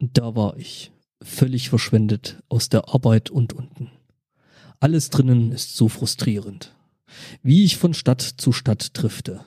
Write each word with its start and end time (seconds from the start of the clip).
Da 0.00 0.36
war 0.36 0.56
ich, 0.56 0.92
völlig 1.22 1.68
verschwendet 1.68 2.42
aus 2.48 2.68
der 2.68 2.88
Arbeit 2.88 3.30
und 3.30 3.52
unten. 3.52 3.90
Alles 4.80 5.10
drinnen 5.10 5.50
ist 5.50 5.76
so 5.76 5.88
frustrierend. 5.88 6.74
Wie 7.42 7.64
ich 7.64 7.76
von 7.76 7.94
Stadt 7.94 8.20
zu 8.22 8.52
Stadt 8.52 8.90
drifte. 8.92 9.44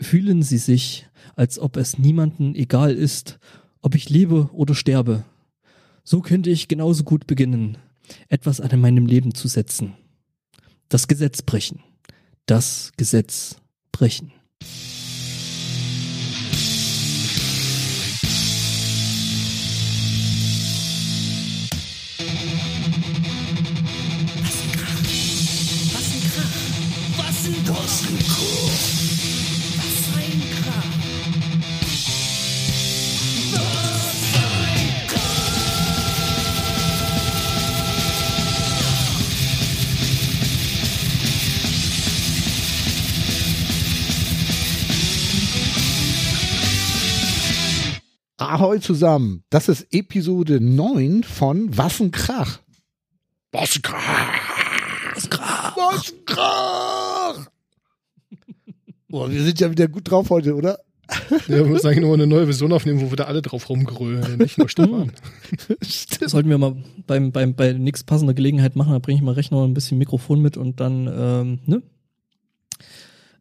Fühlen 0.00 0.42
Sie 0.42 0.58
sich, 0.58 1.06
als 1.36 1.58
ob 1.58 1.76
es 1.76 1.98
niemanden 1.98 2.54
egal 2.54 2.94
ist, 2.94 3.38
ob 3.80 3.94
ich 3.94 4.10
lebe 4.10 4.50
oder 4.52 4.74
sterbe. 4.74 5.24
So 6.02 6.20
könnte 6.20 6.50
ich 6.50 6.68
genauso 6.68 7.04
gut 7.04 7.26
beginnen, 7.26 7.78
etwas 8.28 8.60
an 8.60 8.80
meinem 8.80 9.06
Leben 9.06 9.34
zu 9.34 9.46
setzen. 9.46 9.94
Das 10.88 11.06
Gesetz 11.06 11.42
brechen. 11.42 11.80
Das 12.46 12.92
Gesetz 12.96 13.56
brechen. 13.92 14.32
Ahoi 48.74 48.80
zusammen. 48.80 49.44
Das 49.50 49.68
ist 49.68 49.86
Episode 49.92 50.60
9 50.60 51.22
von 51.22 51.76
Wassenkrach. 51.78 52.58
Wassenkrach. 53.52 54.00
Wassenkrach. 55.14 55.76
Wassenkrach. 55.76 57.50
Boah, 59.08 59.30
wir 59.30 59.44
sind 59.44 59.60
ja 59.60 59.70
wieder 59.70 59.86
gut 59.86 60.10
drauf 60.10 60.28
heute, 60.30 60.56
oder? 60.56 60.80
Ja, 61.46 61.58
wir 61.58 61.66
müssen 61.66 61.86
eigentlich 61.86 62.00
nur 62.00 62.14
eine 62.14 62.26
neue 62.26 62.46
Version 62.46 62.72
aufnehmen, 62.72 63.00
wo 63.00 63.10
wir 63.10 63.16
da 63.16 63.24
alle 63.24 63.42
drauf 63.42 63.68
rumgrölen, 63.68 64.38
nicht 64.38 64.58
nur 64.58 64.68
Stefan. 64.68 65.12
Das 65.78 66.32
sollten 66.32 66.48
wir 66.48 66.58
mal 66.58 66.74
beim, 67.06 67.30
beim, 67.30 67.54
bei 67.54 67.74
nächst 67.74 68.06
passender 68.06 68.34
Gelegenheit 68.34 68.74
machen. 68.74 68.92
Da 68.92 68.98
bringe 68.98 69.18
ich 69.18 69.22
mal 69.22 69.34
Rechner 69.34 69.58
und 69.58 69.70
ein 69.70 69.74
bisschen 69.74 69.98
Mikrofon 69.98 70.40
mit 70.40 70.56
und 70.56 70.80
dann, 70.80 71.06
ähm, 71.16 71.58
ne? 71.66 71.82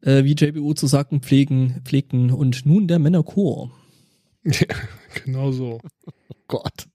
Äh, 0.02 0.25
wie 0.25 0.36
JBU 0.36 0.73
zu 0.75 0.86
sagen 0.86 1.22
pflegen, 1.22 1.81
pflegten. 1.86 2.30
Und 2.30 2.68
nun 2.68 2.88
der 2.88 3.00
Männerchor. 3.00 3.72
Ja, 4.44 4.68
genau 5.24 5.52
so. 5.52 5.80
Oh 6.06 6.36
Gott. 6.48 6.88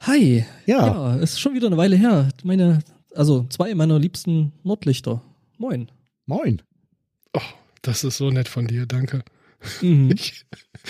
Hi. 0.00 0.44
Ja. 0.66 0.86
Ja, 0.86 1.16
ist 1.16 1.40
schon 1.40 1.54
wieder 1.54 1.66
eine 1.66 1.76
Weile 1.76 1.96
her. 1.96 2.28
Meine, 2.44 2.80
also 3.14 3.46
zwei 3.48 3.74
meiner 3.74 3.98
liebsten 3.98 4.52
Nordlichter. 4.62 5.22
Moin. 5.58 5.90
Moin. 6.26 6.62
Oh, 7.32 7.40
das 7.82 8.04
ist 8.04 8.16
so 8.18 8.30
nett 8.30 8.48
von 8.48 8.66
dir, 8.66 8.86
danke. 8.86 9.22
Mhm. 9.80 10.10
Ich, 10.14 10.44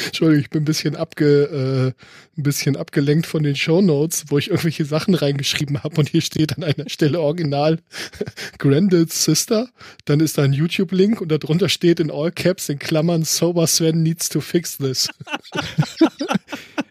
Entschuldigung, 0.07 0.43
ich 0.43 0.51
bin 0.51 0.63
ein 0.63 0.65
bisschen, 0.67 0.97
abge, 0.97 1.95
äh, 1.97 2.39
ein 2.39 2.43
bisschen 2.43 2.77
abgelenkt 2.77 3.27
von 3.27 3.43
den 3.43 3.57
Shownotes, 3.57 4.25
wo 4.29 4.39
ich 4.39 4.49
irgendwelche 4.49 4.85
Sachen 4.85 5.15
reingeschrieben 5.15 5.83
habe 5.83 5.97
und 5.99 6.09
hier 6.09 6.21
steht 6.21 6.57
an 6.57 6.65
einer 6.65 6.89
Stelle 6.89 7.21
original 7.21 7.81
Grandel's 8.59 9.25
Sister, 9.25 9.69
dann 10.05 10.21
ist 10.21 10.39
da 10.39 10.43
ein 10.43 10.53
YouTube-Link 10.53 11.21
und 11.21 11.31
darunter 11.31 11.69
steht 11.69 12.01
in 12.01 12.11
all 12.11 12.31
caps 12.31 12.69
in 12.69 12.79
Klammern 12.79 13.25
Sober 13.25 13.67
Sven 13.67 14.03
needs 14.03 14.29
to 14.29 14.41
fix 14.41 14.77
this. 14.79 15.09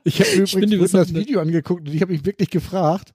Ich 0.08 0.20
habe 0.20 0.38
mir 0.38 0.44
Ich 0.44 0.52
finde, 0.52 0.76
übrigens 0.76 0.92
das 0.92 1.14
Video 1.16 1.40
angeguckt 1.42 1.88
und 1.88 1.94
ich 1.94 2.00
habe 2.00 2.12
mich 2.14 2.24
wirklich 2.26 2.52
gefragt, 2.52 3.12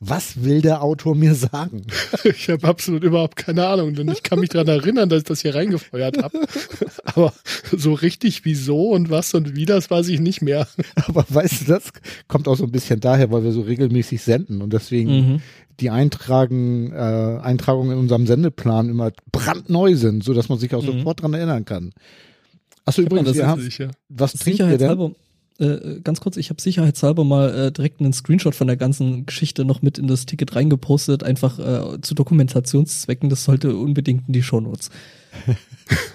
was 0.00 0.42
will 0.44 0.60
der 0.60 0.82
Autor 0.82 1.14
mir 1.14 1.34
sagen? 1.34 1.86
Ich 2.24 2.48
habe 2.48 2.66
absolut 2.66 3.04
überhaupt 3.04 3.36
keine 3.36 3.66
Ahnung, 3.66 3.94
denn 3.94 4.08
ich 4.10 4.22
kann 4.22 4.38
mich 4.40 4.48
daran 4.50 4.68
erinnern, 4.68 5.08
dass 5.08 5.18
ich 5.18 5.24
das 5.24 5.40
hier 5.42 5.54
reingefeuert 5.54 6.22
habe. 6.22 6.38
Aber 7.04 7.32
so 7.76 7.92
richtig 7.92 8.44
wieso 8.44 8.90
und 8.90 9.10
was 9.10 9.34
und 9.34 9.54
wie, 9.56 9.64
das 9.66 9.90
weiß 9.90 10.08
ich 10.08 10.20
nicht 10.20 10.40
mehr. 10.42 10.66
Aber 11.06 11.24
weißt 11.28 11.62
du, 11.62 11.64
das 11.66 11.84
kommt 12.28 12.48
auch 12.48 12.56
so 12.56 12.64
ein 12.64 12.72
bisschen 12.72 13.00
daher, 13.00 13.30
weil 13.30 13.44
wir 13.44 13.52
so 13.52 13.60
regelmäßig 13.62 14.22
senden 14.22 14.62
und 14.62 14.72
deswegen 14.72 15.10
Mhm. 15.10 15.40
die 15.80 15.90
Eintragen, 15.90 16.92
äh, 16.92 17.40
Eintragungen 17.42 17.92
in 17.92 17.98
unserem 17.98 18.26
Sendeplan 18.26 18.88
immer 18.88 19.12
brandneu 19.32 19.94
sind, 19.96 20.24
so 20.24 20.32
dass 20.34 20.48
man 20.48 20.58
sich 20.58 20.74
auch 20.74 20.82
Mhm. 20.82 20.98
sofort 20.98 21.22
dran 21.22 21.34
erinnern 21.34 21.64
kann. 21.64 21.92
Achso, 22.86 23.00
mal, 23.02 23.06
übrigens, 23.06 23.28
das 23.28 23.36
wir 23.36 23.42
ist 23.42 23.48
haben, 23.48 23.62
Sicher. 23.62 23.90
was 24.08 24.32
trinkt 24.34 24.60
ihr 24.60 24.78
denn? 24.78 25.14
Äh, 25.58 26.00
ganz 26.02 26.20
kurz, 26.20 26.36
ich 26.36 26.50
habe 26.50 26.60
sicherheitshalber 26.60 27.24
mal 27.24 27.54
äh, 27.54 27.72
direkt 27.72 28.00
einen 28.00 28.12
Screenshot 28.12 28.54
von 28.54 28.66
der 28.66 28.76
ganzen 28.76 29.24
Geschichte 29.26 29.64
noch 29.64 29.82
mit 29.82 29.98
in 29.98 30.08
das 30.08 30.26
Ticket 30.26 30.56
reingepostet, 30.56 31.22
einfach 31.22 31.58
äh, 31.58 32.00
zu 32.00 32.14
Dokumentationszwecken. 32.14 33.30
Das 33.30 33.44
sollte 33.44 33.76
unbedingt 33.76 34.26
in 34.26 34.32
die 34.32 34.42
Shownotes. 34.42 34.90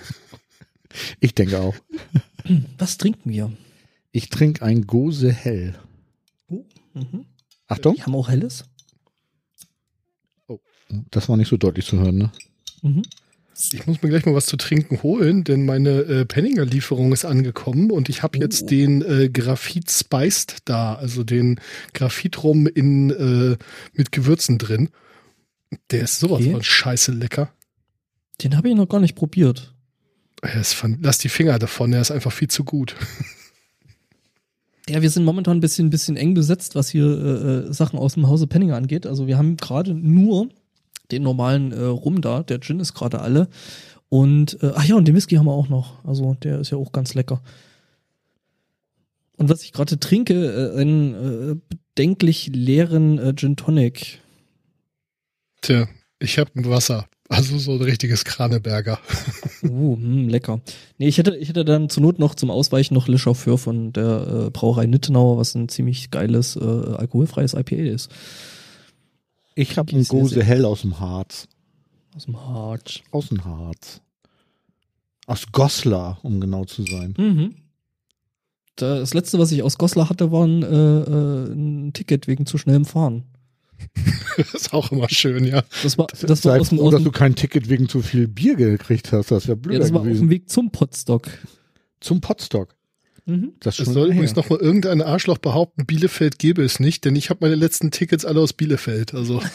Ich 1.19 1.35
denke 1.35 1.59
auch. 1.59 1.75
Was 2.77 2.97
trinken 2.97 3.29
wir? 3.29 3.51
Ich 4.11 4.29
trinke 4.29 4.65
ein 4.65 4.87
Gose 4.87 5.31
Hell. 5.31 5.75
Oh, 6.49 6.65
mhm. 6.93 7.25
Achtung, 7.67 7.95
Die 7.95 8.03
haben 8.03 8.15
auch 8.15 8.29
helles. 8.29 8.65
das 11.11 11.29
war 11.29 11.37
nicht 11.37 11.49
so 11.49 11.57
deutlich 11.57 11.85
zu 11.85 11.99
hören, 11.99 12.17
ne? 12.17 12.31
Mhm. 12.81 13.03
Ich 13.73 13.85
muss 13.87 14.01
mir 14.01 14.09
gleich 14.09 14.25
mal 14.25 14.33
was 14.35 14.45
zu 14.45 14.55
trinken 14.57 15.03
holen, 15.03 15.43
denn 15.43 15.65
meine 15.65 15.89
äh, 16.01 16.25
Penninger-Lieferung 16.25 17.11
ist 17.11 17.25
angekommen 17.25 17.91
und 17.91 18.07
ich 18.07 18.23
habe 18.23 18.37
Oh. 18.37 18.41
jetzt 18.41 18.71
den 18.71 19.01
äh, 19.01 19.29
Graphit 19.29 19.91
Spiced 19.91 20.57
da, 20.65 20.95
also 20.95 21.23
den 21.23 21.59
Graphitrum 21.93 22.67
in 22.67 23.09
äh, 23.09 23.57
mit 23.93 24.11
Gewürzen 24.13 24.57
drin. 24.57 24.89
Der 25.91 26.03
ist 26.03 26.19
sowas 26.19 26.39
Okay. 26.41 26.51
von 26.51 26.63
scheiße 26.63 27.11
lecker. 27.11 27.51
Den 28.43 28.55
habe 28.55 28.69
ich 28.69 28.75
noch 28.75 28.87
gar 28.87 29.01
nicht 29.01 29.15
probiert. 29.15 29.73
Er 30.41 30.63
von, 30.63 30.97
lass 31.01 31.17
die 31.17 31.27
Finger 31.29 31.59
davon, 31.59 31.91
er 31.91 31.99
ist 32.01 32.11
einfach 32.11 32.31
viel 32.31 32.47
zu 32.47 32.63
gut. 32.63 32.95
Ja, 34.89 35.03
wir 35.03 35.09
sind 35.11 35.23
momentan 35.23 35.57
ein 35.57 35.59
bisschen, 35.59 35.91
bisschen 35.91 36.17
eng 36.17 36.33
besetzt, 36.33 36.73
was 36.73 36.89
hier 36.89 37.05
äh, 37.05 37.69
äh, 37.69 37.73
Sachen 37.73 37.99
aus 37.99 38.15
dem 38.15 38.27
Hause 38.27 38.47
Penninger 38.47 38.75
angeht. 38.75 39.05
Also 39.05 39.27
wir 39.27 39.37
haben 39.37 39.55
gerade 39.55 39.93
nur 39.93 40.49
den 41.11 41.23
normalen 41.23 41.71
äh, 41.71 41.83
Rum 41.83 42.21
da. 42.21 42.43
Der 42.43 42.59
Gin 42.59 42.79
ist 42.79 42.93
gerade 42.93 43.21
alle. 43.21 43.47
Und, 44.09 44.61
äh, 44.63 44.71
ach 44.75 44.85
ja, 44.85 44.95
und 44.95 45.07
den 45.07 45.15
Whisky 45.15 45.35
haben 45.35 45.45
wir 45.45 45.53
auch 45.53 45.69
noch. 45.69 46.03
Also 46.05 46.35
der 46.35 46.59
ist 46.59 46.71
ja 46.71 46.77
auch 46.77 46.91
ganz 46.91 47.13
lecker. 47.13 47.41
Und 49.37 49.49
was 49.49 49.63
ich 49.63 49.71
gerade 49.71 49.99
trinke, 49.99 50.33
äh, 50.33 50.79
einen 50.79 51.13
äh, 51.13 51.55
bedenklich 51.69 52.51
leeren 52.53 53.19
äh, 53.19 53.33
Gin 53.35 53.55
Tonic. 53.55 54.19
Tja, 55.61 55.87
ich 56.19 56.37
habe 56.39 56.51
ein 56.55 56.69
Wasser. 56.69 57.07
Also 57.29 57.59
so 57.59 57.73
ein 57.73 57.81
richtiges 57.81 58.25
Kraneberger. 58.25 58.99
Uh, 59.61 59.97
mh, 59.97 60.31
lecker. 60.31 60.61
Nee, 60.99 61.09
ich 61.09 61.17
hätte, 61.17 61.35
ich 61.35 61.49
hätte 61.49 61.65
dann 61.65 61.89
zur 61.89 62.01
Not 62.01 62.17
noch 62.17 62.33
zum 62.33 62.49
Ausweichen 62.49 62.93
noch 62.93 63.09
Le 63.09 63.17
Chauffeur 63.17 63.57
von 63.57 63.91
der 63.91 64.45
äh, 64.45 64.49
Brauerei 64.51 64.85
Nittenauer, 64.85 65.37
was 65.37 65.53
ein 65.53 65.67
ziemlich 65.67 66.11
geiles, 66.11 66.55
äh, 66.55 66.59
alkoholfreies 66.63 67.55
IPA 67.55 67.75
ist. 67.75 68.09
Ich 69.59 69.77
habe 69.77 69.89
Okay, 69.89 69.97
ein 69.97 70.03
sehr, 70.03 70.19
Gose 70.19 70.43
Hell 70.43 70.63
aus 70.63 70.81
dem 70.81 71.01
Harz. 71.01 71.49
Aus 72.15 72.25
dem 72.25 72.39
Harz. 72.39 73.01
Aus 73.11 73.27
dem 73.27 73.43
Harz. 73.43 74.01
Aus 75.27 75.51
Goslar, 75.51 76.17
um 76.23 76.39
genau 76.39 76.63
zu 76.63 76.83
sein. 76.83 77.13
Mhm. 77.17 77.55
Das 78.77 79.13
letzte, 79.13 79.37
was 79.37 79.51
ich 79.51 79.61
aus 79.61 79.77
Goslar 79.77 80.09
hatte, 80.09 80.31
war 80.31 80.45
ein, 80.47 80.63
äh, 80.63 80.67
äh, 80.67 81.51
ein 81.51 81.91
Ticket 81.91 82.27
wegen 82.27 82.45
zu 82.45 82.57
schnellem 82.57 82.85
Fahren. 82.85 83.25
Das 84.37 84.53
ist 84.53 84.73
auch 84.73 84.89
immer 84.93 85.09
schön, 85.09 85.43
ja. 85.43 85.63
Das 85.83 85.97
war, 85.97 86.07
das 86.07 86.23
war 86.23 86.35
Sei 86.37 86.59
aus 86.61 86.69
dem, 86.69 86.77
froh, 86.77 86.91
dass 86.91 87.03
du 87.03 87.11
kein 87.11 87.35
Ticket 87.35 87.67
wegen 87.67 87.89
zu 87.89 88.01
viel 88.01 88.29
Bier 88.29 88.55
gekriegt 88.55 89.11
hast. 89.11 89.31
Das 89.31 89.49
wäre 89.49 89.57
ja, 89.57 89.61
blöder 89.61 89.79
das 89.79 89.91
war 89.91 89.99
auf 89.99 90.05
dem 90.05 90.13
gewesen. 90.13 90.29
Weg 90.29 90.49
zum 90.49 90.71
Potstock. 90.71 91.27
Zum 91.99 92.21
Potstock. 92.21 92.73
Mhm. 93.29 93.53
Das 93.59 93.75
schon 93.77 93.93
soll 93.93 94.09
übrigens 94.11 94.35
noch 94.35 94.49
mal 94.49 94.59
irgendein 94.59 95.01
Arschloch 95.01 95.37
behaupten, 95.37 95.85
Bielefeld 95.85 96.39
gäbe 96.39 96.63
es 96.63 96.79
nicht, 96.79 97.05
denn 97.05 97.15
ich 97.15 97.29
habe 97.29 97.39
meine 97.41 97.55
letzten 97.55 97.91
Tickets 97.91 98.25
alle 98.25 98.41
aus 98.41 98.53
Bielefeld. 98.53 99.13
Also 99.13 99.41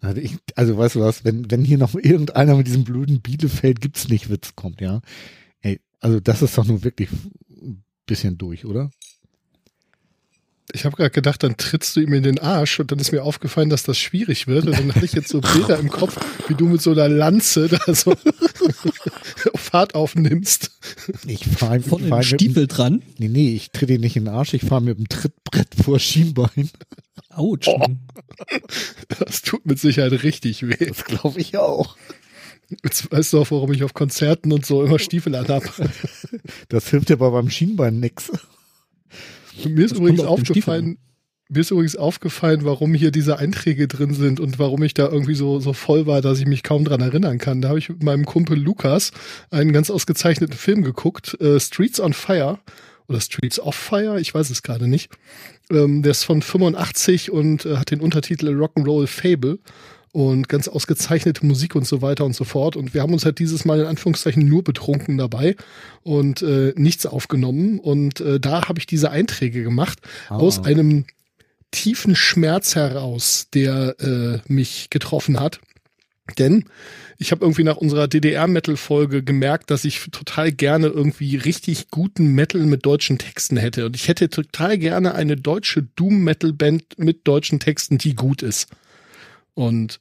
Also, 0.00 0.20
ich, 0.20 0.36
also 0.54 0.76
weißt 0.76 0.94
du 0.94 1.00
was, 1.00 1.24
wenn, 1.24 1.50
wenn 1.50 1.64
hier 1.64 1.78
noch 1.78 1.94
irgendeiner 1.94 2.56
mit 2.56 2.66
diesem 2.66 2.84
blöden 2.84 3.20
Bielefeld 3.20 3.80
gibt's 3.80 4.08
nicht 4.08 4.30
Witz 4.30 4.54
kommt, 4.54 4.80
ja. 4.80 5.00
Ey, 5.60 5.80
also 6.00 6.20
das 6.20 6.42
ist 6.42 6.56
doch 6.56 6.64
nur 6.64 6.84
wirklich 6.84 7.10
ein 7.50 7.82
bisschen 8.06 8.38
durch, 8.38 8.64
oder? 8.64 8.90
Ich 10.72 10.84
habe 10.84 10.96
gerade 10.96 11.10
gedacht, 11.10 11.42
dann 11.42 11.56
trittst 11.56 11.96
du 11.96 12.00
ihm 12.00 12.12
in 12.12 12.22
den 12.22 12.38
Arsch 12.38 12.78
und 12.78 12.92
dann 12.92 12.98
ist 12.98 13.12
mir 13.12 13.22
aufgefallen, 13.22 13.70
dass 13.70 13.84
das 13.84 13.98
schwierig 13.98 14.46
wird. 14.46 14.66
Und 14.66 14.78
dann 14.78 14.94
hatte 14.94 15.04
ich 15.04 15.12
jetzt 15.12 15.28
so 15.28 15.40
Bilder 15.40 15.78
im 15.78 15.88
Kopf, 15.88 16.18
wie 16.46 16.54
du 16.54 16.66
mit 16.66 16.82
so 16.82 16.90
einer 16.92 17.08
Lanze 17.08 17.68
da 17.68 17.94
so 17.94 18.14
Fahrt 19.54 19.94
aufnimmst. 19.94 20.70
Ich 21.26 21.46
fahre 21.46 21.80
fahr 21.80 21.98
mit 21.98 22.10
dem, 22.10 22.22
Stiefel 22.22 22.66
dran. 22.66 23.02
Nee, 23.18 23.28
nee, 23.28 23.54
ich 23.54 23.70
trete 23.70 23.94
ihn 23.94 24.00
nicht 24.00 24.16
in 24.16 24.26
den 24.26 24.34
Arsch, 24.34 24.54
ich 24.54 24.62
fahre 24.62 24.82
mit 24.82 24.98
dem 24.98 25.08
Trittbrett 25.08 25.74
vor 25.82 25.98
Schienbein. 25.98 26.70
Autsch. 27.30 27.68
Oh. 27.68 27.86
Das 29.20 29.42
tut 29.42 29.64
mit 29.64 29.78
Sicherheit 29.78 30.22
richtig 30.22 30.66
weh. 30.68 30.86
Das 30.86 31.04
glaube 31.04 31.40
ich 31.40 31.56
auch. 31.56 31.96
Jetzt 32.84 33.10
weißt 33.10 33.32
du 33.32 33.40
auch, 33.40 33.50
warum 33.50 33.72
ich 33.72 33.82
auf 33.82 33.94
Konzerten 33.94 34.52
und 34.52 34.66
so 34.66 34.84
immer 34.84 34.98
Stiefel 34.98 35.34
anhab. 35.34 35.62
Das 36.68 36.90
hilft 36.90 37.10
aber 37.10 37.30
beim 37.30 37.48
Schienbein 37.48 37.98
nix. 38.00 38.30
Mir 39.66 39.84
ist 39.84 39.92
Das 39.92 39.98
übrigens 39.98 40.20
aufgefallen, 40.20 40.98
mir 41.50 41.60
ist 41.60 41.70
übrigens 41.70 41.96
aufgefallen, 41.96 42.64
warum 42.64 42.92
hier 42.92 43.10
diese 43.10 43.38
Einträge 43.38 43.88
drin 43.88 44.12
sind 44.12 44.38
und 44.38 44.58
warum 44.58 44.82
ich 44.82 44.92
da 44.92 45.08
irgendwie 45.08 45.34
so, 45.34 45.60
so 45.60 45.72
voll 45.72 46.06
war, 46.06 46.20
dass 46.20 46.38
ich 46.38 46.46
mich 46.46 46.62
kaum 46.62 46.84
dran 46.84 47.00
erinnern 47.00 47.38
kann. 47.38 47.62
Da 47.62 47.68
habe 47.68 47.78
ich 47.78 47.88
mit 47.88 48.02
meinem 48.02 48.26
Kumpel 48.26 48.58
Lukas 48.58 49.12
einen 49.50 49.72
ganz 49.72 49.90
ausgezeichneten 49.90 50.56
Film 50.56 50.82
geguckt, 50.82 51.40
äh, 51.40 51.58
Streets 51.58 52.00
on 52.00 52.12
Fire 52.12 52.58
oder 53.08 53.20
Streets 53.20 53.58
of 53.58 53.74
Fire, 53.74 54.20
ich 54.20 54.34
weiß 54.34 54.50
es 54.50 54.62
gerade 54.62 54.86
nicht. 54.86 55.10
Ähm, 55.70 56.02
der 56.02 56.10
ist 56.10 56.24
von 56.24 56.42
85 56.42 57.30
und 57.30 57.64
äh, 57.64 57.76
hat 57.76 57.90
den 57.90 58.00
Untertitel 58.00 58.48
Rock'n'Roll 58.48 59.06
Fable 59.06 59.58
und 60.18 60.48
ganz 60.48 60.66
ausgezeichnete 60.66 61.46
Musik 61.46 61.76
und 61.76 61.86
so 61.86 62.02
weiter 62.02 62.24
und 62.24 62.34
so 62.34 62.42
fort. 62.42 62.74
Und 62.74 62.92
wir 62.92 63.02
haben 63.02 63.12
uns 63.12 63.24
halt 63.24 63.38
dieses 63.38 63.64
Mal 63.64 63.78
in 63.78 63.86
Anführungszeichen 63.86 64.44
nur 64.48 64.64
betrunken 64.64 65.16
dabei 65.16 65.54
und 66.02 66.42
äh, 66.42 66.72
nichts 66.74 67.06
aufgenommen. 67.06 67.78
Und 67.78 68.20
äh, 68.20 68.40
da 68.40 68.68
habe 68.68 68.80
ich 68.80 68.86
diese 68.86 69.12
Einträge 69.12 69.62
gemacht 69.62 70.00
Ah. 70.28 70.38
aus 70.38 70.64
einem 70.64 71.04
tiefen 71.70 72.16
Schmerz 72.16 72.74
heraus, 72.74 73.46
der 73.54 73.94
äh, 74.00 74.52
mich 74.52 74.90
getroffen 74.90 75.38
hat. 75.38 75.60
Denn 76.36 76.64
ich 77.16 77.30
habe 77.30 77.44
irgendwie 77.44 77.62
nach 77.62 77.76
unserer 77.76 78.08
DDR-Metal-Folge 78.08 79.22
gemerkt, 79.22 79.70
dass 79.70 79.84
ich 79.84 80.00
total 80.10 80.50
gerne 80.50 80.88
irgendwie 80.88 81.36
richtig 81.36 81.90
guten 81.92 82.32
Metal 82.34 82.62
mit 82.62 82.84
deutschen 82.84 83.18
Texten 83.18 83.56
hätte. 83.56 83.86
Und 83.86 83.94
ich 83.94 84.08
hätte 84.08 84.28
total 84.30 84.78
gerne 84.78 85.14
eine 85.14 85.36
deutsche 85.36 85.84
Doom-Metal-Band 85.94 86.98
mit 86.98 87.20
deutschen 87.28 87.60
Texten, 87.60 87.98
die 87.98 88.16
gut 88.16 88.42
ist. 88.42 88.66
Und 89.58 89.98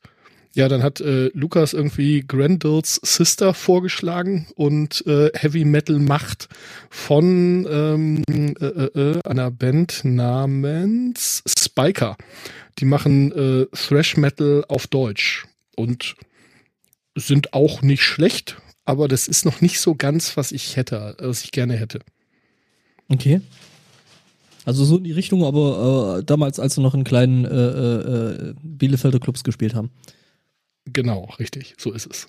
ja, 0.54 0.68
dann 0.68 0.83
hat 0.83 1.01
äh, 1.01 1.31
Lukas 1.33 1.74
irgendwie 1.74 2.24
Grendels 2.27 3.00
Sister 3.04 3.56
vorgeschlagen 3.56 4.45
und 4.54 5.04
äh, 5.07 5.31
Heavy 5.33 5.65
Metal 5.65 5.98
Macht 5.98 6.48
von 6.92 7.68
ähm, 7.68 8.24
äh, 8.30 8.65
äh, 8.65 9.18
äh, 9.18 9.19
einer 9.25 9.50
Band 9.50 10.01
namens 10.04 11.42
Spiker. 11.48 12.18
Die 12.77 12.86
machen 12.86 13.31
äh, 13.31 13.65
Thrash 13.75 14.15
Metal 14.15 14.63
auf 14.68 14.86
Deutsch 14.86 15.48
und 15.75 16.15
sind 17.15 17.54
auch 17.54 17.81
nicht 17.81 18.04
schlecht, 18.04 18.57
aber 18.86 19.07
das 19.07 19.27
ist 19.27 19.44
noch 19.44 19.62
nicht 19.62 19.80
so 19.80 19.95
ganz, 19.95 20.38
was 20.38 20.51
ich 20.51 20.75
hätte, 20.75 21.15
was 21.19 21.44
ich 21.44 21.51
gerne 21.51 21.77
hätte. 21.77 22.00
Okay. 23.09 23.42
Also 24.68 24.84
so 24.84 24.98
in 24.98 25.06
die 25.06 25.14
Richtung, 25.14 25.46
aber 25.46 26.18
äh, 26.19 26.24
damals, 26.25 26.60
als 26.60 26.75
wir 26.75 26.84
noch 26.84 26.94
in 26.94 27.06
kleinen 27.06 27.46
äh, 27.46 27.50
äh, 27.50 28.50
äh, 28.50 28.54
Bielefelder 28.62 29.18
Clubs 29.18 29.46
gespielt 29.46 29.74
haben. 29.74 29.92
Genau, 30.84 31.30
richtig, 31.40 31.75
so 31.78 31.94
ist 31.94 32.06
es. 32.06 32.28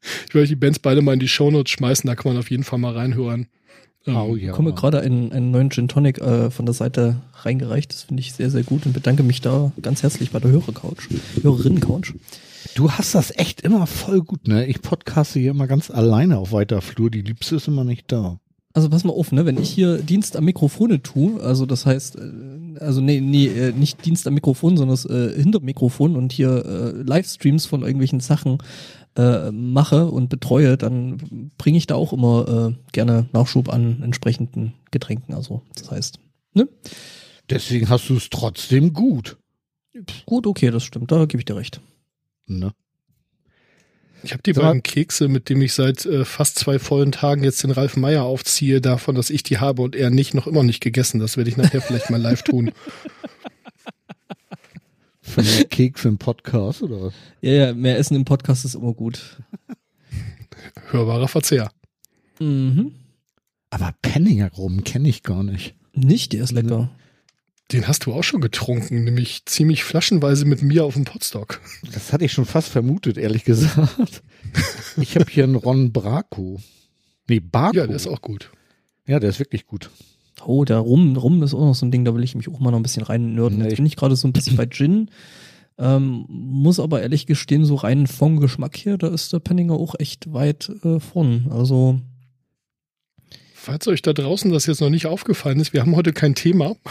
ich 0.26 0.34
werde 0.34 0.48
die 0.48 0.56
Bands 0.56 0.78
beide 0.78 1.02
mal 1.02 1.12
in 1.12 1.20
die 1.20 1.28
Shownotes 1.28 1.70
schmeißen, 1.70 2.08
da 2.08 2.14
kann 2.14 2.32
man 2.32 2.38
auf 2.38 2.50
jeden 2.50 2.64
Fall 2.64 2.78
mal 2.78 2.94
reinhören. 2.94 3.48
Ähm, 4.06 4.16
Oh 4.16 4.36
ja. 4.36 4.44
Ich 4.44 4.46
bekomme 4.52 4.72
gerade 4.72 5.02
einen, 5.02 5.32
einen 5.32 5.50
neuen 5.50 5.70
Gin 5.70 5.86
Tonic 5.86 6.16
äh, 6.16 6.50
von 6.50 6.64
der 6.64 6.74
Seite 6.74 7.20
reingereicht. 7.34 7.92
Das 7.92 8.04
finde 8.04 8.22
ich 8.22 8.32
sehr, 8.32 8.48
sehr 8.48 8.62
gut 8.62 8.86
und 8.86 8.94
bedanke 8.94 9.22
mich 9.22 9.42
da 9.42 9.70
ganz 9.82 10.02
herzlich 10.02 10.30
bei 10.30 10.40
der 10.40 10.50
Hörer-Couch, 10.50 11.10
Hörerinnen-Couch. 11.42 12.14
Du 12.74 12.90
hast 12.90 13.14
das 13.14 13.36
echt 13.36 13.60
immer 13.60 13.86
voll 13.86 14.22
gut, 14.22 14.48
ne? 14.48 14.64
Ich 14.64 14.80
podcaste 14.80 15.38
hier 15.38 15.50
immer 15.50 15.66
ganz 15.66 15.90
alleine 15.90 16.38
auf 16.38 16.52
weiter 16.52 16.80
Flur. 16.80 17.10
Die 17.10 17.20
Liebste 17.20 17.56
ist 17.56 17.68
immer 17.68 17.84
nicht 17.84 18.10
da. 18.10 18.40
Also 18.74 18.88
pass 18.88 19.04
mal 19.04 19.12
auf, 19.12 19.32
ne, 19.32 19.44
wenn 19.44 19.60
ich 19.60 19.70
hier 19.70 19.98
Dienst 19.98 20.36
am 20.36 20.44
Mikrofone 20.44 21.02
tue, 21.02 21.42
also 21.42 21.66
das 21.66 21.84
heißt, 21.84 22.16
äh, 22.16 22.78
also 22.80 23.00
nee, 23.00 23.20
nee, 23.20 23.46
äh, 23.46 23.72
nicht 23.72 24.04
Dienst 24.04 24.26
am 24.26 24.34
Mikrofon, 24.34 24.76
sondern 24.76 24.96
das, 24.96 25.04
äh, 25.04 25.34
hinter 25.40 25.60
Mikrofon 25.60 26.16
und 26.16 26.32
hier 26.32 26.64
äh, 26.64 27.02
Livestreams 27.02 27.66
von 27.66 27.82
irgendwelchen 27.82 28.20
Sachen 28.20 28.58
äh, 29.16 29.50
mache 29.50 30.06
und 30.06 30.30
betreue, 30.30 30.78
dann 30.78 31.50
bringe 31.58 31.76
ich 31.76 31.86
da 31.86 31.96
auch 31.96 32.14
immer 32.14 32.72
äh, 32.72 32.92
gerne 32.92 33.26
Nachschub 33.32 33.68
an 33.68 34.02
entsprechenden 34.02 34.72
Getränken. 34.90 35.34
Also 35.34 35.62
das 35.74 35.90
heißt, 35.90 36.18
ne? 36.54 36.68
Deswegen 37.50 37.90
hast 37.90 38.08
du 38.08 38.16
es 38.16 38.30
trotzdem 38.30 38.94
gut. 38.94 39.36
Gut, 40.24 40.46
okay, 40.46 40.70
das 40.70 40.84
stimmt, 40.84 41.12
da 41.12 41.26
gebe 41.26 41.40
ich 41.40 41.44
dir 41.44 41.56
recht. 41.56 41.82
Ne? 42.46 42.72
Ich 44.22 44.32
habe 44.32 44.42
die 44.42 44.52
Sag 44.52 44.62
beiden 44.62 44.82
Kekse, 44.82 45.28
mit 45.28 45.48
denen 45.48 45.62
ich 45.62 45.74
seit 45.74 46.06
äh, 46.06 46.24
fast 46.24 46.58
zwei 46.58 46.78
vollen 46.78 47.12
Tagen 47.12 47.42
jetzt 47.44 47.62
den 47.62 47.70
Ralf 47.70 47.96
Meier 47.96 48.24
aufziehe, 48.24 48.80
davon, 48.80 49.14
dass 49.14 49.30
ich 49.30 49.42
die 49.42 49.58
habe 49.58 49.82
und 49.82 49.96
er 49.96 50.10
nicht, 50.10 50.34
noch 50.34 50.46
immer 50.46 50.62
nicht 50.62 50.80
gegessen. 50.80 51.18
Das 51.18 51.36
werde 51.36 51.50
ich 51.50 51.56
nachher 51.56 51.80
vielleicht 51.82 52.10
mal 52.10 52.20
live 52.20 52.42
tun. 52.42 52.70
Für 55.22 55.42
mehr 55.42 55.64
Keks 55.64 56.04
im 56.04 56.18
Podcast 56.18 56.82
oder 56.82 57.00
was? 57.02 57.14
Ja, 57.40 57.52
ja, 57.52 57.74
mehr 57.74 57.96
Essen 57.98 58.16
im 58.16 58.24
Podcast 58.24 58.64
ist 58.64 58.74
immer 58.74 58.92
gut. 58.92 59.38
Hörbarer 60.90 61.28
Verzehr. 61.28 61.70
Mhm. 62.38 62.92
Aber 63.70 63.94
Penninger 64.02 64.50
rum 64.52 64.84
kenne 64.84 65.08
ich 65.08 65.22
gar 65.22 65.42
nicht. 65.42 65.74
Nicht, 65.94 66.32
der 66.32 66.44
ist 66.44 66.52
lecker. 66.52 66.90
Den 67.72 67.88
hast 67.88 68.06
du 68.06 68.12
auch 68.12 68.22
schon 68.24 68.40
getrunken, 68.40 69.04
nämlich 69.04 69.44
ziemlich 69.46 69.82
flaschenweise 69.84 70.44
mit 70.44 70.62
mir 70.62 70.84
auf 70.84 70.94
dem 70.94 71.04
Potstock. 71.04 71.60
Das 71.92 72.12
hatte 72.12 72.24
ich 72.24 72.32
schon 72.32 72.44
fast 72.44 72.68
vermutet, 72.68 73.16
ehrlich 73.18 73.44
gesagt. 73.44 74.22
Ich 74.98 75.14
habe 75.16 75.30
hier 75.30 75.44
einen 75.44 75.54
Ron 75.54 75.92
Braco. 75.92 76.60
Nee, 77.28 77.40
Barco. 77.40 77.76
Ja, 77.76 77.86
der 77.86 77.96
ist 77.96 78.06
auch 78.06 78.20
gut. 78.20 78.50
Ja, 79.06 79.18
der 79.20 79.30
ist 79.30 79.38
wirklich 79.38 79.66
gut. 79.66 79.90
Oh, 80.44 80.64
der 80.64 80.78
Rum, 80.78 81.16
Rum 81.16 81.42
ist 81.42 81.54
auch 81.54 81.60
noch 81.60 81.74
so 81.74 81.86
ein 81.86 81.90
Ding, 81.92 82.04
da 82.04 82.14
will 82.14 82.24
ich 82.24 82.34
mich 82.34 82.48
auch 82.48 82.58
mal 82.60 82.70
noch 82.72 82.78
ein 82.78 82.82
bisschen 82.82 83.04
rein 83.04 83.34
nörden. 83.34 83.58
Nee, 83.58 83.64
Jetzt 83.64 83.72
ich- 83.74 83.76
bin 83.78 83.86
ich 83.86 83.96
gerade 83.96 84.16
so 84.16 84.26
ein 84.28 84.32
bisschen 84.32 84.56
bei 84.56 84.66
Gin. 84.66 85.10
Ähm, 85.78 86.26
muss 86.28 86.78
aber 86.78 87.00
ehrlich 87.00 87.26
gestehen, 87.26 87.64
so 87.64 87.76
rein 87.76 88.06
vom 88.06 88.38
Geschmack 88.40 88.76
hier, 88.76 88.98
da 88.98 89.08
ist 89.08 89.32
der 89.32 89.38
Penninger 89.40 89.72
auch 89.74 89.94
echt 89.98 90.30
weit 90.32 90.70
äh, 90.84 91.00
vorn. 91.00 91.46
Also, 91.50 92.00
Falls 93.64 93.86
euch 93.86 94.02
da 94.02 94.12
draußen 94.12 94.50
das 94.50 94.66
jetzt 94.66 94.80
noch 94.80 94.90
nicht 94.90 95.06
aufgefallen 95.06 95.60
ist, 95.60 95.72
wir 95.72 95.82
haben 95.82 95.94
heute 95.94 96.12
kein 96.12 96.34
Thema. 96.34 96.74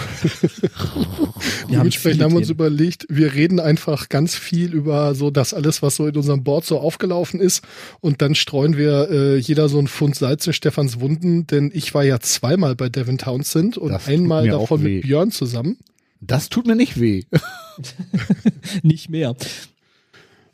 Wir 1.68 1.78
haben 1.78 1.90
Dementsprechend 1.90 2.22
haben 2.22 2.32
wir 2.32 2.38
uns 2.38 2.48
Themen. 2.48 2.60
überlegt, 2.60 3.06
wir 3.10 3.34
reden 3.34 3.60
einfach 3.60 4.10
ganz 4.10 4.36
viel 4.36 4.74
über 4.74 5.16
so 5.16 5.32
das 5.32 5.54
alles, 5.54 5.82
was 5.82 5.96
so 5.96 6.06
in 6.08 6.16
unserem 6.16 6.44
Board 6.44 6.66
so 6.66 6.80
aufgelaufen 6.80 7.40
ist. 7.40 7.64
Und 8.00 8.22
dann 8.22 8.36
streuen 8.36 8.78
wir 8.78 9.10
äh, 9.10 9.38
jeder 9.38 9.70
so 9.70 9.80
einen 9.80 9.88
Pfund 9.88 10.16
Salz 10.16 10.46
in 10.48 10.54
Stefans 10.54 11.00
Wunden, 11.00 11.48
denn 11.48 11.72
ich 11.74 11.94
war 11.94 12.04
ja 12.04 12.20
zweimal 12.20 12.76
bei 12.76 12.90
Devin 12.90 13.18
Townsend 13.18 13.78
und 13.78 13.92
Das 13.92 14.08
einmal 14.08 14.48
davon 14.48 14.84
mit 14.84 15.02
Björn 15.02 15.32
zusammen. 15.32 15.78
Das 16.20 16.50
tut 16.50 16.68
mir 16.68 16.76
nicht 16.76 17.00
weh. 17.00 17.24
nicht 18.84 19.10
mehr. 19.10 19.36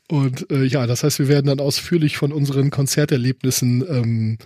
Und 0.09 0.50
äh, 0.51 0.63
ja, 0.63 0.88
das 0.88 1.04
heißt, 1.04 1.19
wir 1.19 1.27
werden 1.27 1.48
dann 1.48 1.59
ausführlich 1.59 2.15
von 2.15 2.31
unseren 2.31 2.69
Konzerterlebnissen 2.69 3.83
ähm, 3.89 4.38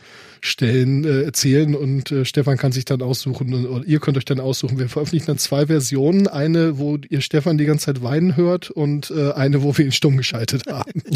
stellen, 0.42 1.04
äh, 1.04 1.22
erzählen 1.22 1.76
und 1.76 2.12
äh, 2.12 2.26
Stefan 2.26 2.58
kann 2.58 2.72
sich 2.72 2.86
dann 2.86 3.04
aussuchen 3.04 3.54
und, 3.54 3.68
oder 3.68 3.86
ihr 3.86 4.00
könnt 4.00 4.18
euch 4.18 4.26
dann 4.26 4.40
aussuchen. 4.40 4.80
Wir 4.80 4.90
veröffentlichen 4.90 5.28
dann 5.28 5.38
zwei 5.38 5.68
Versionen. 5.68 6.28
Eine, 6.28 6.80
wo 6.80 6.98
ihr 6.98 7.22
Stefan 7.22 7.60
die 7.60 7.66
ganze 7.66 7.86
Zeit 7.86 8.02
weinen 8.02 8.36
hört 8.36 8.72
und 8.72 9.12
äh, 9.12 9.34
eine, 9.34 9.62
wo 9.62 9.78
wir 9.78 9.86
ihn 9.86 9.92
stumm 9.92 10.18
geschaltet 10.18 10.64
haben. 10.68 11.04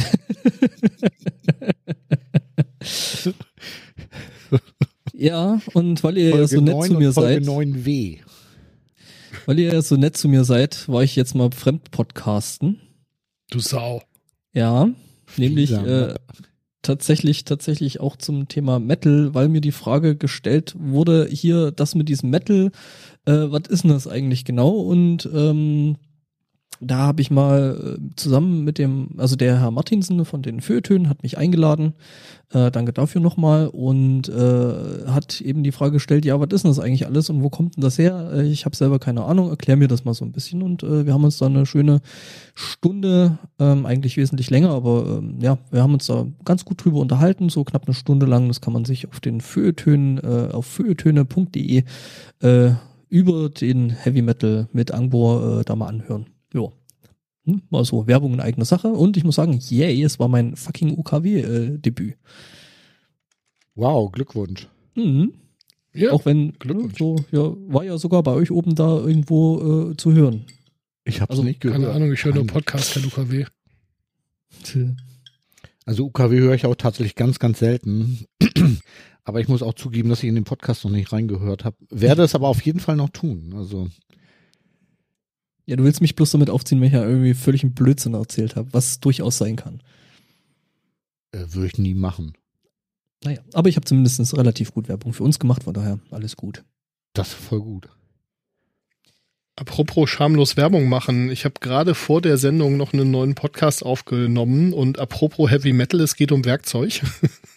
Ja, 5.17 5.61
und 5.73 6.03
weil 6.03 6.17
ihr 6.17 6.25
ja 6.25 6.31
Folge 6.31 6.47
so 6.47 6.61
nett 6.61 6.75
9 6.75 6.87
zu 6.87 6.93
mir 6.97 7.07
und 7.07 7.13
Folge 7.13 7.45
seid, 7.45 7.53
9w. 7.53 8.19
weil 9.45 9.59
ihr 9.59 9.73
ja 9.73 9.81
so 9.81 9.95
nett 9.95 10.17
zu 10.17 10.27
mir 10.27 10.43
seid, 10.43 10.89
war 10.89 11.03
ich 11.03 11.15
jetzt 11.15 11.35
mal 11.35 11.51
Fremdpodcasten. 11.51 12.81
Du 13.49 13.59
Sau. 13.59 14.01
Ja, 14.55 14.89
nämlich 15.37 15.71
äh, 15.71 16.15
tatsächlich, 16.81 17.43
tatsächlich 17.43 17.99
auch 17.99 18.15
zum 18.15 18.47
Thema 18.47 18.79
Metal, 18.79 19.33
weil 19.33 19.49
mir 19.49 19.61
die 19.61 19.73
Frage 19.73 20.15
gestellt 20.15 20.73
wurde, 20.77 21.27
hier, 21.29 21.71
das 21.71 21.93
mit 21.93 22.07
diesem 22.07 22.29
Metal, 22.29 22.71
äh, 23.25 23.33
was 23.33 23.67
ist 23.67 23.83
denn 23.83 23.91
das 23.91 24.07
eigentlich 24.07 24.45
genau? 24.45 24.69
Und 24.69 25.29
ähm, 25.33 25.97
da 26.81 26.97
habe 26.97 27.21
ich 27.21 27.31
mal 27.31 27.97
äh, 27.97 28.15
zusammen 28.15 28.63
mit 28.63 28.77
dem, 28.77 29.09
also 29.17 29.35
der 29.35 29.59
Herr 29.59 29.71
Martinsen 29.71 30.25
von 30.25 30.41
den 30.41 30.61
Feuilletönen 30.61 31.09
hat 31.09 31.23
mich 31.23 31.37
eingeladen, 31.37 31.93
äh, 32.51 32.71
danke 32.71 32.93
dafür 32.93 33.21
nochmal. 33.21 33.67
Und 33.67 34.29
äh, 34.29 35.07
hat 35.07 35.41
eben 35.41 35.63
die 35.63 35.71
Frage 35.71 35.93
gestellt, 35.93 36.25
ja, 36.25 36.39
was 36.39 36.49
ist 36.51 36.63
denn 36.63 36.71
das 36.71 36.79
eigentlich 36.79 37.05
alles 37.05 37.29
und 37.29 37.43
wo 37.43 37.49
kommt 37.49 37.75
denn 37.75 37.81
das 37.81 37.97
her? 37.97 38.31
Äh, 38.33 38.43
ich 38.43 38.65
habe 38.65 38.75
selber 38.75 38.99
keine 38.99 39.23
Ahnung, 39.23 39.49
erklär 39.49 39.77
mir 39.77 39.87
das 39.87 40.05
mal 40.05 40.13
so 40.13 40.25
ein 40.25 40.31
bisschen. 40.31 40.61
Und 40.61 40.83
äh, 40.83 41.05
wir 41.05 41.13
haben 41.13 41.23
uns 41.23 41.37
da 41.37 41.45
eine 41.45 41.65
schöne 41.65 42.01
Stunde, 42.53 43.37
ähm, 43.59 43.85
eigentlich 43.85 44.17
wesentlich 44.17 44.49
länger, 44.49 44.69
aber 44.69 45.19
ähm, 45.19 45.37
ja, 45.39 45.57
wir 45.71 45.81
haben 45.81 45.93
uns 45.93 46.07
da 46.07 46.25
ganz 46.43 46.65
gut 46.65 46.83
drüber 46.83 46.99
unterhalten, 46.99 47.49
so 47.49 47.63
knapp 47.63 47.85
eine 47.85 47.93
Stunde 47.93 48.25
lang, 48.25 48.47
das 48.47 48.61
kann 48.61 48.73
man 48.73 48.85
sich 48.85 49.07
auf 49.07 49.19
den 49.19 49.41
Feuilletönen, 49.41 50.17
äh, 50.17 50.53
auf 50.53 50.65
feuilletöne.de 50.65 51.83
äh, 52.41 52.71
über 53.09 53.49
den 53.49 53.91
Heavy 53.91 54.21
Metal 54.21 54.67
mit 54.73 54.91
Angbor 54.91 55.59
äh, 55.59 55.63
da 55.63 55.75
mal 55.75 55.87
anhören. 55.87 56.34
Hm, 57.45 57.61
war 57.69 57.85
so 57.85 58.07
Werbung 58.07 58.33
in 58.33 58.39
eigener 58.41 58.65
Sache 58.65 58.89
und 58.89 59.17
ich 59.17 59.23
muss 59.23 59.35
sagen, 59.35 59.59
yay, 59.69 60.03
es 60.03 60.19
war 60.19 60.27
mein 60.27 60.55
fucking 60.55 60.97
UKW-Debüt. 60.97 62.15
Wow, 63.75 64.11
Glückwunsch. 64.11 64.67
Mhm. 64.95 65.33
Ja, 65.93 66.11
Auch 66.11 66.25
wenn, 66.25 66.53
Glückwunsch. 66.59 66.97
so, 66.97 67.15
ja, 67.31 67.53
war 67.71 67.83
ja 67.83 67.97
sogar 67.97 68.23
bei 68.23 68.31
euch 68.31 68.51
oben 68.51 68.75
da 68.75 68.97
irgendwo 68.99 69.91
äh, 69.91 69.97
zu 69.97 70.11
hören. 70.13 70.45
Ich 71.05 71.21
habe 71.21 71.29
Also, 71.29 71.43
nicht 71.43 71.61
gehört. 71.61 71.81
keine 71.81 71.93
Ahnung, 71.93 72.11
ich 72.11 72.23
höre 72.25 72.33
nur. 72.33 72.47
Podcast, 72.47 72.93
kein 72.93 73.05
UKW. 73.05 73.45
Also 75.85 76.05
UKW 76.05 76.39
höre 76.39 76.55
ich 76.55 76.65
auch 76.65 76.73
tatsächlich 76.75 77.13
ganz, 77.15 77.37
ganz 77.37 77.59
selten. 77.59 78.25
Aber 79.23 79.39
ich 79.39 79.47
muss 79.47 79.61
auch 79.61 79.73
zugeben, 79.75 80.09
dass 80.09 80.23
ich 80.23 80.29
in 80.29 80.35
den 80.35 80.43
Podcast 80.43 80.83
noch 80.83 80.91
nicht 80.91 81.11
reingehört 81.11 81.63
habe. 81.63 81.77
Werde 81.89 82.23
es 82.23 82.33
aber 82.35 82.47
auf 82.47 82.61
jeden 82.61 82.79
Fall 82.79 82.95
noch 82.95 83.09
tun. 83.09 83.53
Also 83.55 83.87
Ja, 85.65 85.75
du 85.75 85.83
willst 85.83 86.01
mich 86.01 86.15
bloß 86.15 86.31
damit 86.31 86.49
aufziehen, 86.49 86.79
wenn 86.79 86.87
ich 86.87 86.93
ja 86.93 87.03
irgendwie 87.03 87.33
völlig 87.33 87.63
einen 87.63 87.73
Blödsinn 87.73 88.13
erzählt 88.13 88.55
habe, 88.55 88.71
was 88.73 88.99
durchaus 88.99 89.37
sein 89.37 89.55
kann. 89.55 89.81
äh, 91.31 91.45
würde 91.49 91.67
ich 91.67 91.77
nie 91.77 91.93
machen. 91.95 92.33
Naja, 93.23 93.39
aber 93.53 93.69
ich 93.69 93.75
habe 93.75 93.85
zumindest 93.85 94.37
relativ 94.37 94.71
gut 94.73 94.87
Werbung 94.87 95.13
für 95.13 95.23
uns 95.23 95.39
gemacht, 95.39 95.63
von 95.63 95.73
daher 95.73 95.99
alles 96.11 96.35
gut. 96.35 96.63
Das 97.13 97.29
ist 97.29 97.33
voll 97.33 97.61
gut. 97.61 97.89
Apropos 99.57 100.09
schamlos 100.09 100.57
Werbung 100.57 100.89
machen, 100.89 101.31
ich 101.31 101.45
habe 101.45 101.55
gerade 101.61 101.95
vor 101.95 102.21
der 102.21 102.37
Sendung 102.37 102.75
noch 102.75 102.91
einen 102.93 103.09
neuen 103.09 103.35
Podcast 103.35 103.83
aufgenommen 103.85 104.73
und 104.73 104.99
apropos 104.99 105.49
Heavy 105.49 105.71
Metal, 105.71 106.01
es 106.01 106.15
geht 106.15 106.33
um 106.33 106.43
Werkzeug. 106.45 107.01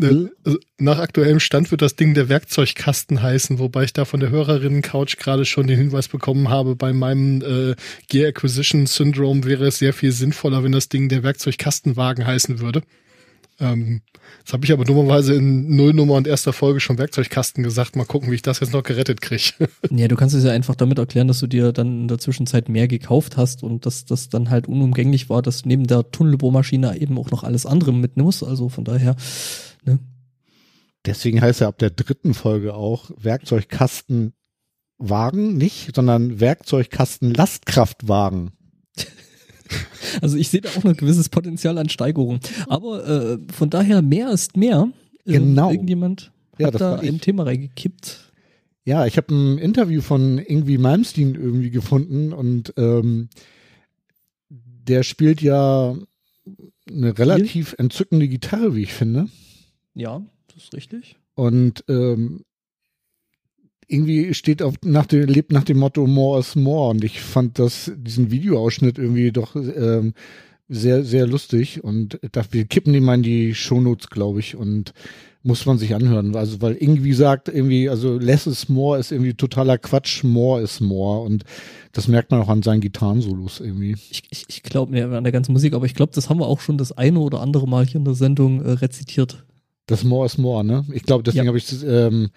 Ne, 0.00 0.30
also 0.44 0.58
nach 0.78 0.98
aktuellem 0.98 1.40
Stand 1.40 1.70
wird 1.70 1.82
das 1.82 1.96
Ding 1.96 2.14
der 2.14 2.28
Werkzeugkasten 2.28 3.22
heißen, 3.22 3.58
wobei 3.58 3.84
ich 3.84 3.92
da 3.92 4.04
von 4.04 4.20
der 4.20 4.30
Hörerinnen-Couch 4.30 5.16
gerade 5.16 5.44
schon 5.44 5.66
den 5.66 5.78
Hinweis 5.78 6.08
bekommen 6.08 6.48
habe, 6.48 6.76
bei 6.76 6.92
meinem 6.92 7.42
äh, 7.42 7.74
Gear 8.08 8.28
Acquisition 8.28 8.86
Syndrome 8.86 9.44
wäre 9.44 9.66
es 9.66 9.78
sehr 9.78 9.92
viel 9.92 10.12
sinnvoller, 10.12 10.64
wenn 10.64 10.72
das 10.72 10.88
Ding 10.88 11.08
der 11.08 11.22
Werkzeugkastenwagen 11.22 12.26
heißen 12.26 12.60
würde. 12.60 12.82
Ähm, 13.60 14.02
das 14.44 14.52
habe 14.52 14.64
ich 14.64 14.72
aber 14.72 14.84
dummerweise 14.84 15.34
in 15.34 15.76
Nullnummer 15.76 16.14
und 16.14 16.26
erster 16.26 16.52
Folge 16.52 16.80
schon 16.80 16.98
Werkzeugkasten 16.98 17.62
gesagt. 17.62 17.94
Mal 17.94 18.04
gucken, 18.04 18.30
wie 18.30 18.34
ich 18.34 18.42
das 18.42 18.60
jetzt 18.60 18.72
noch 18.72 18.82
gerettet 18.82 19.20
kriege. 19.20 19.68
ja, 19.90 20.08
du 20.08 20.16
kannst 20.16 20.34
es 20.34 20.44
ja 20.44 20.50
einfach 20.50 20.74
damit 20.74 20.98
erklären, 20.98 21.28
dass 21.28 21.40
du 21.40 21.46
dir 21.46 21.72
dann 21.72 22.02
in 22.02 22.08
der 22.08 22.18
Zwischenzeit 22.18 22.68
mehr 22.68 22.88
gekauft 22.88 23.36
hast 23.36 23.62
und 23.62 23.86
dass 23.86 24.04
das 24.04 24.28
dann 24.28 24.50
halt 24.50 24.66
unumgänglich 24.66 25.30
war, 25.30 25.42
dass 25.42 25.64
neben 25.64 25.86
der 25.86 26.10
Tunnelbohrmaschine 26.10 26.98
eben 27.00 27.16
auch 27.18 27.30
noch 27.30 27.44
alles 27.44 27.66
andere 27.66 27.92
mitnimmst. 27.92 28.42
Also 28.42 28.68
von 28.68 28.84
daher, 28.84 29.14
ne? 29.84 29.98
Deswegen 31.06 31.40
heißt 31.40 31.60
er 31.60 31.68
ab 31.68 31.78
der 31.78 31.90
dritten 31.90 32.32
Folge 32.34 32.74
auch 32.74 33.10
Werkzeugkastenwagen 33.18 34.34
nicht, 35.56 35.94
sondern 35.94 36.40
Werkzeugkasten 36.40 37.34
Lastkraftwagen. 37.34 38.52
Also 40.22 40.36
ich 40.36 40.48
sehe 40.48 40.60
da 40.60 40.68
auch 40.70 40.84
noch 40.84 40.92
ein 40.92 40.96
gewisses 40.96 41.28
Potenzial 41.28 41.76
an 41.78 41.88
Steigerung. 41.88 42.38
Aber 42.68 43.06
äh, 43.06 43.38
von 43.52 43.68
daher 43.70 44.00
mehr 44.02 44.30
ist 44.30 44.56
mehr. 44.56 44.88
Äh, 45.26 45.32
Genau. 45.32 45.70
Irgendjemand 45.70 46.30
Ja, 46.58 46.68
hat 46.68 46.80
da 46.80 46.96
ein 46.96 47.20
Thema 47.20 47.44
reingekippt. 47.44 48.32
Ja, 48.84 49.06
ich 49.06 49.16
habe 49.16 49.34
ein 49.34 49.58
Interview 49.58 50.02
von 50.02 50.38
Ingwie 50.38 50.78
Malmsteen 50.78 51.34
irgendwie 51.34 51.70
gefunden 51.70 52.32
und 52.32 52.74
ähm, 52.76 53.28
der 54.50 55.02
spielt 55.02 55.40
ja 55.40 55.96
eine 56.86 57.18
relativ 57.18 57.74
entzückende 57.78 58.28
Gitarre, 58.28 58.76
wie 58.76 58.82
ich 58.82 58.92
finde. 58.92 59.28
Ja, 59.94 60.22
das 60.54 60.64
ist 60.64 60.74
richtig. 60.74 61.16
Und 61.34 61.84
ähm, 61.88 62.44
irgendwie 63.88 64.34
steht 64.34 64.62
auf 64.62 64.74
nach 64.82 65.06
dem 65.06 65.26
lebt 65.26 65.52
nach 65.52 65.64
dem 65.64 65.78
Motto 65.78 66.06
More 66.06 66.40
is 66.40 66.56
More 66.56 66.90
und 66.90 67.04
ich 67.04 67.20
fand 67.20 67.58
das 67.58 67.92
diesen 67.96 68.30
Videoausschnitt 68.30 68.98
irgendwie 68.98 69.32
doch 69.32 69.56
ähm, 69.56 70.14
sehr 70.68 71.04
sehr 71.04 71.26
lustig. 71.26 71.84
Und 71.84 72.18
da 72.32 72.42
wir 72.50 72.64
kippen 72.64 72.92
den 72.92 73.04
mal 73.04 73.14
in 73.14 73.22
die 73.22 73.54
Shownotes 73.54 74.08
glaube 74.10 74.40
ich 74.40 74.56
und 74.56 74.92
muss 75.42 75.66
man 75.66 75.78
sich 75.78 75.94
anhören. 75.94 76.34
Also 76.36 76.62
weil 76.62 76.74
irgendwie 76.74 77.12
sagt 77.12 77.48
irgendwie 77.48 77.88
also 77.88 78.18
less 78.18 78.46
is 78.46 78.68
more 78.68 78.98
ist 78.98 79.12
irgendwie 79.12 79.34
totaler 79.34 79.78
Quatsch 79.78 80.24
more 80.24 80.62
is 80.62 80.80
more 80.80 81.22
und 81.22 81.44
das 81.92 82.08
merkt 82.08 82.30
man 82.30 82.40
auch 82.40 82.48
an 82.48 82.62
seinen 82.62 82.80
Gitarrensolos 82.80 83.60
irgendwie. 83.60 83.96
Ich, 84.10 84.24
ich, 84.30 84.44
ich 84.48 84.62
glaube, 84.62 84.98
ja, 84.98 85.10
an 85.10 85.24
der 85.24 85.32
ganzen 85.32 85.52
Musik, 85.52 85.74
aber 85.74 85.86
ich 85.86 85.94
glaube, 85.94 86.12
das 86.14 86.28
haben 86.28 86.40
wir 86.40 86.46
auch 86.46 86.60
schon 86.60 86.76
das 86.76 86.92
eine 86.92 87.20
oder 87.20 87.40
andere 87.40 87.68
Mal 87.68 87.86
hier 87.86 87.96
in 87.96 88.04
der 88.04 88.14
Sendung 88.14 88.64
äh, 88.64 88.70
rezitiert. 88.72 89.44
Das 89.86 90.02
More 90.02 90.24
is 90.26 90.38
More, 90.38 90.64
ne? 90.64 90.84
Ich 90.92 91.02
glaube, 91.02 91.22
deswegen 91.22 91.44
Ja. 91.44 91.48
habe 91.48 91.58
ich 91.58 91.66
das 91.66 91.82
ähm, 91.82 92.30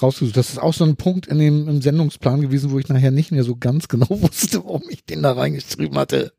rausgesucht. 0.00 0.34
Das 0.36 0.48
ist 0.50 0.58
auch 0.58 0.72
so 0.72 0.84
ein 0.84 0.96
Punkt 0.96 1.26
in 1.26 1.38
dem 1.38 1.68
im 1.68 1.82
Sendungsplan 1.82 2.40
gewesen, 2.40 2.70
wo 2.70 2.78
ich 2.78 2.88
nachher 2.88 3.10
nicht 3.10 3.32
mehr 3.32 3.44
so 3.44 3.54
ganz 3.56 3.88
genau 3.88 4.08
wusste, 4.22 4.64
warum 4.64 4.84
ich 4.88 5.04
den 5.04 5.22
da 5.22 5.32
reingeschrieben 5.32 5.98
hatte. 5.98 6.32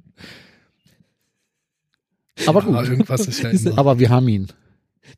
Aber 2.48 2.62
Ja, 2.62 2.66
gut. 2.82 2.90
irgendwas 2.90 3.28
ist 3.28 3.44
ja 3.44 3.50
immer. 3.50 3.78
Aber 3.78 4.00
wir 4.00 4.10
haben 4.10 4.28
ihn. 4.28 4.48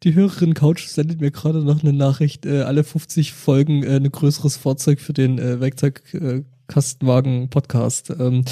Die 0.04 0.14
Hörerin 0.16 0.54
Couch 0.56 0.88
sendet 0.88 1.22
mir 1.22 1.32
gerade 1.32 1.64
noch 1.64 1.84
eine 1.84 1.94
Nachricht, 1.94 2.46
äh, 2.46 2.64
alle 2.64 2.84
50 2.84 3.32
Folgen 3.32 3.84
äh, 3.84 3.96
ein 3.98 4.12
größeres 4.12 4.58
Fahrzeug 4.58 5.00
für 5.00 5.14
den 5.14 5.38
äh, 5.40 5.62
Werkzeugkastenwagen-Podcast. 5.62 8.10
Ähm, 8.20 8.44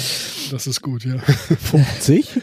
Das 0.50 0.66
ist 0.66 0.80
gut, 0.82 1.04
ja. 1.04 1.18
50? 1.18 2.40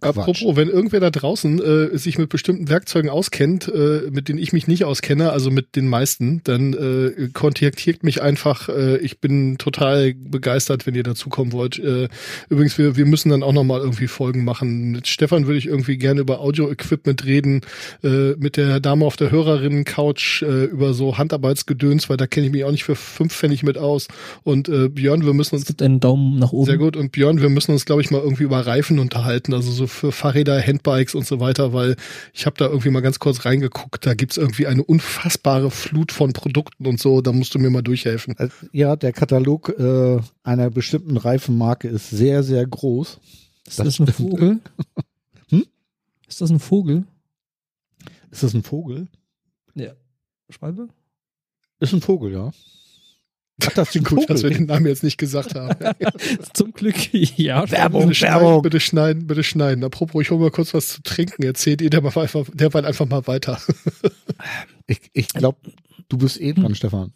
Apropos, 0.00 0.56
wenn 0.56 0.68
irgendwer 0.68 1.00
da 1.00 1.10
draußen 1.10 1.60
äh, 1.60 1.98
sich 1.98 2.18
mit 2.18 2.28
bestimmten 2.28 2.68
Werkzeugen 2.68 3.10
auskennt, 3.10 3.68
äh, 3.68 4.10
mit 4.10 4.28
denen 4.28 4.38
ich 4.38 4.52
mich 4.52 4.66
nicht 4.66 4.84
auskenne, 4.84 5.30
also 5.30 5.50
mit 5.50 5.76
den 5.76 5.88
meisten, 5.88 6.40
dann 6.44 6.74
äh, 6.74 7.28
kontaktiert 7.32 8.04
mich 8.04 8.22
einfach. 8.22 8.68
Äh, 8.68 8.98
ich 8.98 9.20
bin 9.20 9.58
total 9.58 10.14
begeistert, 10.14 10.86
wenn 10.86 10.94
ihr 10.94 11.02
dazukommen 11.02 11.52
wollt. 11.52 11.78
Äh, 11.78 12.08
übrigens, 12.48 12.78
wir, 12.78 12.96
wir 12.96 13.06
müssen 13.06 13.30
dann 13.30 13.42
auch 13.42 13.52
nochmal 13.52 13.80
irgendwie 13.80 14.08
Folgen 14.08 14.44
machen. 14.44 14.90
Mit 14.92 15.06
Stefan 15.06 15.46
würde 15.46 15.58
ich 15.58 15.66
irgendwie 15.66 15.98
gerne 15.98 16.20
über 16.20 16.40
Audio-Equipment 16.40 17.24
reden, 17.24 17.62
äh, 18.02 18.34
mit 18.36 18.56
der 18.56 18.80
Dame 18.80 19.04
auf 19.04 19.16
der 19.16 19.30
Hörerinnen-Couch 19.30 20.42
äh, 20.42 20.64
über 20.64 20.94
so 20.94 21.18
Handarbeitsgedöns, 21.18 22.08
weil 22.08 22.16
da 22.16 22.26
kenne 22.26 22.46
ich 22.46 22.52
mich 22.52 22.64
auch 22.64 22.70
nicht 22.70 22.84
für 22.84 22.96
fünf 22.96 23.34
Pfennig 23.34 23.62
mit 23.62 23.78
aus. 23.78 24.08
Und 24.42 24.68
äh, 24.68 24.88
Björn, 24.88 25.24
wir 25.24 25.34
müssen 25.34 25.56
es 25.56 25.62
uns 25.62 25.66
gibt 25.66 25.82
einen 25.82 26.00
Daumen 26.00 26.38
nach 26.38 26.52
oben. 26.52 26.66
sehr 26.66 26.78
gut. 26.78 26.96
Und 26.96 27.12
Björn, 27.12 27.40
wir 27.40 27.48
müssen 27.48 27.72
uns, 27.72 27.84
glaube 27.84 28.02
ich, 28.02 28.10
mal 28.10 28.20
irgendwie 28.20 28.44
über 28.44 28.60
Reifen 28.60 28.98
unterhalten, 28.98 29.27
also 29.28 29.70
so 29.70 29.86
für 29.86 30.12
Fahrräder, 30.12 30.60
Handbikes 30.60 31.14
und 31.14 31.26
so 31.26 31.40
weiter, 31.40 31.72
weil 31.72 31.96
ich 32.32 32.46
habe 32.46 32.56
da 32.56 32.66
irgendwie 32.66 32.90
mal 32.90 33.00
ganz 33.00 33.18
kurz 33.18 33.44
reingeguckt. 33.44 34.04
Da 34.06 34.14
gibt's 34.14 34.36
irgendwie 34.36 34.66
eine 34.66 34.82
unfassbare 34.84 35.70
Flut 35.70 36.12
von 36.12 36.32
Produkten 36.32 36.86
und 36.86 37.00
so. 37.00 37.20
Da 37.20 37.32
musst 37.32 37.54
du 37.54 37.58
mir 37.58 37.70
mal 37.70 37.82
durchhelfen. 37.82 38.34
Also, 38.38 38.54
Ja, 38.72 38.96
der 38.96 39.12
Katalog 39.12 39.68
äh, 39.78 40.18
einer 40.42 40.70
bestimmten 40.70 41.16
Reifenmarke 41.16 41.88
ist 41.88 42.10
sehr, 42.10 42.42
sehr 42.42 42.66
groß. 42.66 43.18
Ist 43.66 43.78
das 43.78 43.86
das, 43.86 44.00
ein 44.00 44.12
stimmt. 44.12 44.30
Vogel? 44.30 44.60
Hm? 45.50 45.64
Ist 46.28 46.40
das 46.42 46.50
ein 46.50 46.60
Vogel? 46.60 47.04
Ist 48.30 48.42
das 48.42 48.52
ein 48.52 48.62
Vogel? 48.62 49.08
Ja. 49.74 49.92
Schwalbe? 50.50 50.88
Ist 51.80 51.94
ein 51.94 52.00
Vogel, 52.02 52.32
ja. 52.32 52.50
Ach, 53.64 53.72
das 53.74 53.88
ist 53.88 53.96
ein 53.96 54.04
Gut, 54.04 54.30
dass 54.30 54.42
wir 54.42 54.50
den 54.50 54.66
Namen 54.66 54.86
jetzt 54.86 55.02
nicht 55.02 55.18
gesagt 55.18 55.54
haben. 55.54 55.74
Zum 56.54 56.72
Glück, 56.72 57.12
ja. 57.12 57.68
Werbung. 57.70 58.02
bitte 58.08 58.14
schneiden, 58.14 58.62
bitte 58.62 58.80
schneiden, 58.80 59.26
bitte 59.26 59.42
schneiden. 59.42 59.84
Apropos, 59.84 60.22
ich 60.22 60.30
hole 60.30 60.40
mal 60.40 60.50
kurz 60.50 60.74
was 60.74 60.88
zu 60.88 61.02
trinken. 61.02 61.42
Erzählt 61.42 61.82
ihr 61.82 61.90
derweil 61.90 62.22
einfach, 62.22 62.46
derweil 62.54 62.84
einfach 62.84 63.06
mal 63.08 63.26
weiter. 63.26 63.60
Ich, 64.90 65.00
ich 65.12 65.28
glaube, 65.28 65.58
du 66.08 66.16
bist 66.16 66.40
eh 66.40 66.54
dran, 66.54 66.74
Stefan. 66.74 67.12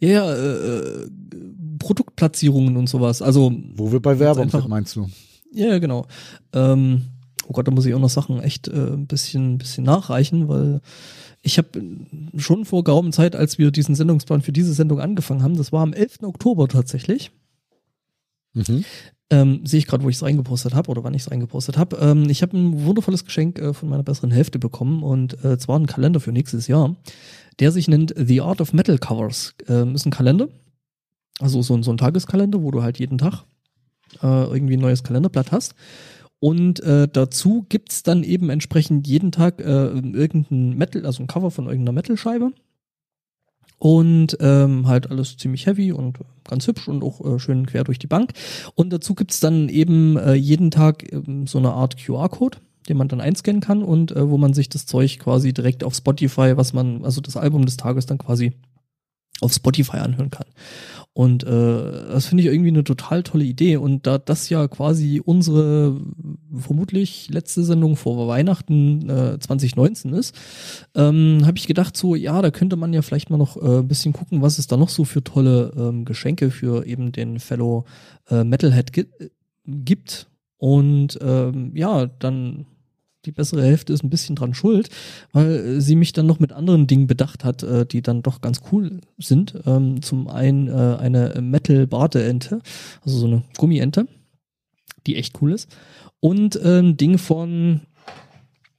Ja, 0.00 0.08
ja, 0.08 0.34
äh, 0.34 0.78
äh, 0.78 1.08
Produktplatzierungen 1.78 2.76
und 2.76 2.88
sowas. 2.88 3.22
Also, 3.22 3.52
Wo 3.74 3.92
wir 3.92 4.00
bei 4.00 4.18
Werbung 4.18 4.44
einfach- 4.44 4.62
sind, 4.62 4.70
meinst 4.70 4.96
du? 4.96 5.08
ja, 5.52 5.68
ja, 5.68 5.78
genau. 5.78 6.06
Ähm, 6.52 7.02
oh 7.46 7.52
Gott, 7.52 7.68
da 7.68 7.70
muss 7.70 7.86
ich 7.86 7.94
auch 7.94 8.00
noch 8.00 8.08
Sachen 8.10 8.40
echt 8.42 8.66
äh, 8.68 8.72
ein 8.72 9.06
bisschen, 9.06 9.58
bisschen 9.58 9.84
nachreichen, 9.84 10.48
weil 10.48 10.80
ich 11.44 11.58
habe 11.58 11.68
schon 12.36 12.64
vor 12.64 12.82
geraumer 12.84 13.12
Zeit, 13.12 13.36
als 13.36 13.58
wir 13.58 13.70
diesen 13.70 13.94
Sendungsplan 13.94 14.40
für 14.42 14.52
diese 14.52 14.72
Sendung 14.74 14.98
angefangen 15.00 15.42
haben, 15.42 15.56
das 15.56 15.70
war 15.72 15.82
am 15.82 15.92
11. 15.92 16.22
Oktober 16.24 16.66
tatsächlich, 16.68 17.30
Mhm. 18.54 18.84
ähm, 19.30 19.66
sehe 19.66 19.78
ich 19.78 19.86
gerade, 19.86 20.04
wo 20.04 20.08
ich 20.08 20.16
es 20.16 20.22
reingepostet 20.22 20.74
habe 20.74 20.90
oder 20.90 21.02
wann 21.02 21.14
ich 21.14 21.22
es 21.22 21.30
reingepostet 21.30 21.76
habe. 21.76 21.96
Ähm, 21.96 22.30
ich 22.30 22.40
habe 22.42 22.56
ein 22.56 22.84
wundervolles 22.84 23.24
Geschenk 23.24 23.58
äh, 23.58 23.74
von 23.74 23.88
meiner 23.88 24.02
besseren 24.04 24.30
Hälfte 24.30 24.58
bekommen 24.58 25.02
und 25.02 25.42
äh, 25.44 25.58
zwar 25.58 25.76
einen 25.76 25.86
Kalender 25.86 26.20
für 26.20 26.30
nächstes 26.32 26.68
Jahr, 26.68 26.94
der 27.58 27.72
sich 27.72 27.88
nennt 27.88 28.14
The 28.16 28.40
Art 28.42 28.60
of 28.60 28.72
Metal 28.72 28.96
Covers. 28.98 29.54
Ähm, 29.68 29.94
ist 29.96 30.06
ein 30.06 30.10
Kalender, 30.12 30.48
also 31.40 31.62
so, 31.62 31.74
ein- 31.74 31.82
so 31.82 31.90
ein 31.90 31.98
Tageskalender, 31.98 32.62
wo 32.62 32.70
du 32.70 32.82
halt 32.82 32.98
jeden 33.00 33.18
Tag 33.18 33.44
äh, 34.22 34.44
irgendwie 34.44 34.76
ein 34.76 34.80
neues 34.80 35.02
Kalenderblatt 35.02 35.50
hast. 35.50 35.74
Und 36.44 36.80
äh, 36.80 37.08
dazu 37.10 37.64
gibt's 37.70 38.02
dann 38.02 38.22
eben 38.22 38.50
entsprechend 38.50 39.06
jeden 39.06 39.32
Tag 39.32 39.62
äh, 39.62 39.64
irgendein 39.64 40.76
Metal, 40.76 41.06
also 41.06 41.22
ein 41.22 41.26
Cover 41.26 41.50
von 41.50 41.64
irgendeiner 41.64 41.94
Metal-Scheibe. 41.94 42.52
Und 43.78 44.36
ähm, 44.40 44.86
halt 44.86 45.10
alles 45.10 45.38
ziemlich 45.38 45.64
heavy 45.64 45.92
und 45.92 46.18
ganz 46.46 46.66
hübsch 46.66 46.86
und 46.86 47.02
auch 47.02 47.24
äh, 47.24 47.38
schön 47.38 47.64
quer 47.64 47.84
durch 47.84 47.98
die 47.98 48.08
Bank. 48.08 48.32
Und 48.74 48.92
dazu 48.92 49.14
gibt's 49.14 49.40
dann 49.40 49.70
eben 49.70 50.18
äh, 50.18 50.34
jeden 50.34 50.70
Tag 50.70 51.10
ähm, 51.14 51.46
so 51.46 51.56
eine 51.56 51.72
Art 51.72 51.96
QR-Code, 51.96 52.58
den 52.90 52.98
man 52.98 53.08
dann 53.08 53.22
einscannen 53.22 53.62
kann 53.62 53.82
und 53.82 54.12
äh, 54.12 54.28
wo 54.28 54.36
man 54.36 54.52
sich 54.52 54.68
das 54.68 54.84
Zeug 54.84 55.18
quasi 55.18 55.54
direkt 55.54 55.82
auf 55.82 55.94
Spotify, 55.94 56.58
was 56.58 56.74
man, 56.74 57.06
also 57.06 57.22
das 57.22 57.38
Album 57.38 57.64
des 57.64 57.78
Tages 57.78 58.04
dann 58.04 58.18
quasi 58.18 58.52
auf 59.40 59.54
Spotify 59.54 59.96
anhören 59.96 60.28
kann. 60.28 60.46
Und 61.14 61.44
äh, 61.44 61.46
das 61.46 62.26
finde 62.26 62.42
ich 62.42 62.50
irgendwie 62.50 62.70
eine 62.70 62.82
total 62.82 63.22
tolle 63.22 63.44
Idee. 63.44 63.76
Und 63.76 64.04
da 64.04 64.18
das 64.18 64.48
ja 64.48 64.66
quasi 64.66 65.22
unsere 65.24 66.00
vermutlich 66.52 67.30
letzte 67.30 67.62
Sendung 67.62 67.94
vor 67.94 68.26
Weihnachten 68.26 69.08
äh, 69.08 69.38
2019 69.38 70.12
ist, 70.12 70.34
ähm, 70.96 71.42
habe 71.46 71.56
ich 71.56 71.68
gedacht, 71.68 71.96
so 71.96 72.16
ja, 72.16 72.42
da 72.42 72.50
könnte 72.50 72.74
man 72.74 72.92
ja 72.92 73.00
vielleicht 73.00 73.30
mal 73.30 73.36
noch 73.36 73.56
äh, 73.56 73.78
ein 73.78 73.88
bisschen 73.88 74.12
gucken, 74.12 74.42
was 74.42 74.58
es 74.58 74.66
da 74.66 74.76
noch 74.76 74.88
so 74.88 75.04
für 75.04 75.22
tolle 75.22 75.72
ähm, 75.76 76.04
Geschenke 76.04 76.50
für 76.50 76.84
eben 76.84 77.12
den 77.12 77.38
Fellow 77.38 77.84
äh, 78.28 78.42
Metalhead 78.42 78.92
gi 78.92 79.06
gibt. 79.66 80.26
Und 80.58 81.16
ähm, 81.22 81.76
ja, 81.76 82.06
dann 82.06 82.66
die 83.24 83.32
bessere 83.32 83.62
Hälfte 83.64 83.92
ist 83.92 84.04
ein 84.04 84.10
bisschen 84.10 84.36
dran 84.36 84.54
schuld, 84.54 84.88
weil 85.32 85.80
sie 85.80 85.96
mich 85.96 86.12
dann 86.12 86.26
noch 86.26 86.38
mit 86.40 86.52
anderen 86.52 86.86
Dingen 86.86 87.06
bedacht 87.06 87.44
hat, 87.44 87.62
äh, 87.62 87.86
die 87.86 88.02
dann 88.02 88.22
doch 88.22 88.40
ganz 88.40 88.60
cool 88.72 89.00
sind. 89.18 89.54
Ähm, 89.66 90.02
zum 90.02 90.28
einen 90.28 90.68
äh, 90.68 90.96
eine 90.98 91.40
Metal-Barteente, 91.40 92.60
also 93.02 93.18
so 93.18 93.26
eine 93.26 93.42
Gummiente, 93.56 94.06
die 95.06 95.16
echt 95.16 95.40
cool 95.42 95.52
ist. 95.52 95.68
Und 96.20 96.56
äh, 96.56 96.80
ein 96.80 96.96
Ding 96.96 97.18
von. 97.18 97.80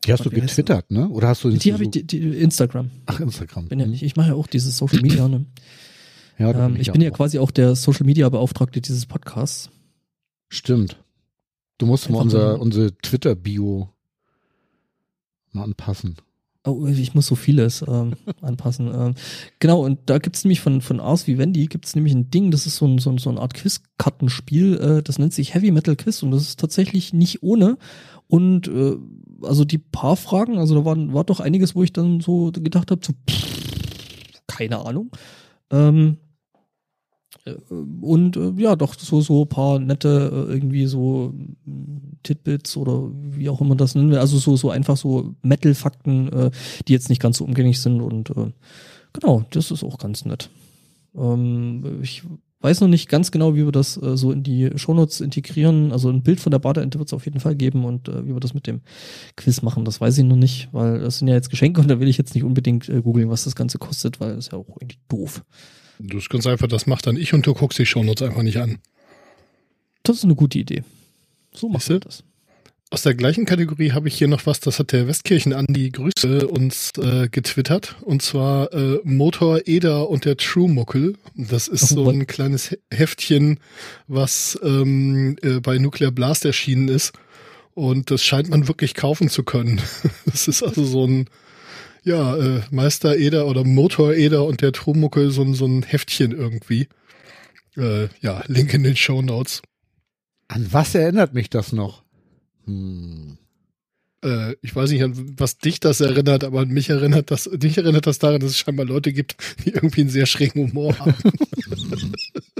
Die 0.05 0.11
hast 0.13 0.23
du 0.25 0.29
getwittert, 0.29 0.91
ne? 0.91 1.09
Oder 1.09 1.29
hast 1.29 1.43
du 1.43 1.49
Die 1.49 1.73
habe 1.73 1.83
ich, 1.83 1.89
die, 1.91 2.03
die 2.05 2.19
Instagram. 2.19 2.91
Ach, 3.07 3.19
Instagram. 3.19 3.67
Bin 3.69 3.79
ja, 3.79 3.87
ich, 3.87 4.03
ich 4.03 4.15
mache 4.15 4.29
ja 4.29 4.33
auch 4.35 4.47
dieses 4.47 4.77
Social 4.77 5.01
Media. 5.01 5.27
Ne? 5.27 5.45
Ja, 6.37 6.51
ähm, 6.65 6.75
ich 6.77 6.91
bin 6.91 6.99
ja 7.01 7.11
auch. 7.11 7.15
quasi 7.15 7.39
auch 7.39 7.49
der 7.49 7.75
Social 7.77 8.05
Media 8.05 8.27
Beauftragte 8.27 8.81
dieses 8.81 9.05
Podcasts. 9.05 9.69
Stimmt. 10.49 10.97
Du 11.77 11.85
musst 11.85 12.09
mal 12.09 12.17
Einfach 12.21 12.23
unser, 12.25 12.55
so- 12.55 12.61
unsere 12.61 12.97
Twitter-Bio 12.97 13.79
mal 13.79 13.94
anpassen. 15.61 16.15
Oh, 16.67 16.87
ich 16.87 17.13
muss 17.13 17.27
so 17.27 17.35
vieles 17.35 17.83
ähm, 17.87 18.13
anpassen. 18.41 18.91
Ähm, 18.93 19.15
genau, 19.59 19.85
und 19.85 19.99
da 20.07 20.17
gibt's 20.17 20.43
nämlich 20.43 20.61
von, 20.61 20.81
von 20.81 20.99
Ars 20.99 21.27
Vivendi 21.27 21.67
gibt's 21.67 21.95
nämlich 21.95 22.13
ein 22.13 22.31
Ding, 22.31 22.49
das 22.49 22.65
ist 22.65 22.77
so, 22.77 22.87
ein, 22.87 22.97
so, 22.97 23.11
ein, 23.11 23.19
so 23.19 23.29
eine 23.29 23.39
Art 23.39 23.53
Quizkartenspiel, 23.53 24.77
äh, 24.77 25.03
das 25.03 25.19
nennt 25.19 25.33
sich 25.33 25.53
Heavy 25.53 25.71
Metal 25.71 25.95
Quiz 25.95 26.23
und 26.23 26.31
das 26.31 26.41
ist 26.41 26.59
tatsächlich 26.59 27.13
nicht 27.13 27.43
ohne. 27.43 27.77
Und 28.27 28.67
äh, 28.67 28.95
also 29.43 29.63
die 29.65 29.77
paar 29.77 30.15
Fragen, 30.15 30.57
also 30.57 30.73
da 30.73 30.85
waren, 30.85 31.13
war 31.13 31.23
doch 31.23 31.39
einiges, 31.39 31.75
wo 31.75 31.83
ich 31.83 31.93
dann 31.93 32.19
so 32.19 32.51
gedacht 32.51 32.89
habe, 32.89 33.01
so, 33.05 33.13
pff, 33.29 34.41
keine 34.47 34.83
Ahnung. 34.85 35.11
Ähm, 35.69 36.17
äh, 36.17 36.24
und 38.01 38.37
äh, 38.37 38.53
ja, 38.57 38.75
doch 38.75 38.95
so 38.97 39.21
so 39.21 39.43
ein 39.43 39.49
paar 39.49 39.79
nette 39.79 40.31
äh, 40.49 40.53
irgendwie 40.53 40.85
so 40.87 41.33
mm, 41.65 42.17
Titbits 42.23 42.75
oder 42.77 43.09
wie 43.13 43.49
auch 43.49 43.61
immer 43.61 43.75
das 43.75 43.95
nennen 43.95 44.11
wir. 44.11 44.19
Also 44.19 44.37
so 44.37 44.55
so 44.55 44.69
einfach 44.69 44.97
so 44.97 45.35
Metal-Fakten, 45.41 46.33
äh, 46.33 46.51
die 46.87 46.93
jetzt 46.93 47.09
nicht 47.09 47.21
ganz 47.21 47.37
so 47.37 47.45
umgänglich 47.45 47.79
sind 47.81 48.01
und 48.01 48.31
äh, 48.31 48.51
genau, 49.13 49.45
das 49.51 49.71
ist 49.71 49.83
auch 49.83 49.97
ganz 49.97 50.25
nett. 50.25 50.49
Ähm, 51.15 51.99
ich 52.01 52.23
weiß 52.61 52.81
noch 52.81 52.87
nicht 52.87 53.09
ganz 53.09 53.31
genau, 53.31 53.53
wie 53.53 53.63
wir 53.63 53.71
das 53.71 53.95
äh, 54.01 54.17
so 54.17 54.31
in 54.31 54.41
die 54.41 54.71
Shownotes 54.75 55.21
integrieren. 55.21 55.91
Also 55.91 56.09
ein 56.09 56.23
Bild 56.23 56.39
von 56.39 56.51
der 56.51 56.59
Badeente 56.59 56.97
wird 56.97 57.09
es 57.09 57.13
auf 57.13 57.25
jeden 57.25 57.39
Fall 57.39 57.55
geben 57.55 57.85
und 57.85 58.09
äh, 58.09 58.25
wie 58.25 58.33
wir 58.33 58.39
das 58.39 58.55
mit 58.55 58.65
dem 58.65 58.81
Quiz 59.35 59.61
machen, 59.61 59.85
das 59.85 60.01
weiß 60.01 60.17
ich 60.17 60.23
noch 60.23 60.35
nicht, 60.35 60.69
weil 60.71 60.99
das 60.99 61.19
sind 61.19 61.27
ja 61.27 61.35
jetzt 61.35 61.51
Geschenke 61.51 61.79
und 61.79 61.89
da 61.89 61.99
will 61.99 62.07
ich 62.07 62.17
jetzt 62.17 62.33
nicht 62.33 62.43
unbedingt 62.43 62.89
äh, 62.89 63.01
googeln, 63.01 63.29
was 63.29 63.43
das 63.43 63.55
Ganze 63.55 63.77
kostet, 63.77 64.19
weil 64.19 64.35
das 64.35 64.47
ist 64.47 64.51
ja 64.51 64.57
auch 64.57 64.77
irgendwie 64.81 64.97
doof. 65.07 65.43
Du 65.99 66.17
ist 66.17 66.29
ganz 66.29 66.45
einfach, 66.47 66.67
das 66.67 66.87
macht 66.87 67.07
dann 67.07 67.17
ich 67.17 67.33
und 67.33 67.45
du 67.47 67.53
guckst 67.53 67.79
die 67.79 67.85
Shownotes 67.85 68.27
einfach 68.27 68.43
nicht 68.43 68.57
an. 68.57 68.79
Das 70.03 70.17
ist 70.17 70.23
eine 70.25 70.35
gute 70.35 70.59
Idee. 70.59 70.83
So 71.53 71.71
Siehste? 71.71 71.93
wir 71.95 71.99
das. 72.01 72.23
Aus 72.91 73.01
der 73.01 73.15
gleichen 73.15 73.45
Kategorie 73.45 73.91
habe 73.93 74.07
ich 74.07 74.15
hier 74.17 74.27
noch 74.27 74.45
was, 74.45 74.59
das 74.59 74.77
hat 74.77 74.91
der 74.91 75.07
Westkirchen 75.07 75.53
Andi 75.53 75.89
Grüße 75.89 76.47
uns 76.47 76.91
äh, 77.01 77.27
getwittert. 77.29 77.95
Und 78.01 78.21
zwar 78.21 78.71
äh, 78.73 78.99
Motor 79.03 79.61
Eder 79.65 80.09
und 80.09 80.23
der 80.25 80.37
True 80.37 80.69
Muckel. 80.69 81.15
Das 81.33 81.67
ist 81.67 81.83
Oh, 81.91 81.95
so 81.95 82.05
what? 82.05 82.13
ein 82.13 82.27
kleines 82.27 82.69
He- 82.69 82.77
Heftchen, 82.91 83.59
was 84.07 84.57
ähm, 84.63 85.35
äh, 85.41 85.59
bei 85.61 85.79
Nuclear 85.79 86.11
Blast 86.11 86.45
erschienen 86.45 86.87
ist. 86.87 87.13
Und 87.73 88.11
das 88.11 88.23
scheint 88.23 88.49
man 88.49 88.67
wirklich 88.67 88.93
kaufen 88.93 89.29
zu 89.29 89.43
können. 89.43 89.81
Das 90.25 90.47
ist 90.47 90.61
also 90.63 90.83
so 90.85 91.05
ein, 91.07 91.25
ja, 92.05 92.37
äh, 92.37 92.61
Meister 92.71 93.17
Eder 93.17 93.47
oder 93.47 93.63
Motor 93.65 94.13
Eder 94.13 94.45
und 94.45 94.61
der 94.61 94.71
True 94.71 94.95
Muckel, 94.97 95.31
so, 95.31 95.41
ein- 95.41 95.53
so 95.55 95.65
ein 95.65 95.83
Heftchen 95.83 96.31
irgendwie. 96.31 96.87
Äh, 97.75 98.07
ja, 98.21 98.43
Link 98.47 98.73
in 98.73 98.83
den 98.83 98.95
Show 98.95 99.21
Notes. 99.21 99.61
An 100.47 100.67
was 100.71 100.95
erinnert 100.95 101.33
mich 101.33 101.49
das 101.49 101.73
noch? 101.73 102.03
Hm. 102.65 103.37
äh, 104.23 104.53
ich 104.61 104.75
weiß 104.75 104.89
nicht, 104.91 105.03
an 105.03 105.33
was 105.37 105.57
dich 105.57 105.79
das 105.79 105.99
erinnert, 106.01 106.43
aber 106.43 106.61
an 106.61 106.69
mich 106.69 106.89
erinnert 106.89 107.29
das, 107.31 107.49
dich 107.53 107.77
erinnert 107.77 108.07
das 108.07 108.17
daran, 108.19 108.39
dass 108.39 108.51
es 108.51 108.57
scheinbar 108.57 108.85
Leute 108.85 109.11
gibt, 109.13 109.35
die 109.65 109.69
irgendwie 109.71 110.01
einen 110.01 110.09
sehr 110.09 110.25
schrägen 110.25 110.69
Humor 110.69 110.97
haben. 110.99 111.13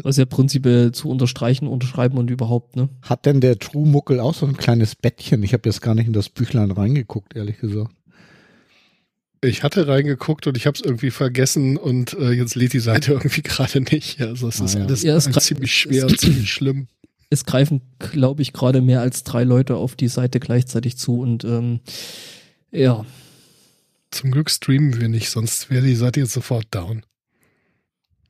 Was 0.04 0.18
ja 0.18 0.26
prinzipiell 0.26 0.92
zu 0.92 1.10
unterstreichen, 1.10 1.68
unterschreiben 1.68 2.18
und 2.20 2.30
überhaupt, 2.30 2.76
ne? 2.76 2.90
Hat 3.02 3.26
denn 3.26 3.42
der 3.42 3.58
True 3.58 3.88
Muckel 3.88 4.20
auch 4.20 4.36
so 4.36 4.46
ein 4.46 4.58
kleines 4.58 4.96
Bettchen? 4.96 5.42
Ich 5.42 5.54
habe 5.54 5.68
jetzt 5.68 5.82
gar 5.82 5.96
nicht 5.96 6.06
in 6.08 6.14
das 6.14 6.30
Büchlein 6.30 6.70
reingeguckt, 6.70 7.36
ehrlich 7.36 7.58
gesagt. 7.60 7.92
Ich 9.48 9.64
hatte 9.64 9.88
reingeguckt 9.88 10.48
und 10.48 10.58
ich 10.58 10.66
habe 10.68 10.76
es 10.76 10.82
irgendwie 10.82 11.12
vergessen 11.12 11.78
und 11.78 12.14
äh, 12.14 12.32
jetzt 12.32 12.56
lädt 12.56 12.74
die 12.74 12.80
Seite 12.80 13.12
irgendwie 13.14 13.42
gerade 13.42 13.82
nicht. 13.82 14.22
Also 14.22 14.48
es 14.48 14.62
Ah, 14.62 14.66
ist 14.66 14.76
ja. 14.76 14.82
alles 14.86 15.04
Ja, 15.04 15.20
ziemlich 15.40 15.74
schwer 15.76 16.06
und 16.08 16.20
ziemlich 16.20 16.52
schlimm. 16.52 16.88
Es 17.30 17.46
greifen, 17.46 17.82
glaube 18.00 18.42
ich, 18.44 18.54
gerade 18.54 18.82
mehr 18.82 19.02
als 19.02 19.24
drei 19.24 19.44
Leute 19.44 19.76
auf 19.76 19.96
die 19.96 20.08
Seite 20.08 20.40
gleichzeitig 20.40 20.98
zu 20.98 21.20
und 21.20 21.44
ähm, 21.44 21.80
ja, 22.72 23.04
Zum 24.12 24.32
Glück 24.32 24.50
streamen 24.52 25.00
wir 25.02 25.10
nicht, 25.10 25.30
sonst 25.30 25.70
wäre 25.70 25.86
die 25.86 25.96
Seite 25.96 26.20
jetzt 26.20 26.34
sofort 26.34 26.68
down. 26.72 27.04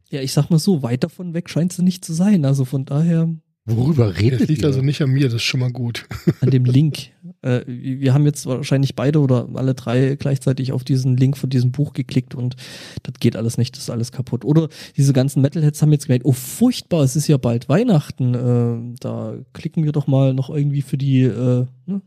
ja, 0.09 0.21
ich 0.21 0.31
sag 0.33 0.49
mal 0.49 0.59
so, 0.59 0.81
weit 0.81 1.03
davon 1.03 1.33
weg 1.33 1.49
scheint 1.49 1.73
sie 1.73 1.83
nicht 1.83 2.05
zu 2.05 2.13
sein. 2.13 2.45
Also 2.45 2.63
von 2.65 2.85
daher 2.85 3.29
Worüber 3.67 4.09
Das 4.11 4.19
redet 4.21 4.47
liegt 4.47 4.61
ihr? 4.61 4.67
also 4.67 4.81
nicht 4.81 5.01
an 5.01 5.09
mir, 5.09 5.25
das 5.25 5.35
ist 5.35 5.43
schon 5.43 5.59
mal 5.59 5.71
gut. 5.71 6.05
an 6.41 6.51
dem 6.51 6.65
Link. 6.65 7.09
Äh, 7.45 7.63
wir 7.67 8.13
haben 8.13 8.25
jetzt 8.25 8.45
wahrscheinlich 8.47 8.95
beide 8.95 9.19
oder 9.19 9.47
alle 9.53 9.75
drei 9.75 10.15
gleichzeitig 10.15 10.71
auf 10.71 10.83
diesen 10.83 11.15
Link 11.15 11.37
von 11.37 11.49
diesem 11.49 11.71
Buch 11.71 11.93
geklickt 11.93 12.35
und 12.35 12.55
das 13.03 13.13
geht 13.19 13.35
alles 13.35 13.57
nicht, 13.57 13.75
das 13.75 13.83
ist 13.83 13.89
alles 13.89 14.11
kaputt. 14.11 14.43
Oder 14.43 14.67
diese 14.97 15.13
ganzen 15.13 15.41
Metalheads 15.41 15.81
haben 15.81 15.91
jetzt 15.91 16.07
gemerkt, 16.07 16.25
oh 16.25 16.31
furchtbar, 16.31 17.03
es 17.03 17.15
ist 17.15 17.27
ja 17.27 17.37
bald 17.37 17.69
Weihnachten, 17.69 18.33
äh, 18.33 18.97
da 18.99 19.35
klicken 19.53 19.83
wir 19.83 19.91
doch 19.91 20.07
mal 20.07 20.33
noch 20.33 20.49
irgendwie 20.49 20.81
für 20.81 20.97
die 20.97 21.21
äh, 21.21 21.65
ne? 21.85 22.01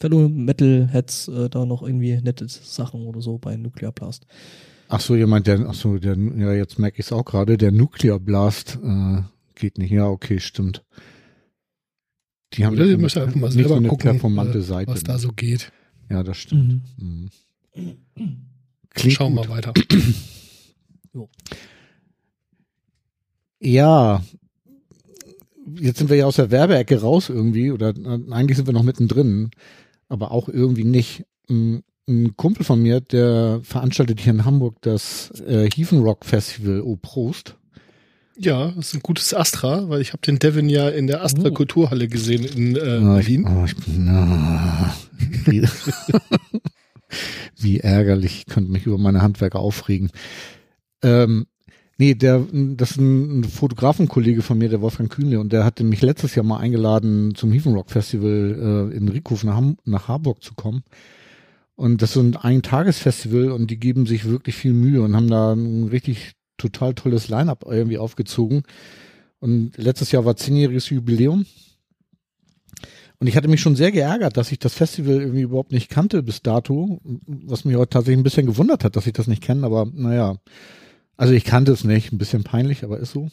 Fellow 0.00 0.28
Metalheads 0.28 1.28
äh, 1.28 1.50
da 1.50 1.66
noch 1.66 1.82
irgendwie 1.82 2.18
nette 2.22 2.46
Sachen 2.48 3.06
oder 3.06 3.20
so 3.20 3.38
bei 3.38 3.56
Nuclear 3.56 3.92
Blast. 3.92 4.26
Ach 4.88 5.00
so, 5.00 5.14
jemand, 5.14 5.46
der, 5.46 5.66
ach 5.68 5.74
so, 5.74 5.98
der, 5.98 6.16
ja, 6.16 6.54
jetzt 6.54 6.78
merke 6.78 7.00
ich 7.00 7.06
es 7.06 7.12
auch 7.12 7.24
gerade, 7.24 7.58
der 7.58 7.72
Nuclear 7.72 8.18
Blast 8.18 8.78
äh, 8.82 9.22
geht 9.54 9.76
nicht. 9.76 9.90
Ja, 9.90 10.06
okay, 10.06 10.40
stimmt. 10.40 10.82
Die 12.54 12.64
haben 12.64 12.74
Oder 12.74 12.84
ihr 12.84 12.92
nicht 12.92 13.00
müsst 13.02 13.18
einfach 13.18 13.34
mal 13.34 13.50
selber 13.52 13.68
so 13.70 13.74
eine 13.76 13.88
gucken, 13.88 14.10
performante 14.12 14.58
äh, 14.58 14.62
Seite. 14.62 14.90
was 14.92 15.02
da 15.02 15.18
so 15.18 15.30
geht. 15.32 15.70
Ja, 16.10 16.22
das 16.22 16.38
stimmt. 16.38 16.82
Mhm. 16.98 17.28
Mhm. 17.74 18.46
Schauen 18.96 19.34
wir 19.34 19.48
weiter. 19.48 19.72
Ja, 23.60 24.22
jetzt 25.80 25.98
sind 25.98 26.10
wir 26.10 26.16
ja 26.16 26.26
aus 26.26 26.36
der 26.36 26.50
Werbeecke 26.50 27.00
raus 27.00 27.28
irgendwie, 27.28 27.72
oder 27.72 27.88
äh, 27.88 28.20
eigentlich 28.30 28.56
sind 28.56 28.66
wir 28.66 28.72
noch 28.72 28.82
mittendrin, 28.82 29.50
aber 30.08 30.30
auch 30.30 30.48
irgendwie 30.48 30.84
nicht. 30.84 31.24
Ein, 31.50 31.82
ein 32.08 32.36
Kumpel 32.36 32.64
von 32.64 32.80
mir, 32.80 33.00
der 33.00 33.60
veranstaltet 33.62 34.20
hier 34.20 34.32
in 34.32 34.44
Hamburg 34.44 34.76
das 34.82 35.30
äh, 35.46 35.68
Heathen 35.68 36.06
Festival, 36.22 36.80
oh 36.82 36.96
Prost. 36.96 37.57
Ja, 38.40 38.68
das 38.76 38.88
ist 38.88 38.94
ein 38.94 39.00
gutes 39.00 39.34
Astra, 39.34 39.88
weil 39.88 40.00
ich 40.00 40.12
habe 40.12 40.22
den 40.22 40.38
Devin 40.38 40.68
ja 40.68 40.88
in 40.88 41.08
der 41.08 41.24
Astra 41.24 41.48
Oh. 41.48 41.52
Kulturhalle 41.52 42.06
gesehen 42.06 42.44
in 42.44 42.76
äh, 42.76 43.20
ich, 43.20 43.44
oh, 43.44 43.64
ich 43.64 43.76
bin, 43.76 44.08
ah, 44.08 44.94
wie, 45.44 45.66
wie 47.58 47.80
ärgerlich, 47.80 48.38
ich 48.38 48.46
könnte 48.46 48.70
mich 48.70 48.86
über 48.86 48.96
meine 48.96 49.22
Handwerker 49.22 49.58
aufregen. 49.58 50.10
Ähm, 51.02 51.46
nee, 51.96 52.14
der, 52.14 52.46
das 52.52 52.92
ist 52.92 52.98
ein 52.98 53.42
Fotografenkollege 53.42 54.42
von 54.42 54.56
mir, 54.58 54.68
der 54.68 54.80
Wolfgang 54.82 55.10
Kühnle, 55.10 55.40
und 55.40 55.52
der 55.52 55.64
hatte 55.64 55.82
mich 55.82 56.00
letztes 56.00 56.36
Jahr 56.36 56.44
mal 56.44 56.58
eingeladen, 56.58 57.34
zum 57.34 57.50
Heathen 57.50 57.74
Rock 57.74 57.90
Festival 57.90 58.90
äh, 58.92 58.96
in 58.96 59.08
Riekhof 59.08 59.42
nach, 59.42 59.60
nach 59.84 60.06
Harburg 60.06 60.44
zu 60.44 60.54
kommen. 60.54 60.84
Und 61.74 62.02
das 62.02 62.14
ist 62.14 62.22
ein 62.22 62.36
Ein-Tages-Festival 62.36 63.50
und 63.50 63.68
die 63.70 63.78
geben 63.78 64.06
sich 64.06 64.24
wirklich 64.26 64.54
viel 64.54 64.72
Mühe 64.72 65.02
und 65.02 65.16
haben 65.16 65.28
da 65.28 65.54
ein 65.54 65.84
richtig 65.84 66.34
total 66.58 66.94
tolles 66.94 67.28
Line-Up 67.28 67.64
irgendwie 67.66 67.98
aufgezogen. 67.98 68.64
Und 69.40 69.76
letztes 69.76 70.12
Jahr 70.12 70.24
war 70.24 70.36
zehnjähriges 70.36 70.90
Jubiläum. 70.90 71.46
Und 73.20 73.26
ich 73.26 73.36
hatte 73.36 73.48
mich 73.48 73.60
schon 73.60 73.76
sehr 73.76 73.90
geärgert, 73.90 74.36
dass 74.36 74.52
ich 74.52 74.58
das 74.58 74.74
Festival 74.74 75.20
irgendwie 75.20 75.42
überhaupt 75.42 75.72
nicht 75.72 75.90
kannte 75.90 76.22
bis 76.22 76.42
dato, 76.42 77.00
was 77.26 77.64
mich 77.64 77.76
heute 77.76 77.90
tatsächlich 77.90 78.20
ein 78.20 78.24
bisschen 78.24 78.46
gewundert 78.46 78.84
hat, 78.84 78.94
dass 78.94 79.06
ich 79.06 79.12
das 79.12 79.26
nicht 79.26 79.42
kenne, 79.42 79.66
aber 79.66 79.86
naja. 79.92 80.36
Also 81.16 81.32
ich 81.32 81.44
kannte 81.44 81.72
es 81.72 81.82
nicht, 81.82 82.12
ein 82.12 82.18
bisschen 82.18 82.44
peinlich, 82.44 82.84
aber 82.84 83.00
ist 83.00 83.10
so. 83.10 83.28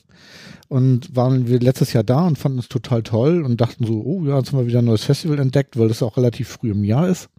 Und 0.67 1.15
waren 1.15 1.47
wir 1.47 1.59
letztes 1.59 1.93
Jahr 1.93 2.03
da 2.03 2.25
und 2.25 2.39
fanden 2.39 2.57
es 2.57 2.67
total 2.67 3.03
toll 3.03 3.43
und 3.43 3.61
dachten 3.61 3.85
so, 3.85 4.01
oh 4.03 4.25
ja, 4.25 4.39
jetzt 4.39 4.51
haben 4.51 4.57
wir 4.57 4.65
wieder 4.65 4.79
ein 4.79 4.85
neues 4.85 5.03
Festival 5.03 5.37
entdeckt, 5.37 5.77
weil 5.77 5.87
das 5.87 6.01
auch 6.01 6.17
relativ 6.17 6.47
früh 6.47 6.71
im 6.71 6.83
Jahr 6.83 7.07
ist. 7.07 7.29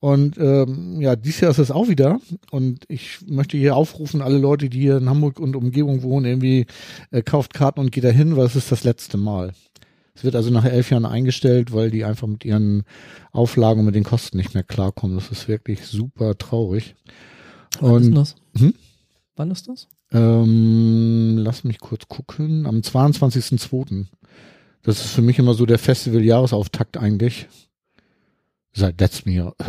Und 0.00 0.38
ähm, 0.38 1.00
ja, 1.00 1.16
dieses 1.16 1.40
Jahr 1.40 1.50
ist 1.50 1.58
es 1.58 1.70
auch 1.70 1.88
wieder. 1.88 2.20
Und 2.50 2.84
ich 2.88 3.18
möchte 3.26 3.56
hier 3.56 3.74
aufrufen, 3.76 4.22
alle 4.22 4.38
Leute, 4.38 4.68
die 4.68 4.80
hier 4.80 4.98
in 4.98 5.08
Hamburg 5.08 5.40
und 5.40 5.56
Umgebung 5.56 6.02
wohnen, 6.02 6.26
irgendwie 6.26 6.66
äh, 7.10 7.22
kauft 7.22 7.52
Karten 7.52 7.80
und 7.80 7.90
geht 7.90 8.04
dahin, 8.04 8.36
weil 8.36 8.46
es 8.46 8.56
ist 8.56 8.70
das 8.70 8.84
letzte 8.84 9.16
Mal. 9.16 9.52
Es 10.14 10.24
wird 10.24 10.34
also 10.34 10.50
nach 10.50 10.64
elf 10.64 10.90
Jahren 10.90 11.06
eingestellt, 11.06 11.72
weil 11.72 11.90
die 11.90 12.04
einfach 12.04 12.26
mit 12.26 12.44
ihren 12.44 12.84
Auflagen 13.32 13.80
und 13.80 13.86
mit 13.86 13.94
den 13.94 14.04
Kosten 14.04 14.36
nicht 14.36 14.54
mehr 14.54 14.64
klarkommen. 14.64 15.16
Das 15.16 15.30
ist 15.30 15.48
wirklich 15.48 15.86
super 15.86 16.36
traurig. 16.38 16.94
Wann 17.80 18.00
ist 18.02 18.08
Und 18.08 18.14
das? 18.14 18.34
Hm? 18.56 18.74
Wann 19.36 19.50
ist 19.50 19.68
das? 19.68 19.88
ähm, 20.12 21.38
lass 21.38 21.64
mich 21.64 21.78
kurz 21.80 22.08
gucken. 22.08 22.66
Am 22.66 22.78
22.02. 22.78 24.06
Das 24.82 25.04
ist 25.04 25.10
für 25.10 25.22
mich 25.22 25.38
immer 25.38 25.54
so 25.54 25.66
der 25.66 25.78
Festival-Jahresauftakt 25.78 26.96
eigentlich. 26.96 27.46
Seit 28.72 29.00
letztem 29.00 29.32
Jahr. 29.32 29.54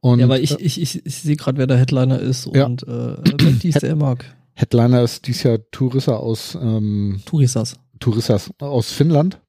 Und, 0.00 0.18
ja, 0.20 0.24
aber 0.24 0.40
ich, 0.40 0.52
ich, 0.58 0.80
ich, 0.80 1.04
ich 1.04 1.14
sehe 1.16 1.36
gerade, 1.36 1.58
wer 1.58 1.66
der 1.66 1.76
Headliner 1.76 2.18
ist 2.18 2.48
Ja. 2.54 2.64
und 2.64 2.84
äh, 2.84 2.86
wer 3.22 3.52
die 3.52 3.70
sehr 3.78 3.96
mag. 3.96 4.24
Headliner 4.54 5.02
ist 5.02 5.26
dies 5.26 5.42
Jahr 5.42 5.58
Tourissa 5.72 6.16
aus 6.16 6.54
ähm, 6.60 7.20
Turisas. 7.26 7.76
Tourissas 7.98 8.50
aus 8.60 8.90
Finnland. 8.92 9.40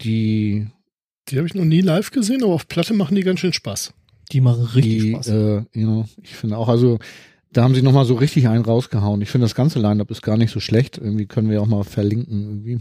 Die, 0.00 0.66
Die 1.28 1.36
habe 1.36 1.46
ich 1.46 1.54
noch 1.54 1.64
nie 1.64 1.82
live 1.82 2.10
gesehen, 2.10 2.42
aber 2.42 2.54
auf 2.54 2.66
Platte 2.66 2.94
machen 2.94 3.14
die 3.14 3.22
ganz 3.22 3.38
schön 3.38 3.52
Spaß. 3.52 3.92
Die 4.32 4.40
machen 4.40 4.64
richtig 4.64 5.00
die 5.02 5.10
Spaß. 5.12 5.28
äh, 5.28 5.62
ja, 5.74 6.04
ich 6.22 6.34
finde 6.34 6.56
auch, 6.58 6.68
also 6.68 6.98
da 7.52 7.62
haben 7.62 7.74
sie 7.76 7.82
nochmal 7.82 8.06
so 8.06 8.14
richtig 8.14 8.48
einen 8.48 8.64
rausgehauen. 8.64 9.20
Ich 9.20 9.28
finde 9.30 9.44
das 9.44 9.54
ganze 9.54 9.78
Line-Up 9.78 10.10
ist 10.10 10.22
gar 10.22 10.36
nicht 10.36 10.50
so 10.52 10.58
schlecht. 10.58 10.98
Irgendwie 10.98 11.26
können 11.26 11.48
wir 11.50 11.62
auch 11.62 11.66
mal 11.66 11.84
verlinken 11.84 12.42
irgendwie. 12.42 12.80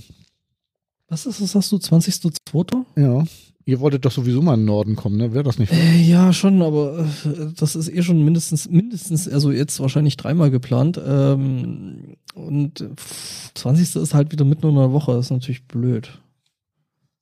Was 1.12 1.26
ist 1.26 1.41
das, 1.41 1.52
sagst 1.52 1.71
du, 1.74 1.76
20.02.? 1.76 2.86
Ja. 2.95 3.26
Ihr 3.65 3.80
wolltet 3.82 4.06
doch 4.06 4.12
sowieso 4.12 4.41
mal 4.41 4.54
in 4.54 4.62
den 4.62 4.65
Norden 4.67 4.95
kommen, 4.95 5.17
ne? 5.17 5.34
Wäre 5.34 5.43
das 5.43 5.60
nicht? 5.60 5.71
Äh, 5.71 5.97
ja, 6.02 6.32
schon, 6.34 6.62
aber 6.62 7.06
äh, 7.26 7.52
das 7.56 7.76
ist 7.76 7.89
eh 7.89 8.02
schon 8.02 8.24
mindestens, 8.24 8.69
mindestens, 8.69 9.28
also 9.28 9.52
jetzt 9.52 9.80
wahrscheinlich 9.82 10.15
dreimal 10.17 10.50
geplant. 10.50 11.00
Ähm, 11.06 12.15
und 12.34 12.80
äh, 12.82 12.89
pff, 12.95 13.52
20. 13.54 13.97
ist 13.97 14.13
halt 14.13 14.32
wieder 14.32 14.45
mitten 14.45 14.67
in 14.69 14.76
der 14.76 14.93
Woche, 14.93 15.12
das 15.13 15.26
ist 15.28 15.32
natürlich 15.32 15.67
blöd. 15.67 16.17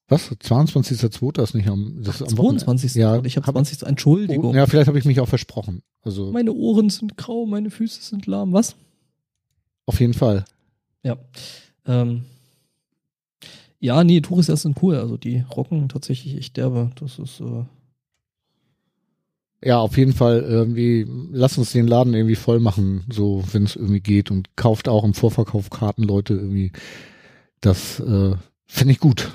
Was? 0.08 0.32
22.02. 0.32 1.42
ist 1.44 1.56
nicht 1.56 1.68
am, 1.68 2.02
das 2.04 2.22
ist 2.22 2.32
am 2.32 2.38
Wochenende. 2.38 2.64
22. 2.64 2.96
Ja, 2.96 3.24
ich 3.24 3.36
habe 3.36 3.46
hab- 3.48 3.56
20. 3.56 3.84
Entschuldigung. 3.88 4.52
Oh, 4.52 4.56
ja, 4.56 4.66
vielleicht 4.68 4.88
habe 4.88 4.98
ich 5.00 5.06
mich 5.06 5.20
auch 5.20 5.28
versprochen. 5.28 5.82
Also 6.04 6.32
Meine 6.32 6.54
Ohren 6.54 6.90
sind 6.90 7.18
grau, 7.18 7.46
meine 7.48 7.70
Füße 7.72 8.02
sind 8.02 8.28
lahm. 8.28 8.54
Was? 8.54 8.76
auf 9.88 10.00
jeden 10.00 10.14
Fall. 10.14 10.46
Ja. 11.04 11.18
Ähm, 11.88 12.24
ja, 13.80 14.04
nee, 14.04 14.22
Touristas 14.22 14.64
sind 14.64 14.82
cool. 14.82 14.96
Also 14.96 15.18
die 15.18 15.44
rocken 15.56 15.90
tatsächlich 15.90 16.36
echt 16.38 16.58
derbe. 16.58 16.92
Das 17.00 17.18
ist, 17.20 17.40
äh, 17.40 17.64
Ja, 19.64 19.80
auf 19.80 19.98
jeden 19.98 20.14
Fall 20.14 20.42
irgendwie, 20.42 21.06
lasst 21.32 21.58
uns 21.58 21.72
den 21.72 21.88
Laden 21.88 22.14
irgendwie 22.14 22.36
voll 22.36 22.60
machen, 22.60 23.04
so 23.12 23.44
wenn 23.52 23.64
es 23.64 23.76
irgendwie 23.76 24.00
geht 24.02 24.32
und 24.32 24.56
kauft 24.56 24.88
auch 24.88 25.04
im 25.04 25.14
Vorverkauf 25.14 25.70
Karten, 25.70 26.04
Leute, 26.04 26.34
irgendwie. 26.34 26.72
Das 27.62 28.00
äh, 28.00 28.36
finde 28.68 28.94
ich 28.94 29.00
gut. 29.00 29.30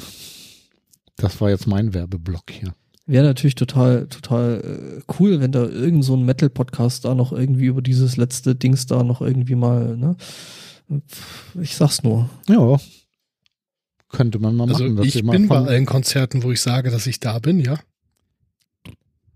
Das 1.16 1.40
war 1.40 1.50
jetzt 1.50 1.66
mein 1.66 1.92
Werbeblock 1.94 2.50
hier. 2.50 2.72
wäre 3.07 3.24
natürlich 3.26 3.54
total, 3.54 4.07
total 4.09 4.98
äh, 4.98 5.02
cool, 5.18 5.40
wenn 5.40 5.52
da 5.52 5.64
irgend 5.64 6.04
so 6.04 6.14
ein 6.16 6.24
Metal-Podcast 6.24 7.04
da 7.04 7.14
noch 7.14 7.33
irgendwie 7.33 7.66
über 7.66 7.83
dieses 7.83 8.16
letzte 8.16 8.54
Dings 8.54 8.87
da 8.87 9.02
noch 9.02 9.20
irgendwie 9.20 9.54
mal, 9.57 9.96
ne? 9.96 10.16
Ich 11.61 11.76
sag's 11.76 12.02
nur. 12.02 12.28
Ja. 12.48 12.78
Könnte 14.14 14.38
man 14.38 14.55
mal 14.57 14.68
Also 14.68 14.85
machen. 14.85 14.96
dass 14.96 15.07
ich 15.07 15.27
bin 15.27 15.48
bei 15.48 15.59
allen 15.59 15.87
Konzerten, 15.87 16.42
wo 16.42 16.53
ich 16.53 16.61
sage, 16.61 16.90
dass 16.90 17.07
ich 17.07 17.20
da 17.20 17.38
bin, 17.38 17.61
ja. 17.61 17.79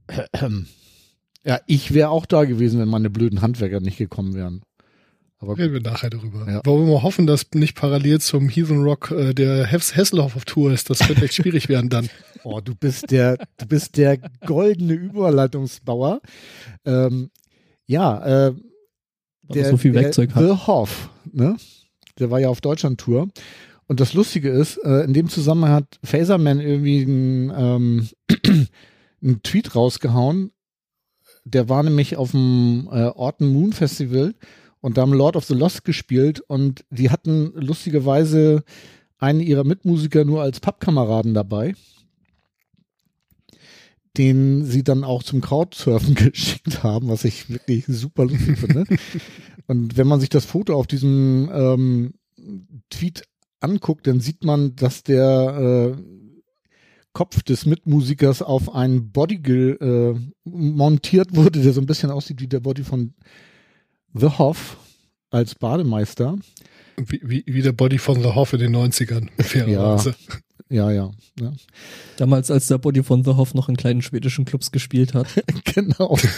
Ja, 1.44 1.60
ich 1.66 1.94
wäre 1.94 2.10
auch 2.10 2.26
da 2.26 2.44
gewesen, 2.44 2.78
wenn 2.80 2.88
meine 2.88 3.08
blöden 3.08 3.40
Handwerker 3.40 3.80
nicht 3.80 3.96
gekommen 3.96 4.34
wären. 4.34 4.60
Aber 5.38 5.56
Reden 5.56 5.72
wir 5.72 5.80
nachher 5.80 6.10
darüber. 6.10 6.50
Ja. 6.50 6.60
Wollen 6.64 6.86
wir 6.86 6.94
mal 6.94 7.02
hoffen, 7.02 7.26
dass 7.26 7.46
nicht 7.54 7.76
parallel 7.76 8.20
zum 8.20 8.48
Heathen 8.48 8.82
Rock 8.82 9.12
äh, 9.12 9.32
der 9.32 9.64
Hess 9.66 9.94
Hesselhoff 9.96 10.34
auf 10.36 10.44
Tour 10.44 10.72
ist. 10.72 10.90
Das 10.90 10.98
könnte 10.98 11.24
echt 11.24 11.34
schwierig 11.34 11.68
werden 11.70 11.88
dann. 11.88 12.10
Oh, 12.42 12.60
du 12.60 12.74
bist 12.74 13.10
der, 13.12 13.38
du 13.56 13.66
bist 13.66 13.96
der 13.96 14.18
goldene 14.44 14.94
Überleitungsbauer. 14.94 16.20
Ähm, 16.84 17.30
ja, 17.86 18.48
äh, 18.48 18.54
Weil 19.44 19.56
er 19.58 19.70
so 19.70 19.76
viel 19.76 19.94
Werkzeug 19.94 20.34
hat. 20.34 20.42
The 20.44 20.66
Hoff, 20.66 21.08
ne? 21.32 21.56
Der 22.18 22.30
war 22.30 22.40
ja 22.40 22.48
auf 22.48 22.60
Deutschland-Tour. 22.60 23.28
Und 23.88 24.00
das 24.00 24.12
Lustige 24.12 24.50
ist, 24.50 24.76
äh, 24.84 25.02
in 25.04 25.14
dem 25.14 25.28
Zusammenhang 25.28 25.72
hat 25.72 25.98
Phaserman 26.04 26.60
irgendwie 26.60 27.02
einen, 27.02 27.50
ähm, 27.56 28.08
einen 29.22 29.42
Tweet 29.42 29.74
rausgehauen. 29.74 30.52
Der 31.44 31.70
war 31.70 31.82
nämlich 31.82 32.16
auf 32.16 32.32
dem 32.32 32.88
äh, 32.92 33.06
Orton 33.06 33.48
Moon 33.48 33.72
Festival 33.72 34.34
und 34.80 34.96
da 34.96 35.02
haben 35.02 35.14
Lord 35.14 35.36
of 35.36 35.46
the 35.46 35.54
Lost 35.54 35.84
gespielt 35.84 36.40
und 36.40 36.84
die 36.90 37.10
hatten 37.10 37.52
lustigerweise 37.54 38.62
einen 39.18 39.40
ihrer 39.40 39.64
Mitmusiker 39.64 40.26
nur 40.26 40.42
als 40.42 40.60
Pappkameraden 40.60 41.32
dabei, 41.32 41.74
den 44.18 44.66
sie 44.66 44.84
dann 44.84 45.02
auch 45.02 45.22
zum 45.22 45.40
Crowdsurfen 45.40 46.14
geschickt 46.14 46.82
haben, 46.82 47.08
was 47.08 47.24
ich 47.24 47.48
wirklich 47.48 47.86
super 47.86 48.26
lustig 48.26 48.58
finde. 48.58 48.84
Und 49.66 49.98
wenn 49.98 50.06
man 50.06 50.18
sich 50.18 50.30
das 50.30 50.46
Foto 50.46 50.74
auf 50.74 50.86
diesem 50.86 51.50
ähm, 51.52 52.14
Tweet 52.88 53.24
anguckt, 53.60 54.06
dann 54.06 54.20
sieht 54.20 54.44
man, 54.44 54.76
dass 54.76 55.02
der 55.02 55.96
äh, 55.96 56.02
Kopf 57.12 57.42
des 57.42 57.66
Mitmusikers 57.66 58.42
auf 58.42 58.74
einen 58.74 59.10
Body 59.10 59.36
äh, 59.36 60.14
montiert 60.44 61.34
wurde, 61.34 61.60
der 61.60 61.72
so 61.72 61.80
ein 61.80 61.86
bisschen 61.86 62.10
aussieht 62.10 62.40
wie 62.40 62.46
der 62.46 62.60
Body 62.60 62.84
von 62.84 63.14
The 64.14 64.38
Hoff 64.38 64.76
als 65.30 65.54
Bademeister. 65.54 66.38
Wie, 66.96 67.20
wie, 67.24 67.44
wie 67.46 67.62
der 67.62 67.72
Body 67.72 67.98
von 67.98 68.22
The 68.22 68.34
Hoff 68.34 68.52
in 68.52 68.60
den 68.60 68.76
90ern. 68.76 69.28
Fairerweise. 69.42 70.14
Ja, 70.68 70.90
ja. 70.90 71.10
ja. 71.40 71.52
Damals, 72.16 72.50
als 72.50 72.66
der 72.66 72.78
Body 72.78 73.02
von 73.02 73.24
The 73.24 73.32
Hoff 73.32 73.54
noch 73.54 73.68
in 73.68 73.76
kleinen 73.76 74.02
schwedischen 74.02 74.44
Clubs 74.44 74.70
gespielt 74.70 75.14
hat. 75.14 75.26
genau. 75.64 76.18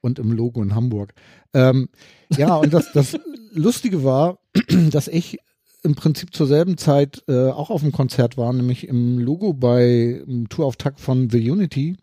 Und 0.00 0.18
im 0.18 0.32
Logo 0.32 0.62
in 0.62 0.74
Hamburg. 0.74 1.12
Ähm, 1.52 1.90
ja, 2.34 2.56
und 2.56 2.72
das, 2.72 2.90
das 2.92 3.18
Lustige 3.52 4.04
war, 4.04 4.38
dass 4.90 5.08
ich 5.08 5.38
im 5.82 5.94
Prinzip 5.94 6.34
zur 6.34 6.46
selben 6.46 6.76
Zeit 6.76 7.22
äh, 7.28 7.48
auch 7.48 7.70
auf 7.70 7.80
dem 7.80 7.92
Konzert 7.92 8.36
war, 8.36 8.52
nämlich 8.52 8.86
im 8.86 9.18
Logo 9.18 9.54
bei 9.54 10.22
im 10.26 10.48
Tourauftakt 10.48 11.00
von 11.00 11.30
The 11.30 11.50
Unity. 11.50 11.96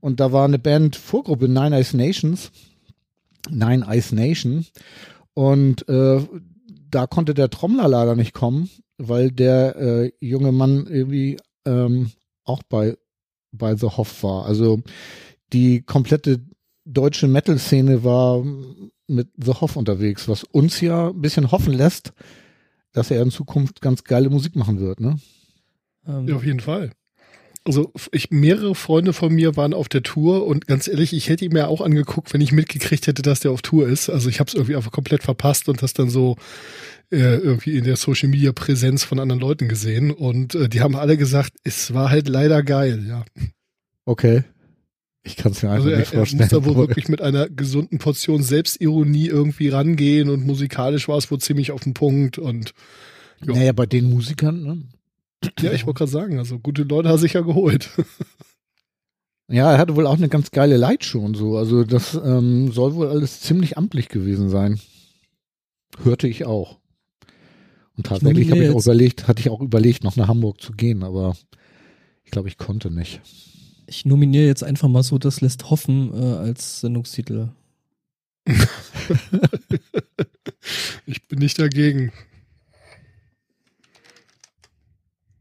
Und 0.00 0.20
da 0.20 0.32
war 0.32 0.44
eine 0.44 0.58
Band 0.58 0.96
Vorgruppe 0.96 1.48
Nine 1.48 1.80
Ice 1.80 1.96
Nations. 1.96 2.50
Nine 3.50 3.86
Ice 3.88 4.14
Nation. 4.14 4.66
Und 5.34 5.88
äh, 5.88 6.20
da 6.90 7.06
konnte 7.06 7.34
der 7.34 7.50
Trommler 7.50 7.88
leider 7.88 8.14
nicht 8.14 8.34
kommen, 8.34 8.70
weil 8.98 9.30
der 9.30 9.76
äh, 9.76 10.12
junge 10.20 10.52
Mann 10.52 10.86
irgendwie 10.86 11.38
ähm, 11.64 12.10
auch 12.44 12.62
bei, 12.68 12.96
bei 13.52 13.74
The 13.76 13.86
Hoff 13.86 14.22
war. 14.22 14.46
Also 14.46 14.82
die 15.52 15.82
komplette 15.82 16.40
deutsche 16.84 17.28
Metal-Szene 17.28 18.04
war 18.04 18.44
mit 19.08 19.28
The 19.36 19.54
Hoff 19.54 19.76
unterwegs, 19.76 20.28
was 20.28 20.44
uns 20.44 20.80
ja 20.80 21.08
ein 21.08 21.20
bisschen 21.20 21.50
hoffen 21.50 21.72
lässt, 21.72 22.12
dass 22.92 23.10
er 23.10 23.22
in 23.22 23.30
Zukunft 23.30 23.80
ganz 23.80 24.04
geile 24.04 24.30
Musik 24.30 24.56
machen 24.56 24.80
wird, 24.80 25.00
ne? 25.00 25.18
Ähm, 26.06 26.28
Ja, 26.28 26.36
auf 26.36 26.44
jeden 26.44 26.60
Fall. 26.60 26.92
Also 27.64 27.92
ich, 28.12 28.30
mehrere 28.30 28.74
Freunde 28.74 29.12
von 29.12 29.34
mir 29.34 29.56
waren 29.56 29.74
auf 29.74 29.90
der 29.90 30.02
Tour 30.02 30.46
und 30.46 30.66
ganz 30.66 30.88
ehrlich, 30.88 31.12
ich 31.12 31.28
hätte 31.28 31.44
ihn 31.44 31.52
mir 31.52 31.68
auch 31.68 31.82
angeguckt, 31.82 32.32
wenn 32.32 32.40
ich 32.40 32.52
mitgekriegt 32.52 33.06
hätte, 33.06 33.20
dass 33.20 33.40
der 33.40 33.50
auf 33.50 33.60
Tour 33.60 33.86
ist. 33.86 34.08
Also 34.08 34.30
ich 34.30 34.40
habe 34.40 34.48
es 34.48 34.54
irgendwie 34.54 34.76
einfach 34.76 34.92
komplett 34.92 35.22
verpasst 35.22 35.68
und 35.68 35.82
das 35.82 35.92
dann 35.92 36.08
so 36.08 36.36
äh, 37.10 37.36
irgendwie 37.36 37.76
in 37.76 37.84
der 37.84 37.96
Social 37.96 38.28
Media 38.30 38.52
Präsenz 38.52 39.04
von 39.04 39.18
anderen 39.18 39.40
Leuten 39.40 39.68
gesehen 39.68 40.10
und 40.10 40.54
äh, 40.54 40.68
die 40.68 40.80
haben 40.80 40.96
alle 40.96 41.18
gesagt, 41.18 41.54
es 41.64 41.92
war 41.92 42.10
halt 42.10 42.28
leider 42.28 42.62
geil, 42.62 43.04
ja. 43.06 43.24
Okay. 44.06 44.44
Ich 45.28 45.36
kann 45.36 45.52
es 45.52 45.62
mir 45.62 45.70
einfach 45.70 45.84
Also 45.84 45.90
er, 45.90 45.98
nicht 45.98 46.12
er 46.12 46.20
muss 46.20 46.30
vorstellen. 46.30 46.62
da 46.62 46.64
wohl 46.64 46.76
wirklich 46.76 47.08
mit 47.08 47.20
einer 47.20 47.48
gesunden 47.48 47.98
Portion 47.98 48.42
Selbstironie 48.42 49.26
irgendwie 49.26 49.68
rangehen 49.68 50.30
und 50.30 50.46
musikalisch 50.46 51.06
war 51.08 51.18
es 51.18 51.30
wohl 51.30 51.38
ziemlich 51.38 51.70
auf 51.70 51.82
den 51.82 51.92
Punkt 51.94 52.38
und 52.38 52.72
Ja. 53.44 53.52
Naja, 53.54 53.72
bei 53.72 53.86
den 53.86 54.08
Musikern, 54.08 54.62
ne? 54.62 54.82
ja, 55.60 55.72
ich 55.72 55.86
wollte 55.86 55.98
gerade 55.98 56.10
sagen, 56.10 56.38
also 56.38 56.58
gute 56.58 56.82
Leute 56.82 57.08
hat 57.08 57.16
er 57.16 57.18
sich 57.18 57.34
ja 57.34 57.42
geholt. 57.42 57.90
Ja, 59.50 59.72
er 59.72 59.78
hatte 59.78 59.96
wohl 59.96 60.06
auch 60.06 60.18
eine 60.18 60.28
ganz 60.28 60.50
geile 60.50 60.76
Lightshow 60.76 61.20
und 61.20 61.34
so. 61.34 61.56
Also 61.56 61.82
das 61.84 62.12
ähm, 62.22 62.70
soll 62.70 62.94
wohl 62.96 63.08
alles 63.08 63.40
ziemlich 63.40 63.78
amtlich 63.78 64.10
gewesen 64.10 64.50
sein. 64.50 64.78
Hörte 66.02 66.28
ich 66.28 66.44
auch. 66.44 66.78
Und 67.96 68.04
tatsächlich 68.04 68.50
habe 68.50 68.62
ich 68.64 68.70
auch 68.70 68.82
überlegt, 68.82 69.26
hatte 69.26 69.40
ich 69.40 69.48
auch 69.48 69.62
überlegt, 69.62 70.04
noch 70.04 70.16
nach 70.16 70.28
Hamburg 70.28 70.60
zu 70.60 70.72
gehen, 70.72 71.02
aber 71.02 71.34
ich 72.24 72.30
glaube, 72.30 72.48
ich 72.48 72.58
konnte 72.58 72.90
nicht. 72.90 73.22
Ich 73.88 74.04
nominiere 74.04 74.46
jetzt 74.46 74.62
einfach 74.62 74.88
mal 74.88 75.02
so, 75.02 75.18
das 75.18 75.40
lässt 75.40 75.70
hoffen 75.70 76.12
äh, 76.14 76.36
als 76.36 76.80
Sendungstitel. 76.80 77.48
Ich 81.06 81.26
bin 81.26 81.38
nicht 81.38 81.58
dagegen. 81.58 82.12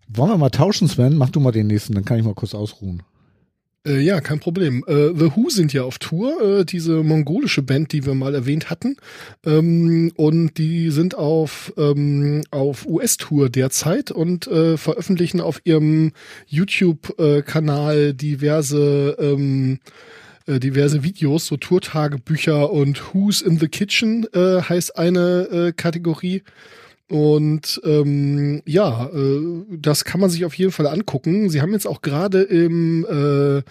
Wollen 0.08 0.32
wir 0.32 0.38
mal 0.38 0.50
tauschen, 0.50 0.88
Sven? 0.88 1.18
Mach 1.18 1.30
du 1.30 1.40
mal 1.42 1.52
den 1.52 1.68
nächsten, 1.68 1.94
dann 1.94 2.06
kann 2.06 2.18
ich 2.18 2.24
mal 2.24 2.34
kurz 2.34 2.56
ausruhen. 2.56 3.04
Äh, 3.88 4.02
ja, 4.02 4.20
kein 4.20 4.40
Problem. 4.40 4.84
Äh, 4.88 5.14
The 5.16 5.32
Who 5.36 5.50
sind 5.50 5.72
ja 5.72 5.84
auf 5.84 5.98
Tour, 5.98 6.60
äh, 6.60 6.66
diese 6.66 7.04
mongolische 7.04 7.62
Band, 7.62 7.94
die 7.94 8.06
wir 8.06 8.16
mal 8.16 8.36
erwähnt 8.36 8.70
hatten. 8.70 8.98
Ähm, 9.46 10.12
und 10.16 10.58
die 10.58 10.92
sind 10.92 11.16
auf, 11.16 11.74
ähm, 11.78 12.44
auf 12.52 12.86
US-Tour 12.86 13.50
derzeit 13.50 14.12
und 14.12 14.48
äh, 14.48 14.78
veröffentlichen 14.78 15.40
auf 15.40 15.62
ihrem 15.64 16.12
YouTube-Kanal 16.48 18.14
diverse 18.14 19.16
ähm, 19.20 19.80
äh, 20.48 20.60
diverse 20.60 21.04
Videos, 21.04 21.48
so 21.48 21.58
Tourtagebücher 21.58 22.72
und 22.72 23.14
Who's 23.14 23.42
in 23.42 23.58
the 23.58 23.68
Kitchen 23.68 24.28
äh, 24.34 24.62
heißt 24.62 24.98
eine 24.98 25.74
Kategorie. 25.76 26.44
Und 27.10 27.80
ähm, 27.86 28.62
ja, 28.66 29.10
äh, 29.14 29.42
das 29.70 30.04
kann 30.04 30.20
man 30.20 30.30
sich 30.30 30.44
auf 30.44 30.54
jeden 30.56 30.72
Fall 30.72 30.88
angucken. 30.88 31.50
Sie 31.50 31.62
haben 31.62 31.72
jetzt 31.72 31.88
auch 31.88 32.02
gerade 32.02 32.42
im 32.42 33.06
äh, 33.06 33.64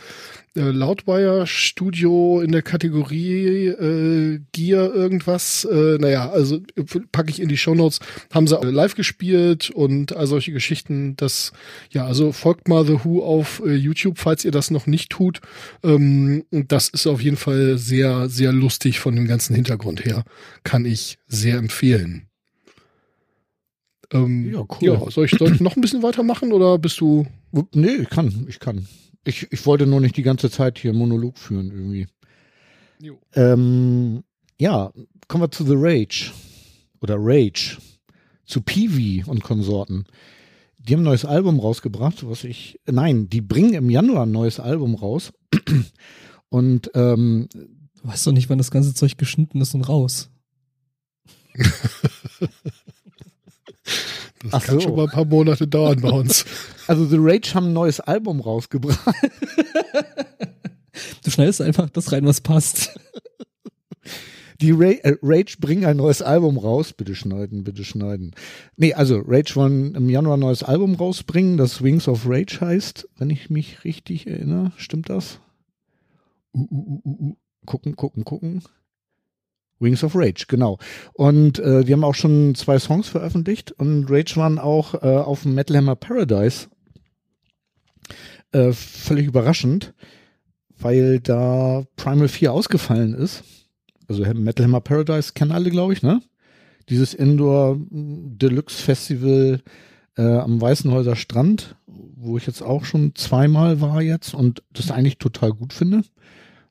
äh, 0.56 0.70
Loudwire 0.70 1.46
Studio 1.46 2.40
in 2.40 2.50
der 2.50 2.62
Kategorie 2.62 3.66
äh, 3.66 4.40
Gear 4.52 4.94
irgendwas. 4.94 5.66
Äh, 5.70 5.98
naja, 5.98 6.30
also 6.30 6.60
packe 7.12 7.30
ich 7.30 7.40
in 7.40 7.48
die 7.48 7.58
Show 7.58 7.74
Notes. 7.74 8.00
Haben 8.32 8.46
sie 8.46 8.56
live 8.62 8.94
gespielt 8.94 9.70
und 9.70 10.16
all 10.16 10.26
solche 10.26 10.52
Geschichten. 10.52 11.14
Das 11.16 11.52
ja, 11.90 12.06
also 12.06 12.32
folgt 12.32 12.68
mal 12.68 12.86
The 12.86 13.04
Who 13.04 13.22
auf 13.22 13.62
äh, 13.64 13.74
YouTube, 13.74 14.18
falls 14.18 14.44
ihr 14.44 14.50
das 14.50 14.70
noch 14.70 14.86
nicht 14.86 15.10
tut. 15.10 15.40
Ähm, 15.84 16.44
das 16.50 16.88
ist 16.88 17.06
auf 17.06 17.20
jeden 17.20 17.36
Fall 17.36 17.76
sehr, 17.76 18.30
sehr 18.30 18.52
lustig 18.52 18.98
von 18.98 19.14
dem 19.14 19.26
ganzen 19.26 19.54
Hintergrund 19.54 20.04
her. 20.06 20.24
Kann 20.64 20.86
ich 20.86 21.18
sehr 21.26 21.58
empfehlen. 21.58 22.28
Ähm, 24.12 24.52
ja, 24.52 24.60
cool. 24.60 24.78
Ja, 24.80 25.10
soll 25.10 25.26
ich, 25.26 25.32
soll 25.32 25.54
ich 25.54 25.60
noch 25.60 25.76
ein 25.76 25.80
bisschen 25.80 26.02
weitermachen 26.02 26.52
oder 26.52 26.78
bist 26.78 27.00
du? 27.00 27.26
Nee, 27.74 27.96
ich 28.02 28.10
kann, 28.10 28.46
ich 28.48 28.60
kann. 28.60 28.86
Ich, 29.24 29.50
ich 29.50 29.66
wollte 29.66 29.86
nur 29.86 30.00
nicht 30.00 30.16
die 30.16 30.22
ganze 30.22 30.50
Zeit 30.50 30.78
hier 30.78 30.92
Monolog 30.92 31.38
führen 31.38 31.70
irgendwie. 31.70 32.06
Ähm, 33.34 34.22
ja, 34.58 34.92
kommen 35.28 35.44
wir 35.44 35.50
zu 35.50 35.64
The 35.64 35.74
Rage. 35.76 36.30
Oder 37.00 37.16
Rage. 37.18 37.78
Zu 38.44 38.60
Peewee 38.60 39.24
und 39.26 39.42
Konsorten. 39.42 40.04
Die 40.78 40.92
haben 40.92 41.00
ein 41.00 41.04
neues 41.04 41.24
Album 41.24 41.58
rausgebracht, 41.58 42.28
was 42.28 42.44
ich. 42.44 42.78
Nein, 42.86 43.28
die 43.28 43.40
bringen 43.40 43.74
im 43.74 43.90
Januar 43.90 44.24
ein 44.24 44.30
neues 44.30 44.60
Album 44.60 44.94
raus. 44.94 45.32
Und 46.48 46.92
ähm, 46.94 47.48
weißt 48.04 48.26
du 48.26 48.32
nicht, 48.32 48.48
wann 48.48 48.58
das 48.58 48.70
ganze 48.70 48.94
Zeug 48.94 49.18
geschnitten 49.18 49.60
ist 49.60 49.74
und 49.74 49.82
raus. 49.82 50.30
Das 54.42 54.52
Ach 54.52 54.64
kann 54.64 54.74
so. 54.76 54.80
schon 54.80 54.96
mal 54.96 55.04
ein 55.04 55.10
paar 55.10 55.24
Monate 55.24 55.66
dauern 55.66 56.00
bei 56.00 56.10
uns. 56.10 56.44
Also 56.88 57.04
The 57.04 57.16
Rage 57.18 57.52
haben 57.54 57.66
ein 57.66 57.72
neues 57.72 57.98
Album 57.98 58.40
rausgebracht. 58.40 59.00
Du 61.24 61.30
schneidest 61.30 61.60
einfach 61.60 61.90
das 61.90 62.12
rein, 62.12 62.24
was 62.24 62.40
passt. 62.40 62.98
Die 64.60 64.70
Ra 64.70 64.92
äh, 64.92 65.16
Rage 65.22 65.56
bringen 65.60 65.84
ein 65.84 65.98
neues 65.98 66.22
Album 66.22 66.56
raus. 66.56 66.92
Bitte 66.92 67.14
schneiden, 67.14 67.64
bitte 67.64 67.84
schneiden. 67.84 68.34
Nee, 68.76 68.94
also 68.94 69.20
Rage 69.26 69.54
wollen 69.56 69.94
im 69.94 70.08
Januar 70.08 70.36
ein 70.36 70.40
neues 70.40 70.62
Album 70.62 70.94
rausbringen, 70.94 71.56
das 71.56 71.82
Wings 71.82 72.08
of 72.08 72.26
Rage 72.26 72.60
heißt, 72.60 73.08
wenn 73.18 73.28
ich 73.28 73.50
mich 73.50 73.84
richtig 73.84 74.26
erinnere. 74.26 74.72
Stimmt 74.76 75.10
das? 75.10 75.40
Uh, 76.54 76.66
uh, 76.70 77.00
uh, 77.04 77.26
uh. 77.28 77.36
Gucken, 77.66 77.96
gucken, 77.96 78.24
gucken. 78.24 78.62
Wings 79.78 80.02
of 80.02 80.14
Rage, 80.14 80.46
genau. 80.48 80.78
Und 81.12 81.58
äh, 81.58 81.84
die 81.84 81.92
haben 81.92 82.04
auch 82.04 82.14
schon 82.14 82.54
zwei 82.54 82.78
Songs 82.78 83.08
veröffentlicht 83.08 83.72
und 83.72 84.10
Rage 84.10 84.36
waren 84.36 84.58
auch 84.58 84.94
äh, 84.94 85.06
auf 85.06 85.42
dem 85.42 85.54
Metal 85.54 85.76
Hammer 85.76 85.96
Paradise. 85.96 86.68
Äh, 88.52 88.72
völlig 88.72 89.26
überraschend, 89.26 89.92
weil 90.78 91.20
da 91.20 91.84
Primal 91.96 92.28
4 92.28 92.52
ausgefallen 92.52 93.14
ist. 93.14 93.44
Also 94.08 94.22
Metal 94.34 94.64
Hammer 94.64 94.80
Paradise 94.80 95.32
kennen 95.34 95.52
alle, 95.52 95.70
glaube 95.70 95.92
ich, 95.92 96.02
ne? 96.02 96.22
Dieses 96.88 97.14
Indoor 97.14 97.78
Deluxe 97.90 98.80
Festival 98.80 99.60
äh, 100.16 100.22
am 100.22 100.60
Weißenhäuser 100.60 101.16
Strand, 101.16 101.76
wo 101.86 102.38
ich 102.38 102.46
jetzt 102.46 102.62
auch 102.62 102.84
schon 102.84 103.16
zweimal 103.16 103.80
war 103.80 104.00
jetzt 104.00 104.34
und 104.34 104.62
das 104.72 104.92
eigentlich 104.92 105.18
total 105.18 105.52
gut 105.52 105.72
finde. 105.72 106.02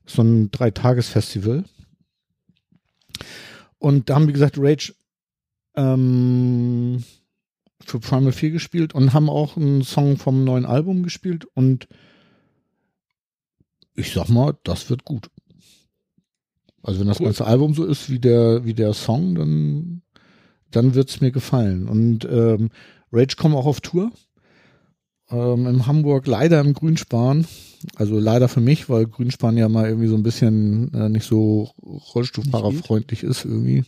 So 0.06 0.22
ein 0.22 0.50
Dreitagesfestival. 0.50 1.58
festival 1.58 1.75
und 3.78 4.08
da 4.08 4.16
haben, 4.16 4.28
wie 4.28 4.32
gesagt, 4.32 4.56
Rage 4.58 4.94
ähm, 5.74 7.04
für 7.80 8.00
Primal 8.00 8.32
4 8.32 8.50
gespielt 8.50 8.94
und 8.94 9.12
haben 9.12 9.28
auch 9.28 9.56
einen 9.56 9.82
Song 9.82 10.16
vom 10.16 10.44
neuen 10.44 10.64
Album 10.64 11.02
gespielt 11.02 11.46
und 11.54 11.88
ich 13.94 14.12
sag 14.12 14.28
mal, 14.28 14.56
das 14.64 14.90
wird 14.90 15.04
gut. 15.04 15.30
Also 16.82 17.00
wenn 17.00 17.08
das 17.08 17.18
cool. 17.20 17.26
ganze 17.26 17.46
Album 17.46 17.74
so 17.74 17.84
ist 17.84 18.10
wie 18.10 18.18
der, 18.18 18.64
wie 18.64 18.74
der 18.74 18.92
Song, 18.94 19.34
dann, 19.34 20.02
dann 20.70 20.94
wird's 20.94 21.20
mir 21.20 21.32
gefallen. 21.32 21.88
Und 21.88 22.24
ähm, 22.24 22.70
Rage 23.10 23.36
kommen 23.36 23.56
auch 23.56 23.66
auf 23.66 23.80
Tour. 23.80 24.12
Ähm, 25.30 25.66
in 25.66 25.86
Hamburg 25.86 26.26
leider 26.26 26.60
im 26.60 26.72
Grünspan. 26.74 27.46
Also 27.94 28.18
leider 28.18 28.48
für 28.48 28.60
mich, 28.60 28.88
weil 28.88 29.06
Grünspan 29.06 29.56
ja 29.56 29.68
mal 29.68 29.86
irgendwie 29.86 30.08
so 30.08 30.16
ein 30.16 30.22
bisschen 30.22 30.92
äh, 30.94 31.08
nicht 31.08 31.26
so 31.26 31.70
Rollstuhlfahrerfreundlich 32.14 33.22
ist 33.22 33.44
irgendwie. 33.44 33.84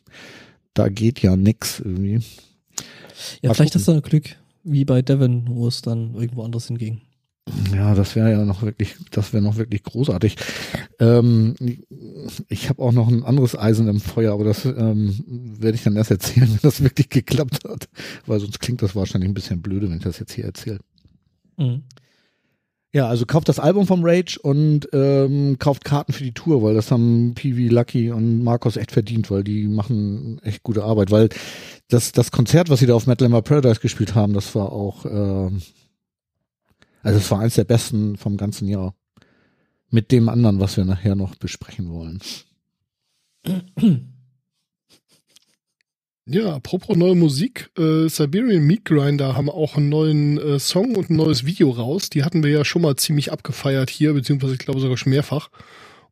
Da 0.75 0.89
geht 0.89 1.21
ja 1.21 1.37
nix 1.37 1.81
irgendwie. 1.81 2.21
Ja, 3.43 3.49
mal 3.49 3.55
vielleicht 3.55 3.73
gucken. 3.73 3.87
hast 3.87 3.89
du 3.89 4.03
Glück, 4.03 4.37
wie 4.63 4.85
bei 4.85 5.03
Devon, 5.03 5.47
wo 5.49 5.67
es 5.67 5.83
dann 5.83 6.15
irgendwo 6.15 6.43
anders 6.43 6.69
hinging. 6.69 7.01
Ja, 7.73 7.95
das 7.95 8.15
wäre 8.15 8.31
ja 8.31 8.45
noch 8.45 8.63
wirklich, 8.63 8.97
das 9.11 9.33
wäre 9.33 9.43
noch 9.43 9.57
wirklich 9.57 9.83
großartig. 9.83 10.37
Ähm, 11.01 11.55
ich 12.49 12.69
habe 12.69 12.83
auch 12.83 12.93
noch 12.93 13.09
ein 13.09 13.25
anderes 13.25 13.59
Eisen 13.59 13.89
im 13.89 14.01
Feuer, 14.01 14.33
aber 14.35 14.45
das 14.45 14.65
ähm, 14.65 15.25
werde 15.27 15.77
ich 15.77 15.83
dann 15.83 15.97
erst 15.97 16.11
erzählen, 16.11 16.49
wenn 16.51 16.59
das 16.63 16.83
wirklich 16.83 17.09
geklappt 17.09 17.61
hat, 17.67 17.89
weil 18.27 18.41
sonst 18.41 18.61
klingt 18.61 18.83
das 18.83 18.95
wahrscheinlich 18.95 19.31
ein 19.31 19.35
bisschen 19.35 19.63
blöde, 19.63 19.89
wenn 19.89 19.99
ich 19.99 20.05
das 20.05 20.19
jetzt 20.19 20.33
hier 20.33 20.45
erzähle. 20.45 20.81
Mhm. 21.59 21.83
Ja, 22.95 23.07
also 23.07 23.27
kauft 23.27 23.51
das 23.51 23.59
Album 23.59 23.87
vom 23.87 24.03
Rage 24.03 24.39
und 24.43 24.89
ähm, 24.95 25.59
kauft 25.59 25.85
Karten 25.85 26.15
für 26.15 26.25
die 26.25 26.33
Tour, 26.33 26.63
weil 26.63 26.75
das 26.75 26.91
haben 26.91 27.35
Peewee, 27.35 27.69
Lucky 27.69 28.11
und 28.11 28.43
Markus 28.43 28.79
echt 28.79 28.93
verdient, 28.93 29.31
weil 29.31 29.45
die 29.45 29.67
machen 29.67 30.41
echt 30.43 30.63
gute 30.63 30.85
Arbeit. 30.85 31.11
Weil 31.11 31.29
das, 31.89 32.13
das 32.13 32.31
Konzert, 32.31 32.71
was 32.71 32.79
sie 32.81 32.87
da 32.87 32.95
auf 32.95 33.07
Metal 33.07 33.29
Hammer 33.29 33.43
Paradise 33.43 33.81
gespielt 33.81 34.15
haben, 34.15 34.33
das 34.33 34.55
war 34.55 34.73
auch, 34.73 35.05
ähm, 35.05 35.61
also 37.03 37.19
es 37.19 37.31
war 37.31 37.41
eins 37.41 37.57
der 37.57 37.65
besten 37.65 38.17
vom 38.17 38.39
ganzen 38.39 38.69
Jahr. 38.69 38.95
Mit 39.91 40.11
dem 40.11 40.29
anderen, 40.29 40.59
was 40.61 40.77
wir 40.77 40.85
nachher 40.85 41.15
noch 41.15 41.35
besprechen 41.37 41.91
wollen. 41.91 42.21
Ja, 46.31 46.57
apropos 46.57 46.95
neue 46.95 47.15
Musik, 47.15 47.71
äh, 47.79 48.07
Siberian 48.07 48.63
Meat 48.67 48.85
Grinder 48.85 49.35
haben 49.35 49.49
auch 49.49 49.79
einen 49.79 49.89
neuen 49.89 50.37
äh, 50.37 50.59
Song 50.59 50.95
und 50.95 51.09
ein 51.09 51.17
neues 51.17 51.47
Video 51.47 51.71
raus. 51.71 52.11
Die 52.11 52.23
hatten 52.23 52.43
wir 52.45 52.51
ja 52.51 52.67
schon 52.67 52.83
mal 52.83 52.97
ziemlich 52.97 53.33
abgefeiert 53.33 53.89
hier, 53.89 54.13
beziehungsweise 54.13 54.53
ich 54.53 54.59
glaube 54.59 54.81
sogar 54.81 54.99
schon 54.99 55.13
mehrfach. 55.13 55.49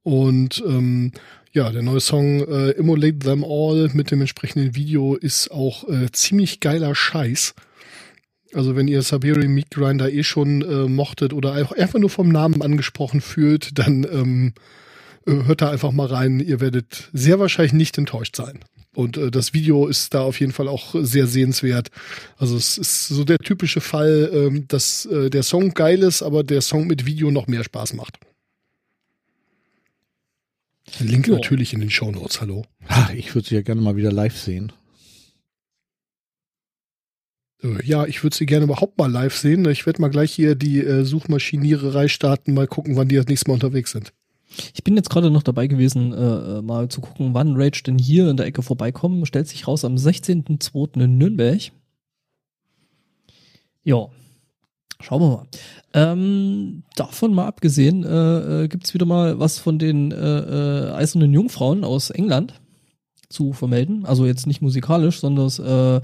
Und 0.02 0.64
ähm, 0.66 1.12
ja, 1.52 1.70
der 1.70 1.83
neue 1.83 2.00
Song 2.00 2.40
äh, 2.48 2.70
Immolate 2.70 3.18
Them 3.18 3.44
All 3.44 3.90
mit 3.92 4.11
dem 4.11 4.22
entsprechenden 4.22 4.74
Video 4.74 5.16
ist 5.16 5.50
auch 5.50 5.87
äh, 5.87 6.11
ziemlich 6.12 6.61
geiler 6.61 6.94
Scheiß. 6.94 7.55
Also 8.55 8.74
wenn 8.74 8.88
ihr 8.88 9.02
Siberian 9.02 9.52
Meat 9.52 9.70
Grinder 9.70 10.11
eh 10.11 10.22
schon 10.22 10.62
äh, 10.62 10.88
mochtet 10.88 11.35
oder 11.35 11.52
einfach 11.52 11.98
nur 11.98 12.09
vom 12.09 12.31
Namen 12.31 12.62
angesprochen 12.62 13.20
fühlt, 13.20 13.79
dann 13.79 14.05
ähm, 14.11 14.55
äh, 15.26 15.44
hört 15.44 15.61
da 15.61 15.68
einfach 15.68 15.92
mal 15.92 16.07
rein. 16.07 16.40
Ihr 16.40 16.61
werdet 16.61 17.11
sehr 17.12 17.38
wahrscheinlich 17.38 17.74
nicht 17.74 17.98
enttäuscht 17.98 18.35
sein. 18.35 18.61
Und 18.96 19.18
äh, 19.18 19.30
das 19.30 19.52
Video 19.52 19.88
ist 19.88 20.14
da 20.14 20.22
auf 20.22 20.40
jeden 20.40 20.52
Fall 20.52 20.68
auch 20.68 20.94
sehr 20.98 21.26
sehenswert. 21.26 21.90
Also 22.38 22.56
es 22.56 22.78
ist 22.78 23.09
so 23.09 23.24
der 23.24 23.38
typische 23.38 23.82
Fall, 23.82 24.30
ähm, 24.32 24.64
dass 24.68 25.04
äh, 25.04 25.28
der 25.28 25.42
Song 25.42 25.74
geil 25.74 26.02
ist, 26.02 26.22
aber 26.22 26.42
der 26.42 26.62
Song 26.62 26.87
mit 26.87 27.04
Video 27.04 27.30
noch 27.30 27.46
mehr 27.46 27.62
Spaß 27.62 27.92
macht. 27.92 28.18
Link 30.98 31.28
oh. 31.28 31.32
natürlich 31.32 31.74
in 31.74 31.80
den 31.80 31.90
Show 31.90 32.11
Notes. 32.11 32.40
Hallo. 32.40 32.64
Ach, 32.88 33.12
ich 33.12 33.35
würde 33.35 33.46
sie 33.46 33.56
ja 33.56 33.61
gerne 33.61 33.82
mal 33.82 33.96
wieder 33.96 34.12
live 34.12 34.38
sehen. 34.38 34.72
Äh, 37.62 37.85
ja, 37.85 38.06
ich 38.06 38.22
würde 38.22 38.35
sie 38.35 38.46
gerne 38.46 38.64
überhaupt 38.64 38.96
mal 38.96 39.12
live 39.12 39.37
sehen. 39.37 39.68
Ich 39.68 39.85
werde 39.85 40.00
mal 40.00 40.09
gleich 40.09 40.32
hier 40.32 40.54
die 40.54 40.78
äh, 40.78 41.04
Suchmaschiniererei 41.04 42.09
starten, 42.09 42.54
mal 42.54 42.66
gucken, 42.66 42.96
wann 42.96 43.09
die 43.09 43.16
das 43.16 43.26
nächste 43.26 43.50
Mal 43.50 43.54
unterwegs 43.54 43.90
sind. 43.90 44.14
Ich 44.74 44.84
bin 44.84 44.96
jetzt 44.96 45.10
gerade 45.10 45.30
noch 45.30 45.42
dabei 45.42 45.66
gewesen, 45.66 46.12
äh, 46.12 46.62
mal 46.62 46.88
zu 46.88 47.00
gucken, 47.00 47.34
wann 47.34 47.56
Rage 47.56 47.82
denn 47.86 47.98
hier 47.98 48.28
in 48.30 48.36
der 48.36 48.46
Ecke 48.46 48.62
vorbeikommen. 48.62 49.26
Stellt 49.26 49.48
sich 49.48 49.66
raus 49.66 49.84
am 49.84 49.96
16.02. 49.96 51.00
in 51.02 51.18
Nürnberg. 51.18 51.60
Ja, 53.82 54.08
schauen 55.00 55.22
wir 55.22 55.28
mal. 55.28 55.46
Ähm, 55.94 56.82
davon 56.96 57.34
mal 57.34 57.46
abgesehen, 57.46 58.04
äh, 58.04 58.64
äh, 58.64 58.68
gibt's 58.68 58.94
wieder 58.94 59.06
mal 59.06 59.38
was 59.38 59.58
von 59.58 59.78
den 59.78 60.10
äh, 60.12 60.16
äh, 60.16 60.90
Eisernen 60.92 61.32
Jungfrauen 61.32 61.84
aus 61.84 62.10
England 62.10 62.60
zu 63.28 63.52
vermelden. 63.52 64.04
Also 64.06 64.26
jetzt 64.26 64.46
nicht 64.46 64.62
musikalisch, 64.62 65.20
sondern 65.20 65.50
äh, 65.58 66.00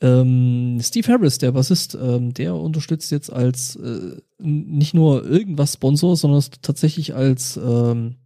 ähm, 0.00 0.78
Steve 0.82 1.12
Harris, 1.12 1.38
der 1.38 1.52
Bassist, 1.52 1.96
ähm, 2.00 2.34
der 2.34 2.54
unterstützt 2.54 3.10
jetzt 3.10 3.32
als 3.32 3.76
äh, 3.76 4.16
nicht 4.38 4.94
nur 4.94 5.24
irgendwas 5.24 5.74
Sponsor, 5.74 6.16
sondern 6.16 6.42
tatsächlich 6.62 7.14
als 7.14 7.56
ähm, 7.56 8.16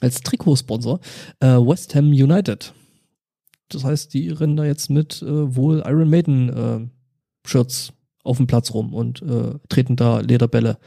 als 0.00 0.20
Trikotsponsor 0.20 1.00
äh, 1.40 1.46
West 1.46 1.94
Ham 1.94 2.08
United. 2.08 2.74
Das 3.68 3.84
heißt, 3.84 4.12
die 4.14 4.28
rennen 4.28 4.56
da 4.56 4.64
jetzt 4.64 4.90
mit 4.90 5.22
äh, 5.22 5.56
wohl 5.56 5.82
Iron 5.86 6.10
Maiden 6.10 6.48
äh, 6.50 7.48
Shirts 7.48 7.92
auf 8.22 8.36
dem 8.36 8.46
Platz 8.46 8.72
rum 8.72 8.94
und 8.94 9.22
äh, 9.22 9.58
treten 9.68 9.96
da 9.96 10.20
Lederbälle, 10.20 10.78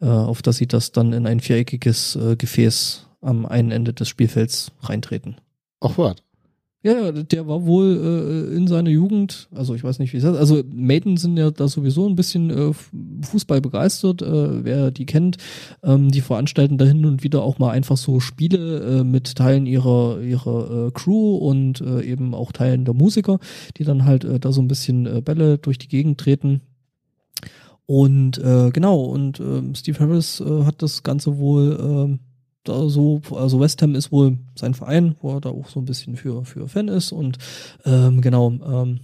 äh, 0.00 0.06
auf 0.06 0.42
dass 0.42 0.56
sie 0.56 0.66
das 0.66 0.92
dann 0.92 1.12
in 1.12 1.26
ein 1.26 1.40
viereckiges 1.40 2.16
äh, 2.16 2.36
Gefäß 2.36 3.06
am 3.20 3.46
einen 3.46 3.70
Ende 3.70 3.92
des 3.92 4.08
Spielfelds 4.08 4.72
reintreten. 4.80 5.36
Ach, 5.80 5.96
was? 5.98 6.16
Ja, 6.86 7.10
der 7.10 7.48
war 7.48 7.66
wohl 7.66 7.96
äh, 8.52 8.56
in 8.56 8.68
seiner 8.68 8.90
Jugend, 8.90 9.48
also 9.52 9.74
ich 9.74 9.82
weiß 9.82 9.98
nicht, 9.98 10.12
wie 10.12 10.18
es 10.18 10.24
heißt. 10.24 10.36
Also 10.38 10.62
Maiden 10.72 11.16
sind 11.16 11.36
ja 11.36 11.50
da 11.50 11.66
sowieso 11.66 12.08
ein 12.08 12.14
bisschen 12.14 12.50
äh, 12.50 12.72
Fußball 13.22 13.60
begeistert, 13.60 14.22
äh, 14.22 14.64
wer 14.64 14.92
die 14.92 15.04
kennt. 15.04 15.36
Ähm, 15.82 16.12
die 16.12 16.20
veranstalten 16.20 16.78
da 16.78 16.84
hin 16.84 17.04
und 17.04 17.24
wieder 17.24 17.42
auch 17.42 17.58
mal 17.58 17.70
einfach 17.72 17.96
so 17.96 18.20
Spiele 18.20 19.00
äh, 19.00 19.04
mit 19.04 19.34
Teilen 19.34 19.66
ihrer 19.66 20.20
ihrer 20.20 20.86
äh, 20.86 20.90
Crew 20.92 21.34
und 21.38 21.80
äh, 21.80 22.02
eben 22.02 22.34
auch 22.34 22.52
Teilen 22.52 22.84
der 22.84 22.94
Musiker, 22.94 23.40
die 23.78 23.84
dann 23.84 24.04
halt 24.04 24.22
äh, 24.24 24.38
da 24.38 24.52
so 24.52 24.62
ein 24.62 24.68
bisschen 24.68 25.06
äh, 25.06 25.20
Bälle 25.20 25.58
durch 25.58 25.78
die 25.78 25.88
Gegend 25.88 26.20
treten. 26.20 26.60
Und 27.86 28.38
äh, 28.38 28.70
genau, 28.70 29.00
und 29.00 29.40
äh, 29.40 29.74
Steve 29.74 29.98
Harris 29.98 30.40
äh, 30.40 30.64
hat 30.64 30.82
das 30.82 31.02
Ganze 31.02 31.38
wohl 31.38 32.18
äh, 32.18 32.25
da 32.68 32.88
so, 32.88 33.20
also 33.32 33.60
West 33.60 33.82
Ham 33.82 33.94
ist 33.94 34.12
wohl 34.12 34.38
sein 34.54 34.74
Verein, 34.74 35.16
wo 35.20 35.34
er 35.34 35.40
da 35.40 35.50
auch 35.50 35.68
so 35.68 35.80
ein 35.80 35.84
bisschen 35.84 36.16
für, 36.16 36.44
für 36.44 36.68
Fan 36.68 36.88
ist 36.88 37.12
und 37.12 37.38
ähm, 37.84 38.20
genau, 38.20 38.50
ähm, 38.50 39.00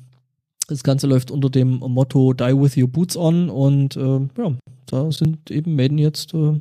das 0.68 0.82
Ganze 0.82 1.06
läuft 1.06 1.30
unter 1.30 1.50
dem 1.50 1.78
Motto 1.78 2.32
Die 2.32 2.44
with 2.44 2.76
your 2.76 2.88
boots 2.88 3.16
on 3.16 3.50
und 3.50 3.96
äh, 3.96 4.20
ja, 4.38 4.56
da 4.86 5.12
sind 5.12 5.50
eben 5.50 5.74
Maiden 5.74 5.98
jetzt 5.98 6.34
äh, 6.34 6.60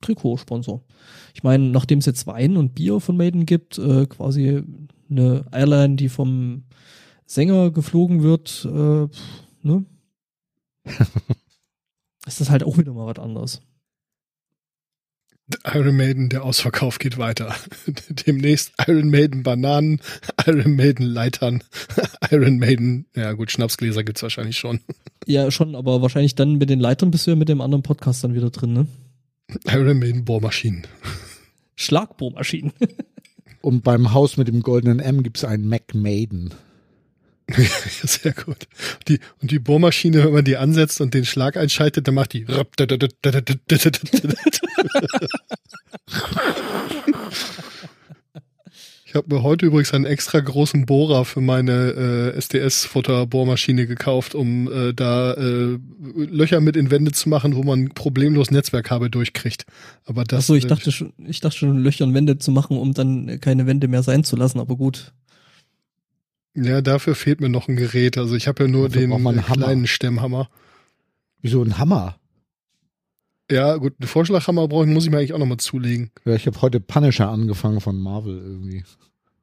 Trikotsponsor. 0.00 0.82
Ich 1.34 1.42
meine, 1.42 1.64
nachdem 1.64 1.98
es 2.00 2.06
jetzt 2.06 2.26
Wein 2.26 2.56
und 2.56 2.74
Bier 2.74 3.00
von 3.00 3.16
Maiden 3.16 3.46
gibt, 3.46 3.78
äh, 3.78 4.06
quasi 4.06 4.62
eine 5.10 5.44
Airline, 5.52 5.96
die 5.96 6.08
vom 6.08 6.64
Sänger 7.26 7.70
geflogen 7.70 8.22
wird, 8.22 8.66
äh, 8.66 9.08
ne? 9.62 9.84
ist 12.26 12.40
das 12.40 12.50
halt 12.50 12.64
auch 12.64 12.78
wieder 12.78 12.92
mal 12.92 13.06
was 13.06 13.22
anderes. 13.22 13.62
Iron 15.72 15.96
Maiden, 15.96 16.28
der 16.28 16.44
Ausverkauf 16.44 16.98
geht 16.98 17.18
weiter. 17.18 17.54
Demnächst 18.26 18.72
Iron 18.86 19.10
Maiden 19.10 19.42
Bananen, 19.42 20.00
Iron 20.46 20.76
Maiden 20.76 21.06
Leitern, 21.06 21.62
Iron 22.30 22.58
Maiden, 22.58 23.06
ja 23.14 23.32
gut, 23.32 23.50
Schnapsgläser 23.50 24.04
gibt's 24.04 24.22
wahrscheinlich 24.22 24.58
schon. 24.58 24.80
Ja, 25.26 25.50
schon, 25.50 25.74
aber 25.74 26.02
wahrscheinlich 26.02 26.34
dann 26.34 26.58
mit 26.58 26.70
den 26.70 26.80
Leitern 26.80 27.10
bist 27.10 27.26
du 27.26 27.32
ja 27.32 27.36
mit 27.36 27.48
dem 27.48 27.60
anderen 27.60 27.82
Podcast 27.82 28.24
dann 28.24 28.34
wieder 28.34 28.50
drin, 28.50 28.72
ne? 28.72 28.86
Iron 29.66 29.98
Maiden 29.98 30.24
Bohrmaschinen. 30.24 30.86
Schlagbohrmaschinen. 31.76 32.72
Und 33.60 33.82
beim 33.84 34.12
Haus 34.12 34.36
mit 34.36 34.48
dem 34.48 34.62
goldenen 34.62 34.98
M 34.98 35.22
gibt's 35.22 35.44
einen 35.44 35.68
Mac 35.68 35.94
Maiden. 35.94 36.50
Ja, 37.56 38.08
sehr 38.08 38.32
gut. 38.32 38.68
Die, 39.08 39.20
und 39.40 39.50
die 39.50 39.58
Bohrmaschine, 39.58 40.24
wenn 40.24 40.32
man 40.32 40.44
die 40.44 40.56
ansetzt 40.56 41.00
und 41.00 41.14
den 41.14 41.24
Schlag 41.24 41.56
einschaltet, 41.56 42.08
dann 42.08 42.14
macht 42.14 42.32
die. 42.32 42.46
Ich 49.12 49.16
habe 49.16 49.34
mir 49.34 49.42
heute 49.42 49.66
übrigens 49.66 49.92
einen 49.92 50.06
extra 50.06 50.40
großen 50.40 50.86
Bohrer 50.86 51.26
für 51.26 51.42
meine 51.42 52.32
äh, 52.32 52.38
SDS-Futter-Bohrmaschine 52.38 53.86
gekauft, 53.86 54.34
um 54.34 54.72
äh, 54.72 54.94
da 54.94 55.34
äh, 55.34 55.78
Löcher 56.14 56.62
mit 56.62 56.76
in 56.76 56.90
Wände 56.90 57.12
zu 57.12 57.28
machen, 57.28 57.54
wo 57.54 57.62
man 57.62 57.90
problemlos 57.90 58.50
Netzwerkkabel 58.50 59.10
durchkriegt. 59.10 59.66
Aber 60.06 60.24
das. 60.24 60.44
Achso, 60.44 60.54
ich 60.54 60.66
dachte 60.66 60.90
schon, 60.92 61.12
ich 61.26 61.40
dachte 61.40 61.58
schon, 61.58 61.76
Löcher 61.76 62.06
in 62.06 62.14
Wände 62.14 62.38
zu 62.38 62.52
machen, 62.52 62.78
um 62.78 62.94
dann 62.94 63.38
keine 63.38 63.66
Wände 63.66 63.86
mehr 63.86 64.02
sein 64.02 64.24
zu 64.24 64.34
lassen, 64.34 64.58
aber 64.58 64.76
gut. 64.76 65.12
Ja, 66.54 66.82
dafür 66.82 67.14
fehlt 67.14 67.40
mir 67.40 67.48
noch 67.48 67.68
ein 67.68 67.76
Gerät. 67.76 68.18
Also 68.18 68.34
ich 68.34 68.46
habe 68.46 68.64
ja 68.64 68.68
nur 68.68 68.88
Dafür 68.88 69.06
den 69.08 69.10
kleinen 69.18 69.48
Hammer. 69.48 69.86
Stemmhammer. 69.86 70.50
Wieso 71.40 71.62
ein 71.62 71.78
Hammer? 71.78 72.16
Ja, 73.50 73.76
gut, 73.76 73.94
einen 73.98 74.08
Vorschlaghammer 74.08 74.68
brauche 74.68 74.84
ich, 74.86 74.90
muss 74.92 75.04
ich 75.04 75.10
mir 75.10 75.18
eigentlich 75.18 75.32
auch 75.32 75.38
nochmal 75.38 75.58
zulegen. 75.58 76.10
Ja, 76.24 76.34
ich 76.34 76.46
habe 76.46 76.60
heute 76.62 76.80
Punisher 76.80 77.28
angefangen 77.28 77.80
von 77.80 77.98
Marvel 78.00 78.38
irgendwie. 78.38 78.84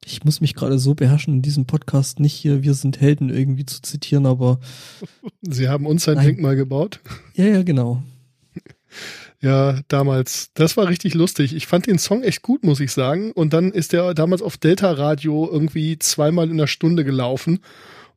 Ich 0.05 0.23
muss 0.23 0.39
mich 0.41 0.55
gerade 0.55 0.79
so 0.79 0.95
beherrschen, 0.95 1.35
in 1.35 1.41
diesem 1.41 1.65
Podcast 1.65 2.19
nicht 2.19 2.33
hier 2.33 2.63
Wir 2.63 2.73
sind 2.73 3.01
Helden 3.01 3.29
irgendwie 3.29 3.65
zu 3.65 3.81
zitieren, 3.81 4.25
aber 4.25 4.59
Sie 5.41 5.67
haben 5.67 5.85
uns 5.85 6.07
ein 6.07 6.15
Nein. 6.15 6.27
Denkmal 6.27 6.55
gebaut. 6.55 7.01
ja, 7.35 7.45
ja, 7.45 7.63
genau. 7.63 8.01
Ja, 9.41 9.79
damals. 9.87 10.51
Das 10.53 10.75
war 10.75 10.87
richtig 10.87 11.13
lustig. 11.13 11.55
Ich 11.55 11.67
fand 11.67 11.87
den 11.87 11.97
Song 11.97 12.23
echt 12.23 12.41
gut, 12.41 12.63
muss 12.63 12.79
ich 12.79 12.91
sagen. 12.91 13.31
Und 13.31 13.53
dann 13.53 13.71
ist 13.71 13.93
der 13.93 14.13
damals 14.13 14.41
auf 14.41 14.57
Delta 14.57 14.91
Radio 14.91 15.49
irgendwie 15.49 15.97
zweimal 15.97 16.49
in 16.49 16.57
der 16.57 16.67
Stunde 16.67 17.05
gelaufen. 17.05 17.59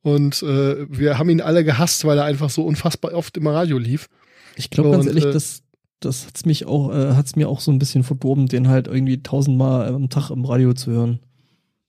Und 0.02 0.42
äh, 0.42 0.86
wir 0.90 1.18
haben 1.18 1.30
ihn 1.30 1.40
alle 1.40 1.64
gehasst, 1.64 2.04
weil 2.04 2.18
er 2.18 2.24
einfach 2.24 2.50
so 2.50 2.64
unfassbar 2.64 3.14
oft 3.14 3.36
im 3.36 3.46
Radio 3.46 3.78
lief. 3.78 4.08
Ich 4.56 4.68
glaube 4.70 4.90
ganz 4.90 5.06
ehrlich, 5.06 5.24
äh, 5.24 5.32
das, 5.32 5.62
das 6.00 6.26
hat's 6.26 6.44
mich 6.44 6.66
auch, 6.66 6.92
äh, 6.92 7.14
hat's 7.14 7.36
mir 7.36 7.48
auch 7.48 7.60
so 7.60 7.70
ein 7.70 7.78
bisschen 7.78 8.02
verdorben, 8.02 8.48
den 8.48 8.68
halt 8.68 8.88
irgendwie 8.88 9.22
tausendmal 9.22 9.94
am 9.94 10.10
Tag 10.10 10.30
im 10.30 10.44
Radio 10.44 10.74
zu 10.74 10.90
hören. 10.90 11.20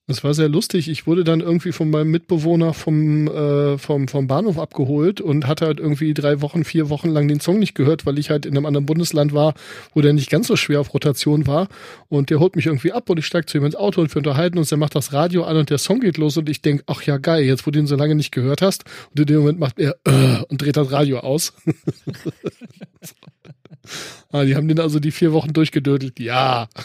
Das 0.05 0.21
war 0.21 0.33
sehr 0.33 0.49
lustig. 0.49 0.89
Ich 0.89 1.07
wurde 1.07 1.23
dann 1.23 1.39
irgendwie 1.39 1.71
von 1.71 1.89
meinem 1.89 2.11
Mitbewohner 2.11 2.73
vom, 2.73 3.29
äh, 3.29 3.77
vom, 3.77 4.09
vom 4.09 4.27
Bahnhof 4.27 4.59
abgeholt 4.59 5.21
und 5.21 5.47
hatte 5.47 5.65
halt 5.65 5.79
irgendwie 5.79 6.13
drei 6.13 6.41
Wochen, 6.41 6.65
vier 6.65 6.89
Wochen 6.89 7.07
lang 7.07 7.29
den 7.29 7.39
Song 7.39 7.57
nicht 7.57 7.73
gehört, 7.73 8.05
weil 8.05 8.19
ich 8.19 8.29
halt 8.29 8.45
in 8.45 8.57
einem 8.57 8.65
anderen 8.65 8.85
Bundesland 8.85 9.33
war, 9.33 9.53
wo 9.93 10.01
der 10.01 10.11
nicht 10.11 10.29
ganz 10.29 10.47
so 10.47 10.57
schwer 10.57 10.81
auf 10.81 10.93
Rotation 10.93 11.47
war. 11.47 11.69
Und 12.09 12.31
der 12.31 12.41
holt 12.41 12.57
mich 12.57 12.65
irgendwie 12.65 12.91
ab 12.91 13.09
und 13.09 13.17
ich 13.17 13.25
steige 13.25 13.45
zu 13.45 13.57
ihm 13.57 13.63
ins 13.63 13.77
Auto 13.77 14.01
und 14.01 14.13
wir 14.13 14.17
unterhalten 14.17 14.57
uns. 14.57 14.67
Der 14.67 14.77
macht 14.77 14.93
das 14.93 15.13
Radio 15.13 15.45
an 15.45 15.55
und 15.55 15.69
der 15.69 15.77
Song 15.77 16.01
geht 16.01 16.17
los 16.17 16.35
und 16.35 16.49
ich 16.49 16.61
denk, 16.61 16.83
ach 16.85 17.01
ja, 17.03 17.15
geil, 17.15 17.45
jetzt 17.45 17.65
wo 17.65 17.71
du 17.71 17.79
ihn 17.79 17.87
so 17.87 17.95
lange 17.95 18.15
nicht 18.15 18.33
gehört 18.33 18.61
hast. 18.61 18.83
Und 19.11 19.21
in 19.21 19.25
dem 19.27 19.39
Moment 19.39 19.59
macht 19.59 19.79
er 19.79 19.95
äh, 20.03 20.43
und 20.49 20.61
dreht 20.61 20.75
das 20.75 20.91
Radio 20.91 21.19
aus. 21.19 21.53
ah, 24.33 24.43
die 24.43 24.57
haben 24.57 24.67
den 24.67 24.81
also 24.81 24.99
die 24.99 25.11
vier 25.11 25.31
Wochen 25.31 25.53
durchgedödelt. 25.53 26.19
Ja. 26.19 26.67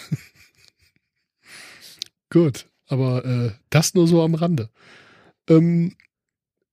Gut. 2.31 2.68
Aber 2.89 3.25
äh, 3.25 3.51
das 3.71 3.95
nur 3.95 4.09
so 4.09 4.23
am 4.23 4.35
Rande. 4.35 4.71
Ähm, 5.49 5.95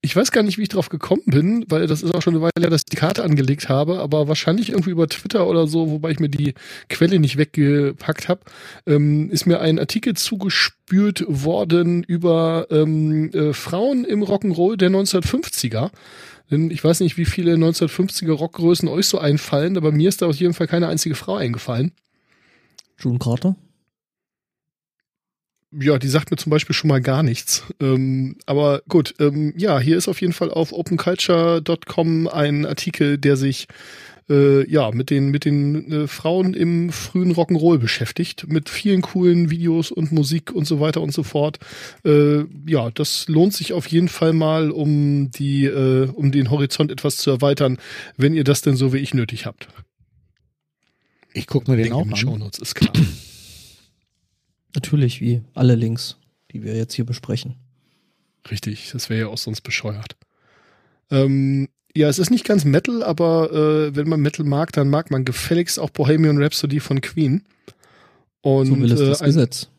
ich 0.05 0.15
weiß 0.15 0.31
gar 0.31 0.43
nicht, 0.43 0.59
wie 0.59 0.63
ich 0.63 0.69
drauf 0.69 0.89
gekommen 0.89 1.23
bin, 1.25 1.65
weil 1.67 1.87
das 1.87 2.03
ist 2.03 2.13
auch 2.13 2.21
schon 2.21 2.35
eine 2.35 2.43
Weile 2.43 2.51
her, 2.59 2.69
dass 2.69 2.81
ich 2.81 2.91
die 2.91 2.95
Karte 2.95 3.23
angelegt 3.23 3.69
habe, 3.69 3.99
aber 3.99 4.27
wahrscheinlich 4.27 4.69
irgendwie 4.69 4.91
über 4.91 5.07
Twitter 5.07 5.47
oder 5.47 5.65
so, 5.65 5.89
wobei 5.89 6.11
ich 6.11 6.19
mir 6.19 6.29
die 6.29 6.53
Quelle 6.89 7.19
nicht 7.19 7.37
weggepackt 7.37 8.29
habe, 8.29 8.41
ähm, 8.85 9.31
ist 9.31 9.47
mir 9.47 9.61
ein 9.61 9.79
Artikel 9.79 10.13
zugespült 10.13 11.25
worden 11.27 12.03
über 12.03 12.67
ähm, 12.69 13.31
äh, 13.33 13.53
Frauen 13.53 14.05
im 14.05 14.23
Rock'n'Roll 14.23 14.77
der 14.77 14.91
1950er. 14.91 15.89
Denn 16.51 16.69
ich 16.69 16.83
weiß 16.83 16.99
nicht, 16.99 17.17
wie 17.17 17.25
viele 17.25 17.55
1950er 17.55 18.31
Rockgrößen 18.31 18.87
euch 18.87 19.07
so 19.07 19.17
einfallen, 19.17 19.75
aber 19.75 19.91
mir 19.91 20.09
ist 20.09 20.21
da 20.21 20.27
auf 20.27 20.35
jeden 20.35 20.53
Fall 20.53 20.67
keine 20.67 20.87
einzige 20.87 21.15
Frau 21.15 21.35
eingefallen. 21.35 21.93
June 22.99 23.17
Carter? 23.17 23.55
Ja, 25.79 25.97
die 25.97 26.07
sagt 26.07 26.31
mir 26.31 26.37
zum 26.37 26.49
Beispiel 26.49 26.75
schon 26.75 26.87
mal 26.87 27.01
gar 27.01 27.23
nichts. 27.23 27.63
Ähm, 27.81 28.37
aber 28.45 28.81
gut, 28.87 29.15
ähm, 29.19 29.53
ja, 29.57 29.79
hier 29.79 29.97
ist 29.97 30.07
auf 30.07 30.21
jeden 30.21 30.33
Fall 30.33 30.49
auf 30.49 30.71
openculture.com 30.71 32.27
ein 32.27 32.65
Artikel, 32.65 33.17
der 33.17 33.35
sich 33.35 33.67
äh, 34.29 34.69
ja 34.69 34.91
mit 34.91 35.09
den 35.09 35.29
mit 35.29 35.45
den 35.45 35.91
äh, 35.91 36.07
Frauen 36.07 36.53
im 36.53 36.91
frühen 36.91 37.33
Rock'n'Roll 37.33 37.77
beschäftigt, 37.77 38.47
mit 38.47 38.69
vielen 38.69 39.01
coolen 39.01 39.49
Videos 39.49 39.91
und 39.91 40.11
Musik 40.11 40.51
und 40.51 40.65
so 40.65 40.79
weiter 40.79 41.01
und 41.01 41.13
so 41.13 41.23
fort. 41.23 41.59
Äh, 42.03 42.43
ja, 42.67 42.89
das 42.91 43.27
lohnt 43.27 43.53
sich 43.53 43.73
auf 43.73 43.87
jeden 43.87 44.09
Fall 44.09 44.33
mal, 44.33 44.71
um 44.71 45.31
die 45.31 45.65
äh, 45.65 46.07
um 46.07 46.31
den 46.31 46.49
Horizont 46.49 46.91
etwas 46.91 47.17
zu 47.17 47.29
erweitern, 47.31 47.77
wenn 48.17 48.33
ihr 48.33 48.43
das 48.43 48.61
denn 48.61 48.75
so 48.75 48.93
wie 48.93 48.99
ich 48.99 49.13
nötig 49.13 49.45
habt. 49.45 49.67
Ich 51.33 51.47
guck 51.47 51.67
mir 51.67 51.75
den 51.75 51.85
Link 51.85 51.95
auch 51.95 52.03
den 52.03 52.13
an. 52.13 52.17
Shownotes 52.17 52.59
ist 52.59 52.75
klar. 52.75 52.93
Natürlich, 54.75 55.21
wie 55.21 55.41
alle 55.53 55.75
Links, 55.75 56.17
die 56.51 56.63
wir 56.63 56.75
jetzt 56.75 56.93
hier 56.93 57.05
besprechen. 57.05 57.55
Richtig, 58.49 58.91
das 58.91 59.09
wäre 59.09 59.21
ja 59.21 59.27
auch 59.27 59.37
sonst 59.37 59.61
bescheuert. 59.61 60.15
Ähm, 61.09 61.69
ja, 61.95 62.09
es 62.09 62.19
ist 62.19 62.29
nicht 62.29 62.45
ganz 62.45 62.65
Metal, 62.65 63.01
aber 63.03 63.51
äh, 63.51 63.95
wenn 63.95 64.09
man 64.09 64.19
Metal 64.19 64.45
mag, 64.45 64.73
dann 64.73 64.89
mag 64.89 65.11
man 65.11 65.23
gefälligst 65.23 65.79
auch 65.79 65.89
Bohemian 65.89 66.41
Rhapsody 66.41 66.79
von 66.79 66.99
Queen. 67.01 67.43
Und 68.41 68.67
so 68.67 68.79
will 68.79 68.91
es 68.91 68.99
das 68.99 69.21
äh, 69.21 69.23
ein, 69.23 69.27
Gesetz. 69.27 69.69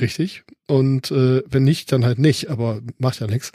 richtig. 0.00 0.44
Und 0.68 1.10
äh, 1.10 1.42
wenn 1.46 1.64
nicht, 1.64 1.90
dann 1.90 2.04
halt 2.04 2.18
nicht, 2.18 2.48
aber 2.48 2.80
macht 2.98 3.20
ja 3.20 3.26
nichts. 3.26 3.50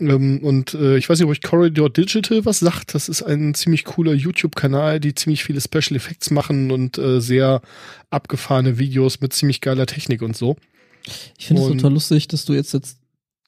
Ähm, 0.00 0.40
und 0.42 0.74
äh, 0.74 0.96
ich 0.96 1.08
weiß 1.08 1.18
nicht, 1.18 1.26
ob 1.26 1.30
euch 1.30 1.42
Corridor 1.42 1.90
Digital 1.90 2.44
was 2.44 2.60
sagt. 2.60 2.94
Das 2.94 3.08
ist 3.08 3.22
ein 3.22 3.54
ziemlich 3.54 3.84
cooler 3.84 4.14
YouTube-Kanal, 4.14 5.00
die 5.00 5.14
ziemlich 5.14 5.44
viele 5.44 5.60
Special 5.60 5.96
Effects 5.96 6.30
machen 6.30 6.70
und 6.70 6.98
äh, 6.98 7.20
sehr 7.20 7.60
abgefahrene 8.10 8.78
Videos 8.78 9.20
mit 9.20 9.32
ziemlich 9.32 9.60
geiler 9.60 9.86
Technik 9.86 10.22
und 10.22 10.36
so. 10.36 10.56
Ich 11.38 11.46
finde 11.46 11.62
es 11.62 11.68
total 11.68 11.92
lustig, 11.92 12.28
dass 12.28 12.44
du 12.44 12.52
jetzt 12.52 12.72
jetzt 12.72 12.98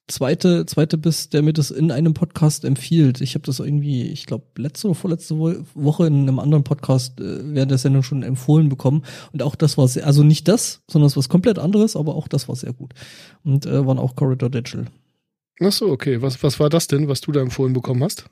zweite, 0.08 0.66
zweite 0.66 0.98
bist, 0.98 1.32
der 1.32 1.42
mir 1.42 1.52
das 1.52 1.70
in 1.70 1.90
einem 1.90 2.12
Podcast 2.12 2.64
empfiehlt. 2.64 3.20
Ich 3.20 3.34
habe 3.34 3.44
das 3.46 3.60
irgendwie, 3.60 4.02
ich 4.02 4.26
glaube, 4.26 4.44
letzte 4.56 4.88
oder 4.88 4.94
vorletzte 4.94 5.38
Wo- 5.38 5.64
Woche 5.74 6.06
in 6.06 6.22
einem 6.22 6.38
anderen 6.38 6.64
Podcast 6.64 7.20
äh, 7.20 7.54
während 7.54 7.70
der 7.70 7.78
Sendung 7.78 8.02
schon 8.02 8.22
empfohlen 8.22 8.68
bekommen. 8.68 9.04
Und 9.32 9.42
auch 9.42 9.54
das 9.54 9.78
war 9.78 9.88
sehr, 9.88 10.06
also 10.06 10.22
nicht 10.22 10.48
das, 10.48 10.82
sondern 10.90 11.06
es 11.06 11.16
was 11.16 11.28
komplett 11.28 11.58
anderes, 11.58 11.96
aber 11.96 12.14
auch 12.14 12.28
das 12.28 12.48
war 12.48 12.56
sehr 12.56 12.72
gut. 12.72 12.94
Und 13.44 13.66
äh, 13.66 13.86
waren 13.86 13.98
auch 13.98 14.16
Corridor 14.16 14.50
Digital. 14.50 14.86
Ach 15.64 15.72
so, 15.72 15.90
okay. 15.90 16.22
Was, 16.22 16.42
was 16.42 16.58
war 16.60 16.68
das 16.70 16.86
denn, 16.86 17.08
was 17.08 17.20
du 17.20 17.32
da 17.32 17.40
empfohlen 17.40 17.72
bekommen 17.72 18.02
hast? 18.02 18.24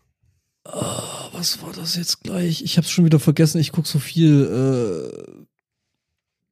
Ah, 0.64 1.28
was 1.32 1.62
war 1.62 1.72
das 1.72 1.96
jetzt 1.96 2.22
gleich? 2.22 2.62
Ich 2.62 2.76
habe 2.76 2.84
es 2.84 2.90
schon 2.90 3.04
wieder 3.04 3.18
vergessen. 3.20 3.60
Ich 3.60 3.72
guck 3.72 3.86
so 3.86 3.98
viel. 3.98 5.10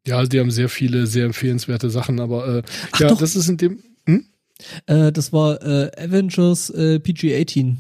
Äh, 0.07 0.09
Ja, 0.09 0.23
die 0.25 0.41
haben 0.41 0.51
sehr 0.51 0.69
viele, 0.69 1.07
sehr 1.07 1.27
empfehlenswerte 1.27 1.91
Sachen, 1.91 2.21
aber 2.21 2.59
äh, 2.59 2.63
Ach 2.93 3.01
ja, 3.01 3.09
doch. 3.09 3.19
das 3.19 3.37
ist 3.37 3.49
in 3.49 3.57
dem. 3.59 3.83
Hm? 4.07 4.25
Äh, 4.87 5.13
das 5.13 5.33
war 5.33 5.63
äh, 5.63 5.91
Avengers 6.03 6.71
äh, 6.71 6.99
PG-18. 7.01 7.77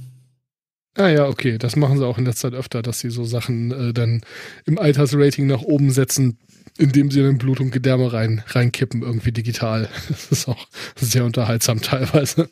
Ah 0.96 1.08
ja, 1.08 1.26
okay. 1.28 1.58
Das 1.58 1.76
machen 1.76 1.98
sie 1.98 2.06
auch 2.06 2.18
in 2.18 2.24
letzter 2.26 2.50
Zeit 2.50 2.58
öfter, 2.58 2.82
dass 2.82 3.00
sie 3.00 3.10
so 3.10 3.24
Sachen 3.24 3.70
äh, 3.70 3.92
dann 3.94 4.20
im 4.66 4.78
Altersrating 4.78 5.46
nach 5.46 5.62
oben 5.62 5.90
setzen, 5.92 6.38
indem 6.76 7.10
sie 7.10 7.22
dann 7.22 7.38
Blut 7.38 7.60
und 7.60 7.70
Gedärme 7.70 8.12
rein, 8.12 8.42
reinkippen, 8.48 9.02
irgendwie 9.02 9.32
digital. 9.32 9.88
Das 10.08 10.26
ist 10.30 10.48
auch 10.48 10.66
sehr 10.96 11.24
unterhaltsam 11.24 11.80
teilweise. 11.80 12.50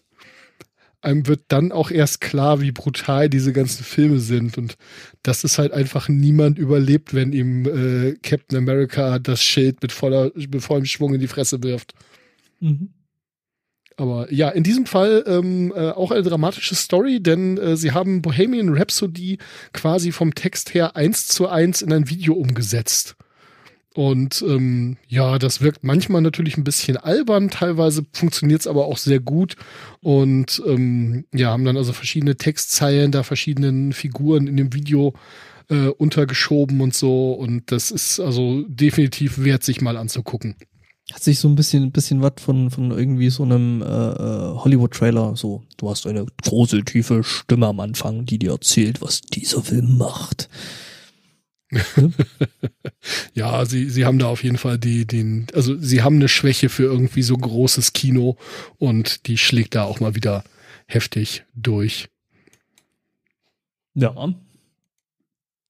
Einem 1.03 1.26
wird 1.26 1.44
dann 1.49 1.72
auch 1.72 1.90
erst 1.90 2.20
klar, 2.20 2.61
wie 2.61 2.72
brutal 2.72 3.28
diese 3.28 3.53
ganzen 3.53 3.84
Filme 3.84 4.18
sind 4.18 4.59
und 4.59 4.76
dass 5.22 5.44
es 5.44 5.59
halt 5.59 5.72
einfach 5.72 6.09
niemand 6.09 6.59
überlebt, 6.59 7.14
wenn 7.14 7.32
ihm 7.32 7.66
äh, 7.66 8.14
Captain 8.22 8.59
America 8.59 9.18
das 9.18 9.42
Schild 9.42 9.82
mit, 9.82 9.92
voller, 9.92 10.32
mit 10.34 10.62
vollem 10.62 10.86
Schwung 10.86 11.14
in 11.14 11.20
die 11.20 11.28
Fresse 11.28 11.62
wirft. 11.62 11.94
Mhm. 12.61 12.90
Aber 13.97 14.30
ja, 14.32 14.51
in 14.51 14.62
diesem 14.62 14.84
Fall 14.84 15.24
ähm, 15.26 15.72
äh, 15.74 15.90
auch 15.90 16.11
eine 16.11 16.22
dramatische 16.22 16.74
Story, 16.74 17.22
denn 17.22 17.57
äh, 17.57 17.76
sie 17.76 17.92
haben 17.92 18.20
Bohemian 18.20 18.76
Rhapsody 18.76 19.38
quasi 19.72 20.12
vom 20.12 20.34
Text 20.34 20.74
her 20.74 20.97
eins 20.97 21.28
zu 21.28 21.49
eins 21.49 21.80
in 21.80 21.92
ein 21.92 22.11
Video 22.11 22.34
umgesetzt. 22.34 23.16
Und 23.97 24.44
ähm, 24.47 24.99
ja, 25.09 25.38
das 25.38 25.62
wirkt 25.62 25.82
manchmal 25.82 26.20
natürlich 26.20 26.59
ein 26.59 26.64
bisschen 26.64 26.99
albern, 26.99 27.49
teilweise 27.49 28.05
funktioniert 28.12 28.61
es 28.61 28.66
aber 28.66 28.84
auch 28.84 28.99
sehr 28.99 29.20
gut. 29.20 29.57
Und 30.03 30.62
ähm, 30.66 31.24
ja, 31.32 31.49
haben 31.49 31.64
dann 31.64 31.78
also 31.78 31.94
verschiedene 31.94 32.36
Textzeilen 32.36 33.11
da 33.11 33.22
verschiedenen 33.22 33.94
Figuren 33.94 34.49
in 34.49 34.59
dem 34.59 34.74
Video 34.74 35.14
äh, 35.70 35.88
untergeschoben 35.88 36.82
und 36.82 36.92
so. 36.92 37.32
Und 37.32 37.72
das 37.72 37.90
ist 37.90 38.20
also 38.20 38.64
definitiv 38.68 39.42
wert, 39.42 39.64
sich 39.64 39.80
mal 39.80 39.97
anzugucken. 39.97 40.57
Hat 41.11 41.24
sich 41.24 41.38
so 41.38 41.49
ein 41.49 41.55
bisschen, 41.55 41.84
ein 41.84 41.92
bisschen 41.92 42.20
was 42.20 42.34
von, 42.36 42.70
von 42.70 42.90
irgendwie 42.90 43.30
so 43.30 43.44
einem 43.44 43.80
äh, 43.80 43.86
äh, 43.86 44.57
Hollywood-Trailer. 44.59 45.36
So, 45.36 45.62
du 45.78 45.88
hast 45.88 46.07
eine 46.07 46.26
große, 46.42 46.84
tiefe 46.84 47.24
Stimme 47.24 47.66
am 47.66 47.80
Anfang, 47.80 48.26
die 48.26 48.38
dir 48.38 48.51
erzählt, 48.51 49.01
was 49.01 49.22
dieser 49.22 49.62
Film 49.62 49.97
macht. 49.97 50.51
Ja, 53.35 53.64
sie, 53.64 53.91
sie 53.91 54.05
haben 54.05 54.19
da 54.19 54.27
auf 54.27 54.45
jeden 54.45 54.59
Fall 54.59 54.79
die, 54.79 55.07
den, 55.07 55.47
also 55.53 55.77
sie 55.77 56.03
haben 56.03 56.17
eine 56.17 56.29
Schwäche 56.29 56.69
für 56.69 56.85
irgendwie 56.85 57.23
so 57.23 57.37
großes 57.37 57.93
Kino 57.93 58.37
und 58.79 59.27
die 59.27 59.37
schlägt 59.37 59.75
da 59.75 59.85
auch 59.85 60.01
mal 60.01 60.14
wieder 60.14 60.45
heftig 60.87 61.45
durch. 61.55 62.09
Ja. 63.95 64.35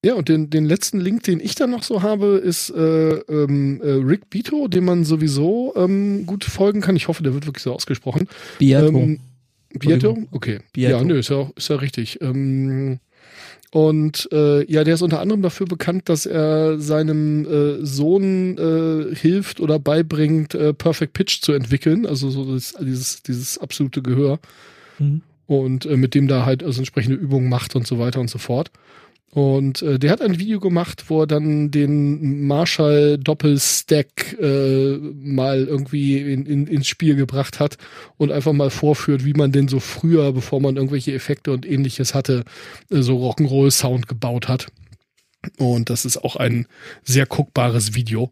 Ja, 0.04 0.14
und 0.14 0.28
den, 0.28 0.50
den 0.50 0.66
letzten 0.66 1.00
Link, 1.00 1.24
den 1.24 1.40
ich 1.40 1.54
dann 1.54 1.70
noch 1.70 1.82
so 1.82 2.02
habe, 2.02 2.36
ist 2.36 2.70
äh, 2.70 3.14
ähm, 3.14 3.80
äh, 3.82 3.90
Rick 3.90 4.30
Bito, 4.30 4.68
dem 4.68 4.84
man 4.84 5.04
sowieso 5.04 5.72
ähm, 5.74 6.26
gut 6.26 6.44
folgen 6.44 6.80
kann. 6.80 6.94
Ich 6.94 7.08
hoffe, 7.08 7.24
der 7.24 7.34
wird 7.34 7.46
wirklich 7.46 7.64
so 7.64 7.72
ausgesprochen. 7.72 8.28
Beato. 8.58 8.88
Ähm, 8.88 9.20
Beato? 9.70 10.16
Okay. 10.30 10.60
Beato. 10.72 10.98
Ja, 10.98 11.02
nö, 11.02 11.18
ist 11.18 11.30
ja, 11.30 11.50
ist 11.56 11.70
ja 11.70 11.76
richtig. 11.76 12.20
Ähm, 12.20 13.00
und 13.72 14.28
äh, 14.32 14.64
ja, 14.70 14.84
der 14.84 14.94
ist 14.94 15.02
unter 15.02 15.20
anderem 15.20 15.42
dafür 15.42 15.66
bekannt, 15.66 16.08
dass 16.08 16.24
er 16.24 16.78
seinem 16.78 17.44
äh, 17.44 17.84
Sohn 17.84 18.56
äh, 18.56 19.14
hilft 19.14 19.60
oder 19.60 19.78
beibringt, 19.78 20.54
äh, 20.54 20.72
Perfect 20.72 21.12
Pitch 21.14 21.42
zu 21.42 21.52
entwickeln, 21.52 22.06
also 22.06 22.30
so 22.30 22.52
das, 22.54 22.74
dieses, 22.80 23.22
dieses 23.22 23.58
absolute 23.58 24.02
Gehör. 24.02 24.38
Mhm. 24.98 25.22
Und 25.46 25.86
äh, 25.86 25.96
mit 25.96 26.14
dem 26.14 26.28
da 26.28 26.44
halt 26.44 26.62
also 26.62 26.80
entsprechende 26.80 27.16
Übungen 27.16 27.48
macht 27.48 27.76
und 27.76 27.86
so 27.86 27.98
weiter 27.98 28.20
und 28.20 28.30
so 28.30 28.38
fort. 28.38 28.70
Und 29.36 29.82
äh, 29.82 29.98
der 29.98 30.12
hat 30.12 30.22
ein 30.22 30.38
Video 30.38 30.60
gemacht, 30.60 31.10
wo 31.10 31.20
er 31.20 31.26
dann 31.26 31.70
den 31.70 32.46
Marshall 32.46 33.18
Doppelstack 33.18 34.34
äh, 34.40 34.96
mal 34.96 35.66
irgendwie 35.66 36.16
in, 36.20 36.46
in, 36.46 36.66
ins 36.66 36.86
Spiel 36.86 37.16
gebracht 37.16 37.60
hat 37.60 37.76
und 38.16 38.32
einfach 38.32 38.54
mal 38.54 38.70
vorführt, 38.70 39.26
wie 39.26 39.34
man 39.34 39.52
denn 39.52 39.68
so 39.68 39.78
früher, 39.78 40.32
bevor 40.32 40.62
man 40.62 40.76
irgendwelche 40.76 41.12
Effekte 41.12 41.52
und 41.52 41.66
ähnliches 41.66 42.14
hatte, 42.14 42.44
äh, 42.90 43.02
so 43.02 43.18
Rock'n'Roll 43.18 43.70
Sound 43.70 44.08
gebaut 44.08 44.48
hat. 44.48 44.68
Und 45.58 45.90
das 45.90 46.06
ist 46.06 46.16
auch 46.16 46.36
ein 46.36 46.66
sehr 47.04 47.26
guckbares 47.26 47.94
Video. 47.94 48.30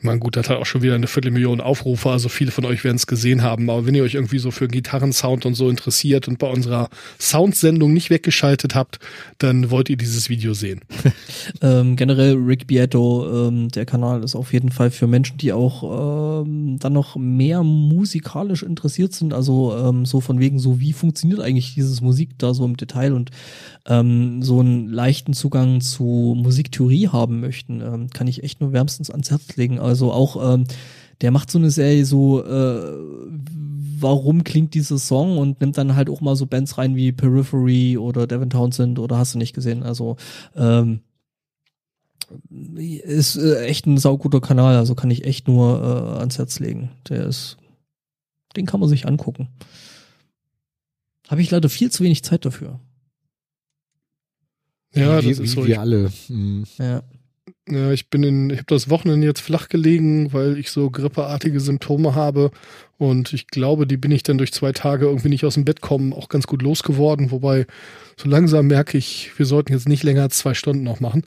Meine, 0.00 0.18
gut, 0.18 0.36
das 0.36 0.50
hat 0.50 0.58
auch 0.58 0.66
schon 0.66 0.82
wieder 0.82 0.94
eine 0.94 1.06
Viertelmillion 1.06 1.62
Aufrufe, 1.62 2.10
also 2.10 2.28
viele 2.28 2.50
von 2.50 2.66
euch 2.66 2.84
werden 2.84 2.96
es 2.96 3.06
gesehen 3.06 3.42
haben. 3.42 3.70
Aber 3.70 3.86
wenn 3.86 3.94
ihr 3.94 4.02
euch 4.02 4.14
irgendwie 4.14 4.38
so 4.38 4.50
für 4.50 4.68
Gitarrensound 4.68 5.46
und 5.46 5.54
so 5.54 5.70
interessiert 5.70 6.28
und 6.28 6.38
bei 6.38 6.48
unserer 6.48 6.90
Soundsendung 7.18 7.94
nicht 7.94 8.10
weggeschaltet 8.10 8.74
habt, 8.74 8.98
dann 9.38 9.70
wollt 9.70 9.88
ihr 9.88 9.96
dieses 9.96 10.28
Video 10.28 10.52
sehen. 10.52 10.82
ähm, 11.62 11.96
generell 11.96 12.34
Rick 12.34 12.66
Beato, 12.66 13.48
ähm, 13.48 13.70
der 13.70 13.86
Kanal 13.86 14.22
ist 14.22 14.36
auf 14.36 14.52
jeden 14.52 14.70
Fall 14.70 14.90
für 14.90 15.06
Menschen, 15.06 15.38
die 15.38 15.54
auch 15.54 16.42
ähm, 16.42 16.78
dann 16.78 16.92
noch 16.92 17.16
mehr 17.16 17.62
musikalisch 17.62 18.62
interessiert 18.62 19.14
sind. 19.14 19.32
Also 19.32 19.74
ähm, 19.76 20.04
so 20.04 20.20
von 20.20 20.40
wegen 20.40 20.58
so, 20.58 20.78
wie 20.78 20.92
funktioniert 20.92 21.40
eigentlich 21.40 21.74
dieses 21.74 22.02
Musik 22.02 22.38
da 22.38 22.52
so 22.52 22.66
im 22.66 22.76
Detail 22.76 23.14
und 23.14 23.30
ähm, 23.86 24.42
so 24.42 24.60
einen 24.60 24.88
leichten 24.88 25.32
Zugang 25.32 25.80
zu 25.80 26.34
Musiktheorie 26.36 27.08
haben 27.08 27.40
möchten, 27.40 27.80
ähm, 27.80 28.10
kann 28.10 28.26
ich 28.26 28.42
echt 28.42 28.60
nur 28.60 28.72
wärmstens 28.72 29.10
ans 29.10 29.30
Herz 29.30 29.56
legen. 29.56 29.78
Also 29.78 30.12
auch, 30.12 30.54
ähm, 30.54 30.64
der 31.20 31.30
macht 31.30 31.50
so 31.50 31.58
eine 31.58 31.70
Serie 31.70 32.04
so, 32.04 32.44
äh, 32.44 32.92
warum 33.98 34.44
klingt 34.44 34.74
dieser 34.74 34.98
Song 34.98 35.38
und 35.38 35.60
nimmt 35.60 35.78
dann 35.78 35.94
halt 35.94 36.10
auch 36.10 36.20
mal 36.20 36.36
so 36.36 36.46
Bands 36.46 36.76
rein 36.78 36.96
wie 36.96 37.12
Periphery 37.12 37.96
oder 37.96 38.26
Devin 38.26 38.50
Townsend 38.50 38.98
oder 38.98 39.16
hast 39.16 39.34
du 39.34 39.38
nicht 39.38 39.54
gesehen. 39.54 39.82
Also 39.82 40.16
ähm, 40.54 41.00
ist 42.50 43.36
äh, 43.36 43.64
echt 43.66 43.86
ein 43.86 43.98
sauguter 43.98 44.40
Kanal, 44.40 44.76
also 44.76 44.94
kann 44.94 45.10
ich 45.10 45.24
echt 45.24 45.46
nur 45.46 45.80
äh, 45.80 46.18
ans 46.18 46.38
Herz 46.38 46.58
legen. 46.58 46.90
Der 47.08 47.24
ist, 47.24 47.56
den 48.56 48.66
kann 48.66 48.80
man 48.80 48.88
sich 48.88 49.06
angucken. 49.06 49.48
Habe 51.28 51.40
ich 51.40 51.50
leider 51.50 51.68
viel 51.68 51.90
zu 51.90 52.04
wenig 52.04 52.22
Zeit 52.24 52.44
dafür. 52.44 52.80
Ja, 54.96 55.22
wie, 55.22 55.28
das 55.30 55.38
ist 55.38 55.42
wie 55.42 55.46
so. 55.46 55.66
wir 55.66 55.80
alle. 55.80 56.10
Hm. 56.28 56.64
Ja. 56.78 57.02
Ja, 57.68 57.90
ich 57.90 58.10
bin 58.10 58.22
in, 58.22 58.50
ich 58.50 58.58
habe 58.58 58.66
das 58.68 58.90
Wochenende 58.90 59.26
jetzt 59.26 59.40
flach 59.40 59.68
gelegen, 59.68 60.32
weil 60.32 60.56
ich 60.56 60.70
so 60.70 60.88
grippeartige 60.88 61.58
Symptome 61.58 62.14
habe 62.14 62.52
und 62.96 63.32
ich 63.32 63.48
glaube, 63.48 63.88
die 63.88 63.96
bin 63.96 64.12
ich 64.12 64.22
dann 64.22 64.38
durch 64.38 64.52
zwei 64.52 64.70
Tage 64.70 65.06
irgendwie 65.06 65.30
nicht 65.30 65.44
aus 65.44 65.54
dem 65.54 65.64
Bett 65.64 65.80
kommen 65.80 66.12
auch 66.12 66.28
ganz 66.28 66.46
gut 66.46 66.62
losgeworden. 66.62 67.32
Wobei 67.32 67.66
so 68.16 68.28
langsam 68.28 68.68
merke 68.68 68.96
ich, 68.96 69.32
wir 69.36 69.46
sollten 69.46 69.72
jetzt 69.72 69.88
nicht 69.88 70.04
länger 70.04 70.22
als 70.22 70.38
zwei 70.38 70.54
Stunden 70.54 70.84
noch 70.84 71.00
machen. 71.00 71.24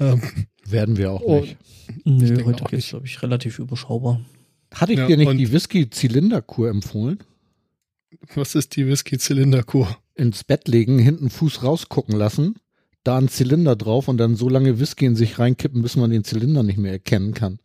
Ähm, 0.00 0.22
Werden 0.64 0.96
wir 0.96 1.10
auch 1.12 1.42
nicht. 1.42 1.58
Nö, 2.04 2.26
denke 2.26 2.44
heute 2.46 2.64
auch 2.64 2.70
geht's, 2.70 2.88
glaube 2.88 3.04
ich, 3.04 3.20
relativ 3.22 3.58
überschaubar. 3.58 4.18
Hatte 4.72 4.94
ich 4.94 4.98
Ja, 4.98 5.06
dir 5.06 5.18
nicht 5.18 5.38
die 5.38 5.52
Whisky-Zylinderkur 5.52 6.70
empfohlen? 6.70 7.18
was 8.34 8.54
ist 8.54 8.76
die 8.76 8.86
Whisky-Zylinderkur? 8.86 9.94
Ins 10.14 10.44
Bett 10.44 10.68
legen, 10.68 10.98
hinten 10.98 11.28
Fuß 11.28 11.62
rausgucken 11.64 12.16
lassen, 12.16 12.56
da 13.04 13.18
einen 13.18 13.28
Zylinder 13.28 13.76
drauf 13.76 14.08
und 14.08 14.18
dann 14.18 14.36
so 14.36 14.48
lange 14.48 14.78
Whisky 14.78 15.06
in 15.06 15.16
sich 15.16 15.38
reinkippen, 15.38 15.82
bis 15.82 15.96
man 15.96 16.10
den 16.10 16.24
Zylinder 16.24 16.62
nicht 16.62 16.78
mehr 16.78 16.92
erkennen 16.92 17.34
kann. 17.34 17.58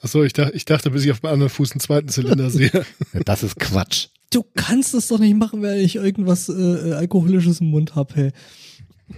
Achso, 0.00 0.22
ich 0.22 0.32
dachte, 0.32 0.54
ich 0.54 0.64
dachte, 0.64 0.90
bis 0.90 1.04
ich 1.04 1.12
auf 1.12 1.22
meinem 1.22 1.34
anderen 1.34 1.50
Fuß 1.50 1.72
einen 1.72 1.80
zweiten 1.80 2.08
Zylinder 2.08 2.50
sehe. 2.50 2.70
Ja, 3.14 3.20
das 3.24 3.42
ist 3.42 3.58
Quatsch. 3.58 4.08
Du 4.30 4.44
kannst 4.54 4.94
es 4.94 5.08
doch 5.08 5.18
nicht 5.18 5.36
machen, 5.36 5.62
wenn 5.62 5.78
ich 5.78 5.96
irgendwas 5.96 6.48
äh, 6.48 6.92
Alkoholisches 6.92 7.60
im 7.60 7.68
Mund 7.68 7.94
hab, 7.94 8.16
hey. 8.16 8.32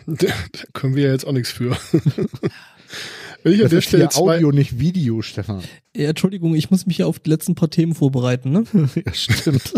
da, 0.06 0.26
da 0.26 0.60
können 0.74 0.94
wir 0.94 1.04
ja 1.04 1.12
jetzt 1.12 1.26
auch 1.26 1.32
nichts 1.32 1.50
für. 1.50 1.76
Wenn 3.42 3.52
ich 3.52 3.60
an 3.60 3.64
Das 3.64 3.70
der 3.70 3.78
ist 3.78 3.84
Stelle 3.84 4.08
hier 4.10 4.20
Audio, 4.20 4.50
nicht 4.50 4.80
Video, 4.80 5.22
Stefan. 5.22 5.62
Ja, 5.96 6.08
Entschuldigung, 6.08 6.56
ich 6.56 6.70
muss 6.72 6.84
mich 6.84 6.96
hier 6.96 7.06
auf 7.06 7.20
die 7.20 7.30
letzten 7.30 7.54
paar 7.54 7.70
Themen 7.70 7.94
vorbereiten, 7.94 8.50
ne? 8.50 8.64
Ja, 9.06 9.14
stimmt. 9.14 9.72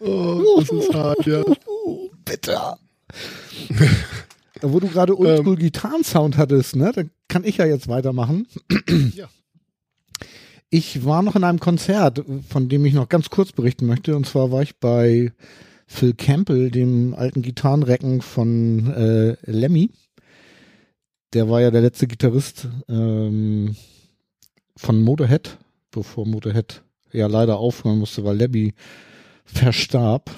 Oh, 0.00 0.60
das 0.60 0.70
ist 0.70 0.94
hart, 0.94 1.26
ja. 1.26 1.42
Bitte. 2.24 2.58
Wo 4.62 4.78
du 4.80 4.88
gerade 4.88 5.18
Oldschool 5.18 5.56
Gitarrensound 5.56 6.36
hattest, 6.36 6.76
ne, 6.76 6.92
dann 6.94 7.10
kann 7.28 7.44
ich 7.44 7.56
ja 7.56 7.66
jetzt 7.66 7.88
weitermachen. 7.88 8.46
Ja. 9.16 9.28
Ich 10.72 11.04
war 11.04 11.22
noch 11.22 11.34
in 11.34 11.42
einem 11.42 11.58
Konzert, 11.58 12.24
von 12.48 12.68
dem 12.68 12.84
ich 12.84 12.94
noch 12.94 13.08
ganz 13.08 13.28
kurz 13.28 13.50
berichten 13.50 13.86
möchte. 13.86 14.14
Und 14.14 14.24
zwar 14.24 14.52
war 14.52 14.62
ich 14.62 14.76
bei 14.76 15.32
Phil 15.88 16.14
Campbell, 16.14 16.70
dem 16.70 17.12
alten 17.14 17.42
Gitarrenrecken 17.42 18.22
von 18.22 18.86
äh, 18.92 19.36
Lemmy. 19.50 19.90
Der 21.32 21.48
war 21.48 21.60
ja 21.60 21.72
der 21.72 21.80
letzte 21.80 22.06
Gitarrist 22.06 22.68
ähm, 22.88 23.74
von 24.76 25.02
Motorhead, 25.02 25.58
bevor 25.90 26.24
Motorhead 26.24 26.84
ja 27.12 27.26
leider 27.26 27.58
aufhören 27.58 27.98
musste, 27.98 28.22
weil 28.22 28.36
Lemmy 28.36 28.72
verstarb. 29.52 30.30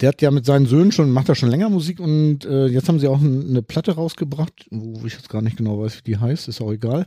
Der 0.00 0.08
hat 0.08 0.20
ja 0.20 0.32
mit 0.32 0.44
seinen 0.44 0.66
Söhnen 0.66 0.90
schon, 0.90 1.12
macht 1.12 1.28
ja 1.28 1.34
schon 1.36 1.50
länger 1.50 1.68
Musik 1.68 2.00
und 2.00 2.44
äh, 2.44 2.66
jetzt 2.66 2.88
haben 2.88 2.98
sie 2.98 3.06
auch 3.06 3.20
ein, 3.20 3.48
eine 3.48 3.62
Platte 3.62 3.92
rausgebracht, 3.92 4.66
wo 4.70 5.06
ich 5.06 5.12
jetzt 5.12 5.28
gar 5.28 5.42
nicht 5.42 5.56
genau 5.56 5.80
weiß, 5.80 5.98
wie 5.98 6.10
die 6.10 6.18
heißt, 6.18 6.48
ist 6.48 6.60
auch 6.60 6.72
egal. 6.72 7.06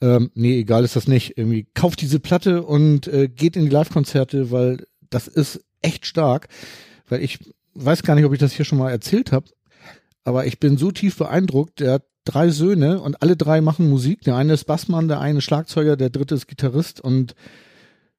Ähm, 0.00 0.30
nee, 0.34 0.58
egal 0.58 0.84
ist 0.84 0.96
das 0.96 1.06
nicht. 1.06 1.38
Irgendwie 1.38 1.68
kauft 1.74 2.00
diese 2.00 2.18
Platte 2.18 2.64
und 2.64 3.06
äh, 3.06 3.28
geht 3.28 3.56
in 3.56 3.64
die 3.66 3.70
Live-Konzerte, 3.70 4.50
weil 4.50 4.86
das 5.08 5.28
ist 5.28 5.64
echt 5.82 6.04
stark. 6.04 6.48
Weil 7.08 7.22
ich 7.22 7.38
weiß 7.74 8.02
gar 8.02 8.16
nicht, 8.16 8.24
ob 8.24 8.32
ich 8.32 8.40
das 8.40 8.52
hier 8.52 8.64
schon 8.64 8.78
mal 8.78 8.90
erzählt 8.90 9.30
habe, 9.30 9.46
aber 10.24 10.46
ich 10.46 10.58
bin 10.58 10.76
so 10.76 10.90
tief 10.90 11.16
beeindruckt. 11.16 11.78
Der 11.78 11.92
hat 11.94 12.02
drei 12.24 12.50
Söhne 12.50 13.00
und 13.00 13.22
alle 13.22 13.36
drei 13.36 13.60
machen 13.60 13.88
Musik. 13.88 14.22
Der 14.22 14.36
eine 14.36 14.54
ist 14.54 14.64
Bassmann, 14.64 15.08
der 15.08 15.20
eine 15.20 15.40
Schlagzeuger, 15.40 15.96
der 15.96 16.10
dritte 16.10 16.34
ist 16.34 16.48
Gitarrist 16.48 17.00
und 17.00 17.36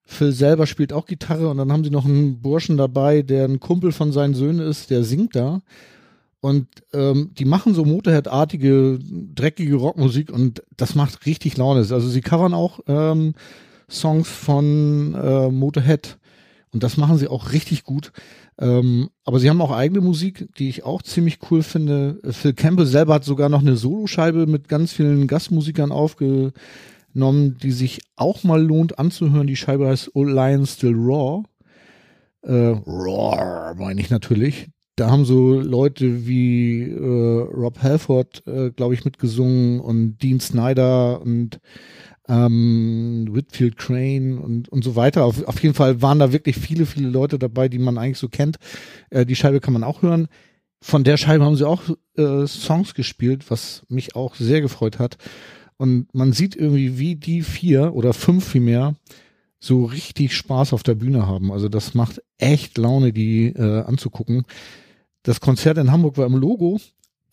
Phil 0.10 0.32
selber 0.32 0.68
spielt 0.68 0.94
auch 0.94 1.06
Gitarre 1.06 1.50
und 1.50 1.58
dann 1.58 1.72
haben 1.72 1.84
sie 1.84 1.90
noch 1.90 2.06
einen 2.06 2.42
Burschen 2.42 2.78
dabei, 2.78 3.22
der 3.24 3.44
ein 3.44 3.60
Kumpel 3.60 3.92
von 3.92 4.14
seinen 4.14 4.36
Söhnen 4.36 4.66
ist, 4.66 4.90
der 4.90 5.04
singt 5.04 5.36
da. 5.36 5.62
Und 6.40 6.68
ähm, 6.94 7.32
die 7.38 7.44
machen 7.44 7.74
so 7.74 7.84
Motorhead-artige, 7.84 9.00
dreckige 9.36 9.76
Rockmusik 9.76 10.32
und 10.32 10.64
das 10.78 10.96
macht 10.96 11.26
richtig 11.26 11.58
Laune. 11.58 11.80
Also 11.80 12.08
sie 12.08 12.22
covern 12.22 12.54
auch 12.54 12.80
ähm, 12.88 13.34
Songs 13.90 14.30
von 14.30 15.14
äh, 15.14 15.50
Motorhead 15.50 16.18
und 16.72 16.84
das 16.84 16.96
machen 16.96 17.18
sie 17.18 17.28
auch 17.28 17.52
richtig 17.52 17.84
gut. 17.84 18.14
Ähm, 18.60 19.10
aber 19.26 19.40
sie 19.40 19.50
haben 19.50 19.62
auch 19.62 19.72
eigene 19.72 20.00
Musik, 20.00 20.48
die 20.58 20.70
ich 20.70 20.86
auch 20.86 21.02
ziemlich 21.02 21.40
cool 21.52 21.64
finde. 21.64 22.20
Phil 22.32 22.54
Campbell 22.54 22.86
selber 22.86 23.16
hat 23.16 23.26
sogar 23.26 23.50
noch 23.50 23.62
eine 23.62 23.76
Soloscheibe 23.76 24.48
mit 24.48 24.70
ganz 24.70 24.94
vielen 24.94 25.28
Gastmusikern 25.28 25.92
aufgenommen, 25.92 26.54
die 27.62 27.72
sich 27.72 28.02
auch 28.16 28.44
mal 28.44 28.62
lohnt 28.62 29.00
anzuhören. 29.00 29.48
Die 29.48 29.56
Scheibe 29.56 29.88
heißt 29.88 30.16
Old 30.16 30.30
Lion 30.30 30.66
Still 30.66 30.96
Raw. 30.96 31.44
Äh, 32.44 32.54
Raw 32.86 33.74
meine 33.76 34.00
ich 34.02 34.10
natürlich. 34.10 34.70
Da 34.96 35.12
haben 35.12 35.26
so 35.26 35.60
Leute 35.60 36.26
wie 36.26 36.82
äh, 36.90 36.98
Rob 36.98 37.84
Halford, 37.84 38.42
äh, 38.48 38.72
glaube 38.72 38.96
ich, 38.96 39.06
mitgesungen 39.06 39.80
und 39.80 40.18
Dean 40.24 40.40
Snyder 40.40 41.22
und 41.22 41.60
ähm, 42.28 43.28
Whitfield 43.32 43.78
Crane 43.78 44.40
und, 44.40 44.70
und 44.70 44.84
so 44.84 44.96
weiter. 44.96 45.24
Auf, 45.26 45.44
auf 45.44 45.62
jeden 45.62 45.76
Fall 45.76 46.02
waren 46.02 46.18
da 46.18 46.34
wirklich 46.34 46.58
viele, 46.58 46.88
viele 46.88 47.10
Leute 47.10 47.38
dabei, 47.38 47.70
die 47.70 47.78
man 47.78 48.00
eigentlich 48.00 48.18
so 48.18 48.28
kennt. 48.28 48.58
Äh, 49.12 49.26
die 49.26 49.36
Scheibe 49.36 49.60
kann 49.60 49.74
man 49.74 49.84
auch 49.84 50.02
hören. 50.02 50.28
Von 50.82 51.04
der 51.04 51.18
Scheibe 51.18 51.46
haben 51.46 51.56
sie 51.56 51.68
auch 51.68 51.84
äh, 52.18 52.48
Songs 52.48 52.94
gespielt, 52.94 53.50
was 53.50 53.84
mich 53.90 54.16
auch 54.16 54.34
sehr 54.34 54.62
gefreut 54.62 54.98
hat. 54.98 55.18
Und 55.78 56.14
man 56.14 56.34
sieht 56.34 56.56
irgendwie, 56.56 56.98
wie 56.98 57.16
die 57.16 57.42
vier 57.42 57.94
oder 57.94 58.14
fünf 58.14 58.46
vielmehr 58.48 58.96
so 59.60 59.86
richtig 59.86 60.36
Spaß 60.36 60.74
auf 60.74 60.84
der 60.84 60.96
Bühne 60.96 61.28
haben. 61.28 61.52
Also 61.52 61.70
das 61.70 61.94
macht 61.94 62.22
echt 62.38 62.78
Laune, 62.78 63.14
die 63.14 63.48
äh, 63.48 63.82
anzugucken. 63.84 64.44
Das 65.24 65.40
Konzert 65.40 65.78
in 65.78 65.92
Hamburg 65.92 66.18
war 66.18 66.26
im 66.26 66.36
Logo. 66.36 66.80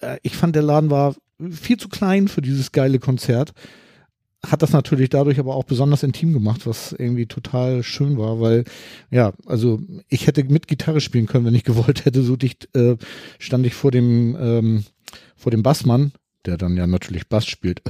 Äh, 0.00 0.18
ich 0.22 0.36
fand, 0.36 0.56
der 0.56 0.62
Laden 0.62 0.90
war 0.90 1.14
viel 1.50 1.78
zu 1.78 1.88
klein 1.88 2.28
für 2.28 2.42
dieses 2.42 2.72
geile 2.72 2.98
Konzert 2.98 3.52
hat 4.50 4.62
das 4.62 4.72
natürlich 4.72 5.10
dadurch 5.10 5.38
aber 5.38 5.54
auch 5.54 5.64
besonders 5.64 6.02
intim 6.02 6.32
gemacht, 6.32 6.66
was 6.66 6.92
irgendwie 6.92 7.26
total 7.26 7.82
schön 7.82 8.18
war, 8.18 8.40
weil 8.40 8.64
ja, 9.10 9.32
also 9.46 9.80
ich 10.08 10.26
hätte 10.26 10.44
mit 10.44 10.68
Gitarre 10.68 11.00
spielen 11.00 11.26
können, 11.26 11.46
wenn 11.46 11.54
ich 11.54 11.64
gewollt 11.64 12.04
hätte. 12.04 12.22
So 12.22 12.36
dicht 12.36 12.68
äh, 12.74 12.96
stand 13.38 13.66
ich 13.66 13.74
vor 13.74 13.90
dem 13.90 14.36
ähm, 14.38 14.84
vor 15.36 15.50
dem 15.50 15.62
Bassmann, 15.62 16.12
der 16.46 16.56
dann 16.56 16.76
ja 16.76 16.86
natürlich 16.86 17.28
Bass 17.28 17.46
spielt. 17.46 17.82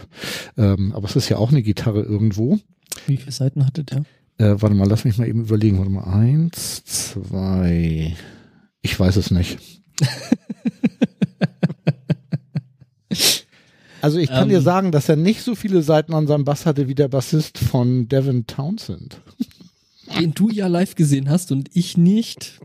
ähm, 0.56 0.92
aber 0.94 1.08
es 1.08 1.16
ist 1.16 1.28
ja 1.28 1.38
auch 1.38 1.50
eine 1.50 1.62
Gitarre 1.62 2.02
irgendwo. 2.02 2.58
Wie 3.06 3.16
viele 3.16 3.32
Seiten 3.32 3.66
hatte 3.66 3.84
der? 3.84 4.04
Äh, 4.38 4.60
warte 4.60 4.74
mal, 4.74 4.88
lass 4.88 5.04
mich 5.04 5.18
mal 5.18 5.28
eben 5.28 5.42
überlegen. 5.42 5.78
Warte 5.78 5.90
mal, 5.90 6.04
eins, 6.04 6.84
zwei. 6.84 8.16
Ich 8.82 8.98
weiß 8.98 9.16
es 9.16 9.30
nicht. 9.30 9.58
Also 14.00 14.18
ich 14.18 14.28
kann 14.28 14.44
ähm, 14.44 14.50
dir 14.50 14.60
sagen, 14.60 14.92
dass 14.92 15.08
er 15.08 15.16
nicht 15.16 15.42
so 15.42 15.54
viele 15.54 15.82
Seiten 15.82 16.14
an 16.14 16.26
seinem 16.26 16.44
Bass 16.44 16.66
hatte 16.66 16.88
wie 16.88 16.94
der 16.94 17.08
Bassist 17.08 17.58
von 17.58 18.08
Devin 18.08 18.46
Townsend. 18.46 19.20
Den 20.18 20.32
du 20.34 20.48
ja 20.50 20.66
live 20.66 20.94
gesehen 20.94 21.28
hast 21.28 21.52
und 21.52 21.68
ich 21.74 21.96
nicht. 21.96 22.60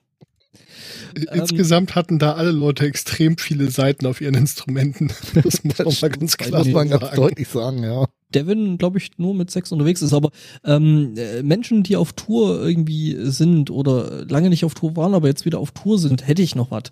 Insgesamt 1.31 1.91
ähm, 1.91 1.95
hatten 1.95 2.19
da 2.19 2.33
alle 2.33 2.51
Leute 2.51 2.85
extrem 2.85 3.37
viele 3.37 3.69
Seiten 3.69 4.05
auf 4.05 4.21
ihren 4.21 4.35
Instrumenten. 4.35 5.11
Das 5.43 5.63
muss 5.63 5.79
man 5.79 5.95
mal 6.01 6.09
ganz 6.09 6.37
klar 6.37 6.63
muss 6.63 6.73
man 6.73 6.89
ganz 6.89 7.15
deutlich 7.15 7.47
sagen, 7.47 7.83
ja. 7.83 8.05
Devin, 8.33 8.77
glaube 8.77 8.97
ich, 8.97 9.11
nur 9.17 9.33
mit 9.33 9.51
sechs 9.51 9.71
unterwegs 9.71 10.01
ist, 10.01 10.13
aber 10.13 10.31
ähm, 10.63 11.13
äh, 11.17 11.43
Menschen, 11.43 11.83
die 11.83 11.95
auf 11.95 12.13
Tour 12.13 12.65
irgendwie 12.65 13.15
sind 13.29 13.69
oder 13.69 14.25
lange 14.25 14.49
nicht 14.49 14.65
auf 14.65 14.73
Tour 14.73 14.95
waren, 14.95 15.13
aber 15.13 15.27
jetzt 15.27 15.45
wieder 15.45 15.59
auf 15.59 15.71
Tour 15.71 15.99
sind, 15.99 16.27
hätte 16.27 16.41
ich 16.41 16.55
noch 16.55 16.71
was. 16.71 16.83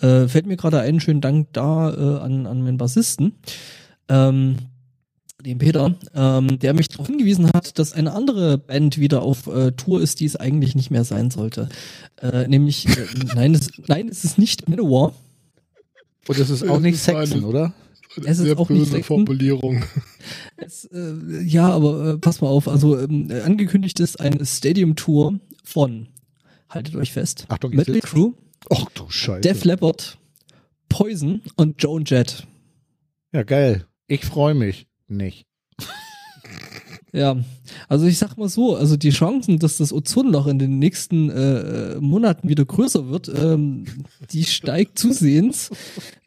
Äh, 0.00 0.28
fällt 0.28 0.46
mir 0.46 0.56
gerade 0.56 0.80
einen 0.80 1.00
schönen 1.00 1.20
Dank 1.20 1.48
da 1.52 1.92
äh, 1.92 2.20
an, 2.20 2.46
an 2.46 2.62
meinen 2.62 2.78
Bassisten 2.78 3.34
ähm, 4.08 4.56
dem 5.44 5.58
Peter, 5.58 5.94
ähm, 6.14 6.58
der 6.58 6.74
mich 6.74 6.88
darauf 6.88 7.06
hingewiesen 7.06 7.50
hat, 7.52 7.78
dass 7.78 7.92
eine 7.92 8.12
andere 8.12 8.58
Band 8.58 8.98
wieder 8.98 9.22
auf 9.22 9.46
äh, 9.46 9.72
Tour 9.72 10.00
ist, 10.00 10.20
die 10.20 10.24
es 10.24 10.36
eigentlich 10.36 10.74
nicht 10.74 10.90
mehr 10.90 11.04
sein 11.04 11.30
sollte. 11.30 11.68
Äh, 12.20 12.48
nämlich, 12.48 12.88
äh, 12.88 13.06
nein, 13.34 13.54
es, 13.54 13.70
nein, 13.86 14.08
es 14.08 14.24
ist 14.24 14.38
nicht 14.38 14.68
Manowar. 14.68 15.14
Und 16.26 16.38
es 16.38 16.50
ist 16.50 16.68
auch 16.68 16.80
nicht 16.80 16.98
Saxon, 16.98 17.44
oder? 17.44 17.72
Es 18.24 18.40
ist 18.40 18.56
auch 18.56 18.68
nicht 18.68 19.04
Formulierung. 19.04 19.84
Es, 20.56 20.86
äh, 20.86 21.42
ja, 21.44 21.68
aber 21.68 22.14
äh, 22.14 22.18
pass 22.18 22.40
mal 22.40 22.48
auf. 22.48 22.66
Also 22.66 22.98
ähm, 22.98 23.30
angekündigt 23.44 24.00
ist 24.00 24.18
eine 24.18 24.44
Stadium-Tour 24.44 25.38
von, 25.62 26.08
haltet 26.68 26.96
euch 26.96 27.12
fest, 27.12 27.46
Achtung, 27.48 27.76
Metal 27.76 28.00
Crew, 28.00 28.32
Ach 28.70 28.86
du 28.94 29.08
Scheiße. 29.08 29.42
Def 29.42 29.64
Leppard, 29.64 30.18
Poison 30.88 31.42
und 31.54 31.80
Joan 31.80 32.04
Jett. 32.06 32.44
Ja, 33.32 33.44
geil. 33.44 33.86
Ich 34.08 34.24
freue 34.24 34.54
mich 34.54 34.87
nicht. 35.10 35.46
Ja, 37.12 37.36
also 37.88 38.06
ich 38.06 38.18
sag 38.18 38.36
mal 38.36 38.50
so, 38.50 38.76
also 38.76 38.98
die 38.98 39.10
Chancen, 39.10 39.58
dass 39.58 39.78
das 39.78 39.94
Ozonloch 39.94 40.46
in 40.46 40.58
den 40.58 40.78
nächsten 40.78 41.30
äh, 41.30 41.96
Monaten 42.00 42.50
wieder 42.50 42.66
größer 42.66 43.08
wird, 43.08 43.28
ähm, 43.34 43.86
die 44.30 44.44
steigt 44.44 44.98
zusehends. 44.98 45.70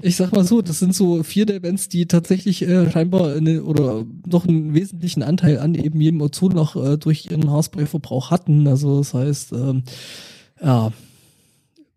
Ich 0.02 0.16
sag 0.16 0.32
mal 0.32 0.44
so, 0.44 0.64
das 0.64 0.80
sind 0.80 0.96
so 0.96 1.22
vier 1.22 1.46
der 1.46 1.60
Bands, 1.60 1.88
die 1.88 2.08
tatsächlich 2.08 2.64
äh, 2.64 2.90
scheinbar 2.90 3.36
eine, 3.36 3.64
oder 3.64 4.06
noch 4.26 4.48
einen 4.48 4.74
wesentlichen 4.74 5.22
Anteil 5.22 5.60
an 5.60 5.76
eben 5.76 6.02
jedem 6.02 6.22
Ozonloch 6.22 6.76
äh, 6.76 6.98
durch 6.98 7.28
ihren 7.30 7.52
Haarspray-Verbrauch 7.52 8.32
hatten. 8.32 8.68
Also 8.68 8.98
das 8.98 9.14
heißt, 9.14 9.54
ähm, 9.54 9.84
ja, 10.60 10.92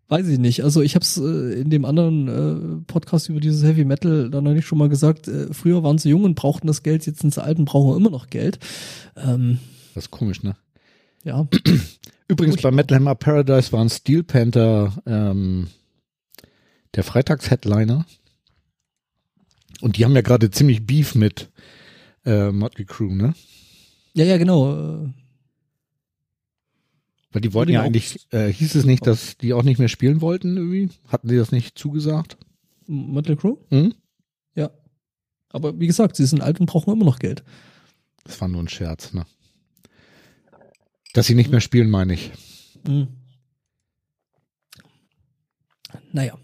Weiß 0.07 0.27
ich 0.27 0.37
nicht. 0.37 0.63
Also 0.63 0.81
ich 0.81 0.93
habe 0.95 1.03
es 1.03 1.17
äh, 1.17 1.59
in 1.59 1.69
dem 1.71 1.83
anderen 1.83 2.27
äh, 2.27 2.83
Podcast 2.85 3.27
über 3.29 3.39
dieses 3.39 3.63
Heavy 3.63 3.85
Metal 3.85 4.29
dann 4.29 4.43
neulich 4.43 4.65
schon 4.65 4.77
mal 4.77 4.89
gesagt. 4.89 5.27
Äh, 5.27 5.51
früher 5.51 5.81
waren 5.83 5.97
sie 5.97 6.09
jung 6.09 6.23
und 6.23 6.35
brauchten 6.35 6.67
das 6.67 6.83
Geld, 6.83 7.05
jetzt 7.07 7.21
sind 7.21 7.33
sie 7.33 7.43
alt 7.43 7.57
und 7.57 7.65
brauchen 7.65 7.97
immer 7.97 8.11
noch 8.11 8.29
Geld. 8.29 8.59
Ähm, 9.15 9.59
das 9.95 10.05
ist 10.05 10.11
komisch, 10.11 10.43
ne? 10.43 10.55
Ja. 11.23 11.47
Übrigens 12.27 12.61
bei 12.61 12.71
Metal 12.71 12.97
Hammer 12.97 13.15
Paradise 13.15 13.71
waren 13.71 13.89
Steel 13.89 14.23
Panther 14.23 14.93
ähm, 15.07 15.67
der 16.93 17.03
Freitags-Headliner. 17.03 18.05
Und 19.81 19.97
die 19.97 20.05
haben 20.05 20.15
ja 20.15 20.21
gerade 20.21 20.51
ziemlich 20.51 20.85
Beef 20.85 21.15
mit 21.15 21.49
äh, 22.25 22.51
Motley 22.51 22.85
Crew, 22.85 23.13
ne? 23.13 23.33
Ja, 24.13 24.23
ja, 24.23 24.37
genau. 24.37 25.09
Weil 27.35 27.41
die 27.41 27.53
wollten 27.53 27.73
ja 27.73 27.81
eigentlich, 27.81 28.31
äh, 28.31 28.47
hieß 28.47 28.75
es 28.75 28.85
nicht, 28.85 29.05
dass 29.05 29.35
die 29.35 29.51
auch 29.51 29.63
nicht 29.63 29.77
mehr 29.77 29.89
spielen 29.89 30.21
wollten 30.21 30.55
irgendwie? 30.55 30.89
Hatten 31.09 31.27
die 31.27 31.35
das 31.35 31.51
nicht 31.51 31.77
zugesagt? 31.77 32.37
Motley 32.87 33.35
Crew? 33.35 33.57
Mhm. 33.71 33.93
Ja. 34.55 34.71
Aber 35.49 35.77
wie 35.77 35.87
gesagt, 35.87 36.15
sie 36.15 36.25
sind 36.25 36.41
alt 36.41 36.61
und 36.61 36.67
brauchen 36.67 36.93
immer 36.93 37.03
noch 37.03 37.19
Geld. 37.19 37.43
Das 38.23 38.39
war 38.39 38.47
nur 38.47 38.63
ein 38.63 38.69
Scherz, 38.69 39.11
ne? 39.11 39.25
Dass 41.11 41.25
sie 41.25 41.35
nicht 41.35 41.51
mehr 41.51 41.59
spielen, 41.59 41.89
meine 41.89 42.13
ich. 42.13 42.31
Mhm. 42.87 43.09
Naja. 46.13 46.37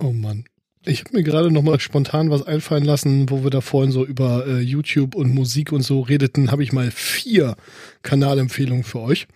Oh 0.00 0.12
Mann. 0.12 0.46
Ich 0.84 1.04
habe 1.04 1.16
mir 1.16 1.22
gerade 1.22 1.52
noch 1.52 1.62
mal 1.62 1.78
spontan 1.78 2.30
was 2.30 2.42
einfallen 2.42 2.84
lassen, 2.84 3.30
wo 3.30 3.44
wir 3.44 3.50
da 3.50 3.60
vorhin 3.60 3.92
so 3.92 4.04
über 4.04 4.46
äh, 4.48 4.58
YouTube 4.58 5.14
und 5.14 5.32
Musik 5.32 5.70
und 5.70 5.82
so 5.82 6.00
redeten, 6.00 6.50
habe 6.50 6.64
ich 6.64 6.72
mal 6.72 6.90
vier 6.90 7.56
Kanalempfehlungen 8.02 8.82
für 8.82 9.00
euch. 9.00 9.28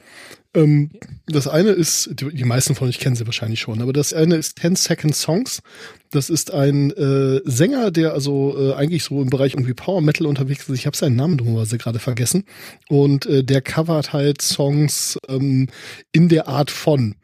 Ähm, 0.54 0.90
das 1.26 1.48
eine 1.48 1.70
ist, 1.70 2.10
die, 2.12 2.28
die, 2.34 2.44
meisten 2.44 2.74
von 2.74 2.88
euch 2.88 2.98
kennen 2.98 3.16
sie 3.16 3.24
wahrscheinlich 3.24 3.60
schon, 3.60 3.80
aber 3.80 3.92
das 3.92 4.12
eine 4.12 4.36
ist 4.36 4.58
10 4.58 4.76
Second 4.76 5.14
Songs. 5.14 5.62
Das 6.10 6.28
ist 6.28 6.52
ein 6.52 6.90
äh, 6.90 7.40
Sänger, 7.44 7.90
der 7.90 8.12
also 8.12 8.54
äh, 8.58 8.74
eigentlich 8.74 9.02
so 9.02 9.22
im 9.22 9.30
Bereich 9.30 9.54
irgendwie 9.54 9.72
Power 9.72 10.02
Metal 10.02 10.26
unterwegs 10.26 10.68
ist. 10.68 10.78
Ich 10.78 10.86
habe 10.86 10.96
seinen 10.96 11.16
Namen 11.16 11.38
dummerweise 11.38 11.78
gerade 11.78 11.98
vergessen. 11.98 12.44
Und 12.88 13.24
äh, 13.24 13.42
der 13.42 13.62
covert 13.62 14.12
halt 14.12 14.42
Songs 14.42 15.18
ähm, 15.28 15.68
in 16.12 16.28
der 16.28 16.48
Art 16.48 16.70
von. 16.70 17.14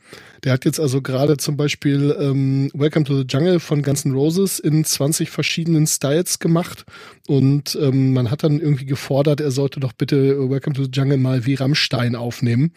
Der 0.44 0.52
hat 0.52 0.64
jetzt 0.64 0.80
also 0.80 1.02
gerade 1.02 1.36
zum 1.36 1.56
Beispiel 1.56 2.16
ähm, 2.18 2.70
Welcome 2.72 3.04
to 3.04 3.18
the 3.18 3.26
Jungle 3.28 3.60
von 3.60 3.82
Guns 3.82 4.04
N' 4.04 4.12
Roses 4.12 4.58
in 4.58 4.84
20 4.84 5.30
verschiedenen 5.30 5.86
Styles 5.86 6.38
gemacht 6.38 6.84
und 7.26 7.76
ähm, 7.80 8.12
man 8.12 8.30
hat 8.30 8.44
dann 8.44 8.60
irgendwie 8.60 8.86
gefordert, 8.86 9.40
er 9.40 9.50
sollte 9.50 9.80
doch 9.80 9.92
bitte 9.92 10.48
Welcome 10.48 10.76
to 10.76 10.84
the 10.84 10.90
Jungle 10.92 11.18
mal 11.18 11.44
wie 11.44 11.54
Rammstein 11.54 12.14
aufnehmen. 12.14 12.72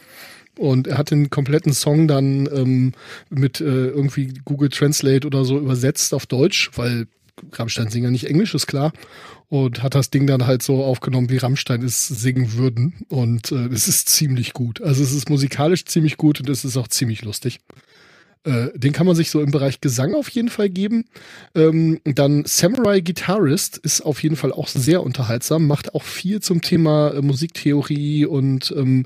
Und 0.58 0.88
er 0.88 0.98
hat 0.98 1.12
den 1.12 1.30
kompletten 1.30 1.74
Song 1.74 2.08
dann 2.08 2.48
ähm, 2.54 2.94
mit 3.30 3.62
äh, 3.62 3.88
irgendwie 3.88 4.34
Google 4.46 4.70
Translate 4.70 5.26
oder 5.26 5.46
so 5.46 5.58
übersetzt 5.58 6.14
auf 6.14 6.26
Deutsch, 6.26 6.72
weil 6.76 7.08
Rammstein 7.54 7.90
singen 7.90 8.06
ja 8.06 8.12
nicht 8.12 8.28
Englisch, 8.28 8.54
ist 8.54 8.68
klar. 8.68 8.92
Und 9.50 9.84
hat 9.84 9.96
das 9.96 10.10
Ding 10.10 10.28
dann 10.28 10.46
halt 10.46 10.64
so 10.64 10.84
aufgenommen, 10.84 11.30
wie 11.30 11.38
Rammstein 11.38 11.82
es 11.82 12.08
singen 12.08 12.54
würden. 12.54 13.06
Und 13.10 13.52
äh, 13.52 13.68
es 13.68 13.88
ist 13.88 14.10
ziemlich 14.10 14.54
gut. 14.54 14.82
Also 14.82 15.04
es 15.04 15.12
ist 15.12 15.30
musikalisch 15.30 15.86
ziemlich 15.86 16.18
gut 16.18 16.40
und 16.40 16.50
es 16.50 16.64
ist 16.64 16.78
auch 16.78 16.88
ziemlich 16.88 17.24
lustig. 17.24 17.60
Äh, 18.44 18.70
den 18.76 18.92
kann 18.92 19.06
man 19.06 19.16
sich 19.16 19.30
so 19.30 19.42
im 19.42 19.52
Bereich 19.52 19.82
Gesang 19.82 20.16
auf 20.16 20.30
jeden 20.30 20.50
Fall 20.50 20.70
geben. 20.70 21.06
Ähm, 21.54 22.00
dann 22.06 22.44
Samurai 22.46 23.02
Guitarist 23.02 23.78
ist 23.78 24.02
auf 24.02 24.24
jeden 24.24 24.36
Fall 24.36 24.52
auch 24.52 24.68
sehr 24.68 25.04
unterhaltsam, 25.04 25.68
macht 25.68 25.94
auch 25.94 26.04
viel 26.04 26.42
zum 26.42 26.62
Thema 26.62 27.10
äh, 27.10 27.22
Musiktheorie 27.22 28.26
und 28.26 28.74
ähm, 28.76 29.06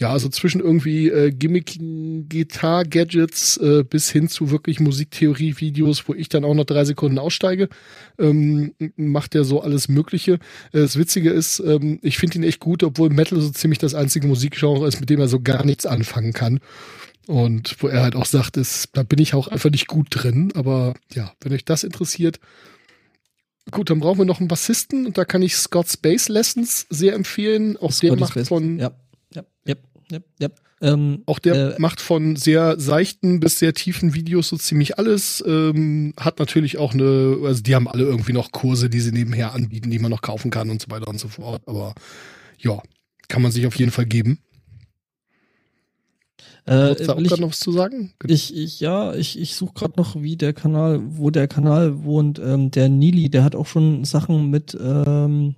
ja, 0.00 0.10
also 0.10 0.30
zwischen 0.30 0.62
irgendwie 0.62 1.08
äh, 1.08 1.30
gimmickigen 1.30 2.26
Gitar-Gadgets 2.26 3.58
äh, 3.58 3.84
bis 3.84 4.10
hin 4.10 4.28
zu 4.28 4.50
wirklich 4.50 4.80
Musiktheorie-Videos, 4.80 6.08
wo 6.08 6.14
ich 6.14 6.30
dann 6.30 6.44
auch 6.44 6.54
noch 6.54 6.64
drei 6.64 6.86
Sekunden 6.86 7.18
aussteige, 7.18 7.68
ähm, 8.18 8.72
macht 8.96 9.34
er 9.34 9.44
so 9.44 9.60
alles 9.60 9.88
Mögliche. 9.88 10.34
Äh, 10.72 10.80
das 10.80 10.96
Witzige 10.96 11.28
ist, 11.28 11.60
ähm, 11.60 11.98
ich 12.00 12.16
finde 12.16 12.38
ihn 12.38 12.44
echt 12.44 12.60
gut, 12.60 12.82
obwohl 12.82 13.10
Metal 13.10 13.38
so 13.38 13.50
ziemlich 13.50 13.78
das 13.78 13.94
einzige 13.94 14.26
Musikgenre 14.26 14.88
ist, 14.88 15.00
mit 15.00 15.10
dem 15.10 15.20
er 15.20 15.28
so 15.28 15.38
gar 15.38 15.66
nichts 15.66 15.84
anfangen 15.84 16.32
kann. 16.32 16.60
Und 17.26 17.76
wo 17.82 17.88
er 17.88 18.02
halt 18.02 18.16
auch 18.16 18.24
sagt, 18.24 18.56
ist, 18.56 18.88
da 18.94 19.02
bin 19.02 19.18
ich 19.18 19.34
auch 19.34 19.48
einfach 19.48 19.70
nicht 19.70 19.86
gut 19.86 20.06
drin. 20.10 20.50
Aber 20.54 20.94
ja, 21.12 21.34
wenn 21.42 21.52
euch 21.52 21.66
das 21.66 21.84
interessiert, 21.84 22.40
gut, 23.70 23.90
dann 23.90 24.00
brauchen 24.00 24.18
wir 24.18 24.24
noch 24.24 24.40
einen 24.40 24.48
Bassisten 24.48 25.04
und 25.04 25.18
da 25.18 25.26
kann 25.26 25.42
ich 25.42 25.56
Scott 25.56 25.90
Space 25.90 26.30
Lessons 26.30 26.86
sehr 26.88 27.12
empfehlen. 27.12 27.76
Auch 27.76 27.92
der 27.92 28.16
macht 28.16 28.32
Space. 28.32 28.48
von 28.48 28.78
Ja, 28.78 28.92
ja, 29.34 29.44
ja, 29.66 29.74
ja, 30.10 30.18
ja. 30.38 30.48
Ähm, 30.82 31.22
Auch 31.26 31.38
der 31.38 31.76
äh, 31.76 31.80
macht 31.80 32.00
von 32.00 32.36
sehr 32.36 32.80
seichten 32.80 33.38
bis 33.38 33.58
sehr 33.58 33.74
tiefen 33.74 34.14
Videos 34.14 34.48
so 34.48 34.56
ziemlich 34.56 34.98
alles. 34.98 35.44
Ähm, 35.46 36.14
hat 36.18 36.38
natürlich 36.38 36.78
auch 36.78 36.94
eine, 36.94 37.38
also 37.44 37.62
die 37.62 37.74
haben 37.74 37.86
alle 37.86 38.04
irgendwie 38.04 38.32
noch 38.32 38.50
Kurse, 38.50 38.88
die 38.88 39.00
sie 39.00 39.12
nebenher 39.12 39.52
anbieten, 39.52 39.90
die 39.90 39.98
man 39.98 40.10
noch 40.10 40.22
kaufen 40.22 40.50
kann 40.50 40.70
und 40.70 40.80
so 40.80 40.90
weiter 40.90 41.08
und 41.08 41.20
so 41.20 41.28
fort. 41.28 41.62
Aber 41.66 41.94
ja, 42.58 42.80
kann 43.28 43.42
man 43.42 43.52
sich 43.52 43.66
auf 43.66 43.76
jeden 43.76 43.90
Fall 43.90 44.06
geben. 44.06 44.38
äh, 46.64 46.94
da 46.94 47.12
auch 47.12 47.22
gerade 47.22 47.42
noch 47.42 47.50
was 47.50 47.60
zu 47.60 47.72
sagen? 47.72 48.14
ich, 48.26 48.56
ich, 48.56 48.80
ja, 48.80 49.14
ich, 49.14 49.38
ich 49.38 49.54
suche 49.56 49.74
gerade 49.74 49.94
noch, 49.98 50.20
wie 50.22 50.36
der 50.36 50.54
Kanal, 50.54 51.00
wo 51.04 51.30
der 51.30 51.46
Kanal 51.46 52.04
wohnt. 52.04 52.38
Ähm, 52.38 52.70
der 52.70 52.88
Nili, 52.88 53.28
der 53.28 53.44
hat 53.44 53.54
auch 53.54 53.66
schon 53.66 54.04
Sachen 54.04 54.48
mit 54.48 54.76
ähm, 54.80 55.56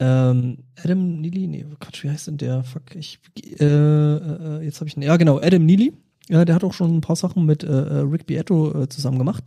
ähm, 0.00 0.58
Adam 0.82 1.20
Neely, 1.20 1.46
nee, 1.46 1.66
Quatsch, 1.80 2.04
wie 2.04 2.10
heißt 2.10 2.28
denn 2.28 2.36
der? 2.36 2.62
Fuck, 2.64 2.94
ich, 2.94 3.18
äh, 3.58 3.64
äh, 3.64 4.64
jetzt 4.64 4.80
habe 4.80 4.88
ich, 4.88 4.96
ja 4.96 5.16
genau, 5.16 5.38
Adam 5.40 5.64
Neely. 5.64 5.92
Ja, 6.30 6.44
der 6.44 6.54
hat 6.54 6.64
auch 6.64 6.74
schon 6.74 6.94
ein 6.94 7.00
paar 7.00 7.16
Sachen 7.16 7.46
mit 7.46 7.64
äh, 7.64 7.68
äh, 7.68 7.98
Rick 8.00 8.26
Beato 8.26 8.82
äh, 8.82 8.88
zusammen 8.88 9.18
gemacht. 9.18 9.44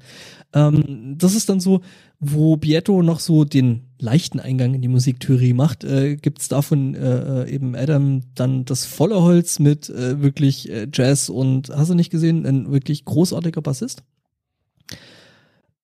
Ähm, 0.52 1.16
das 1.18 1.36
ist 1.36 1.47
dann 1.47 1.60
so, 1.60 1.82
wo 2.20 2.58
Beato 2.58 3.04
noch 3.04 3.20
so 3.20 3.45
den 3.45 3.84
leichten 3.99 4.39
Eingang 4.39 4.74
in 4.74 4.82
die 4.82 4.88
Musiktheorie 4.88 5.54
macht, 5.54 5.84
äh, 5.84 6.16
gibt's 6.16 6.47
davon 6.47 6.95
äh, 6.95 7.43
äh, 7.43 7.54
eben 7.54 7.76
Adam 7.76 8.22
dann 8.34 8.66
das 8.66 8.86
volle 8.86 9.22
Holz 9.22 9.60
mit 9.60 9.89
äh, 9.89 10.22
wirklich 10.22 10.72
äh, 10.72 10.88
Jazz 10.91 11.30
und 11.30 11.70
hast 11.70 11.91
du 11.91 11.95
nicht 11.95 12.10
gesehen, 12.10 12.47
ein 12.47 12.72
wirklich 12.72 13.06
großartiger 13.06 13.62
Bassist. 13.62 14.04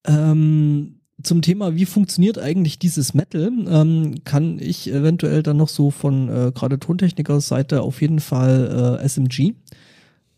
Ähm, 0.03 0.99
zum 1.27 1.41
Thema, 1.41 1.75
wie 1.75 1.85
funktioniert 1.85 2.39
eigentlich 2.39 2.79
dieses 2.79 3.13
Metal, 3.13 3.51
ähm, 3.67 4.23
kann 4.23 4.59
ich 4.59 4.91
eventuell 4.91 5.43
dann 5.43 5.57
noch 5.57 5.69
so 5.69 5.91
von 5.91 6.29
äh, 6.29 6.51
gerade 6.53 6.79
Tontechnikers 6.79 7.47
Seite 7.47 7.81
auf 7.81 8.01
jeden 8.01 8.19
Fall 8.19 8.99
äh, 9.01 9.05
SMG 9.05 9.53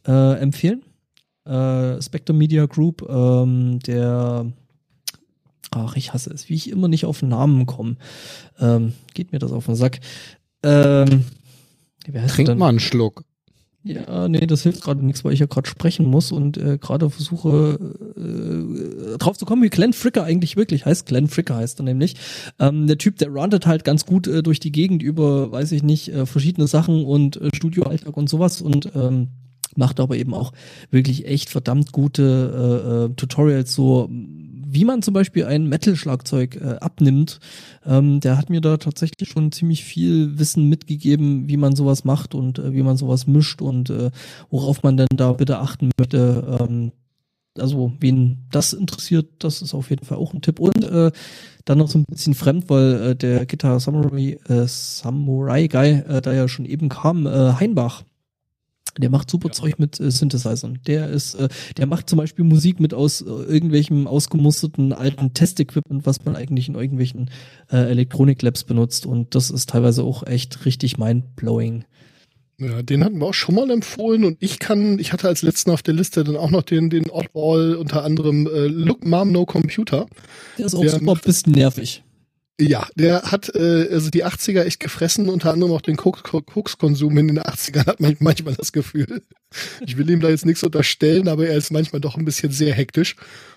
äh, 0.07 0.39
empfehlen. 0.39 0.81
Äh, 1.45 2.01
Spectre 2.01 2.33
Media 2.33 2.65
Group, 2.65 3.07
ähm, 3.09 3.79
der 3.79 4.51
ach, 5.71 5.95
ich 5.95 6.13
hasse 6.13 6.33
es, 6.33 6.49
wie 6.49 6.55
ich 6.55 6.69
immer 6.69 6.87
nicht 6.87 7.05
auf 7.05 7.21
Namen 7.21 7.65
komme. 7.65 7.95
Ähm, 8.59 8.93
geht 9.13 9.31
mir 9.31 9.39
das 9.39 9.51
auf 9.51 9.65
den 9.65 9.75
Sack. 9.75 9.99
Ähm, 10.63 11.25
Trink 12.27 12.57
mal 12.57 12.69
einen 12.69 12.79
Schluck. 12.79 13.23
Ja, 13.84 14.27
nee, 14.27 14.45
das 14.45 14.63
hilft 14.63 14.84
gerade 14.84 15.05
nichts, 15.05 15.23
weil 15.23 15.32
ich 15.32 15.39
ja 15.39 15.45
gerade 15.45 15.69
sprechen 15.69 16.05
muss 16.05 16.34
und 16.34 16.57
äh, 16.57 16.77
gerade 16.77 17.09
versuche 17.09 17.80
äh, 18.17 19.17
drauf 19.17 19.38
zu 19.38 19.45
kommen, 19.45 19.63
wie 19.63 19.69
Glenn 19.69 19.93
Fricker 19.93 20.25
eigentlich 20.25 20.57
wirklich 20.57 20.86
heißt. 20.86 21.05
Glenn 21.05 21.30
Fricker 21.30 21.55
heißt 21.55 21.80
er 21.80 21.84
nämlich. 21.84 22.15
Ähm, 22.59 22.88
der 22.88 22.97
Typ, 22.97 23.17
der 23.17 23.34
rantet 23.34 23.67
halt 23.67 23.86
ganz 23.86 24.05
gut 24.05 24.27
äh, 24.27 24.43
durch 24.43 24.59
die 24.59 24.73
Gegend 24.73 25.01
über, 25.01 25.51
weiß 25.53 25.71
ich 25.71 25.82
nicht, 25.82 26.09
äh, 26.09 26.25
verschiedene 26.25 26.67
Sachen 26.67 27.05
und 27.05 27.38
äh, 27.38 27.49
Studioalltag 27.55 28.17
und 28.17 28.30
sowas 28.30 28.61
und 28.61 28.91
ähm, 28.95 29.30
macht 29.77 30.01
aber 30.01 30.17
eben 30.17 30.34
auch 30.34 30.51
wirklich 30.91 31.25
echt 31.25 31.49
verdammt 31.49 31.93
gute 31.93 33.07
äh, 33.07 33.11
äh, 33.11 33.15
Tutorials, 33.15 33.73
so 33.73 34.09
wie 34.74 34.86
man 34.86 35.01
zum 35.01 35.13
Beispiel 35.13 35.45
ein 35.45 35.67
Metal-Schlagzeug 35.67 36.55
äh, 36.55 36.76
abnimmt. 36.80 37.39
Ähm, 37.86 38.20
der 38.20 38.38
hat 38.38 38.49
mir 38.49 38.61
da 38.61 38.78
tatsächlich 38.78 39.30
schon 39.30 39.51
ziemlich 39.51 39.84
viel 39.84 40.38
Wissen 40.38 40.70
mitgegeben, 40.70 41.47
wie 41.47 41.57
man 41.57 41.76
sowas 41.76 42.03
macht 42.03 42.36
und 42.36 42.59
äh, 42.59 42.74
wie 42.74 42.84
man 42.84 42.97
sowas 42.97 43.28
mischt 43.28 43.61
und 43.61 43.89
äh, 43.89 44.11
worauf 44.49 44.84
man 44.84 44.97
denn 44.97 45.07
da 45.15 45.34
bitte 45.34 45.59
achten 45.59 45.91
möchte. 45.97 46.57
Ähm, 46.59 46.91
also 47.57 47.91
wen 47.99 48.45
das 48.51 48.74
interessiert, 48.74 49.28
das 49.39 49.61
ist 49.61 49.74
auf 49.74 49.89
jeden 49.89 50.05
Fall 50.05 50.17
auch 50.17 50.34
ein 50.34 50.41
Tipp. 50.41 50.59
Und 50.59 50.84
äh, 50.84 51.11
dann 51.65 51.78
noch 51.78 51.89
so 51.89 51.99
ein 51.99 52.05
bisschen 52.05 52.34
fremd, 52.34 52.70
weil 52.70 53.01
äh, 53.01 53.15
der 53.15 53.45
Gitarre 53.45 53.80
Samurai, 53.80 54.38
äh, 54.47 54.67
Samurai 54.67 55.67
Guy, 55.67 56.03
äh, 56.07 56.22
da 56.22 56.34
ja 56.34 56.47
schon 56.47 56.65
eben 56.65 56.89
kam, 56.89 57.26
äh, 57.26 57.53
Heinbach. 57.53 58.03
Der 58.97 59.09
macht 59.09 59.29
super 59.29 59.49
Ja. 59.49 59.53
Zeug 59.53 59.79
mit 59.79 59.99
äh, 59.99 60.09
Synthesizern. 60.11 60.79
Der 60.87 61.09
ist, 61.09 61.35
äh, 61.35 61.47
der 61.77 61.85
macht 61.85 62.09
zum 62.09 62.17
Beispiel 62.17 62.43
Musik 62.43 62.79
mit 62.79 62.93
aus 62.93 63.21
äh, 63.21 63.25
irgendwelchem 63.25 64.07
ausgemusterten 64.07 64.93
alten 64.93 65.33
Testequipment, 65.33 66.05
was 66.05 66.25
man 66.25 66.35
eigentlich 66.35 66.67
in 66.69 66.75
irgendwelchen 66.75 67.29
äh, 67.71 67.77
Elektroniklabs 67.89 68.63
benutzt. 68.63 69.05
Und 69.05 69.35
das 69.35 69.51
ist 69.51 69.69
teilweise 69.69 70.03
auch 70.03 70.25
echt 70.25 70.65
richtig 70.65 70.97
mindblowing. 70.97 71.85
Ja, 72.61 72.81
den 72.81 73.05
hatten 73.05 73.19
wir 73.19 73.27
auch 73.27 73.33
schon 73.33 73.55
mal 73.55 73.69
empfohlen 73.71 74.25
und 74.25 74.35
ich 74.41 74.59
kann, 74.59 74.99
ich 74.99 75.13
hatte 75.13 75.29
als 75.29 75.43
letzten 75.43 75.71
auf 75.71 75.81
der 75.81 75.93
Liste 75.93 76.25
dann 76.25 76.35
auch 76.35 76.51
noch 76.51 76.63
den, 76.63 76.89
den 76.89 77.09
Oddball, 77.09 77.75
unter 77.75 78.03
anderem 78.03 78.47
äh, 78.47 78.67
Look 78.67 79.05
Mom 79.05 79.31
No 79.31 79.45
Computer. 79.45 80.07
Der 80.57 80.65
ist 80.65 80.75
auch 80.75 80.81
Der 80.81 80.89
super 80.89 81.05
macht- 81.05 81.23
bisschen 81.23 81.53
nervig. 81.53 82.03
Ja, 82.60 82.88
der 82.95 83.22
hat 83.32 83.55
äh, 83.55 83.88
also 83.91 84.10
die 84.10 84.26
80er 84.26 84.64
echt 84.64 84.82
gefressen, 84.82 85.30
unter 85.30 85.53
anderem 85.53 85.72
auch 85.72 85.82
den 85.82 85.95
Koks- 85.95 86.24
Kokskonsum 86.24 87.18
in 87.18 87.28
den 87.30 87.39
80ern 87.39 87.86
hat 87.88 87.99
man 88.01 88.18
manchmal 88.20 88.53
das 88.55 88.74
Gefühl. 88.74 89.22
Ich 89.86 89.97
will 89.97 90.10
ihm 90.10 90.20
da 90.20 90.28
jetzt 90.30 90.45
nichts 90.45 90.64
unterstellen, 90.64 91.30
aber 91.30 91.47
er 91.47 91.55
ist 91.57 91.72
manchmal 91.72 92.01
doch 92.01 92.18
ein 92.18 92.26
bisschen 92.26 92.51
sehr 92.51 92.74
hektisch. 92.74 93.16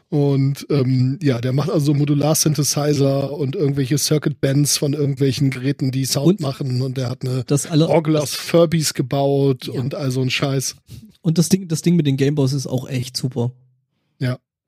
Und 0.09 0.67
ähm, 0.71 1.19
ja, 1.23 1.41
der 1.41 1.53
macht 1.53 1.71
also 1.71 1.95
Modular-Synthesizer 1.95 3.33
und 3.33 3.57
irgendwelche 3.57 3.99
Circuit-Bands 3.99 4.77
von 4.77 4.93
irgendwelchen 4.93 5.51
Geräten, 5.51 5.91
die 5.91 6.05
Sound 6.05 6.27
Und- 6.39 6.41
machen. 6.41 6.81
Und 6.83 6.97
der 6.97 7.09
hat 7.11 7.23
eine 7.27 7.45
Das 7.45 7.67
alle, 7.67 7.89
Orgel 7.89 8.17
aus 8.17 8.35
Furbies 8.35 8.95
gebaut 8.95 9.67
Ja. 9.67 9.81
und 9.81 9.95
all 9.95 10.11
so 10.11 10.21
ein 10.23 10.31
Scheiß. 10.31 10.77
und 11.23 11.39
das 11.39 11.49
Ding, 11.49 11.67
das 11.67 11.83
Ding 11.83 11.97
mit 11.97 12.07
den 12.07 12.17
Gameboys 12.17 12.53
ist 12.53 12.67
auch 12.67 12.89
echt 12.89 13.17
super. 13.17 13.53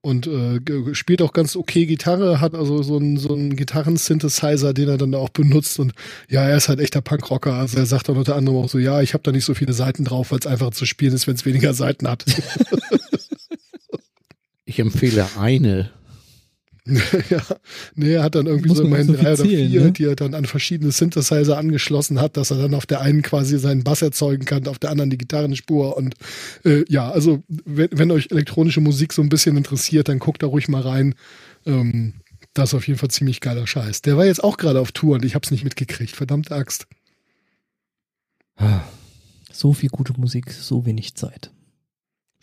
Und 0.05 0.27
äh, 0.27 0.61
spielt 0.95 1.23
auch 1.23 1.33
ganz 1.33 1.57
okay 1.57 1.87
Gitarre, 1.87 2.39
hat 2.39 2.55
also 2.55 2.83
so 2.83 2.99
einen 2.99 3.17
so 3.17 3.33
einen 3.33 3.57
Gitarren-Synthesizer, 3.57 4.75
den 4.75 4.91
er 4.91 4.99
dann 4.99 5.15
auch 5.15 5.31
benutzt. 5.31 5.79
Und 5.79 5.95
ja, 6.29 6.45
er 6.45 6.59
ist 6.59 6.69
halt 6.69 6.79
echter 6.79 7.01
Punkrocker. 7.01 7.55
Also 7.55 7.79
er 7.79 7.87
sagt 7.87 8.11
dann 8.11 8.19
unter 8.19 8.37
anderem 8.37 8.59
auch 8.59 8.69
so, 8.69 8.79
ja, 8.79 9.01
ich 9.01 9.15
habe 9.15 9.23
da 9.23 9.33
nicht 9.33 9.47
so 9.47 9.55
viele 9.55 9.73
Seiten 9.73 10.05
drauf, 10.05 10.31
weil 10.31 10.41
es 10.41 10.47
einfacher 10.47 10.73
zu 10.73 10.85
spielen 10.85 11.15
ist, 11.15 11.27
wenn 11.27 11.37
es 11.37 11.47
weniger 11.47 11.73
Seiten 11.73 12.07
hat. 12.07 12.27
Ich 14.67 14.79
empfehle 14.79 15.29
eine. 15.39 15.91
ja, 17.31 17.43
nee, 17.95 18.13
er 18.13 18.23
hat 18.23 18.35
dann 18.35 18.47
irgendwie 18.47 18.69
Muss 18.69 18.79
so 18.79 18.85
immerhin 18.85 19.07
so 19.07 19.15
drei 19.15 19.33
oder 19.33 19.37
zählen, 19.37 19.71
vier, 19.71 19.81
ne? 19.81 19.93
die 19.93 20.05
er 20.05 20.17
dann 20.17 20.35
an 20.35 20.45
verschiedene 20.45 20.93
Synthesizer 20.93 21.57
angeschlossen 21.57 22.21
hat, 22.21 22.37
dass 22.37 22.51
er 22.51 22.59
dann 22.59 22.75
auf 22.75 22.85
der 22.85 23.01
einen 23.01 23.23
quasi 23.23 23.59
seinen 23.59 23.85
Bass 23.85 24.03
erzeugen 24.03 24.45
kann, 24.45 24.67
auf 24.67 24.79
der 24.79 24.91
anderen 24.91 25.09
die 25.09 25.17
Gitarrenspur 25.17 25.97
und 25.97 26.15
äh, 26.65 26.85
ja, 26.89 27.11
also 27.11 27.43
wenn, 27.49 27.89
wenn 27.93 28.11
euch 28.11 28.31
elektronische 28.31 28.83
Musik 28.83 29.15
so 29.15 29.23
ein 29.23 29.31
bisschen 29.31 29.57
interessiert, 29.57 30.09
dann 30.09 30.19
guckt 30.19 30.43
da 30.43 30.47
ruhig 30.47 30.69
mal 30.69 30.83
rein. 30.83 31.15
Ähm, 31.65 32.15
das 32.53 32.71
ist 32.71 32.75
auf 32.75 32.87
jeden 32.87 32.99
Fall 32.99 33.11
ziemlich 33.11 33.41
geiler 33.41 33.67
Scheiß. 33.67 34.03
Der 34.03 34.19
war 34.19 34.27
jetzt 34.27 34.45
auch 34.45 34.59
gerade 34.59 34.81
auf 34.81 34.93
Tour 34.93 35.15
und 35.15 35.25
ich 35.25 35.35
hab's 35.35 35.51
nicht 35.51 35.65
mitgekriegt. 35.65 36.15
Verdammte 36.15 36.55
Axt. 36.55 36.87
So 39.53 39.73
viel 39.73 39.89
gute 39.89 40.13
Musik, 40.21 40.53
so 40.53 40.85
wenig 40.85 41.15
Zeit. 41.15 41.51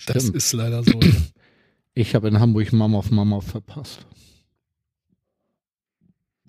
Das 0.06 0.24
Stimmt. 0.24 0.36
ist 0.36 0.52
leider 0.54 0.84
so. 0.84 1.00
ja. 1.00 1.10
Ich 1.94 2.16
habe 2.16 2.28
in 2.28 2.39
Hamburg 2.39 2.72
Mama 2.74 2.98
auf 2.98 3.12
Mama 3.12 3.42
verpasst. 3.42 4.06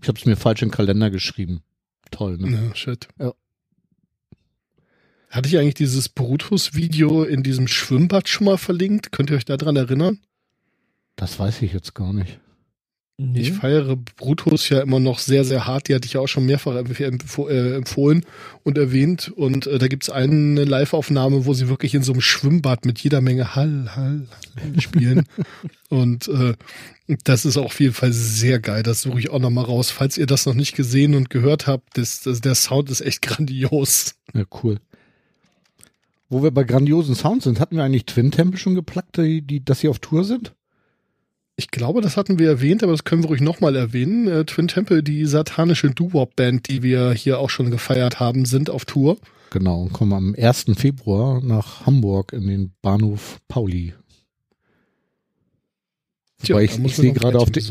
Ich 0.03 0.09
habe 0.09 0.19
es 0.19 0.27
mir 0.27 0.37
falsch 0.37 0.63
in 0.63 0.69
den 0.69 0.75
Kalender 0.75 1.11
geschrieben. 1.11 1.63
Toll, 2.11 2.37
ne? 2.37 2.51
Ja, 2.51 2.75
shit. 2.75 3.09
Ja. 3.19 3.33
Hatte 5.31 5.49
ich 5.49 5.57
eigentlich 5.57 5.75
dieses 5.75 6.09
Brutus-Video 6.09 7.23
in 7.23 7.43
diesem 7.43 7.69
Schwimmbad 7.69 8.29
schon 8.29 8.47
mal 8.47 8.59
verlinkt? 8.59 9.13
Könnt 9.13 9.31
ihr 9.31 9.37
euch 9.37 9.45
daran 9.45 9.77
erinnern? 9.77 10.19
Das 11.17 11.39
weiß 11.39 11.63
ich 11.63 11.73
jetzt 11.73 11.95
gar 11.95 12.13
nicht. 12.13 12.41
Nee. 13.19 13.41
Ich 13.41 13.53
feiere 13.53 13.97
Brutus 13.97 14.69
ja 14.69 14.81
immer 14.81 14.99
noch 14.99 15.19
sehr, 15.19 15.45
sehr 15.45 15.67
hart. 15.67 15.89
Die 15.89 15.95
hatte 15.95 16.07
ich 16.07 16.15
ja 16.15 16.21
auch 16.21 16.29
schon 16.29 16.47
mehrfach 16.47 16.75
äh, 16.75 17.75
empfohlen 17.75 18.25
und 18.65 18.79
erwähnt. 18.79 19.31
Und 19.37 19.67
äh, 19.67 19.79
da 19.79 19.87
gibt's 19.87 20.09
eine 20.11 20.65
Live-Aufnahme, 20.65 21.45
wo 21.45 21.53
sie 21.55 21.69
wirklich 21.69 21.95
in 21.95 22.03
so 22.03 22.13
einem 22.13 22.23
Schwimmbad 22.23 22.85
mit 22.87 22.99
jeder 23.01 23.21
Menge 23.21 23.55
Hall, 23.55 23.95
Hall, 23.95 24.27
Hall 24.57 24.81
spielen. 24.81 25.27
und 25.91 26.29
äh, 26.29 26.55
das 27.25 27.45
ist 27.45 27.59
auf 27.59 27.79
jeden 27.81 27.95
Fall 27.95 28.13
sehr 28.13 28.59
geil. 28.59 28.83
Das 28.83 29.03
suche 29.03 29.21
ich 29.21 29.31
auch 29.31 29.41
noch 29.41 29.51
mal 29.51 29.65
raus. 29.65 29.91
Falls 29.91 30.17
ihr 30.17 30.27
das 30.27 30.47
noch 30.47 30.55
nicht 30.55 30.75
gesehen 30.75 31.15
und 31.15 31.31
gehört 31.31 31.67
habt, 31.67 31.99
das, 31.99 32.23
das, 32.23 32.41
der 32.41 32.55
Sound 32.55 32.91
ist 32.91 33.03
echt 33.03 33.23
grandios. 33.23 34.15
Ja, 34.33 34.45
cool. 34.63 34.79
Wo 36.29 36.43
wir 36.43 36.51
bei 36.51 36.65
grandiosen 36.65 37.15
Sounds 37.15 37.45
sind, 37.45 37.61
hatten 37.61 37.77
wir 37.77 37.85
eigentlich 37.85 38.07
Twin 38.07 38.31
Temple 38.31 38.59
schon 38.59 38.75
geplackt, 38.75 39.19
die, 39.19 39.43
die, 39.43 39.63
dass 39.63 39.81
sie 39.81 39.89
auf 39.89 39.99
Tour 39.99 40.25
sind? 40.25 40.55
Ich 41.63 41.71
glaube, 41.71 42.01
das 42.01 42.17
hatten 42.17 42.41
wir 42.41 42.49
erwähnt, 42.49 42.83
aber 42.83 42.91
das 42.91 43.05
können 43.05 43.23
wir 43.23 43.29
ruhig 43.29 43.41
nochmal 43.41 43.77
erwähnen. 43.77 44.27
Äh, 44.27 44.45
Twin 44.45 44.67
Temple, 44.67 45.05
die 45.05 45.25
satanische 45.27 45.91
Doo-Wop-Band, 45.91 46.69
die 46.69 46.83
wir 46.83 47.13
hier 47.13 47.39
auch 47.39 47.51
schon 47.51 47.71
gefeiert 47.71 48.19
haben, 48.19 48.47
sind 48.47 48.69
auf 48.69 48.85
Tour. 48.85 49.17
Genau, 49.51 49.83
und 49.83 49.93
kommen 49.93 50.13
am 50.13 50.35
1. 50.37 50.65
Februar 50.77 51.41
nach 51.41 51.87
Hamburg 51.87 52.33
in 52.33 52.49
den 52.49 52.73
Bahnhof 52.83 53.39
Pauli. 53.47 53.95
Tja, 56.43 56.59
ich, 56.59 56.77
ich 56.77 56.97
sehe 56.97 57.13
gerade 57.13 57.39
auf 57.39 57.53
die, 57.53 57.63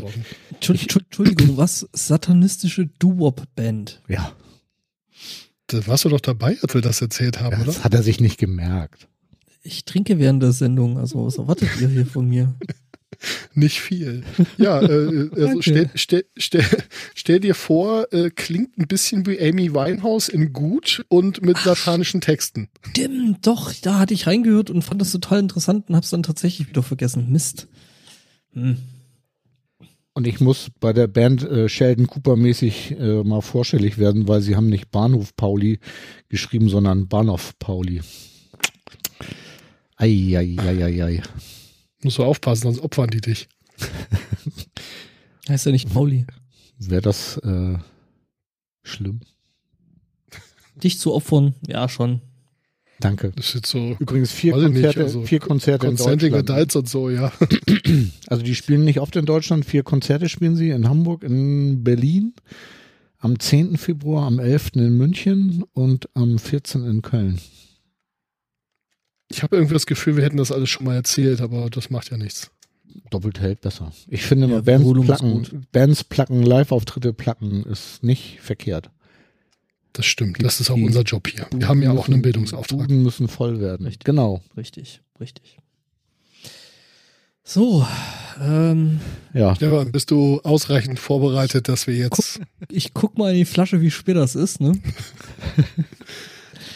Entschuldigung, 0.52 1.58
was? 1.58 1.86
Satanistische 1.92 2.86
Doo-Wop-Band. 2.98 4.00
ja, 4.08 4.32
Da 5.66 5.86
warst 5.86 6.06
du 6.06 6.08
doch 6.08 6.20
dabei, 6.20 6.56
als 6.62 6.72
wir 6.72 6.80
das 6.80 7.02
erzählt 7.02 7.40
haben, 7.42 7.56
oder? 7.56 7.66
das 7.66 7.84
hat 7.84 7.92
er 7.92 8.02
sich 8.02 8.20
nicht 8.20 8.38
gemerkt. 8.38 9.06
Ich 9.62 9.84
trinke 9.84 10.18
während 10.18 10.42
der 10.42 10.52
Sendung, 10.52 10.96
also 10.96 11.26
was 11.26 11.36
erwartet 11.36 11.68
ihr 11.78 11.88
hier 11.88 12.06
von 12.06 12.26
mir? 12.26 12.54
Nicht 13.54 13.80
viel. 13.80 14.24
Ja, 14.56 14.80
äh, 14.80 15.30
also 15.30 15.30
Danke. 15.36 15.62
stell, 15.62 15.90
stell, 15.94 16.24
stell, 16.36 16.64
stell 17.14 17.40
dir 17.40 17.54
vor, 17.54 18.12
äh, 18.12 18.30
klingt 18.30 18.78
ein 18.78 18.86
bisschen 18.86 19.26
wie 19.26 19.40
Amy 19.40 19.74
Winehouse 19.74 20.28
in 20.28 20.52
gut 20.52 21.04
und 21.08 21.42
mit 21.42 21.58
satanischen 21.58 22.20
Texten. 22.20 22.68
Stimmt, 22.90 23.46
doch, 23.46 23.72
da 23.82 23.98
hatte 23.98 24.14
ich 24.14 24.26
reingehört 24.26 24.70
und 24.70 24.82
fand 24.82 25.00
das 25.00 25.12
total 25.12 25.40
interessant 25.40 25.88
und 25.88 25.96
hab's 25.96 26.10
dann 26.10 26.22
tatsächlich 26.22 26.68
wieder 26.68 26.82
vergessen. 26.82 27.30
Mist. 27.30 27.68
Hm. 28.52 28.76
Und 30.14 30.26
ich 30.26 30.40
muss 30.40 30.68
bei 30.78 30.92
der 30.92 31.06
Band 31.06 31.42
äh, 31.42 31.68
Sheldon 31.68 32.06
Cooper 32.06 32.36
mäßig 32.36 32.96
äh, 32.98 33.22
mal 33.22 33.40
vorstellig 33.40 33.96
werden, 33.96 34.28
weil 34.28 34.42
sie 34.42 34.56
haben 34.56 34.68
nicht 34.68 34.90
Bahnhof 34.90 35.34
Pauli 35.36 35.78
geschrieben, 36.28 36.68
sondern 36.68 37.08
Bahnhof 37.08 37.58
Pauli. 37.58 38.02
Ei, 39.96 40.36
ei, 40.36 40.56
ei, 40.58 40.84
ei, 40.84 41.04
ei. 41.04 41.22
Musst 42.02 42.18
du 42.18 42.24
aufpassen, 42.24 42.62
sonst 42.62 42.80
opfern 42.80 43.10
die 43.10 43.20
dich. 43.20 43.48
Heißt 45.48 45.66
ja 45.66 45.72
nicht 45.72 45.92
Pauli. 45.92 46.26
Wäre 46.78 47.02
das 47.02 47.36
äh, 47.38 47.78
schlimm? 48.82 49.20
Dich 50.76 50.98
zu 50.98 51.14
opfern, 51.14 51.54
ja 51.66 51.88
schon. 51.88 52.20
Danke. 53.02 53.32
Das 53.34 53.48
ist 53.48 53.54
jetzt 53.54 53.70
so 53.70 53.96
Übrigens 53.98 54.30
vier 54.30 54.56
ich 54.56 54.62
nicht, 54.62 54.74
Konzerte, 54.74 55.02
also 55.02 55.22
vier 55.24 55.40
Konzerte 55.40 55.86
in 55.86 55.96
Consenting 55.96 56.30
Deutschland. 56.30 56.50
Adults 56.50 56.76
und 56.76 56.88
so, 56.88 57.10
ja. 57.10 57.32
Also 58.28 58.42
die 58.44 58.54
spielen 58.54 58.84
nicht 58.84 59.00
oft 59.00 59.14
in 59.16 59.26
Deutschland. 59.26 59.64
Vier 59.64 59.82
Konzerte 59.82 60.28
spielen 60.28 60.56
sie 60.56 60.70
in 60.70 60.88
Hamburg, 60.88 61.22
in 61.24 61.82
Berlin, 61.84 62.32
am 63.18 63.38
10. 63.38 63.76
Februar, 63.76 64.26
am 64.26 64.38
11. 64.38 64.70
in 64.76 64.96
München 64.96 65.64
und 65.72 66.08
am 66.14 66.38
14. 66.38 66.84
in 66.84 67.02
Köln. 67.02 67.38
Ich 69.32 69.42
habe 69.42 69.56
irgendwie 69.56 69.74
das 69.74 69.86
Gefühl, 69.86 70.16
wir 70.16 70.24
hätten 70.24 70.36
das 70.36 70.52
alles 70.52 70.68
schon 70.70 70.84
mal 70.84 70.94
erzählt, 70.94 71.40
aber 71.40 71.68
das 71.70 71.90
macht 71.90 72.10
ja 72.10 72.16
nichts. 72.16 72.50
Doppelt 73.10 73.40
hält 73.40 73.60
besser. 73.62 73.90
Ich 74.08 74.22
finde 74.22 74.46
Ja, 74.48 74.60
Bands 74.60 75.06
placken, 75.06 75.66
Bands 75.72 76.04
placken, 76.04 76.42
Live-Auftritte 76.42 77.12
placken 77.12 77.64
ist 77.64 78.02
nicht 78.02 78.40
verkehrt. 78.40 78.90
Das 79.94 80.06
stimmt. 80.06 80.42
Das 80.42 80.60
ist 80.60 80.70
auch 80.70 80.74
Die- 80.76 80.84
unser 80.84 81.02
Job 81.02 81.26
hier. 81.28 81.46
Wir 81.54 81.68
haben 81.68 81.82
ja 81.82 81.90
auch 81.92 82.08
einen 82.08 82.22
Bildungsauftrag. 82.22 82.78
Buden 82.80 83.02
müssen 83.02 83.28
voll 83.28 83.60
werden. 83.60 83.86
Richtig. 83.86 84.04
Genau. 84.04 84.42
Richtig, 84.56 85.00
richtig. 85.20 85.58
So, 87.44 87.86
ähm, 88.40 89.00
Ja. 89.34 89.54
Stefan, 89.56 89.90
bist 89.92 90.10
du 90.10 90.40
ausreichend 90.42 90.98
vorbereitet, 91.00 91.68
dass 91.68 91.86
wir 91.86 91.94
jetzt. 91.96 92.40
ich 92.70 92.94
guck 92.94 93.18
mal 93.18 93.32
in 93.32 93.38
die 93.38 93.44
Flasche, 93.44 93.80
wie 93.80 93.90
spät 93.90 94.16
das 94.16 94.34
ist, 94.36 94.60
ne? 94.60 94.72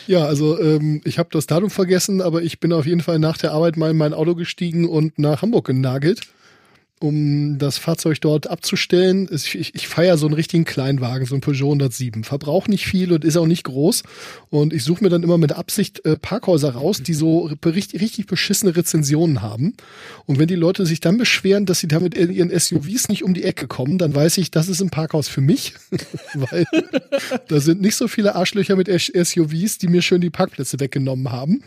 Ja, 0.07 0.25
also 0.25 0.59
ähm, 0.61 1.01
ich 1.05 1.19
habe 1.19 1.29
das 1.33 1.47
Datum 1.47 1.71
vergessen, 1.71 2.21
aber 2.21 2.43
ich 2.43 2.61
bin 2.61 2.73
auf 2.73 2.87
jeden 2.87 3.01
Fall 3.01 3.19
nach 3.19 3.39
der 3.39 3.53
Arbeit 3.53 3.77
mal 3.77 3.91
in 3.91 3.97
mein 3.97 4.15
Auto 4.15 4.35
gestiegen 4.35 4.89
und 4.89 5.19
nach 5.19 5.43
Hamburg 5.43 5.67
genagelt, 5.67 6.21
um 6.99 7.59
das 7.59 7.77
Fahrzeug 7.77 8.21
dort 8.23 8.49
abzustellen. 8.49 9.29
Ich, 9.31 9.55
ich, 9.55 9.75
ich 9.75 9.87
feiere 9.87 10.17
so 10.17 10.27
einen 10.27 10.35
richtigen 10.35 10.65
Kleinwagen, 10.65 11.27
so 11.27 11.35
ein 11.35 11.43
Peugeot 11.43 11.67
107. 11.67 12.25
Verbraucht 12.25 12.69
nicht 12.69 12.87
viel 12.87 13.13
und 13.13 13.25
ist 13.25 13.37
auch 13.37 13.47
nicht 13.47 13.65
groß. 13.65 14.03
Und 14.49 14.73
ich 14.73 14.83
suche 14.83 15.05
mir 15.05 15.11
dann 15.11 15.23
immer 15.23 15.37
mit 15.37 15.53
Absicht 15.53 16.05
äh, 16.07 16.17
Parkhäuser 16.17 16.71
raus, 16.71 17.03
die 17.03 17.13
so 17.13 17.51
richtig, 17.65 18.01
richtig 18.01 18.27
beschissene 18.27 18.75
Rezensionen 18.77 19.43
haben. 19.43 19.75
Und 20.25 20.39
wenn 20.39 20.49
die 20.49 20.55
Leute 20.55 20.87
sich 20.87 21.01
dann 21.01 21.19
beschweren, 21.19 21.67
dass 21.67 21.81
sie 21.81 21.89
damit 21.89 22.15
in 22.15 22.33
ihren 22.33 22.59
SUVs 22.59 23.09
nicht 23.09 23.25
um 23.25 23.35
die 23.35 23.45
Ecke 23.45 23.67
kommen, 23.67 23.99
dann 23.99 24.15
weiß 24.15 24.39
ich, 24.39 24.51
das 24.51 24.69
ist 24.69 24.81
ein 24.81 24.91
Parkhaus 24.91 25.29
für 25.29 25.43
mich, 25.43 25.75
weil 26.35 26.65
da 27.49 27.61
sind 27.61 27.83
nicht 27.83 27.97
so 27.97 28.09
viele 28.09 28.37
Arschlöcher 28.37 28.75
mit 28.75 28.89
SUVs, 28.89 29.79
die 29.79 29.89
mir 29.89 30.01
schön 30.01 30.23
die 30.23 30.31
Parkplätze 30.31 30.81
weggenommen 30.81 31.31
haben. 31.31 31.63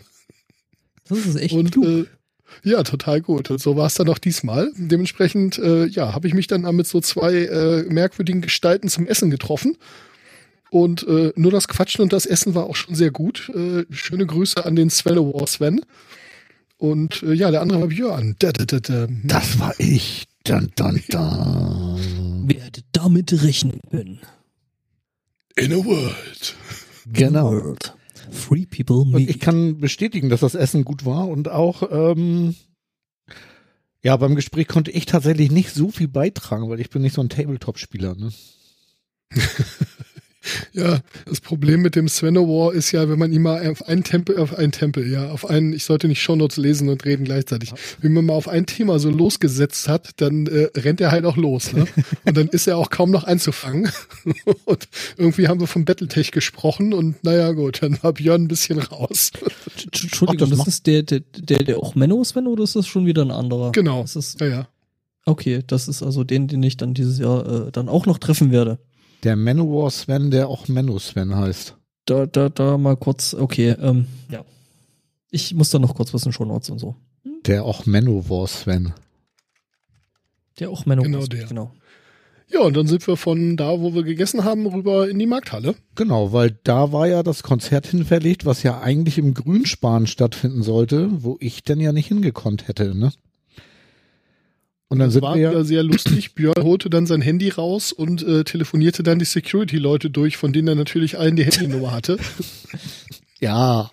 Das 1.08 1.18
ist 1.18 1.36
echt 1.36 1.54
Und 1.54 1.72
klug. 1.72 1.84
äh, 1.84 2.04
ja, 2.62 2.82
total 2.82 3.20
gut. 3.20 3.50
Und 3.50 3.60
so 3.60 3.76
war 3.76 3.86
es 3.86 3.94
dann 3.94 4.08
auch 4.08 4.18
diesmal. 4.18 4.72
Dementsprechend, 4.76 5.58
äh, 5.58 5.86
ja, 5.86 6.14
habe 6.14 6.28
ich 6.28 6.34
mich 6.34 6.46
dann 6.46 6.62
mit 6.74 6.86
so 6.86 7.00
zwei 7.00 7.34
äh, 7.34 7.82
merkwürdigen 7.84 8.42
Gestalten 8.42 8.88
zum 8.88 9.06
Essen 9.06 9.30
getroffen. 9.30 9.76
Und 10.70 11.06
äh, 11.08 11.32
nur 11.34 11.50
das 11.50 11.68
Quatschen 11.68 12.02
und 12.02 12.12
das 12.12 12.26
Essen 12.26 12.54
war 12.54 12.64
auch 12.64 12.76
schon 12.76 12.94
sehr 12.94 13.10
gut. 13.10 13.50
Äh, 13.54 13.84
schöne 13.90 14.26
Grüße 14.26 14.64
an 14.64 14.76
den 14.76 14.90
Swallowar 14.90 15.46
Sven. 15.46 15.80
Und 16.78 17.22
äh, 17.22 17.34
ja, 17.34 17.50
der 17.50 17.60
andere 17.60 17.80
war 17.80 17.88
Björn. 17.88 18.36
Da, 18.38 18.52
da, 18.52 18.64
da, 18.64 18.80
da. 18.80 19.06
Das 19.24 19.58
war 19.58 19.74
ich. 19.78 20.26
Dun, 20.44 20.70
dun, 20.76 21.02
dun. 21.10 22.44
Wer 22.46 22.64
hätte 22.64 22.82
damit 22.92 23.42
rechnen 23.42 23.80
können? 23.90 24.20
In 25.56 25.72
a 25.72 25.84
world. 25.84 26.54
Genau. 27.12 27.50
World. 27.50 27.94
Free 28.30 28.66
people 28.66 28.96
Und 28.96 29.12
meet. 29.12 29.30
ich 29.30 29.40
kann 29.40 29.78
bestätigen, 29.78 30.28
dass 30.28 30.40
das 30.40 30.54
Essen 30.54 30.84
gut 30.84 31.04
war 31.04 31.28
und 31.28 31.48
auch, 31.48 31.82
ähm, 31.90 32.54
ja, 34.02 34.16
beim 34.16 34.34
Gespräch 34.34 34.66
konnte 34.68 34.90
ich 34.90 35.06
tatsächlich 35.06 35.50
nicht 35.50 35.72
so 35.72 35.90
viel 35.90 36.08
beitragen, 36.08 36.68
weil 36.70 36.80
ich 36.80 36.90
bin 36.90 37.02
nicht 37.02 37.14
so 37.14 37.20
ein 37.22 37.28
Tabletop-Spieler. 37.28 38.14
Ne? 38.14 38.32
Ja, 40.72 41.00
das 41.26 41.40
Problem 41.40 41.82
mit 41.82 41.96
dem 41.96 42.08
Svenowar 42.08 42.72
ist 42.72 42.92
ja, 42.92 43.08
wenn 43.08 43.18
man 43.18 43.32
ihn 43.32 43.42
mal 43.42 43.68
auf 43.68 43.86
einen 43.86 44.04
Tempel, 44.04 44.38
auf 44.38 44.56
einen 44.56 44.72
Tempel, 44.72 45.10
ja, 45.10 45.30
auf 45.30 45.48
einen, 45.48 45.72
ich 45.72 45.84
sollte 45.84 46.08
nicht 46.08 46.22
Shownotes 46.22 46.56
lesen 46.56 46.88
und 46.88 47.04
reden 47.04 47.24
gleichzeitig. 47.24 47.72
Wenn 48.00 48.12
man 48.14 48.26
mal 48.26 48.34
auf 48.34 48.48
ein 48.48 48.66
Thema 48.66 48.98
so 48.98 49.10
losgesetzt 49.10 49.88
hat, 49.88 50.10
dann 50.16 50.46
äh, 50.46 50.68
rennt 50.76 51.00
er 51.00 51.10
halt 51.10 51.24
auch 51.24 51.36
los, 51.36 51.72
ne? 51.72 51.86
Und 52.24 52.36
dann 52.36 52.48
ist 52.48 52.66
er 52.66 52.78
auch 52.78 52.90
kaum 52.90 53.10
noch 53.10 53.24
einzufangen. 53.24 53.90
Und 54.64 54.88
irgendwie 55.16 55.48
haben 55.48 55.60
wir 55.60 55.66
vom 55.66 55.84
Battletech 55.84 56.30
gesprochen 56.30 56.92
und 56.92 57.22
naja, 57.24 57.52
gut, 57.52 57.82
dann 57.82 57.98
war 58.02 58.12
Björn 58.12 58.44
ein 58.44 58.48
bisschen 58.48 58.78
raus. 58.78 59.30
Entschuldigung, 59.82 60.48
Ach, 60.52 60.58
das 60.58 60.66
ist 60.66 60.86
der, 60.86 61.02
der, 61.02 61.20
der, 61.20 61.64
der 61.64 61.78
auch 61.78 61.94
Menno 61.94 62.22
Sven 62.24 62.46
oder 62.46 62.64
ist 62.64 62.76
das 62.76 62.86
schon 62.86 63.06
wieder 63.06 63.22
ein 63.22 63.30
anderer? 63.30 63.72
Genau. 63.72 64.02
Das 64.02 64.16
ist, 64.16 64.40
Ja, 64.40 64.46
ja. 64.46 64.68
okay, 65.26 65.62
das 65.66 65.88
ist 65.88 66.02
also 66.02 66.24
den, 66.24 66.48
den 66.48 66.62
ich 66.62 66.76
dann 66.76 66.94
dieses 66.94 67.18
Jahr 67.18 67.68
äh, 67.68 67.72
dann 67.72 67.88
auch 67.88 68.06
noch 68.06 68.18
treffen 68.18 68.50
werde. 68.50 68.78
Der 69.22 69.36
Manowar 69.36 69.90
Sven, 69.90 70.30
der 70.30 70.48
auch 70.48 70.68
Menno 70.68 70.98
Sven 70.98 71.36
heißt. 71.36 71.76
Da, 72.06 72.26
da, 72.26 72.48
da 72.48 72.78
mal 72.78 72.96
kurz, 72.96 73.34
okay, 73.34 73.76
ähm, 73.80 74.06
ja. 74.30 74.44
Ich 75.30 75.54
muss 75.54 75.70
dann 75.70 75.82
noch 75.82 75.94
kurz 75.94 76.12
was 76.12 76.26
in 76.26 76.32
Show 76.32 76.44
Notes 76.44 76.70
und 76.70 76.78
so. 76.78 76.96
Der 77.46 77.64
auch 77.64 77.86
Manowar 77.86 78.48
Sven. 78.48 78.94
Der 80.58 80.70
auch 80.70 80.86
Menno. 80.86 81.02
Genau 81.02 81.26
der. 81.26 81.46
Genau. 81.46 81.72
Ja, 82.52 82.60
und 82.62 82.76
dann 82.76 82.88
sind 82.88 83.06
wir 83.06 83.16
von 83.16 83.56
da, 83.56 83.80
wo 83.80 83.94
wir 83.94 84.02
gegessen 84.02 84.42
haben, 84.44 84.66
rüber 84.66 85.08
in 85.08 85.20
die 85.20 85.26
Markthalle. 85.26 85.76
Genau, 85.94 86.32
weil 86.32 86.58
da 86.64 86.90
war 86.90 87.06
ja 87.06 87.22
das 87.22 87.44
Konzert 87.44 87.86
hinverlegt, 87.86 88.44
was 88.44 88.64
ja 88.64 88.80
eigentlich 88.80 89.18
im 89.18 89.34
Grünspan 89.34 90.08
stattfinden 90.08 90.64
sollte, 90.64 91.08
wo 91.12 91.36
ich 91.38 91.62
denn 91.62 91.78
ja 91.78 91.92
nicht 91.92 92.08
hingekonnt 92.08 92.66
hätte, 92.66 92.96
ne? 92.96 93.12
Und 94.90 94.98
dann 94.98 95.06
Das 95.06 95.14
sind 95.14 95.22
war 95.22 95.36
wir 95.36 95.50
wieder 95.50 95.64
sehr 95.64 95.84
lustig. 95.84 96.34
Björn 96.34 96.62
holte 96.62 96.90
dann 96.90 97.06
sein 97.06 97.22
Handy 97.22 97.48
raus 97.48 97.92
und 97.92 98.22
äh, 98.26 98.42
telefonierte 98.42 99.04
dann 99.04 99.20
die 99.20 99.24
Security-Leute 99.24 100.10
durch, 100.10 100.36
von 100.36 100.52
denen 100.52 100.66
er 100.66 100.74
natürlich 100.74 101.16
allen 101.16 101.36
die 101.36 101.44
Handynummer 101.44 101.92
hatte, 101.92 102.18
ja, 103.40 103.88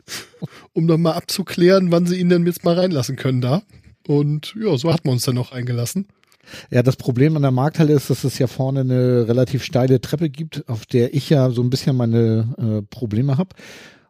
um 0.74 0.88
dann 0.88 1.02
mal 1.02 1.14
abzuklären, 1.14 1.92
wann 1.92 2.08
sie 2.08 2.20
ihn 2.20 2.30
denn 2.30 2.46
jetzt 2.48 2.66
mal 2.66 2.74
reinlassen 2.74 3.16
können 3.16 3.42
da. 3.42 3.62
Und 4.08 4.56
ja, 4.60 4.76
so 4.76 4.92
hat 4.92 5.06
man 5.06 5.14
uns 5.14 5.24
dann 5.24 5.36
noch 5.36 5.52
eingelassen. 5.52 6.08
Ja, 6.72 6.82
das 6.82 6.96
Problem 6.96 7.36
an 7.36 7.44
der 7.44 7.52
Markthalle 7.52 7.94
ist, 7.94 8.10
dass 8.10 8.24
es 8.24 8.40
ja 8.40 8.48
vorne 8.48 8.80
eine 8.80 9.28
relativ 9.28 9.64
steile 9.64 10.02
Treppe 10.02 10.30
gibt, 10.30 10.68
auf 10.68 10.86
der 10.86 11.14
ich 11.14 11.30
ja 11.30 11.52
so 11.52 11.62
ein 11.62 11.70
bisschen 11.70 11.96
meine 11.96 12.56
äh, 12.58 12.82
Probleme 12.90 13.38
habe. 13.38 13.50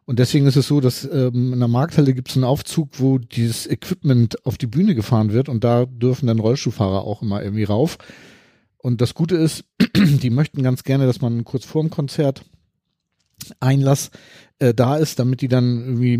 Und 0.08 0.18
deswegen 0.18 0.46
ist 0.46 0.56
es 0.56 0.66
so, 0.66 0.80
dass 0.80 1.04
ähm, 1.04 1.52
in 1.52 1.58
der 1.58 1.68
Markthalle 1.68 2.14
gibt 2.14 2.30
es 2.30 2.36
einen 2.36 2.44
Aufzug, 2.44 2.98
wo 2.98 3.18
dieses 3.18 3.66
Equipment 3.66 4.46
auf 4.46 4.56
die 4.56 4.66
Bühne 4.66 4.94
gefahren 4.94 5.34
wird 5.34 5.50
und 5.50 5.64
da 5.64 5.84
dürfen 5.84 6.28
dann 6.28 6.38
Rollstuhlfahrer 6.38 7.04
auch 7.04 7.20
immer 7.20 7.42
irgendwie 7.42 7.64
rauf. 7.64 7.98
Und 8.78 9.02
das 9.02 9.12
Gute 9.12 9.36
ist, 9.36 9.64
die 9.94 10.30
möchten 10.30 10.62
ganz 10.62 10.82
gerne, 10.82 11.04
dass 11.04 11.20
man 11.20 11.44
kurz 11.44 11.66
vor 11.66 11.82
dem 11.82 11.90
Konzert 11.90 12.46
Einlass 13.60 14.10
äh, 14.60 14.72
da 14.72 14.96
ist, 14.96 15.18
damit 15.18 15.42
die 15.42 15.48
dann 15.48 15.78
irgendwie 15.78 16.16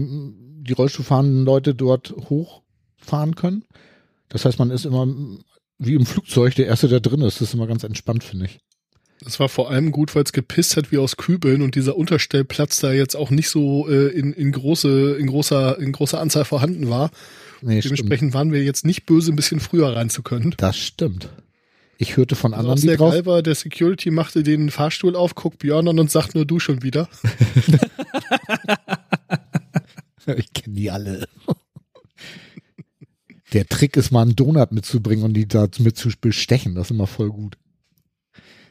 die 0.64 0.74
Rollstuhlfahrenden 0.74 1.47
Leute 1.47 1.74
dort 1.74 2.14
hochfahren 2.28 3.36
können. 3.36 3.64
Das 4.28 4.45
heißt, 4.45 4.59
man 4.59 4.70
ist 4.70 4.84
immer 4.84 5.07
mm, 5.07 5.45
wie 5.78 5.95
im 5.95 6.05
Flugzeug 6.05 6.55
der 6.57 6.66
Erste, 6.66 6.89
der 6.89 7.01
drin 7.01 7.22
ist. 7.22 7.41
Das 7.41 7.49
ist 7.49 7.55
immer 7.55 7.66
ganz 7.66 7.84
entspannt, 7.84 8.22
finde 8.22 8.45
ich. 8.45 8.61
Das 9.21 9.41
war 9.41 9.49
vor 9.49 9.71
allem 9.71 9.91
gut, 9.91 10.14
weil 10.14 10.23
es 10.23 10.33
gepisst 10.33 10.77
hat 10.77 10.93
wie 10.93 10.99
aus 10.99 11.16
Kübeln 11.16 11.62
und 11.62 11.75
dieser 11.75 11.97
Unterstellplatz 11.97 12.79
da 12.79 12.93
jetzt 12.93 13.16
auch 13.16 13.31
nicht 13.31 13.49
so 13.49 13.89
äh, 13.89 14.09
in, 14.09 14.33
in 14.33 14.53
große, 14.53 15.16
in 15.19 15.27
großer, 15.27 15.79
in 15.81 15.93
großer 15.93 16.21
Anzahl 16.21 16.45
vorhanden 16.45 16.89
war. 16.89 17.11
Nee, 17.61 17.81
Dementsprechend 17.81 18.16
stimmt. 18.16 18.35
waren 18.35 18.53
wir 18.53 18.62
jetzt 18.62 18.87
nicht 18.87 19.07
böse, 19.07 19.33
ein 19.33 19.37
bisschen 19.37 19.59
früher 19.59 19.95
rein 19.97 20.09
zu 20.11 20.23
können. 20.23 20.55
Das 20.59 20.77
stimmt. 20.79 21.29
Ich 22.01 22.16
hörte 22.16 22.37
von 22.37 22.55
Also 22.55 22.71
anderen, 22.71 22.79
auch 22.79 22.93
die 22.93 22.97
drauf. 22.97 23.12
geil 23.12 23.27
war, 23.27 23.43
der 23.43 23.57
Security 23.57 24.12
machte 24.12 24.45
den 24.45 24.71
Fahrstuhl 24.71 25.16
auf, 25.16 25.35
guckt 25.35 25.59
Björn 25.59 25.89
an 25.89 25.99
und 25.99 26.11
sagt 26.12 26.37
nur 26.37 26.45
du 26.47 26.61
schon 26.61 26.83
wieder. 26.83 27.09
Ich 30.37 30.53
kenne 30.53 30.75
die 30.77 30.91
alle. 30.91 31.27
Der 33.55 33.66
Trick 33.66 33.97
ist 33.97 34.11
mal 34.11 34.23
einen 34.23 34.37
Donut 34.37 34.73
mitzubringen 34.73 35.25
und 35.25 35.33
die 35.33 35.49
da 35.49 35.69
mit 35.79 35.97
zu 35.97 36.11
bestechen. 36.21 36.75
Das 36.75 36.89
ist 36.89 36.91
immer 36.91 37.07
voll 37.07 37.31
gut. 37.31 37.57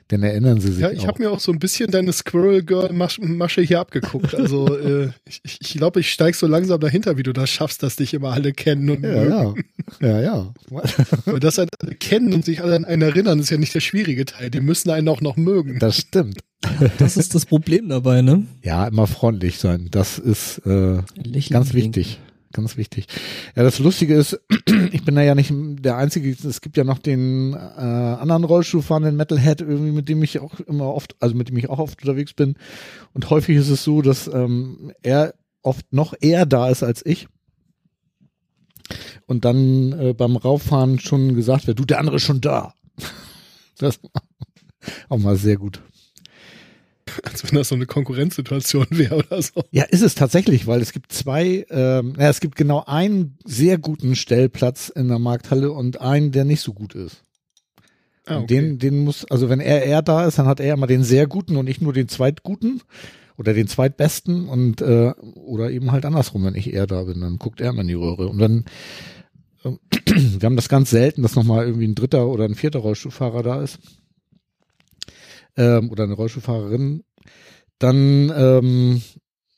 Dann 0.09 0.23
erinnern 0.23 0.61
sie 0.61 0.71
sich 0.71 0.81
Ja, 0.81 0.91
ich 0.91 1.05
habe 1.05 1.21
mir 1.21 1.31
auch 1.31 1.39
so 1.41 1.51
ein 1.51 1.59
bisschen 1.59 1.91
deine 1.91 2.13
Squirrel 2.13 2.63
Girl 2.63 2.93
Masch- 2.93 3.19
Masche 3.21 3.61
hier 3.61 3.79
abgeguckt. 3.81 4.33
Also 4.35 4.77
äh, 4.79 5.09
ich, 5.25 5.41
ich 5.59 5.73
glaube, 5.73 5.99
ich 5.99 6.11
steig 6.11 6.35
so 6.35 6.47
langsam 6.47 6.79
dahinter, 6.79 7.17
wie 7.17 7.23
du 7.23 7.33
das 7.33 7.49
schaffst, 7.49 7.83
dass 7.83 7.97
dich 7.97 8.13
immer 8.13 8.31
alle 8.31 8.53
kennen 8.53 8.89
und 8.89 9.03
ja, 9.03 9.09
mögen. 9.11 9.63
ja, 9.99 10.07
ja, 10.07 10.21
ja. 10.21 10.53
Weil 11.25 11.39
das 11.41 11.57
halt 11.57 11.69
alle 11.81 11.95
kennen 11.95 12.33
und 12.33 12.45
sich 12.45 12.61
alle 12.63 12.75
an 12.75 12.85
einen 12.85 13.01
erinnern, 13.01 13.39
ist 13.39 13.49
ja 13.49 13.57
nicht 13.57 13.75
der 13.75 13.81
schwierige 13.81 14.25
Teil. 14.25 14.49
Die 14.49 14.61
müssen 14.61 14.89
einen 14.91 15.09
auch 15.09 15.21
noch 15.21 15.35
mögen. 15.35 15.79
Das 15.79 15.97
stimmt. 15.97 16.39
Das 16.97 17.17
ist 17.17 17.35
das 17.35 17.45
Problem 17.45 17.87
dabei, 17.87 18.21
ne? 18.21 18.45
Ja, 18.63 18.87
immer 18.87 19.05
freundlich 19.07 19.59
sein. 19.59 19.87
Das 19.91 20.17
ist 20.17 20.59
äh, 20.65 20.99
ganz 21.49 21.69
und 21.69 21.73
wichtig. 21.75 22.19
Ganz 22.57 22.75
wichtig. 22.75 23.05
Ja, 23.55 23.61
das 23.61 23.77
Lustige 23.77 24.15
ist, 24.15 24.41
ich 24.91 25.05
bin 25.05 25.13
da 25.13 25.21
ja 25.21 25.35
nicht 25.35 25.53
der 25.53 25.95
Einzige. 25.95 26.31
Es 26.31 26.59
gibt 26.59 26.75
ja 26.75 26.83
noch 26.83 26.97
den 26.97 27.53
äh, 27.53 27.57
anderen 27.57 28.45
Rollstuhlfahrenden 28.45 29.15
Metalhead, 29.15 29.61
irgendwie, 29.61 29.91
mit 29.91 30.09
dem 30.09 30.23
ich 30.23 30.39
auch 30.39 30.59
immer 30.61 30.91
oft, 30.91 31.15
also 31.19 31.35
mit 31.35 31.49
dem 31.49 31.57
ich 31.57 31.69
auch 31.69 31.77
oft 31.77 32.01
unterwegs 32.01 32.33
bin. 32.33 32.55
Und 33.13 33.29
häufig 33.29 33.57
ist 33.57 33.69
es 33.69 33.83
so, 33.83 34.01
dass 34.01 34.27
ähm, 34.27 34.91
er 35.03 35.35
oft 35.61 35.85
noch 35.93 36.15
eher 36.19 36.47
da 36.47 36.67
ist 36.69 36.81
als 36.81 37.05
ich. 37.05 37.27
Und 39.27 39.45
dann 39.45 39.91
äh, 39.91 40.13
beim 40.15 40.35
Rauffahren 40.35 40.97
schon 40.97 41.35
gesagt 41.35 41.67
wird, 41.67 41.77
du, 41.77 41.85
der 41.85 41.99
andere 41.99 42.15
ist 42.15 42.23
schon 42.23 42.41
da. 42.41 42.73
Das 43.77 43.99
auch 45.09 45.19
mal 45.19 45.35
sehr 45.35 45.57
gut. 45.57 45.79
Als 47.23 47.43
wenn 47.43 47.57
das 47.57 47.69
so 47.69 47.75
eine 47.75 47.85
Konkurrenzsituation 47.85 48.87
wäre 48.89 49.15
oder 49.15 49.41
so. 49.41 49.63
Ja, 49.71 49.83
ist 49.83 50.01
es 50.01 50.15
tatsächlich, 50.15 50.67
weil 50.67 50.81
es 50.81 50.91
gibt 50.91 51.11
zwei, 51.11 51.65
ähm, 51.69 52.13
ja, 52.17 52.29
es 52.29 52.39
gibt 52.39 52.55
genau 52.55 52.83
einen 52.85 53.37
sehr 53.45 53.77
guten 53.77 54.15
Stellplatz 54.15 54.89
in 54.89 55.07
der 55.07 55.19
Markthalle 55.19 55.71
und 55.71 56.01
einen, 56.01 56.31
der 56.31 56.45
nicht 56.45 56.61
so 56.61 56.73
gut 56.73 56.95
ist. 56.95 57.23
Ah, 58.25 58.37
Und 58.37 58.49
Den, 58.49 58.77
den 58.79 59.03
muss, 59.03 59.25
also 59.25 59.49
wenn 59.49 59.59
er 59.59 59.83
er 59.85 60.01
da 60.01 60.25
ist, 60.25 60.37
dann 60.37 60.47
hat 60.47 60.59
er 60.59 60.73
immer 60.73 60.87
den 60.87 61.03
sehr 61.03 61.27
guten 61.27 61.55
und 61.55 61.67
ich 61.67 61.81
nur 61.81 61.93
den 61.93 62.09
zweitguten 62.09 62.81
oder 63.37 63.53
den 63.53 63.67
zweitbesten 63.67 64.49
und 64.49 64.81
äh, 64.81 65.13
oder 65.35 65.71
eben 65.71 65.91
halt 65.91 66.05
andersrum, 66.05 66.43
wenn 66.43 66.55
ich 66.55 66.73
er 66.73 66.87
da 66.87 67.03
bin, 67.03 67.21
dann 67.21 67.37
guckt 67.37 67.61
er 67.61 67.69
immer 67.69 67.81
in 67.81 67.87
die 67.87 67.93
Röhre 67.93 68.27
und 68.27 68.39
dann 68.39 68.65
ähm, 69.63 69.79
wir 70.39 70.45
haben 70.45 70.55
das 70.55 70.69
ganz 70.69 70.89
selten, 70.89 71.21
dass 71.21 71.35
nochmal 71.35 71.65
irgendwie 71.65 71.87
ein 71.87 71.95
dritter 71.95 72.27
oder 72.27 72.45
ein 72.45 72.55
vierter 72.55 72.79
Rollstuhlfahrer 72.79 73.43
da 73.43 73.61
ist 73.61 73.79
ähm, 75.57 75.89
oder 75.91 76.03
eine 76.03 76.13
Rollstuhlfahrerin, 76.13 77.03
dann 77.79 78.31
ähm, 78.35 79.01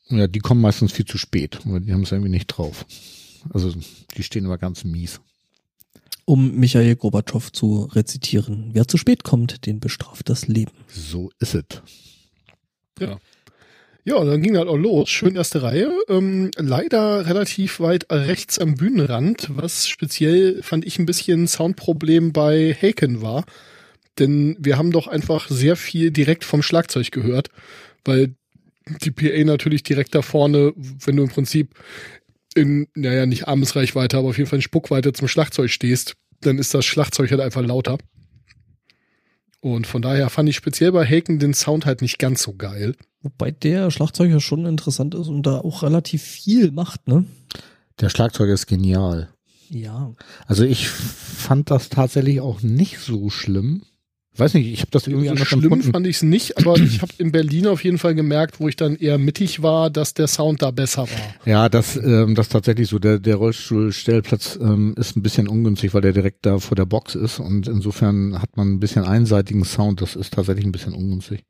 ja, 0.08 0.26
die 0.26 0.40
kommen 0.40 0.60
meistens 0.60 0.92
viel 0.92 1.04
zu 1.04 1.18
spät, 1.18 1.60
weil 1.64 1.80
die 1.80 1.92
haben 1.92 2.02
es 2.02 2.12
irgendwie 2.12 2.30
nicht 2.30 2.48
drauf. 2.48 2.84
Also 3.52 3.72
die 4.16 4.22
stehen 4.22 4.44
immer 4.44 4.58
ganz 4.58 4.84
mies. 4.84 5.20
Um 6.24 6.56
Michael 6.56 6.96
Gorbatschow 6.96 7.50
zu 7.52 7.88
rezitieren. 7.92 8.70
Wer 8.72 8.86
zu 8.86 8.98
spät 8.98 9.24
kommt, 9.24 9.66
den 9.66 9.80
bestraft 9.80 10.28
das 10.28 10.48
Leben. 10.48 10.72
So 10.88 11.30
ist 11.38 11.54
es. 11.54 11.64
Ja, 14.04 14.16
und 14.16 14.26
dann 14.26 14.42
ging 14.42 14.56
halt 14.56 14.68
auch 14.68 14.76
los. 14.76 15.08
Schön 15.10 15.36
erste 15.36 15.62
Reihe. 15.62 15.90
Ähm, 16.08 16.50
leider 16.56 17.26
relativ 17.26 17.80
weit 17.80 18.06
rechts 18.10 18.58
am 18.58 18.74
Bühnenrand, 18.74 19.48
was 19.50 19.88
speziell 19.88 20.62
fand 20.62 20.86
ich 20.86 20.98
ein 20.98 21.06
bisschen 21.06 21.46
Soundproblem 21.46 22.32
bei 22.32 22.74
Haken 22.74 23.22
war. 23.22 23.44
Denn 24.18 24.56
wir 24.58 24.76
haben 24.76 24.90
doch 24.90 25.06
einfach 25.06 25.48
sehr 25.48 25.76
viel 25.76 26.10
direkt 26.10 26.44
vom 26.44 26.62
Schlagzeug 26.62 27.10
gehört, 27.10 27.48
weil 28.04 28.34
die 29.02 29.10
PA 29.10 29.44
natürlich 29.44 29.82
direkt 29.82 30.14
da 30.14 30.22
vorne, 30.22 30.72
wenn 30.76 31.16
du 31.16 31.22
im 31.22 31.28
Prinzip 31.28 31.74
in, 32.54 32.88
naja, 32.94 33.26
nicht 33.26 33.46
Armesreichweite, 33.46 34.18
aber 34.18 34.28
auf 34.28 34.38
jeden 34.38 34.48
Fall 34.48 34.58
in 34.58 34.62
Spuckweite 34.62 35.12
zum 35.12 35.28
Schlagzeug 35.28 35.70
stehst, 35.70 36.14
dann 36.40 36.58
ist 36.58 36.74
das 36.74 36.84
Schlagzeug 36.84 37.30
halt 37.30 37.40
einfach 37.40 37.62
lauter. 37.62 37.98
Und 39.60 39.86
von 39.86 40.02
daher 40.02 40.30
fand 40.30 40.48
ich 40.48 40.56
speziell 40.56 40.90
bei 40.92 41.06
Haken 41.06 41.38
den 41.38 41.54
Sound 41.54 41.84
halt 41.86 42.00
nicht 42.00 42.18
ganz 42.18 42.42
so 42.42 42.54
geil. 42.54 42.96
Wobei 43.22 43.50
der 43.50 43.90
Schlagzeuger 43.90 44.40
schon 44.40 44.64
interessant 44.64 45.14
ist 45.14 45.28
und 45.28 45.42
da 45.42 45.58
auch 45.58 45.82
relativ 45.82 46.22
viel 46.22 46.70
macht, 46.70 47.06
ne? 47.06 47.26
Der 48.00 48.08
Schlagzeuger 48.08 48.54
ist 48.54 48.66
genial. 48.66 49.28
Ja. 49.68 50.14
Also 50.46 50.64
ich 50.64 50.88
fand 50.88 51.70
das 51.70 51.90
tatsächlich 51.90 52.40
auch 52.40 52.62
nicht 52.62 52.98
so 52.98 53.28
schlimm. 53.28 53.82
Weiß 54.36 54.54
nicht, 54.54 54.72
ich 54.72 54.80
habe 54.80 54.92
das 54.92 55.08
irgendwie 55.08 55.26
so 55.26 55.32
anders 55.32 55.48
schlimm 55.48 55.64
empfunden. 55.64 55.92
fand 55.92 56.06
ich 56.06 56.16
es 56.16 56.22
nicht, 56.22 56.56
aber 56.56 56.76
ich 56.78 57.02
habe 57.02 57.12
in 57.18 57.32
Berlin 57.32 57.66
auf 57.66 57.82
jeden 57.82 57.98
Fall 57.98 58.14
gemerkt, 58.14 58.60
wo 58.60 58.68
ich 58.68 58.76
dann 58.76 58.94
eher 58.94 59.18
mittig 59.18 59.62
war, 59.62 59.90
dass 59.90 60.14
der 60.14 60.28
Sound 60.28 60.62
da 60.62 60.70
besser 60.70 61.02
war. 61.02 61.34
Ja, 61.44 61.68
das, 61.68 61.96
ähm, 61.96 62.36
das 62.36 62.46
ist 62.46 62.52
tatsächlich 62.52 62.88
so. 62.88 63.00
Der, 63.00 63.18
der 63.18 63.36
Rollstuhlstellplatz 63.36 64.58
ähm, 64.62 64.94
ist 64.96 65.16
ein 65.16 65.22
bisschen 65.22 65.48
ungünstig, 65.48 65.94
weil 65.94 66.02
der 66.02 66.12
direkt 66.12 66.46
da 66.46 66.60
vor 66.60 66.76
der 66.76 66.86
Box 66.86 67.16
ist 67.16 67.40
und 67.40 67.66
insofern 67.66 68.40
hat 68.40 68.56
man 68.56 68.72
ein 68.72 68.80
bisschen 68.80 69.04
einseitigen 69.04 69.64
Sound. 69.64 70.00
Das 70.00 70.14
ist 70.14 70.32
tatsächlich 70.32 70.64
ein 70.64 70.72
bisschen 70.72 70.94
ungünstig. 70.94 71.44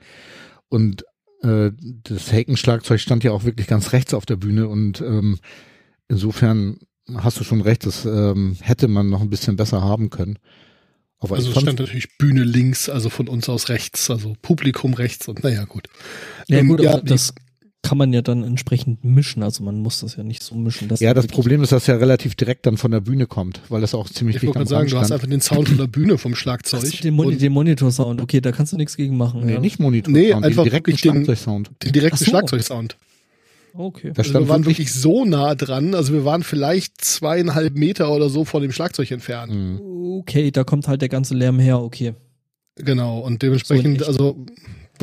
Und 0.69 1.05
äh, 1.43 1.73
das 2.05 2.33
Haken-Schlagzeug 2.33 2.99
stand 2.99 3.25
ja 3.25 3.33
auch 3.33 3.45
wirklich 3.45 3.67
ganz 3.67 3.93
rechts 3.93 4.15
auf 4.15 4.25
der 4.25 4.37
Bühne 4.37 4.69
und 4.69 5.03
ähm, 5.03 5.39
insofern 6.09 6.79
hast 7.15 7.41
du 7.41 7.45
schon 7.45 7.61
recht, 7.61 7.87
das 7.87 8.05
ähm, 8.05 8.57
hätte 8.61 8.89
man 8.89 9.11
noch 9.11 9.21
ein 9.21 9.31
bisschen 9.31 9.57
besser 9.57 9.83
haben 9.83 10.11
können. 10.11 10.39
Aber 11.21 11.37
Also 11.37 11.51
stand 11.53 11.79
natürlich 11.79 12.17
Bühne 12.19 12.45
links, 12.45 12.89
also 12.89 13.11
von 13.11 13.29
uns 13.29 13.49
aus 13.49 13.69
rechts, 13.69 14.11
also 14.11 14.35
Publikum 14.41 14.95
rechts 14.95 15.29
und 15.29 15.43
naja, 15.45 15.65
gut. 15.65 15.89
Ja, 16.49 16.59
Ähm, 16.59 16.69
gut, 16.69 16.81
ja, 16.81 16.95
aber 16.95 17.03
das 17.03 17.35
kann 17.83 17.97
man 17.99 18.13
ja 18.13 18.21
dann 18.23 18.43
entsprechend 18.43 19.05
mischen. 19.05 19.43
Also 19.43 19.63
man 19.63 19.79
muss 19.81 20.01
das 20.01 20.17
ja 20.17 20.23
nicht 20.23 20.43
so 20.43 20.55
mischen. 20.55 20.89
Dass 20.89 21.01
ja, 21.01 21.15
das 21.15 21.27
Problem 21.27 21.63
ist, 21.63 21.73
dass 21.73 21.89
er 21.89 22.01
relativ 22.01 22.35
direkt 22.35 22.67
dann 22.67 22.77
von 22.77 22.91
der 22.91 23.01
Bühne 23.01 23.27
kommt, 23.27 23.61
weil 23.69 23.81
das 23.81 23.95
auch 23.95 24.09
ziemlich 24.09 24.37
Ich 24.37 24.43
wollte 24.47 24.67
sagen, 24.67 24.89
du 24.91 24.99
hast 24.99 25.13
einfach 25.13 25.27
den 25.29 25.41
Sound 25.41 25.69
von 25.69 25.79
der 25.79 25.87
Bühne 25.87 26.19
vom 26.19 26.33
Ach 26.35 26.37
Schlagzeug. 26.37 26.81
so, 26.85 26.97
den, 27.03 27.15
Moni 27.15 27.33
und 27.35 27.43
den 27.43 27.53
Monitor-Sound, 27.53 28.21
okay, 28.21 28.41
da 28.41 28.53
kannst 28.53 28.73
du 28.73 28.77
nichts 28.77 28.97
gegen 28.97 29.17
machen. 29.17 29.45
Nee, 29.47 29.55
ja. 29.55 29.61
nicht 29.61 29.79
Monitor, 29.79 30.13
Nee, 30.13 30.33
einfach 30.33 30.65
den 30.65 30.71
direkten 30.71 30.97
Schlagzeugsound. 30.99 31.71
den 31.83 31.93
direkten 31.93 32.17
Ach 32.17 32.19
so. 32.19 32.25
Schlagzeugsound. 32.27 32.97
Okay. 33.75 34.13
Da 34.13 34.19
Also 34.19 34.31
stand 34.31 34.47
wir 34.47 34.49
waren 34.49 34.67
wirklich, 34.67 34.93
so 34.93 35.25
nah 35.25 35.55
dran, 35.55 35.95
also 35.95 36.13
wir 36.13 36.25
waren 36.25 36.43
vielleicht 36.43 37.03
zweieinhalb 37.03 37.75
Meter 37.77 38.11
oder 38.13 38.29
so 38.29 38.45
von 38.45 38.63
dem 38.63 38.73
Schlagzeug 38.73 39.11
entfernt. 39.11 39.53
Mhm. 39.53 39.81
Okay, 40.21 40.51
da 40.51 40.65
kommt 40.65 40.89
halt 40.89 41.01
der 41.03 41.09
ganze 41.09 41.35
Lärm 41.35 41.59
her, 41.59 41.81
okay. 41.81 42.15
Genau, 42.77 43.21
und 43.21 43.35
So 43.35 43.39
dementsprechend, 43.47 44.01
echt. 44.01 44.09
also 44.09 44.45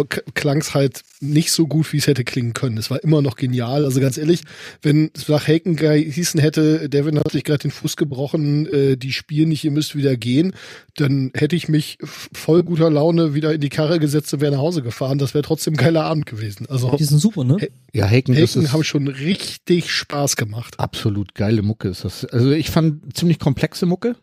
klang 0.06 0.60
es 0.60 0.74
halt 0.74 1.02
nicht 1.20 1.52
so 1.52 1.68
gut, 1.68 1.91
wie 1.93 1.98
es 1.98 2.08
hätte 2.08 2.24
klingen 2.24 2.54
können. 2.54 2.78
Es 2.78 2.89
war 2.89 3.04
immer 3.04 3.22
noch 3.22 3.36
genial. 3.36 3.86
Also 3.86 4.00
ganz 4.00 4.18
ehrlich, 4.18 4.41
wenn 4.82 5.10
es 5.16 5.28
nach 5.28 5.48
Haken 5.48 5.78
hießen 5.78 6.39
hätte, 6.39 6.89
Devin 6.89 7.20
hat 7.20 7.32
sich 7.32 7.43
gerade 7.43 7.60
den 7.60 7.72
Fuß 7.72 7.98
gebrochen, 7.98 8.68
äh, 8.68 8.98
die 8.98 9.12
spielen 9.12 9.50
nicht, 9.50 9.64
ihr 9.64 9.72
müsst 9.72 9.95
wieder 9.95 10.16
gehen, 10.16 10.54
dann 10.95 11.32
hätte 11.34 11.56
ich 11.56 11.70
mich 11.70 11.98
voll 12.02 12.64
guter 12.64 12.89
Laune 12.89 13.34
wieder 13.34 13.54
in 13.54 13.62
die 13.62 13.70
Karre 13.70 14.00
gesetzt 14.00 14.34
und 14.34 14.41
wäre 14.41 14.54
nach 14.54 14.62
Hause 14.62 14.82
gefahren. 14.82 15.18
Das 15.18 15.34
wäre 15.34 15.43
trotzdem 15.43 15.74
ein 15.74 15.78
geiler 15.78 16.04
Abend 16.04 16.26
gewesen. 16.26 16.68
Also 16.68 16.95
Die 16.98 17.04
sind 17.04 17.20
super, 17.20 17.43
ne? 17.43 17.58
Hey. 17.60 17.72
ja, 17.93 18.08
Haken, 18.08 18.36
Haken 18.36 18.72
haben 18.72 18.84
schon 18.84 19.08
richtig 19.08 19.91
Spaß 19.91 20.36
gemacht. 20.36 20.80
absolut 20.80 21.36
geile 21.36 21.62
Mucke 21.62 21.89
ist 21.89 22.06
das. 22.06 22.26
Also 22.26 22.52
ich 22.52 22.70
fand 22.70 23.16
ziemlich 23.16 23.39
komplexe 23.39 23.86
Mucke. 23.86 24.16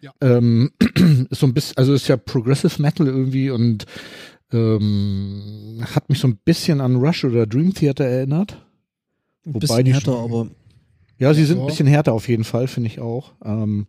Ja. 0.00 0.12
Ähm, 0.20 0.70
ist 1.30 1.30
so 1.40 1.46
ein 1.46 1.54
bisschen, 1.54 1.76
also 1.76 1.92
ist 1.92 2.08
ja 2.08 2.16
Progressive 2.16 2.80
Metal 2.80 3.06
irgendwie 3.06 3.50
und 3.50 3.84
ähm, 4.52 5.82
hat 5.94 6.08
mich 6.08 6.18
so 6.18 6.28
ein 6.28 6.38
bisschen 6.44 6.80
an 6.80 6.96
Rush 6.96 7.24
oder 7.24 7.46
Dream 7.46 7.74
Theater 7.74 8.04
erinnert. 8.04 8.66
Ein 9.44 9.54
wobei 9.54 9.60
bisschen 9.60 9.84
die 9.84 9.92
härter, 9.94 10.18
aber 10.18 10.48
Ja, 11.18 11.34
sie 11.34 11.44
sind 11.44 11.60
ein 11.60 11.66
bisschen 11.66 11.86
härter 11.86 12.12
auf 12.12 12.28
jeden 12.28 12.44
Fall, 12.44 12.66
finde 12.68 12.88
ich 12.88 13.00
auch. 13.00 13.32
Ähm, 13.44 13.86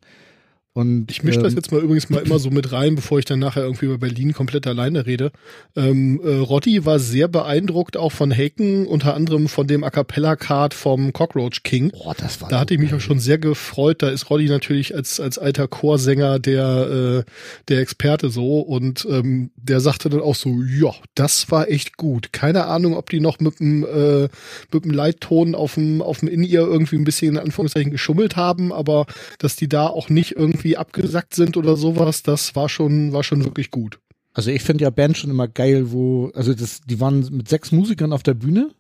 und 0.74 1.10
Ich 1.10 1.24
mische 1.24 1.40
das 1.40 1.54
ähm, 1.54 1.58
jetzt 1.58 1.72
mal 1.72 1.82
übrigens 1.82 2.10
mal 2.10 2.22
immer 2.22 2.38
so 2.38 2.52
mit 2.52 2.72
rein, 2.72 2.96
bevor 2.96 3.18
ich 3.18 3.26
dann 3.26 3.40
nachher 3.40 3.64
irgendwie 3.64 3.86
über 3.86 3.98
Berlin 3.98 4.34
komplett 4.34 4.68
alleine 4.68 5.08
rede. 5.08 5.32
Ähm, 5.76 6.22
äh, 6.24 6.36
Roddy 6.36 6.86
war 6.86 7.00
sehr 7.00 7.28
beeindruckt 7.28 7.98
auch 7.98 8.12
von 8.12 8.32
Haken, 8.32 8.86
unter 8.86 9.16
anderem 9.16 9.48
von 9.48 9.66
dem 9.66 9.84
A 9.84 9.90
Cappella-Card 9.90 10.76
vom 10.76 11.12
Cockroach 11.12 11.64
King. 11.64 11.90
Boah, 11.90 12.14
das 12.16 12.40
war 12.40 12.50
Da 12.50 12.60
hatte 12.60 12.76
ich 12.76 12.80
mich 12.80 12.94
auch 12.94 13.00
schon 13.00 13.20
sehr 13.20 13.40
gefreut. 13.40 14.04
Da 14.04 14.10
ist 14.10 14.30
Roddy 14.30 14.48
natürlich 14.48 14.94
als, 14.94 15.20
als 15.20 15.40
alter 15.40 15.68
Chorsänger 15.68 16.38
der, 16.38 17.26
äh, 17.26 17.32
der 17.68 17.80
Experte 17.80 18.30
so 18.30 18.60
und 18.60 19.08
ähm, 19.10 19.50
der 19.56 19.80
sagte 19.80 20.10
dann 20.10 20.22
auch 20.22 20.36
so, 20.36 20.62
ja, 20.62 20.94
das 21.16 21.50
war 21.50 21.68
echt 21.70 21.98
gut. 21.98 22.32
Keine 22.32 22.66
Ahnung, 22.66 22.96
ob 22.96 23.10
die 23.10 23.20
noch 23.20 23.40
mit 23.40 23.60
dem, 23.60 23.84
äh, 23.84 24.30
mit 24.72 24.86
dem 24.86 24.92
Leitton 24.92 25.56
auf 25.56 25.74
dem, 25.74 26.04
auf 26.04 26.20
dem 26.20 26.28
In-Ear 26.28 26.68
irgendwie 26.68 26.98
ein 26.98 27.06
bisschen 27.06 27.36
in 27.36 27.42
Anführungszeichen 27.42 27.92
geschummelt 27.92 28.36
haben, 28.36 28.72
aber 28.72 29.08
dass 29.40 29.56
die 29.56 29.68
da 29.68 29.88
auch 29.88 30.10
nicht 30.10 30.36
irgendwie 30.36 30.59
abgesackt 30.78 31.34
sind 31.34 31.58
oder 31.58 31.76
sowas, 31.76 32.24
das 32.24 32.56
war 32.56 32.70
schon, 32.70 33.14
war 33.14 33.24
schon 33.24 33.44
wirklich 33.44 33.72
gut. 33.72 34.00
Also 34.34 34.52
ich 34.52 34.62
finde 34.62 34.84
ja 34.84 34.90
Band 34.90 35.18
schon 35.18 35.32
immer 35.32 35.48
geil, 35.48 35.92
wo, 35.92 36.32
also 36.36 36.54
das, 36.54 36.82
die 36.82 37.00
waren 37.00 37.28
mit 37.32 37.50
sechs 37.50 37.72
Musikern 37.72 38.14
auf 38.14 38.24
der 38.24 38.36
Bühne 38.36 38.72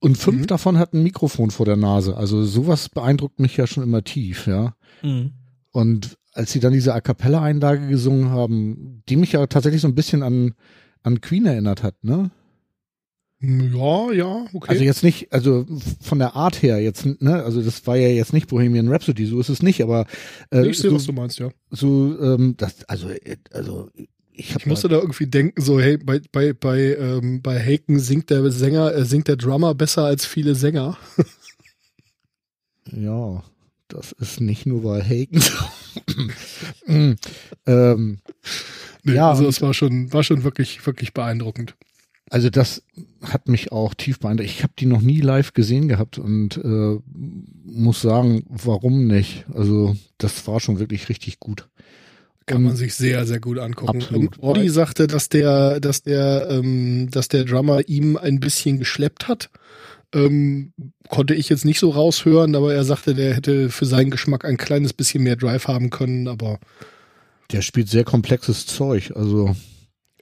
und 0.00 0.18
fünf 0.18 0.42
Mhm. 0.42 0.46
davon 0.46 0.78
hatten 0.78 0.98
ein 0.98 1.02
Mikrofon 1.02 1.50
vor 1.50 1.66
der 1.66 1.76
Nase. 1.76 2.16
Also 2.16 2.44
sowas 2.44 2.88
beeindruckt 2.88 3.40
mich 3.40 3.56
ja 3.56 3.66
schon 3.66 3.82
immer 3.82 4.04
tief, 4.04 4.46
ja. 4.46 4.74
Mhm. 5.02 5.32
Und 5.70 6.18
als 6.32 6.52
sie 6.52 6.60
dann 6.60 6.72
diese 6.72 6.94
A 6.94 7.00
cappella 7.00 7.42
Einlage 7.42 7.88
gesungen 7.88 8.30
haben, 8.30 9.02
die 9.08 9.16
mich 9.16 9.32
ja 9.32 9.46
tatsächlich 9.46 9.80
so 9.80 9.88
ein 9.88 9.94
bisschen 9.94 10.22
an, 10.22 10.54
an 11.02 11.20
Queen 11.20 11.46
erinnert 11.46 11.82
hat, 11.82 12.02
ne? 12.02 12.30
Ja, 13.40 14.12
ja, 14.12 14.46
okay. 14.54 14.70
Also 14.70 14.82
jetzt 14.82 15.02
nicht, 15.02 15.32
also 15.32 15.66
von 16.00 16.18
der 16.18 16.34
Art 16.36 16.62
her 16.62 16.80
jetzt, 16.80 17.04
ne, 17.20 17.42
also 17.42 17.60
das 17.60 17.86
war 17.86 17.96
ja 17.96 18.08
jetzt 18.08 18.32
nicht 18.32 18.48
Bohemian 18.48 18.88
Rhapsody, 18.88 19.26
so 19.26 19.38
ist 19.38 19.50
es 19.50 19.62
nicht, 19.62 19.82
aber 19.82 20.06
äh, 20.50 20.66
ich 20.66 20.78
sehe, 20.78 20.90
so, 20.90 20.96
was 20.96 21.04
du 21.04 21.12
meinst, 21.12 21.38
ja. 21.38 21.50
so 21.70 22.18
ähm, 22.18 22.54
das, 22.56 22.84
also, 22.84 23.10
also 23.52 23.90
ich 24.32 24.56
Ich 24.56 24.66
musste 24.66 24.88
da 24.88 24.96
irgendwie 24.96 25.26
denken, 25.26 25.60
so, 25.60 25.78
hey, 25.78 25.98
bei, 25.98 26.20
bei, 26.32 26.54
bei, 26.54 26.94
ähm, 26.94 27.42
bei 27.42 27.60
Haken 27.60 27.98
singt 27.98 28.30
der 28.30 28.50
Sänger, 28.50 28.94
äh, 28.94 29.04
singt 29.04 29.28
der 29.28 29.36
Drummer 29.36 29.74
besser 29.74 30.04
als 30.04 30.26
viele 30.26 30.54
Sänger. 30.54 30.96
Ja, 32.92 33.42
das 33.88 34.12
ist 34.12 34.40
nicht 34.40 34.64
nur 34.64 34.82
bei 34.82 35.02
Haken 35.02 35.40
so. 35.40 35.52
ähm, 37.66 38.18
Nee, 39.06 39.14
Ja, 39.14 39.30
also 39.30 39.46
es 39.46 39.62
war 39.62 39.72
schon, 39.72 40.12
war 40.12 40.24
schon 40.24 40.42
wirklich, 40.42 40.84
wirklich 40.84 41.14
beeindruckend. 41.14 41.76
Also 42.30 42.50
das 42.50 42.82
hat 43.22 43.48
mich 43.48 43.72
auch 43.72 43.94
tief 43.94 44.18
beeindruckt. 44.18 44.48
Ich 44.50 44.62
habe 44.62 44.72
die 44.78 44.86
noch 44.86 45.00
nie 45.00 45.20
live 45.20 45.52
gesehen 45.52 45.88
gehabt 45.88 46.18
und 46.18 46.56
äh, 46.56 46.98
muss 47.64 48.00
sagen, 48.02 48.44
warum 48.48 49.06
nicht? 49.06 49.44
Also 49.54 49.96
das 50.18 50.46
war 50.46 50.60
schon 50.60 50.78
wirklich 50.78 51.08
richtig 51.08 51.38
gut. 51.40 51.68
Kann 52.46 52.58
Und- 52.58 52.64
man 52.64 52.76
sich 52.76 52.94
sehr, 52.94 53.26
sehr 53.26 53.40
gut 53.40 53.58
angucken. 53.58 54.00
Absolut. 54.00 54.40
Roddy 54.40 54.68
sagte, 54.68 55.06
dass 55.08 55.28
der, 55.28 55.80
dass 55.80 56.02
der, 56.02 56.48
ähm, 56.50 57.08
dass 57.10 57.28
der 57.28 57.44
Drummer 57.44 57.88
ihm 57.88 58.16
ein 58.16 58.38
bisschen 58.40 58.78
geschleppt 58.78 59.26
hat. 59.28 59.50
Ähm, 60.14 60.72
konnte 61.08 61.34
ich 61.34 61.48
jetzt 61.48 61.64
nicht 61.64 61.80
so 61.80 61.90
raushören, 61.90 62.54
aber 62.54 62.72
er 62.72 62.84
sagte, 62.84 63.14
der 63.14 63.34
hätte 63.34 63.70
für 63.70 63.86
seinen 63.86 64.10
Geschmack 64.12 64.44
ein 64.44 64.56
kleines 64.56 64.92
bisschen 64.92 65.24
mehr 65.24 65.34
Drive 65.36 65.66
haben 65.66 65.90
können, 65.90 66.28
aber 66.28 66.60
Der 67.50 67.60
spielt 67.62 67.88
sehr 67.88 68.04
komplexes 68.04 68.66
Zeug. 68.66 69.12
Also 69.16 69.54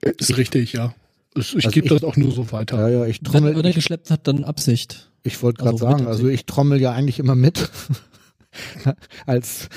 ist 0.02 0.36
richtig, 0.38 0.72
ja. 0.72 0.94
Ich, 1.36 1.56
ich 1.56 1.64
Also 1.66 1.70
gebe 1.74 1.88
das 1.88 2.04
auch 2.04 2.16
nur 2.16 2.32
so 2.32 2.50
weiter. 2.52 2.78
ja, 2.78 2.88
ja, 2.88 3.06
ich 3.06 3.20
Wenn, 3.22 3.32
trommel. 3.32 3.56
wenn 3.56 3.64
er 3.64 3.70
Ich, 3.70 3.76
geschleppt 3.76 4.10
hat, 4.10 4.26
dann 4.28 4.44
Absicht. 4.44 5.10
ich 5.22 5.42
wollte 5.42 5.58
gerade 5.58 5.72
also 5.72 5.84
sagen, 5.86 6.06
also 6.06 6.28
ich 6.28 6.46
trommel 6.46 6.80
ja 6.80 6.92
eigentlich 6.92 7.18
immer 7.18 7.34
mit. 7.34 7.70
als 9.26 9.68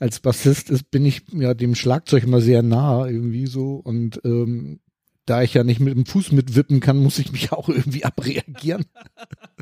als 0.00 0.18
Bassist 0.20 0.70
ist, 0.70 0.90
bin 0.90 1.04
ich 1.06 1.22
ja 1.32 1.54
dem 1.54 1.74
Schlagzeug 1.76 2.24
immer 2.24 2.40
sehr 2.40 2.62
nah 2.62 3.06
irgendwie 3.06 3.46
so 3.46 3.76
und 3.76 4.20
ähm, 4.24 4.80
da 5.26 5.42
ich 5.42 5.54
ja 5.54 5.64
nicht 5.64 5.80
mit 5.80 5.94
dem 5.94 6.06
Fuß 6.06 6.32
mitwippen 6.32 6.80
kann, 6.80 6.98
muss 6.98 7.18
ich 7.18 7.30
mich 7.32 7.52
auch 7.52 7.68
irgendwie 7.68 8.04
abreagieren. 8.04 8.84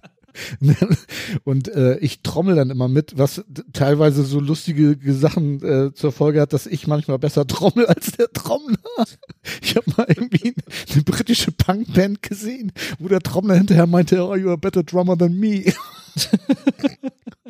Und 1.44 1.68
äh, 1.68 1.98
ich 1.98 2.22
trommel 2.22 2.56
dann 2.56 2.70
immer 2.70 2.88
mit, 2.88 3.16
was 3.18 3.44
teilweise 3.72 4.24
so 4.24 4.40
lustige 4.40 4.96
Sachen 5.12 5.62
äh, 5.62 5.94
zur 5.94 6.12
Folge 6.12 6.40
hat, 6.40 6.52
dass 6.52 6.66
ich 6.66 6.86
manchmal 6.86 7.18
besser 7.18 7.46
trommel 7.46 7.86
als 7.86 8.12
der 8.12 8.30
Trommler. 8.32 8.78
Ich 9.62 9.76
habe 9.76 9.90
mal 9.96 10.06
irgendwie 10.08 10.54
eine 10.92 11.02
britische 11.02 11.52
Punkband 11.52 12.22
gesehen, 12.22 12.72
wo 12.98 13.08
der 13.08 13.20
Trommler 13.20 13.54
hinterher 13.54 13.86
meinte, 13.86 14.22
oh, 14.22 14.34
you're 14.34 14.52
a 14.52 14.56
better 14.56 14.82
drummer 14.82 15.16
than 15.16 15.38
me. 15.38 15.72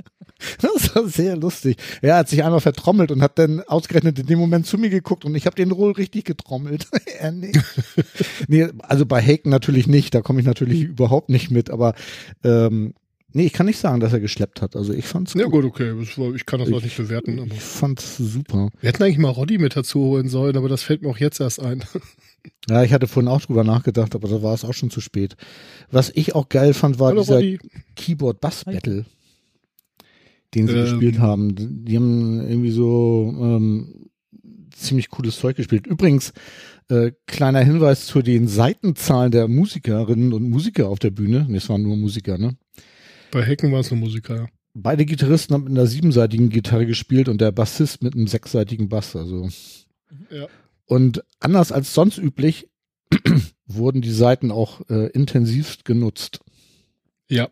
Das 0.60 0.94
war 0.94 1.06
sehr 1.08 1.36
lustig. 1.36 1.76
Er 2.02 2.16
hat 2.16 2.28
sich 2.28 2.42
einmal 2.44 2.60
vertrommelt 2.60 3.10
und 3.10 3.22
hat 3.22 3.38
dann 3.38 3.60
ausgerechnet 3.60 4.18
in 4.18 4.26
dem 4.26 4.38
Moment 4.38 4.66
zu 4.66 4.78
mir 4.78 4.90
geguckt 4.90 5.24
und 5.24 5.34
ich 5.34 5.46
habe 5.46 5.56
den 5.56 5.70
wohl 5.76 5.92
richtig 5.92 6.24
getrommelt. 6.24 6.88
er 7.18 7.32
nicht. 7.32 7.58
nee, 8.48 8.68
also 8.80 9.06
bei 9.06 9.20
Haken 9.22 9.50
natürlich 9.50 9.86
nicht, 9.86 10.14
da 10.14 10.22
komme 10.22 10.40
ich 10.40 10.46
natürlich 10.46 10.82
überhaupt 10.82 11.28
nicht 11.28 11.50
mit, 11.50 11.70
aber 11.70 11.94
ähm, 12.42 12.94
nee, 13.32 13.46
ich 13.46 13.52
kann 13.52 13.66
nicht 13.66 13.78
sagen, 13.78 14.00
dass 14.00 14.12
er 14.12 14.20
geschleppt 14.20 14.62
hat. 14.62 14.76
Also 14.76 14.92
ich 14.92 15.04
fand's 15.06 15.34
Ja 15.34 15.44
gut. 15.44 15.62
gut, 15.62 15.64
okay. 15.66 15.92
War, 16.16 16.34
ich 16.34 16.46
kann 16.46 16.60
das 16.60 16.68
noch 16.68 16.82
nicht 16.82 16.96
bewerten. 16.96 17.38
Aber 17.40 17.52
Ich 17.52 17.60
fand's 17.60 18.16
super. 18.16 18.70
wir 18.80 18.88
hätten 18.88 19.02
eigentlich 19.02 19.18
mal 19.18 19.30
Roddy 19.30 19.58
mit 19.58 19.76
dazu 19.76 20.00
holen 20.00 20.28
sollen, 20.28 20.56
aber 20.56 20.68
das 20.68 20.82
fällt 20.82 21.02
mir 21.02 21.08
auch 21.08 21.18
jetzt 21.18 21.40
erst 21.40 21.60
ein. 21.60 21.82
Ja, 22.68 22.82
ich 22.82 22.92
hatte 22.92 23.06
vorhin 23.08 23.28
auch 23.28 23.40
drüber 23.40 23.64
nachgedacht, 23.64 24.14
aber 24.14 24.28
da 24.28 24.42
war 24.42 24.52
es 24.54 24.64
auch 24.64 24.74
schon 24.74 24.90
zu 24.90 25.00
spät. 25.00 25.36
Was 25.90 26.10
ich 26.14 26.34
auch 26.34 26.48
geil 26.48 26.74
fand, 26.74 26.98
war 26.98 27.08
Hallo 27.08 27.22
dieser. 27.22 27.40
Keyboard-Bass-Battle, 27.96 29.04
den 30.54 30.66
sie 30.66 30.74
Ähm. 30.74 30.82
gespielt 30.84 31.18
haben. 31.18 31.84
Die 31.84 31.96
haben 31.96 32.40
irgendwie 32.48 32.70
so 32.70 33.32
ähm, 33.40 34.08
ziemlich 34.70 35.08
cooles 35.10 35.38
Zeug 35.38 35.56
gespielt. 35.56 35.86
Übrigens, 35.86 36.32
äh, 36.88 37.12
kleiner 37.26 37.60
Hinweis 37.60 38.06
zu 38.06 38.22
den 38.22 38.46
Seitenzahlen 38.48 39.30
der 39.30 39.48
Musikerinnen 39.48 40.32
und 40.32 40.48
Musiker 40.50 40.88
auf 40.88 40.98
der 40.98 41.10
Bühne. 41.10 41.46
Nee, 41.48 41.56
es 41.58 41.68
waren 41.68 41.82
nur 41.82 41.96
Musiker, 41.96 42.36
ne? 42.38 42.56
Bei 43.30 43.44
Hacken 43.44 43.72
war 43.72 43.80
es 43.80 43.90
nur 43.90 44.00
Musiker, 44.00 44.36
ja. 44.36 44.46
Beide 44.76 45.04
Gitarristen 45.06 45.54
haben 45.54 45.64
mit 45.64 45.70
einer 45.72 45.86
siebenseitigen 45.86 46.48
Gitarre 46.50 46.84
gespielt 46.86 47.28
und 47.28 47.40
der 47.40 47.52
Bassist 47.52 48.02
mit 48.02 48.14
einem 48.14 48.26
sechsseitigen 48.26 48.88
Bass. 48.88 49.14
Also 49.14 49.48
Ja. 50.30 50.48
und 50.86 51.22
anders 51.40 51.70
als 51.72 51.94
sonst 51.94 52.18
üblich 52.18 52.68
wurden 53.66 54.02
die 54.02 54.10
Seiten 54.10 54.50
auch 54.50 54.80
äh, 54.90 55.06
intensivst 55.10 55.84
genutzt. 55.84 56.40
Ja. 57.30 57.48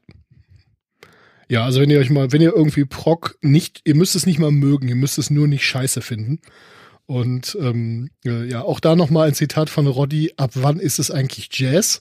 Ja, 1.49 1.65
also 1.65 1.81
wenn 1.81 1.91
ihr 1.91 1.99
euch 1.99 2.11
mal, 2.11 2.33
wenn 2.33 2.41
ihr 2.41 2.55
irgendwie 2.55 2.85
Proc 2.85 3.37
nicht, 3.43 3.83
ihr 3.85 3.95
müsst 3.95 4.15
es 4.15 4.27
nicht 4.27 4.39
mal 4.39 4.51
mögen, 4.51 4.89
ihr 4.89 4.97
müsst 4.97 5.19
es 5.19 5.31
nur 5.31 5.49
nicht 5.49 5.65
scheiße 5.65 6.01
finden. 6.01 6.41
Und 7.07 7.59
ähm, 7.61 8.11
äh, 8.25 8.45
ja, 8.49 8.63
auch 8.63 8.81
da 8.81 8.97
nochmal 8.97 9.29
ein 9.29 9.35
Zitat 9.35 9.69
von 9.69 9.87
Roddy, 9.87 10.33
ab 10.37 10.53
wann 10.55 10.79
ist 10.79 10.99
es 10.99 11.11
eigentlich 11.11 11.49
Jazz? 11.53 12.01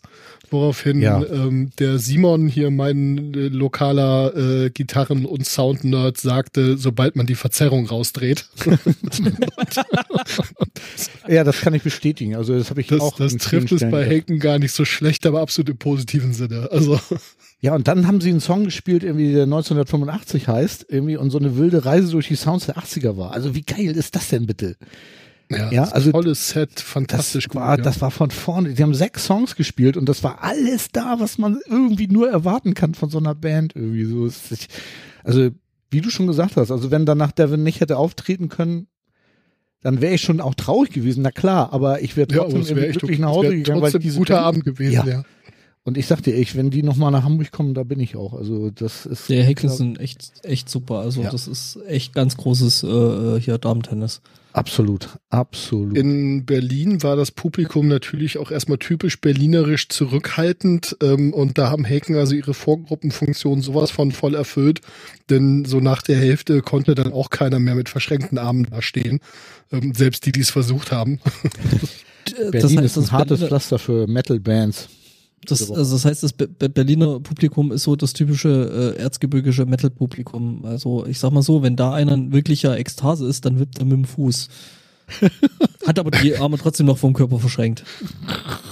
Woraufhin 0.51 1.01
Ja. 1.01 1.23
ähm, 1.25 1.71
der 1.79 1.97
Simon 1.97 2.47
hier, 2.47 2.69
mein 2.71 3.33
äh, 3.33 3.47
lokaler 3.47 4.35
äh, 4.65 4.69
Gitarren- 4.69 5.25
und 5.25 5.45
Sound-Nerd, 5.45 6.17
sagte, 6.17 6.77
sobald 6.77 7.15
man 7.15 7.25
die 7.25 7.35
Verzerrung 7.35 7.87
rausdreht. 7.87 8.45
Ja, 11.27 11.43
das 11.43 11.61
kann 11.61 11.73
ich 11.73 11.83
bestätigen. 11.83 12.35
Also 12.35 12.57
das 12.57 12.69
habe 12.69 12.81
ich 12.81 12.87
Das, 12.87 12.99
auch. 12.99 13.15
das 13.15 13.35
trifft 13.37 13.71
es 13.71 13.81
bei. 13.81 14.05
Haken 14.09 14.39
gar 14.39 14.59
nicht 14.59 14.73
so 14.73 14.85
schlecht, 14.85 15.25
aber 15.25 15.41
absolut 15.41 15.69
im 15.69 15.77
positiven 15.77 16.33
Sinne. 16.33 16.69
Also 16.71 16.99
Ja, 17.61 17.75
und 17.75 17.87
dann 17.87 18.07
haben 18.07 18.21
sie 18.21 18.29
einen 18.31 18.39
Song 18.41 18.63
gespielt, 18.65 19.03
irgendwie 19.03 19.31
der 19.33 19.43
1985 19.43 20.47
heißt, 20.47 20.87
irgendwie 20.89 21.15
und 21.17 21.29
so 21.29 21.37
eine 21.37 21.57
wilde 21.57 21.85
Reise 21.85 22.11
durch 22.11 22.27
die 22.27 22.35
Sounds 22.35 22.65
der 22.65 22.75
80er 22.77 23.17
war. 23.17 23.33
Also 23.33 23.53
wie 23.55 23.61
geil 23.61 23.95
ist 23.95 24.15
das 24.15 24.29
denn 24.29 24.47
bitte? 24.47 24.75
Ja, 25.51 25.71
Ja, 25.71 25.81
das 25.83 25.93
also 25.93 26.11
tolles 26.11 26.49
Set, 26.49 26.71
Das 26.75 26.81
fantastisch 26.83 27.47
gut. 27.47 27.55
war, 27.61 27.77
ja. 27.77 27.83
das 27.83 28.01
war 28.01 28.11
von 28.11 28.31
vorne. 28.31 28.73
Die 28.73 28.81
haben 28.83 28.93
sechs 28.93 29.25
Songs 29.25 29.55
gespielt 29.55 29.97
und 29.97 30.07
das 30.09 30.23
war 30.23 30.43
alles 30.43 30.89
da, 30.91 31.19
was 31.19 31.37
man 31.37 31.59
irgendwie 31.67 32.07
nur 32.07 32.29
erwarten 32.29 32.73
kann 32.73 32.93
von 32.95 33.09
so 33.09 33.17
einer 33.19 33.35
Band 33.35 33.75
irgendwie 33.75 34.05
so. 34.05 34.25
Ist- 34.25 34.67
Also 35.23 35.49
wie 35.91 36.01
du 36.01 36.09
schon 36.09 36.27
gesagt 36.27 36.55
hast, 36.57 36.71
also 36.71 36.89
wenn 36.91 37.05
danach 37.05 37.31
Devin 37.31 37.63
nicht 37.63 37.81
hätte 37.81 37.97
auftreten 37.97 38.47
können, 38.49 38.87
dann 39.81 39.99
wäre 39.99 40.13
ich 40.13 40.21
schon 40.21 40.39
auch 40.41 40.55
traurig 40.55 40.91
gewesen. 40.91 41.21
Na 41.23 41.31
klar, 41.31 41.73
aber 41.73 42.01
ich 42.01 42.15
wäre 42.15 42.31
Ja, 42.31 42.43
trotzdem 42.43 42.77
echt 42.77 42.99
glücklich 42.99 43.17
okay. 43.19 43.21
nach 43.21 43.29
Hause 43.29 43.49
wär 43.49 43.57
gegangen, 43.57 43.81
weil 43.81 43.93
ich 43.95 44.01
diese 44.01 44.15
ein 44.17 44.19
guter 44.19 44.35
Band- 44.35 44.45
Abend 44.45 44.63
gewesen, 44.65 44.93
Ja. 44.93 45.05
ja. 45.07 45.23
Und 45.83 45.97
ich 45.97 46.05
sag 46.05 46.21
dir, 46.21 46.35
ich, 46.35 46.55
wenn 46.55 46.69
die 46.69 46.83
nochmal 46.83 47.11
nach 47.11 47.23
Hamburg 47.23 47.51
kommen, 47.51 47.73
da 47.73 47.83
bin 47.83 47.99
ich 47.99 48.15
auch. 48.15 48.33
Also 48.33 48.69
das 48.69 49.07
ist. 49.07 49.29
Der 49.29 49.43
Hacken 49.45 49.67
sind 49.69 49.99
echt, 49.99 50.31
echt 50.43 50.69
super. 50.69 50.99
Also 50.99 51.23
Ja. 51.23 51.31
das 51.31 51.47
ist 51.47 51.79
echt 51.87 52.13
ganz 52.13 52.37
großes 52.37 52.83
äh, 52.83 53.39
hier 53.39 53.57
Damentennis. 53.57 54.21
Absolut, 54.53 55.07
absolut. 55.29 55.97
In 55.97 56.45
Berlin 56.45 57.01
war 57.03 57.15
das 57.15 57.31
Publikum 57.31 57.87
natürlich 57.87 58.37
auch 58.37 58.51
erstmal 58.51 58.77
typisch 58.77 59.19
berlinerisch 59.21 59.87
zurückhaltend 59.87 60.97
ähm, 61.01 61.33
und 61.33 61.57
da 61.57 61.69
haben 61.71 61.85
Haken 61.85 62.15
also 62.15 62.35
ihre 62.35 62.53
Vorgruppenfunktion 62.53 63.61
sowas 63.61 63.91
von 63.91 64.11
voll 64.11 64.35
erfüllt, 64.35 64.81
denn 65.29 65.63
so 65.63 65.79
nach 65.79 66.01
der 66.01 66.17
Hälfte 66.17 66.61
konnte 66.61 66.95
dann 66.95 67.13
auch 67.13 67.29
keiner 67.29 67.59
mehr 67.59 67.75
mit 67.75 67.87
verschränkten 67.87 68.37
Armen 68.37 68.67
da 68.69 68.81
stehen, 68.81 69.21
ähm, 69.71 69.93
selbst 69.95 70.25
die, 70.25 70.33
die 70.33 70.41
es 70.41 70.51
versucht 70.51 70.91
haben. 70.91 71.21
Berlin 72.51 72.79
ist 72.79 72.97
ein 72.97 73.03
das 73.03 73.11
hartes 73.13 73.39
Berliner- 73.39 73.47
Pflaster 73.47 73.79
für 73.79 74.05
Metal-Bands. 74.05 74.89
Das, 75.45 75.71
also 75.71 75.95
das 75.95 76.05
heißt, 76.05 76.23
das 76.23 76.33
Be 76.33 76.47
Be 76.47 76.69
Berliner 76.69 77.19
Publikum 77.19 77.71
ist 77.71 77.83
so 77.83 77.95
das 77.95 78.13
typische 78.13 78.95
äh, 78.97 79.01
erzgebirgische 79.01 79.65
Metal-Publikum. 79.65 80.65
Also 80.65 81.05
ich 81.07 81.19
sag 81.19 81.31
mal 81.31 81.41
so, 81.41 81.63
wenn 81.63 81.75
da 81.75 81.93
einer 81.93 82.13
ein 82.13 82.31
wirklicher 82.31 82.77
Ekstase 82.77 83.27
ist, 83.27 83.45
dann 83.45 83.59
wippt 83.59 83.79
er 83.79 83.85
mit 83.85 83.93
dem 83.93 84.05
Fuß. 84.05 84.49
Hat 85.87 85.99
aber 85.99 86.11
die 86.11 86.37
Arme 86.37 86.57
trotzdem 86.57 86.85
noch 86.85 86.97
vom 86.97 87.13
Körper 87.13 87.39
verschränkt. 87.39 87.83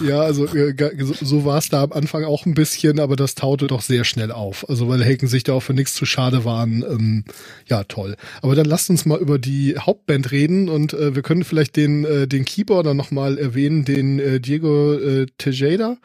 Ja, 0.06 0.22
also 0.22 0.46
äh, 0.46 0.76
so 1.22 1.44
war 1.44 1.58
es 1.58 1.70
da 1.70 1.84
am 1.84 1.92
Anfang 1.92 2.24
auch 2.24 2.46
ein 2.46 2.54
bisschen, 2.54 3.00
aber 3.00 3.16
das 3.16 3.36
taute 3.36 3.68
doch 3.68 3.82
sehr 3.82 4.04
schnell 4.04 4.32
auf. 4.32 4.70
Also 4.70 4.88
weil 4.88 5.04
Haken 5.04 5.28
sich 5.28 5.44
da 5.44 5.54
auch 5.54 5.62
für 5.62 5.74
nichts 5.74 5.94
zu 5.94 6.06
schade 6.06 6.46
waren. 6.46 6.84
Ähm, 6.84 7.24
ja, 7.68 7.84
toll. 7.84 8.16
Aber 8.42 8.56
dann 8.56 8.66
lasst 8.66 8.90
uns 8.90 9.06
mal 9.06 9.20
über 9.20 9.40
die 9.40 9.76
Hauptband 9.78 10.32
reden 10.32 10.70
und 10.70 10.94
äh, 10.94 11.16
wir 11.16 11.24
können 11.24 11.44
vielleicht 11.44 11.76
den, 11.76 12.06
äh, 12.06 12.28
den 12.28 12.46
Keyboarder 12.46 12.94
nochmal 12.94 13.38
erwähnen, 13.38 13.86
den 13.86 14.20
äh, 14.20 14.40
Diego 14.40 14.94
äh, 14.94 15.26
Tejeda. 15.38 15.98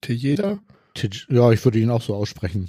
Te 0.00 0.18
Tejeda. 0.18 0.58
Ja, 1.28 1.52
ich 1.52 1.64
würde 1.64 1.78
ihn 1.78 1.90
auch 1.90 2.02
so 2.02 2.14
aussprechen. 2.14 2.68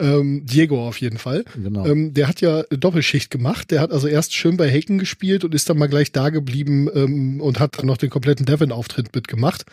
Ähm, 0.00 0.46
Diego 0.46 0.88
auf 0.88 0.98
jeden 1.00 1.18
Fall. 1.18 1.44
Genau. 1.62 1.86
Ähm, 1.86 2.14
der 2.14 2.26
hat 2.26 2.40
ja 2.40 2.62
Doppelschicht 2.70 3.30
gemacht. 3.30 3.70
Der 3.70 3.80
hat 3.80 3.92
also 3.92 4.08
erst 4.08 4.34
schön 4.34 4.56
bei 4.56 4.70
Haken 4.70 4.98
gespielt 4.98 5.44
und 5.44 5.54
ist 5.54 5.68
dann 5.68 5.76
mal 5.78 5.88
gleich 5.88 6.10
da 6.10 6.30
geblieben 6.30 6.88
ähm, 6.94 7.40
und 7.40 7.60
hat 7.60 7.78
dann 7.78 7.86
noch 7.86 7.98
den 7.98 8.08
kompletten 8.08 8.46
Devon-Auftritt 8.46 9.14
mitgemacht. 9.14 9.66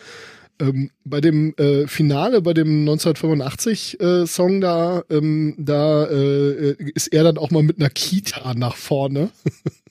Ähm, 0.60 0.90
bei 1.04 1.20
dem 1.20 1.54
äh, 1.56 1.86
Finale, 1.86 2.42
bei 2.42 2.52
dem 2.52 2.80
1985 2.80 4.00
äh, 4.00 4.24
da, 4.60 5.02
ähm, 5.08 5.54
da 5.56 6.04
äh, 6.04 6.74
ist 6.94 7.08
er 7.08 7.22
dann 7.22 7.38
auch 7.38 7.50
mal 7.50 7.62
mit 7.62 7.78
einer 7.78 7.90
Kita 7.90 8.54
nach 8.54 8.76
vorne. 8.76 9.30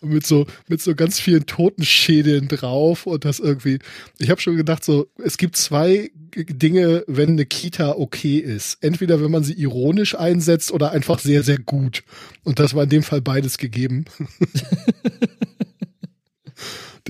Mit 0.00 0.26
so 0.26 0.46
mit 0.68 0.80
so 0.80 0.94
ganz 0.94 1.20
vielen 1.20 1.46
Totenschädeln 1.46 2.48
drauf 2.48 3.06
und 3.06 3.24
das 3.24 3.40
irgendwie. 3.40 3.78
Ich 4.18 4.30
habe 4.30 4.40
schon 4.40 4.56
gedacht, 4.56 4.84
so 4.84 5.06
es 5.22 5.36
gibt 5.36 5.56
zwei 5.56 6.10
Dinge, 6.34 7.04
wenn 7.06 7.30
eine 7.30 7.46
Kita 7.46 7.92
okay 7.96 8.38
ist. 8.38 8.78
Entweder 8.82 9.22
wenn 9.22 9.30
man 9.30 9.44
sie 9.44 9.54
ironisch 9.54 10.14
einsetzt 10.14 10.72
oder 10.72 10.92
einfach 10.92 11.18
sehr 11.18 11.42
sehr 11.42 11.58
gut. 11.58 12.02
Und 12.44 12.58
das 12.58 12.74
war 12.74 12.84
in 12.84 12.90
dem 12.90 13.02
Fall 13.02 13.20
beides 13.20 13.58
gegeben. 13.58 14.04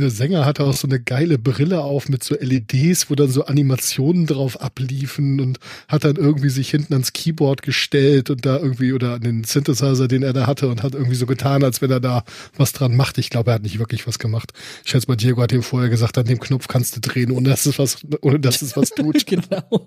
Der 0.01 0.11
Sänger 0.11 0.45
hatte 0.45 0.65
auch 0.65 0.75
so 0.75 0.89
eine 0.89 1.01
geile 1.01 1.39
Brille 1.39 1.81
auf 1.81 2.09
mit 2.09 2.25
so 2.25 2.35
LEDs, 2.35 3.11
wo 3.11 3.15
dann 3.15 3.29
so 3.29 3.45
Animationen 3.45 4.27
drauf 4.27 4.61
abliefen 4.61 5.41
und 5.41 5.59
hat 5.89 6.05
dann 6.05 6.17
irgendwie 6.17 6.49
sich 6.49 6.71
hinten 6.71 6.95
ans 6.95 7.13
Keyboard 7.13 7.63
gestellt 7.63 8.31
und 8.31 8.47
da 8.47 8.59
irgendwie 8.59 8.93
oder 8.93 9.15
an 9.15 9.21
den 9.21 9.45
Synthesizer, 9.45 10.09
den 10.09 10.23
er 10.23 10.33
da 10.33 10.47
hatte 10.47 10.69
und 10.69 10.83
hat 10.83 10.95
irgendwie 10.95 11.17
so 11.17 11.27
getan, 11.27 11.63
als 11.63 11.83
wenn 11.83 11.91
er 11.91 12.01
da 12.01 12.25
was 12.57 12.73
dran 12.73 12.97
macht. 12.97 13.19
Ich 13.19 13.31
glaube, 13.31 13.51
er 13.51 13.55
hat 13.55 13.63
nicht 13.63 13.79
wirklich 13.79 14.07
was 14.07 14.19
gemacht. 14.19 14.53
Ich 14.85 14.91
schätze 14.91 15.09
mal, 15.09 15.17
Diego 15.17 15.43
hat 15.43 15.53
ihm 15.53 15.63
vorher 15.63 15.91
gesagt, 15.91 16.17
an 16.19 16.27
dem 16.27 16.41
Knopf 16.41 16.67
kannst 16.67 16.97
du 16.97 17.01
drehen, 17.01 17.31
ohne 17.31 17.51
dass 17.51 17.67
es 17.67 17.79
was, 17.79 17.99
ohne 18.23 18.41
dass 18.41 18.63
es 18.63 18.77
was 18.77 18.91
tut. 18.91 19.27
genau. 19.27 19.87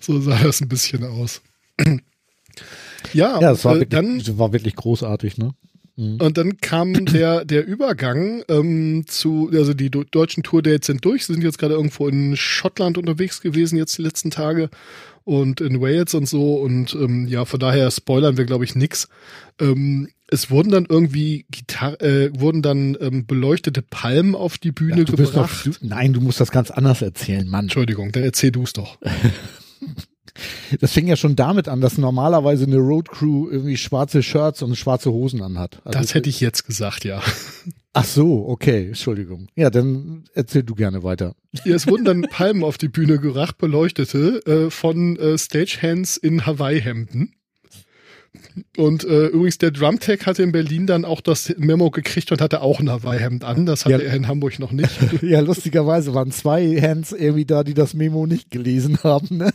so 0.00 0.20
sah 0.20 0.38
das 0.42 0.60
ein 0.60 0.68
bisschen 0.68 1.04
aus. 1.04 1.40
ja, 3.12 3.40
ja, 3.40 3.52
es 3.52 3.64
war, 3.64 3.76
äh, 3.76 3.80
wirklich, 3.80 3.88
dann 3.90 4.18
das 4.18 4.38
war 4.38 4.52
wirklich 4.52 4.74
großartig, 4.74 5.38
ne? 5.38 5.54
Mhm. 5.96 6.16
Und 6.20 6.38
dann 6.38 6.56
kam 6.58 7.04
der, 7.06 7.44
der 7.44 7.66
Übergang 7.66 8.42
ähm, 8.48 9.04
zu, 9.06 9.50
also 9.52 9.74
die 9.74 9.90
deutschen 9.90 10.42
Tour-Dates 10.42 10.86
sind 10.86 11.04
durch, 11.04 11.26
sie 11.26 11.34
sind 11.34 11.44
jetzt 11.44 11.58
gerade 11.58 11.74
irgendwo 11.74 12.08
in 12.08 12.36
Schottland 12.36 12.98
unterwegs 12.98 13.40
gewesen, 13.40 13.76
jetzt 13.76 13.96
die 13.98 14.02
letzten 14.02 14.30
Tage 14.30 14.70
und 15.24 15.60
in 15.60 15.80
Wales 15.80 16.14
und 16.14 16.28
so 16.28 16.56
und 16.56 16.94
ähm, 16.94 17.26
ja, 17.28 17.44
von 17.44 17.60
daher 17.60 17.90
spoilern 17.90 18.36
wir, 18.36 18.44
glaube 18.44 18.64
ich, 18.64 18.74
nix. 18.74 19.08
Ähm, 19.60 20.08
es 20.28 20.50
wurden 20.50 20.70
dann 20.70 20.86
irgendwie 20.88 21.46
Gitar 21.50 22.00
äh, 22.02 22.30
wurden 22.38 22.60
dann 22.62 22.96
ähm, 23.00 23.26
beleuchtete 23.26 23.82
Palmen 23.82 24.34
auf 24.34 24.58
die 24.58 24.72
Bühne 24.72 24.98
Ja, 24.98 25.04
du 25.04 25.16
gebracht. 25.16 25.66
du, 25.66 25.70
nein, 25.80 26.12
du 26.12 26.20
musst 26.20 26.40
das 26.40 26.50
ganz 26.50 26.70
anders 26.70 27.02
erzählen, 27.02 27.48
Mann. 27.48 27.66
Entschuldigung, 27.66 28.10
dann 28.10 28.24
erzähl 28.24 28.50
du's 28.50 28.72
doch. 28.72 28.98
Das 30.80 30.92
fing 30.92 31.06
ja 31.06 31.16
schon 31.16 31.36
damit 31.36 31.68
an, 31.68 31.80
dass 31.80 31.96
normalerweise 31.98 32.64
eine 32.64 32.76
Road 32.78 33.08
Crew 33.08 33.48
irgendwie 33.50 33.76
schwarze 33.76 34.22
Shirts 34.22 34.62
und 34.62 34.74
schwarze 34.76 35.12
Hosen 35.12 35.42
anhat. 35.42 35.80
Also, 35.84 35.98
Das 35.98 36.14
hätte 36.14 36.28
ich 36.28 36.40
jetzt 36.40 36.66
gesagt, 36.66 37.04
ja. 37.04 37.22
Ach 37.92 38.04
so, 38.04 38.48
okay, 38.48 38.88
Entschuldigung. 38.88 39.46
Ja, 39.54 39.70
dann 39.70 40.24
erzähl 40.34 40.64
du 40.64 40.74
gerne 40.74 41.04
weiter. 41.04 41.36
Ja, 41.64 41.76
es 41.76 41.86
wurden 41.86 42.04
dann 42.04 42.22
Palmen 42.22 42.64
auf 42.64 42.76
die 42.76 42.88
Bühne 42.88 43.18
geracht, 43.20 43.58
beleuchtete, 43.58 44.44
äh, 44.46 44.70
von 44.70 45.16
äh, 45.16 45.38
Stagehands 45.38 46.16
in 46.16 46.44
Hawaii-Hemden. 46.44 47.34
Und 48.76 49.04
äh, 49.04 49.26
übrigens, 49.26 49.58
der 49.58 49.70
Drumtech 49.70 50.26
hatte 50.26 50.42
in 50.42 50.50
Berlin 50.50 50.88
dann 50.88 51.04
auch 51.04 51.20
das 51.20 51.54
Memo 51.56 51.90
gekriegt 51.92 52.32
und 52.32 52.40
hatte 52.40 52.62
auch 52.62 52.80
ein 52.80 52.90
Hawaii-Hemd 52.90 53.44
an. 53.44 53.64
Das 53.66 53.84
hatte 53.84 54.02
Ja. 54.02 54.10
er 54.10 54.14
in 54.16 54.26
Hamburg 54.26 54.58
noch 54.58 54.72
nicht. 54.72 54.90
Ja, 55.22 55.38
lustigerweise 55.40 56.14
waren 56.14 56.32
zwei 56.32 56.80
Hands 56.80 57.10
irgendwie 57.12 57.44
da, 57.44 57.62
die 57.62 57.74
das 57.74 57.94
Memo 57.94 58.26
nicht 58.26 58.50
gelesen 58.50 58.98
haben, 59.04 59.36
ne? 59.36 59.52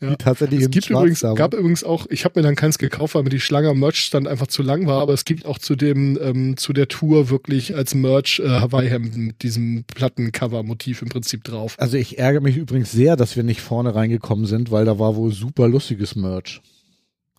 Ja. 0.00 0.10
Die 0.10 0.16
tatsächlich 0.16 0.60
Es 0.62 0.70
gibt 0.70 0.90
übrigens, 0.90 1.20
gab 1.20 1.54
übrigens 1.54 1.84
auch, 1.84 2.06
ich 2.10 2.24
habe 2.24 2.38
mir 2.40 2.44
dann 2.44 2.54
keins 2.56 2.78
gekauft, 2.78 3.14
weil 3.14 3.22
mir 3.22 3.30
die 3.30 3.40
Schlange 3.40 3.68
am 3.68 3.78
Merch-Stand 3.78 4.28
einfach 4.28 4.46
zu 4.46 4.62
lang 4.62 4.86
war, 4.86 5.00
aber 5.00 5.12
es 5.14 5.24
gibt 5.24 5.46
auch 5.46 5.58
zu 5.58 5.76
dem, 5.76 6.18
ähm, 6.22 6.56
zu 6.56 6.72
der 6.72 6.88
Tour 6.88 7.30
wirklich 7.30 7.74
als 7.74 7.94
Merch 7.94 8.40
äh, 8.44 8.48
Hawaii-Hemden 8.48 9.26
mit 9.26 9.42
diesem 9.42 9.84
Plattencover-Motiv 9.94 11.02
im 11.02 11.08
Prinzip 11.08 11.44
drauf. 11.44 11.74
Also 11.78 11.96
ich 11.96 12.18
ärgere 12.18 12.40
mich 12.40 12.56
übrigens 12.56 12.92
sehr, 12.92 13.16
dass 13.16 13.36
wir 13.36 13.42
nicht 13.42 13.60
vorne 13.60 13.94
reingekommen 13.94 14.46
sind, 14.46 14.70
weil 14.70 14.84
da 14.84 14.98
war 14.98 15.16
wohl 15.16 15.32
super 15.32 15.68
lustiges 15.68 16.16
Merch. 16.16 16.60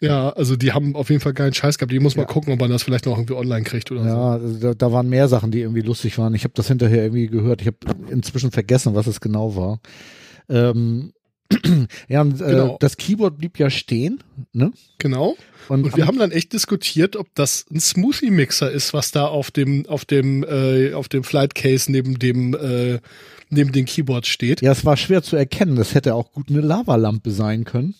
Ja, 0.01 0.31
also 0.31 0.57
die 0.57 0.73
haben 0.73 0.95
auf 0.97 1.09
jeden 1.09 1.21
Fall 1.21 1.33
geilen 1.33 1.53
Scheiß 1.53 1.77
gehabt. 1.77 1.91
Die 1.93 1.99
muss 1.99 2.15
Ja. 2.15 2.25
gucken, 2.25 2.51
ob 2.51 2.59
man 2.59 2.69
das 2.69 2.83
vielleicht 2.83 3.05
noch 3.05 3.17
irgendwie 3.17 3.35
online 3.35 3.63
kriegt 3.63 3.89
oder 3.89 4.01
so. 4.03 4.09
Ja, 4.09 4.31
also 4.33 4.59
da, 4.59 4.73
da 4.73 4.91
waren 4.91 5.07
mehr 5.07 5.29
Sachen, 5.29 5.49
die 5.49 5.61
irgendwie 5.61 5.79
lustig 5.81 6.17
waren. 6.17 6.33
Ich 6.35 6.43
habe 6.43 6.53
das 6.55 6.67
hinterher 6.67 7.03
irgendwie 7.03 7.27
gehört. 7.27 7.61
Ich 7.61 7.67
habe 7.67 7.77
inzwischen 8.09 8.51
vergessen, 8.51 8.95
was 8.95 9.07
es 9.07 9.21
genau 9.21 9.55
war. 9.55 9.79
Ähm, 10.49 11.13
ja, 12.09 12.21
und, 12.21 12.41
äh, 12.41 12.45
Genau. 12.45 12.77
das 12.79 12.97
Keyboard 12.97 13.37
blieb 13.37 13.59
ja 13.59 13.69
stehen, 13.69 14.23
ne? 14.53 14.71
Genau. 14.97 15.35
Und, 15.69 15.85
Und 15.85 15.95
wir 15.95 16.07
haben 16.07 16.17
dann 16.17 16.31
echt 16.31 16.51
diskutiert, 16.53 17.15
ob 17.15 17.33
das 17.35 17.65
ein 17.71 17.79
Smoothie-Mixer 17.79 18.69
ist, 18.69 18.93
was 18.93 19.11
da 19.11 19.27
auf 19.27 19.49
dem, 19.49 19.85
auf 19.87 20.03
dem, 20.03 20.43
äh, 20.43 20.93
auf 20.93 21.07
dem 21.07 21.23
Flight 21.23 21.55
Case 21.55 21.89
neben 21.91 22.19
dem, 22.19 22.53
äh, 22.53 22.99
neben 23.49 23.71
dem 23.71 23.85
Keyboard 23.85 24.27
steht. 24.27 24.61
ja, 24.61 24.71
es 24.71 24.83
war 24.83 24.97
schwer 24.97 25.23
zu 25.23 25.35
erkennen. 25.37 25.75
Das 25.75 25.93
hätte 25.95 26.15
auch 26.15 26.31
gut 26.33 26.49
eine 26.49 26.61
Lavalampe 26.61 27.31
sein 27.31 27.63
können. 27.63 27.95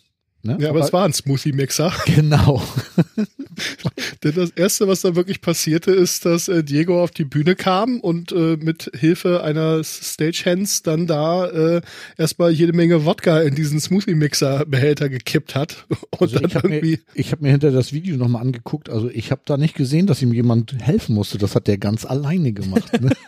Ne? 0.45 0.57
Ja, 0.59 0.69
aber 0.69 0.81
es 0.81 0.91
war 0.93 1.05
ein 1.05 1.13
Smoothie-Mixer. 1.13 1.91
Genau. 2.15 2.61
Denn 4.23 4.33
das 4.35 4.49
erste, 4.51 4.87
was 4.87 5.01
da 5.01 5.15
wirklich 5.15 5.41
passierte, 5.41 5.91
ist, 5.91 6.25
dass 6.25 6.47
äh, 6.47 6.63
Diego 6.63 7.01
auf 7.03 7.11
die 7.11 7.23
Bühne 7.25 7.55
kam 7.55 7.99
und 7.99 8.31
äh, 8.31 8.57
mit 8.57 8.89
Hilfe 8.97 9.43
einer 9.43 9.83
Stagehands 9.83 10.81
dann 10.83 11.07
da 11.07 11.45
äh, 11.47 11.81
erstmal 12.17 12.51
jede 12.51 12.73
Menge 12.73 13.05
Wodka 13.05 13.41
in 13.41 13.55
diesen 13.55 13.79
Smoothie-Mixer-Behälter 13.79 15.09
gekippt 15.09 15.55
hat. 15.55 15.85
Und 16.11 16.21
Also 16.21 16.39
dann 16.39 16.45
ich 16.49 16.55
habe 16.55 16.69
mir, 16.69 16.97
hab 17.31 17.41
mir 17.41 17.51
hinter 17.51 17.71
das 17.71 17.93
Video 17.93 18.17
nochmal 18.17 18.41
angeguckt. 18.41 18.89
Also 18.89 19.09
ich 19.09 19.31
habe 19.31 19.41
da 19.45 19.57
nicht 19.57 19.75
gesehen, 19.75 20.07
dass 20.07 20.21
ihm 20.21 20.33
jemand 20.33 20.75
helfen 20.81 21.15
musste. 21.15 21.37
Das 21.37 21.55
hat 21.55 21.67
der 21.67 21.77
ganz 21.77 22.05
alleine 22.05 22.53
gemacht. 22.53 23.01
Ne? 23.01 23.11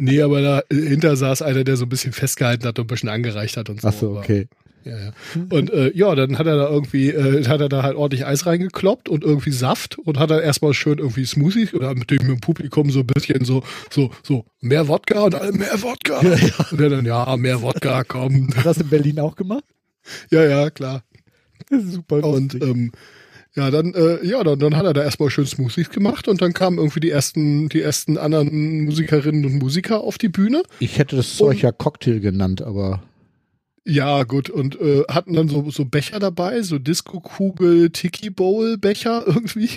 Nee, 0.00 0.22
aber 0.22 0.62
dahinter 0.70 1.16
saß 1.16 1.42
einer, 1.42 1.64
der 1.64 1.76
so 1.76 1.84
ein 1.84 1.88
bisschen 1.88 2.12
festgehalten 2.12 2.64
hat 2.66 2.78
und 2.78 2.84
ein 2.84 2.88
bisschen 2.88 3.08
angereicht 3.08 3.56
hat 3.56 3.68
und 3.68 3.80
so. 3.80 3.88
Ach 3.88 3.92
so, 3.92 4.10
aber- 4.10 4.20
okay. 4.20 4.46
Ja, 4.84 4.98
ja. 4.98 5.12
Und 5.50 5.70
äh, 5.70 5.90
ja, 5.94 6.14
dann 6.14 6.38
hat 6.38 6.46
er 6.46 6.56
da 6.56 6.68
irgendwie, 6.68 7.10
äh, 7.10 7.44
hat 7.46 7.60
er 7.60 7.68
da 7.68 7.82
halt 7.82 7.96
ordentlich 7.96 8.26
Eis 8.26 8.46
reingekloppt 8.46 9.08
und 9.08 9.24
irgendwie 9.24 9.50
Saft 9.50 9.98
und 9.98 10.18
hat 10.18 10.30
dann 10.30 10.40
erstmal 10.42 10.74
schön 10.74 10.98
irgendwie 10.98 11.24
Smoothies 11.24 11.74
oder 11.74 11.94
natürlich 11.94 12.22
mit 12.22 12.38
dem 12.38 12.40
Publikum 12.40 12.90
so 12.90 13.00
ein 13.00 13.06
bisschen 13.06 13.44
so, 13.44 13.62
so, 13.90 14.10
so, 14.22 14.44
mehr 14.60 14.88
Wodka 14.88 15.24
und 15.24 15.34
alle 15.34 15.52
mehr 15.52 15.82
Wodka. 15.82 16.20
Und 16.70 16.80
er 16.80 16.90
dann, 16.90 17.04
ja, 17.04 17.36
mehr 17.36 17.60
Wodka, 17.62 18.04
komm. 18.04 18.54
Hat 18.56 18.66
das 18.66 18.78
in 18.78 18.88
Berlin 18.88 19.20
auch 19.20 19.36
gemacht? 19.36 19.64
Ja, 20.30 20.44
ja, 20.44 20.70
klar. 20.70 21.02
Super 21.70 22.24
Und 22.24 22.54
lustig. 22.54 22.62
ähm, 22.62 22.92
ja, 23.54 23.70
dann, 23.70 23.92
äh, 23.94 24.24
ja, 24.24 24.44
dann, 24.44 24.58
dann 24.58 24.76
hat 24.76 24.84
er 24.84 24.92
da 24.92 25.02
erstmal 25.02 25.30
schön 25.30 25.46
Smoothies 25.46 25.90
gemacht 25.90 26.28
und 26.28 26.40
dann 26.40 26.52
kamen 26.52 26.78
irgendwie 26.78 27.00
die 27.00 27.10
ersten, 27.10 27.68
die 27.68 27.82
ersten 27.82 28.16
anderen 28.16 28.84
Musikerinnen 28.84 29.44
und 29.44 29.54
Musiker 29.58 30.00
auf 30.00 30.16
die 30.16 30.28
Bühne. 30.28 30.62
ich 30.78 30.98
hätte 30.98 31.16
das 31.16 31.38
ja 31.38 31.72
Cocktail 31.72 32.20
genannt, 32.20 32.62
aber 32.62 33.02
Ja, 33.88 34.24
gut, 34.24 34.50
und 34.50 34.78
äh, 34.78 35.04
hatten 35.08 35.32
dann 35.32 35.48
so, 35.48 35.70
so 35.70 35.86
Becher 35.86 36.18
dabei, 36.18 36.60
so 36.60 36.78
Disco-Kugel, 36.78 37.88
Tiki-Bowl-Becher 37.88 39.24
irgendwie. 39.26 39.70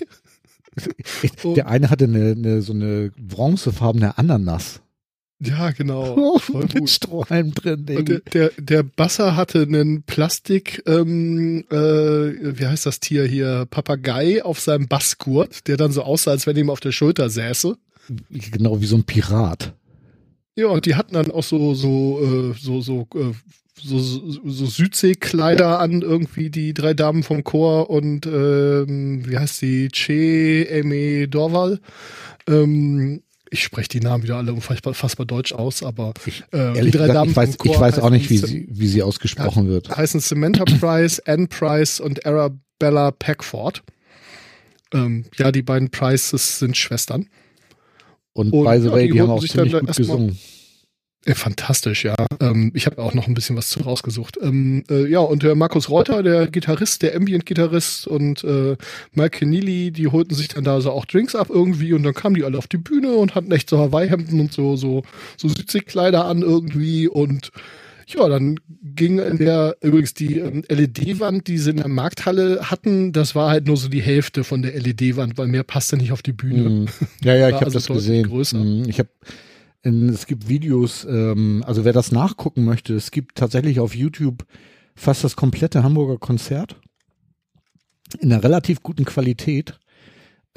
Oh. 1.43 1.53
der 1.53 1.67
eine 1.67 1.89
hatte 1.89 2.05
eine, 2.05 2.31
eine 2.31 2.61
so 2.61 2.73
eine 2.73 3.11
bronzefarbene 3.17 4.17
Ananas. 4.17 4.81
Ja, 5.39 5.71
genau. 5.71 6.37
Voll 6.39 6.63
Mit 6.63 6.75
gut. 6.75 6.89
Strohhalm 6.89 7.53
drin. 7.53 7.79
Und 7.79 7.89
irgendwie. 7.89 8.19
der, 8.33 8.49
der, 8.49 8.61
der 8.61 8.83
Basser 8.83 9.37
hatte 9.37 9.61
einen 9.61 10.03
Plastik, 10.03 10.83
ähm, 10.85 11.63
äh, 11.71 11.75
wie 11.75 12.67
heißt 12.67 12.85
das 12.85 12.99
Tier 12.99 13.25
hier, 13.25 13.65
Papagei 13.69 14.43
auf 14.43 14.59
seinem 14.59 14.87
Bassgurt, 14.87 15.67
der 15.67 15.77
dann 15.77 15.93
so 15.93 16.03
aussah, 16.03 16.31
als 16.31 16.45
wenn 16.47 16.57
ihm 16.57 16.69
auf 16.69 16.81
der 16.81 16.91
Schulter 16.91 17.29
säße. 17.29 17.77
Genau 18.29 18.81
wie 18.81 18.87
so 18.87 18.97
ein 18.97 19.05
Pirat. 19.05 19.73
Ja, 20.55 20.67
und 20.67 20.85
die 20.85 20.95
hatten 20.95 21.13
dann 21.13 21.31
auch 21.31 21.43
so, 21.43 21.73
so, 21.73 22.19
äh, 22.21 22.59
so, 22.59 22.81
so, 22.81 23.07
äh, 23.15 23.31
so, 23.81 23.99
so, 23.99 24.39
so 24.45 24.65
Südseekleider 24.65 25.79
an, 25.79 26.01
irgendwie 26.01 26.49
die 26.49 26.73
drei 26.73 26.93
Damen 26.93 27.23
vom 27.23 27.43
Chor 27.43 27.89
und 27.89 28.25
ähm, 28.25 29.23
wie 29.27 29.37
heißt 29.37 29.57
sie? 29.57 29.87
Che 29.89 30.67
Eme 30.69 31.27
Dorval. 31.27 31.79
Ähm, 32.47 33.23
ich 33.49 33.63
spreche 33.63 33.89
die 33.89 33.99
Namen 33.99 34.23
wieder 34.23 34.37
alle 34.37 34.53
unfassbar 34.53 34.93
fassbar 34.93 35.25
deutsch 35.25 35.51
aus, 35.53 35.83
aber 35.83 36.13
Ich, 36.25 36.43
äh, 36.53 36.77
ehrlich 36.77 36.93
gesagt, 36.93 37.27
ich 37.29 37.35
weiß, 37.35 37.49
vom 37.49 37.57
Chor 37.57 37.73
ich 37.75 37.79
weiß 37.81 37.99
auch 37.99 38.09
nicht, 38.09 38.29
wie 38.29 38.37
sie, 38.37 38.67
wie 38.69 38.87
sie 38.87 39.03
ausgesprochen 39.03 39.67
wird. 39.67 39.95
heißen 39.95 40.19
Samantha 40.19 40.65
Price, 40.65 41.19
Anne 41.25 41.47
Price 41.47 41.99
und 41.99 42.25
Arabella 42.25 43.11
Packford. 43.11 43.83
Ähm, 44.93 45.25
ja, 45.37 45.51
die 45.51 45.61
beiden 45.61 45.89
Prices 45.89 46.59
sind 46.59 46.77
Schwestern. 46.77 47.27
Und, 48.33 48.53
und 48.53 48.63
by 48.65 48.79
the 48.79 48.87
ja, 48.87 48.91
way, 48.93 49.07
die 49.07 49.13
die 49.13 49.21
haben 49.21 49.29
auch 49.29 49.43
ziemlich 49.43 49.73
gut 49.73 49.95
gesungen. 49.95 50.37
Ja, 51.27 51.35
fantastisch, 51.35 52.03
ja. 52.03 52.15
Ähm, 52.39 52.71
ich 52.73 52.87
habe 52.87 52.99
auch 52.99 53.13
noch 53.13 53.27
ein 53.27 53.35
bisschen 53.35 53.55
was 53.55 53.69
zu 53.69 53.81
rausgesucht. 53.81 54.39
Ähm, 54.41 54.83
äh, 54.89 55.05
ja, 55.05 55.19
und 55.19 55.43
der 55.43 55.53
Markus 55.53 55.87
Reuter, 55.87 56.23
der 56.23 56.47
Gitarrist, 56.47 57.03
der 57.03 57.15
Ambient-Gitarrist 57.15 58.07
und 58.07 58.43
äh, 58.43 58.75
Mike 59.13 59.37
Keneally, 59.37 59.91
die 59.91 60.07
holten 60.07 60.33
sich 60.33 60.47
dann 60.47 60.63
da 60.63 60.81
so 60.81 60.89
auch 60.89 61.05
Drinks 61.05 61.35
ab 61.35 61.49
irgendwie 61.51 61.93
und 61.93 62.01
dann 62.01 62.15
kamen 62.15 62.33
die 62.33 62.43
alle 62.43 62.57
auf 62.57 62.65
die 62.65 62.77
Bühne 62.77 63.11
und 63.11 63.35
hatten 63.35 63.51
echt 63.51 63.69
so 63.69 63.77
Hawaii-Hemden 63.77 64.39
und 64.39 64.51
so, 64.51 64.75
so, 64.75 65.03
so 65.37 65.47
Südseekleider 65.47 66.25
an 66.25 66.41
irgendwie 66.41 67.07
und 67.07 67.51
ja, 68.13 68.27
dann 68.27 68.59
ging 68.83 69.19
in 69.19 69.37
der, 69.37 69.77
übrigens 69.81 70.13
die 70.13 70.39
ähm, 70.39 70.63
LED-Wand, 70.67 71.47
die 71.47 71.57
sie 71.57 71.71
in 71.71 71.77
der 71.77 71.87
Markthalle 71.87 72.69
hatten, 72.69 73.11
das 73.11 73.35
war 73.35 73.49
halt 73.49 73.67
nur 73.67 73.77
so 73.77 73.89
die 73.89 74.01
Hälfte 74.01 74.43
von 74.43 74.61
der 74.61 74.79
LED-Wand, 74.79 75.37
weil 75.37 75.47
mehr 75.47 75.63
passte 75.63 75.97
nicht 75.97 76.11
auf 76.11 76.21
die 76.21 76.33
Bühne. 76.33 76.69
Mhm. 76.69 76.87
Ja, 77.23 77.35
ja, 77.35 77.47
ich 77.49 77.55
habe 77.55 77.65
also 77.65 77.79
das 77.79 77.87
gesehen. 77.87 78.29
Mhm. 78.29 78.89
Ich 78.89 78.99
habe 78.99 79.09
es 79.83 80.27
gibt 80.27 80.47
Videos, 80.47 81.05
ähm, 81.05 81.63
also 81.65 81.85
wer 81.85 81.93
das 81.93 82.11
nachgucken 82.11 82.65
möchte, 82.65 82.93
es 82.93 83.09
gibt 83.09 83.35
tatsächlich 83.35 83.79
auf 83.79 83.95
YouTube 83.95 84.45
fast 84.95 85.23
das 85.23 85.35
komplette 85.35 85.81
Hamburger 85.83 86.19
Konzert 86.19 86.75
in 88.19 88.31
einer 88.31 88.43
relativ 88.43 88.83
guten 88.83 89.05
Qualität 89.05 89.79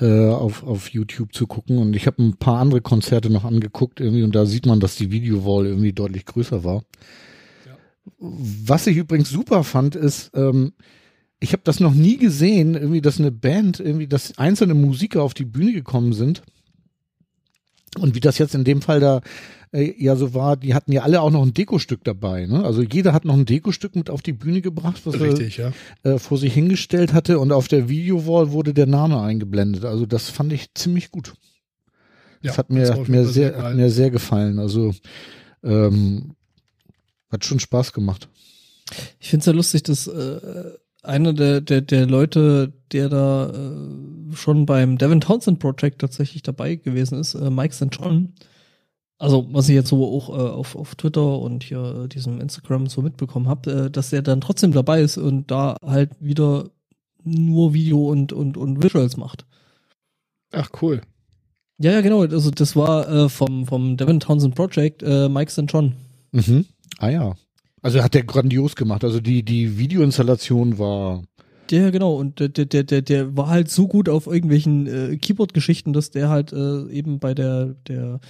äh, 0.01 0.28
auf, 0.28 0.64
auf 0.64 0.90
YouTube 0.90 1.32
zu 1.35 1.47
gucken. 1.47 1.78
Und 1.78 1.94
ich 1.94 2.06
habe 2.06 2.22
ein 2.22 2.36
paar 2.36 2.60
andere 2.60 2.81
Konzerte 2.81 3.31
noch 3.31 3.44
angeguckt 3.44 4.01
irgendwie 4.01 4.24
und 4.24 4.35
da 4.35 4.44
sieht 4.44 4.66
man, 4.66 4.81
dass 4.81 4.97
die 4.97 5.10
Videowall 5.10 5.66
irgendwie 5.66 5.93
deutlich 5.93 6.26
größer 6.26 6.64
war. 6.64 6.82
Ja. 8.06 8.12
Was 8.18 8.86
ich 8.86 8.97
übrigens 8.97 9.31
super 9.31 9.64
fand, 9.64 9.97
ist, 9.97 10.31
ähm, 10.35 10.72
ich 11.40 11.52
habe 11.52 11.62
das 11.64 11.81
noch 11.81 11.94
nie 11.94 12.16
gesehen, 12.16 12.74
irgendwie, 12.74 13.01
dass 13.01 13.18
eine 13.18 13.32
Band, 13.32 13.81
irgendwie, 13.81 14.06
dass 14.06 14.39
einzelne 14.39 14.74
Musiker 14.74 15.22
auf 15.22 15.35
die 15.35 15.44
Bühne 15.44 15.72
gekommen 15.72 16.12
sind. 16.12 16.43
Und 17.98 18.14
wie 18.14 18.20
das 18.20 18.39
jetzt 18.39 18.55
in 18.55 18.64
dem 18.64 18.82
Fall 18.82 19.01
da 19.01 19.20
äh, 19.74 19.94
ja 19.98 20.16
so 20.16 20.35
war, 20.35 20.56
die 20.56 20.74
hatten 20.74 20.93
ja 20.93 21.02
alle 21.02 21.20
auch 21.20 21.31
noch 21.31 21.43
ein 21.43 21.52
Dekostück 21.52 22.02
dabei. 22.05 22.47
Ne? 22.47 22.64
Also 22.64 22.82
jeder 22.82 23.12
hat 23.12 23.24
noch 23.24 23.35
ein 23.35 23.44
Dekostück 23.44 23.97
mit 23.97 24.09
auf 24.09 24.22
die 24.22 24.32
Bühne 24.32 24.62
gebracht, 24.62 25.02
was 25.05 25.20
Richtig, 25.20 25.59
ja. 25.59 25.72
er 26.02 26.14
äh, 26.14 26.18
vor 26.18 26.39
sich 26.39 26.55
hingestellt 26.55 27.12
hatte. 27.12 27.39
Und 27.39 27.52
auf 27.52 27.68
der 27.68 27.89
Videowall 27.89 28.52
wurde 28.52 28.72
der 28.72 28.86
Name 28.86 29.20
eingeblendet. 29.20 29.85
Also 29.85 30.06
das 30.06 30.31
fand 30.31 30.52
ich 30.52 30.72
ziemlich 30.74 31.10
gut. 31.10 31.35
Das 32.43 32.52
Ja, 32.52 32.59
hat 32.59 32.70
mir, 32.70 32.81
das 32.86 32.98
hat 32.98 33.09
mir, 33.09 33.26
sehr, 33.26 33.56
hat 33.56 33.74
mir 33.74 33.90
sehr 33.90 34.10
gefallen. 34.10 34.59
Also 34.59 34.93
ähm, 35.62 36.35
hat 37.35 37.44
schon 37.44 37.61
Spaß 37.61 37.93
gemacht. 37.93 38.28
Ich 39.20 39.31
finde 39.31 39.40
es 39.43 39.47
ja 39.47 39.52
lustig, 39.52 39.82
dass 39.85 40.06
äh, 40.06 40.73
einer 41.02 41.32
der, 41.32 41.61
der, 41.61 41.81
der 41.81 42.06
Leute, 42.06 42.73
der 42.93 43.09
da 43.09 43.51
äh, 43.51 44.35
schon 44.35 44.66
beim 44.66 44.98
Devin 44.98 45.20
Townsend 45.20 45.59
Project 45.59 46.01
tatsächlich 46.01 46.43
dabei 46.43 46.77
gewesen 46.77 47.19
ist, 47.19 47.35
äh, 47.35 47.51
Mike 47.51 47.74
St. 47.74 47.89
John, 47.93 48.32
also 49.19 49.47
was 49.52 49.69
ich 49.69 49.74
jetzt 49.74 49.90
so 49.90 50.05
auch 50.05 50.28
äh, 50.31 50.51
auf, 50.51 50.77
auf 50.77 50.94
Twitter 50.97 51.39
und 51.39 51.62
hier 51.62 52.05
äh, 52.05 52.09
diesem 52.09 52.40
Instagram 52.40 52.89
so 52.89 53.02
mitbekommen 53.02 53.48
habe, 53.48 53.70
äh, 53.86 53.90
dass 53.90 54.12
er 54.12 54.23
dann 54.23 54.40
trotzdem 54.40 54.73
dabei 54.73 55.02
ist 55.02 55.19
und 55.19 55.51
da 55.51 55.77
halt 55.85 56.11
wieder 56.20 56.70
nur 57.23 57.73
Video 57.74 58.11
und, 58.11 58.32
und, 58.32 58.56
und 58.56 58.82
Visuals 58.82 59.16
macht. 59.16 59.47
Ach, 60.52 60.70
cool. 60.82 61.01
Ja, 61.78 61.93
ja, 61.93 62.01
genau. 62.01 62.23
Also 62.23 62.51
das 62.51 62.77
war 62.77 63.09
äh, 63.09 63.28
vom, 63.28 63.66
vom 63.66 63.97
Devin 63.97 64.20
Townsend 64.20 64.55
Project 64.55 65.02
äh, 65.02 65.28
Mike 65.28 65.51
St. 65.51 65.65
John. 65.69 65.94
Mhm. 66.32 66.66
Ah 67.05 67.10
ja. 67.10 67.35
Also 67.82 68.02
hat 68.02 68.14
der 68.14 68.24
grandios 68.24 68.76
gemacht. 68.76 69.05
Also 69.05 69.20
die, 69.20 69.43
die 69.43 69.76
Videoinstallation 69.76 70.78
war 70.78 71.22
Der, 71.70 71.90
genau, 71.90 72.14
und 72.14 72.40
der, 72.40 72.48
der, 72.48 72.82
der, 72.82 73.02
der 73.02 73.36
war 73.36 73.48
halt 73.48 73.70
so 73.70 73.89
gut 73.89 74.09
auf 74.09 74.26
irgendwelchen 74.26 74.86
äh, 74.86 75.16
Keyboard-Geschichten, 75.18 75.93
dass 75.93 76.10
der 76.10 76.31
halt 76.31 76.55
äh, 76.55 76.89
eben 76.89 77.18
bei 77.18 77.35
der, 77.35 77.74
der 77.86 78.20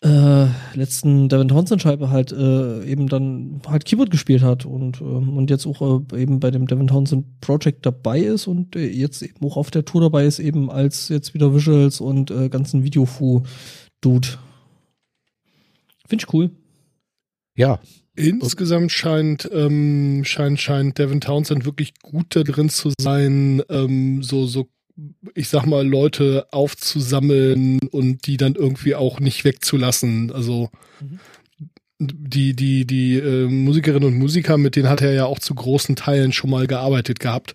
äh, 0.00 0.46
letzten 0.72 1.28
Devin 1.28 1.48
Townsend-Scheibe 1.48 2.08
halt 2.08 2.32
äh, 2.32 2.84
eben 2.86 3.06
dann 3.06 3.60
halt 3.66 3.84
Keyboard 3.84 4.10
gespielt 4.10 4.42
hat 4.42 4.64
und, 4.64 5.02
ähm, 5.02 5.36
und 5.36 5.50
jetzt 5.50 5.66
auch 5.66 5.82
äh, 6.10 6.22
eben 6.22 6.40
bei 6.40 6.50
dem 6.50 6.66
Devin 6.66 6.86
Townsend 6.86 7.38
Project 7.42 7.84
dabei 7.84 8.20
ist 8.20 8.46
und 8.46 8.76
äh, 8.76 8.86
jetzt 8.86 9.20
eben 9.20 9.44
auch 9.44 9.58
auf 9.58 9.70
der 9.70 9.84
Tour 9.84 10.00
dabei 10.00 10.24
ist, 10.24 10.38
eben 10.38 10.70
als 10.70 11.10
jetzt 11.10 11.34
wieder 11.34 11.54
Visuals 11.54 12.00
und 12.00 12.32
ganzen 12.50 12.82
Videofu-Dude. 12.82 14.28
Finde 16.08 16.24
ich 16.24 16.32
cool. 16.32 16.50
Ja. 17.56 17.80
Insgesamt 18.16 18.92
scheint, 18.92 19.48
ähm, 19.52 20.22
scheint, 20.24 20.60
scheint 20.60 20.98
Devin 20.98 21.20
Townsend 21.20 21.64
wirklich 21.64 21.94
gut 22.00 22.26
da 22.36 22.44
drin 22.44 22.68
zu 22.68 22.92
sein, 23.00 23.60
ähm, 23.68 24.22
so, 24.22 24.46
so, 24.46 24.68
ich 25.34 25.48
sag 25.48 25.66
mal, 25.66 25.84
Leute 25.84 26.46
aufzusammeln 26.52 27.80
und 27.90 28.26
die 28.28 28.36
dann 28.36 28.54
irgendwie 28.54 28.94
auch 28.94 29.18
nicht 29.18 29.44
wegzulassen. 29.44 30.30
Also, 30.30 30.70
Mhm. 31.00 31.18
die, 31.98 32.54
die, 32.54 32.86
die 32.86 33.16
äh, 33.16 33.46
Musikerinnen 33.48 34.08
und 34.08 34.18
Musiker, 34.18 34.58
mit 34.58 34.76
denen 34.76 34.88
hat 34.88 35.00
er 35.02 35.12
ja 35.12 35.24
auch 35.26 35.38
zu 35.38 35.54
großen 35.54 35.96
Teilen 35.96 36.32
schon 36.32 36.50
mal 36.50 36.66
gearbeitet 36.66 37.18
gehabt. 37.20 37.54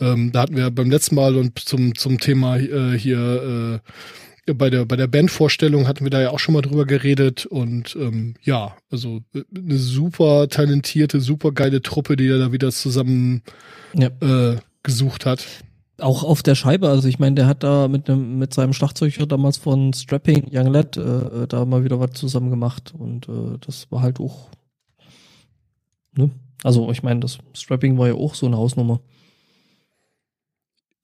Ähm, 0.00 0.32
da 0.32 0.42
hatten 0.42 0.56
wir 0.56 0.70
beim 0.70 0.90
letzten 0.90 1.14
Mal 1.14 1.36
und 1.36 1.58
zum, 1.58 1.94
zum 1.94 2.18
Thema 2.18 2.56
äh, 2.58 2.98
hier 2.98 3.80
äh, 3.84 3.90
bei 4.54 4.70
der 4.70 4.84
bei 4.86 4.96
der 4.96 5.06
Bandvorstellung 5.06 5.86
hatten 5.88 6.04
wir 6.04 6.10
da 6.10 6.20
ja 6.20 6.30
auch 6.30 6.38
schon 6.38 6.54
mal 6.54 6.62
drüber 6.62 6.84
geredet 6.86 7.46
und 7.46 7.96
ähm, 7.96 8.34
ja, 8.42 8.76
also 8.90 9.20
äh, 9.34 9.42
eine 9.56 9.76
super 9.76 10.48
talentierte, 10.48 11.20
super 11.20 11.52
geile 11.52 11.82
Truppe, 11.82 12.16
die 12.16 12.26
er 12.28 12.38
da 12.38 12.52
wieder 12.52 12.70
zusammen 12.70 13.42
Ja. 13.94 14.08
äh, 14.20 14.58
gesucht 14.82 15.26
hat. 15.26 15.46
Auch 15.98 16.24
auf 16.24 16.42
der 16.42 16.54
Scheibe, 16.54 16.88
also 16.88 17.08
ich 17.08 17.18
meine, 17.18 17.34
der 17.34 17.46
hat 17.46 17.62
da 17.62 17.86
mit 17.86 18.08
einem 18.08 18.38
mit 18.38 18.54
seinem 18.54 18.72
Schlagzeuger 18.72 19.26
damals 19.26 19.58
von 19.58 19.92
Strapping 19.92 20.48
Young 20.50 20.68
Lad 20.72 20.96
äh, 20.96 21.46
da 21.46 21.64
mal 21.66 21.84
wieder 21.84 22.00
was 22.00 22.12
zusammen 22.12 22.48
gemacht 22.50 22.94
und 22.96 23.28
äh, 23.28 23.58
das 23.60 23.90
war 23.90 24.00
halt 24.00 24.18
auch 24.20 24.48
ne? 26.16 26.30
Also 26.62 26.90
ich 26.90 27.02
meine, 27.02 27.20
das 27.20 27.38
Strapping 27.54 27.98
war 27.98 28.08
ja 28.08 28.14
auch 28.14 28.34
so 28.34 28.46
eine 28.46 28.56
Hausnummer. 28.56 29.00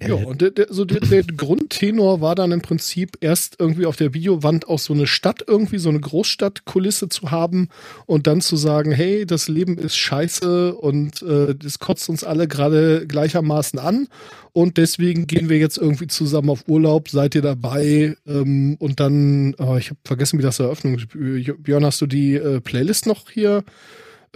Ja, 0.02 0.14
und 0.14 0.42
der, 0.42 0.50
der, 0.50 0.66
so 0.68 0.84
der, 0.84 1.00
der 1.00 1.22
Grundtenor 1.22 2.20
war 2.20 2.34
dann 2.34 2.52
im 2.52 2.60
Prinzip 2.60 3.16
erst 3.22 3.56
irgendwie 3.58 3.86
auf 3.86 3.96
der 3.96 4.12
Videowand 4.12 4.68
auch 4.68 4.78
so 4.78 4.92
eine 4.92 5.06
Stadt 5.06 5.42
irgendwie, 5.46 5.78
so 5.78 5.88
eine 5.88 6.00
Großstadtkulisse 6.00 7.08
zu 7.08 7.30
haben 7.30 7.70
und 8.04 8.26
dann 8.26 8.42
zu 8.42 8.56
sagen, 8.56 8.92
hey, 8.92 9.24
das 9.24 9.48
Leben 9.48 9.78
ist 9.78 9.96
scheiße 9.96 10.74
und 10.74 11.22
äh, 11.22 11.54
das 11.54 11.78
kotzt 11.78 12.10
uns 12.10 12.24
alle 12.24 12.46
gerade 12.46 13.06
gleichermaßen 13.06 13.78
an 13.78 14.08
und 14.52 14.76
deswegen 14.76 15.26
gehen 15.26 15.48
wir 15.48 15.56
jetzt 15.56 15.78
irgendwie 15.78 16.08
zusammen 16.08 16.50
auf 16.50 16.68
Urlaub, 16.68 17.08
seid 17.08 17.34
ihr 17.34 17.42
dabei 17.42 18.18
ähm, 18.26 18.76
und 18.78 19.00
dann, 19.00 19.54
oh, 19.56 19.76
ich 19.76 19.88
habe 19.88 20.00
vergessen, 20.04 20.38
wie 20.38 20.42
das 20.42 20.60
Eröffnung, 20.60 21.00
Björn, 21.14 21.86
hast 21.86 22.02
du 22.02 22.06
die 22.06 22.34
äh, 22.34 22.60
Playlist 22.60 23.06
noch 23.06 23.30
hier 23.30 23.64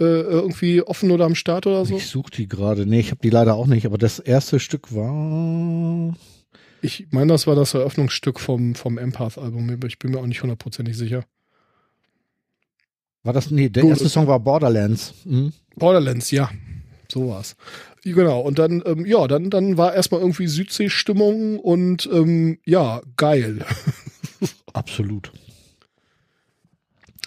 äh, 0.01 0.21
irgendwie 0.21 0.81
offen 0.81 1.11
oder 1.11 1.25
am 1.25 1.35
Start 1.35 1.67
oder 1.67 1.85
so? 1.85 1.95
Ich 1.95 2.07
suche 2.07 2.31
die 2.31 2.47
gerade. 2.47 2.85
Nee, 2.85 2.99
ich 2.99 3.11
habe 3.11 3.21
die 3.21 3.29
leider 3.29 3.55
auch 3.55 3.67
nicht, 3.67 3.85
aber 3.85 3.97
das 3.97 4.19
erste 4.19 4.59
Stück 4.59 4.93
war. 4.95 6.15
Ich 6.81 7.07
meine, 7.11 7.31
das 7.31 7.47
war 7.47 7.55
das 7.55 7.73
Eröffnungsstück 7.73 8.39
vom, 8.39 8.75
vom 8.75 8.97
Empath-Album, 8.97 9.69
aber 9.69 9.87
ich 9.87 9.99
bin 9.99 10.11
mir 10.11 10.19
auch 10.19 10.25
nicht 10.25 10.41
hundertprozentig 10.41 10.97
sicher. 10.97 11.23
War 13.23 13.33
das. 13.33 13.51
Nee, 13.51 13.69
der 13.69 13.83
Gut. 13.83 13.91
erste 13.91 14.09
Song 14.09 14.27
war 14.27 14.39
Borderlands. 14.39 15.13
Mhm. 15.25 15.53
Borderlands, 15.75 16.31
ja. 16.31 16.49
So 17.07 17.29
war's. 17.29 17.55
Genau, 18.03 18.39
und 18.39 18.57
dann, 18.57 18.81
ähm, 18.85 19.05
ja, 19.05 19.27
dann, 19.27 19.49
dann 19.49 19.77
war 19.77 19.93
erstmal 19.93 20.21
irgendwie 20.21 20.47
Südsee-Stimmung 20.47 21.59
und 21.59 22.09
ähm, 22.11 22.57
ja, 22.65 23.01
geil. 23.15 23.63
Absolut. 24.73 25.31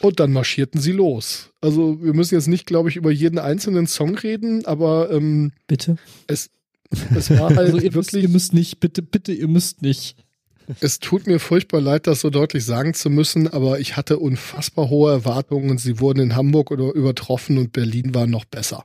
Und 0.00 0.20
dann 0.20 0.32
marschierten 0.32 0.80
sie 0.80 0.92
los. 0.92 1.50
Also 1.60 2.02
wir 2.02 2.14
müssen 2.14 2.34
jetzt 2.34 2.48
nicht, 2.48 2.66
glaube 2.66 2.88
ich, 2.88 2.96
über 2.96 3.10
jeden 3.10 3.38
einzelnen 3.38 3.86
Song 3.86 4.16
reden, 4.16 4.66
aber 4.66 5.10
ähm, 5.10 5.52
Bitte. 5.66 5.96
es 7.14 7.30
war 7.30 7.50
halt 7.50 7.58
Also 7.58 7.78
ihr 7.78 7.84
müsst, 7.84 7.94
wirklich, 7.94 8.22
ihr 8.24 8.28
müsst 8.28 8.52
nicht, 8.52 8.80
bitte, 8.80 9.02
bitte, 9.02 9.32
ihr 9.32 9.48
müsst 9.48 9.82
nicht. 9.82 10.16
es 10.80 10.98
tut 10.98 11.26
mir 11.26 11.38
furchtbar 11.38 11.80
leid, 11.80 12.06
das 12.06 12.20
so 12.20 12.30
deutlich 12.30 12.64
sagen 12.64 12.94
zu 12.94 13.10
müssen, 13.10 13.48
aber 13.48 13.80
ich 13.80 13.96
hatte 13.96 14.18
unfassbar 14.18 14.88
hohe 14.88 15.12
Erwartungen 15.12 15.70
und 15.70 15.78
sie 15.78 16.00
wurden 16.00 16.20
in 16.20 16.36
Hamburg 16.36 16.70
oder 16.70 16.92
übertroffen 16.92 17.58
und 17.58 17.72
Berlin 17.72 18.14
war 18.14 18.26
noch 18.26 18.44
besser. 18.44 18.84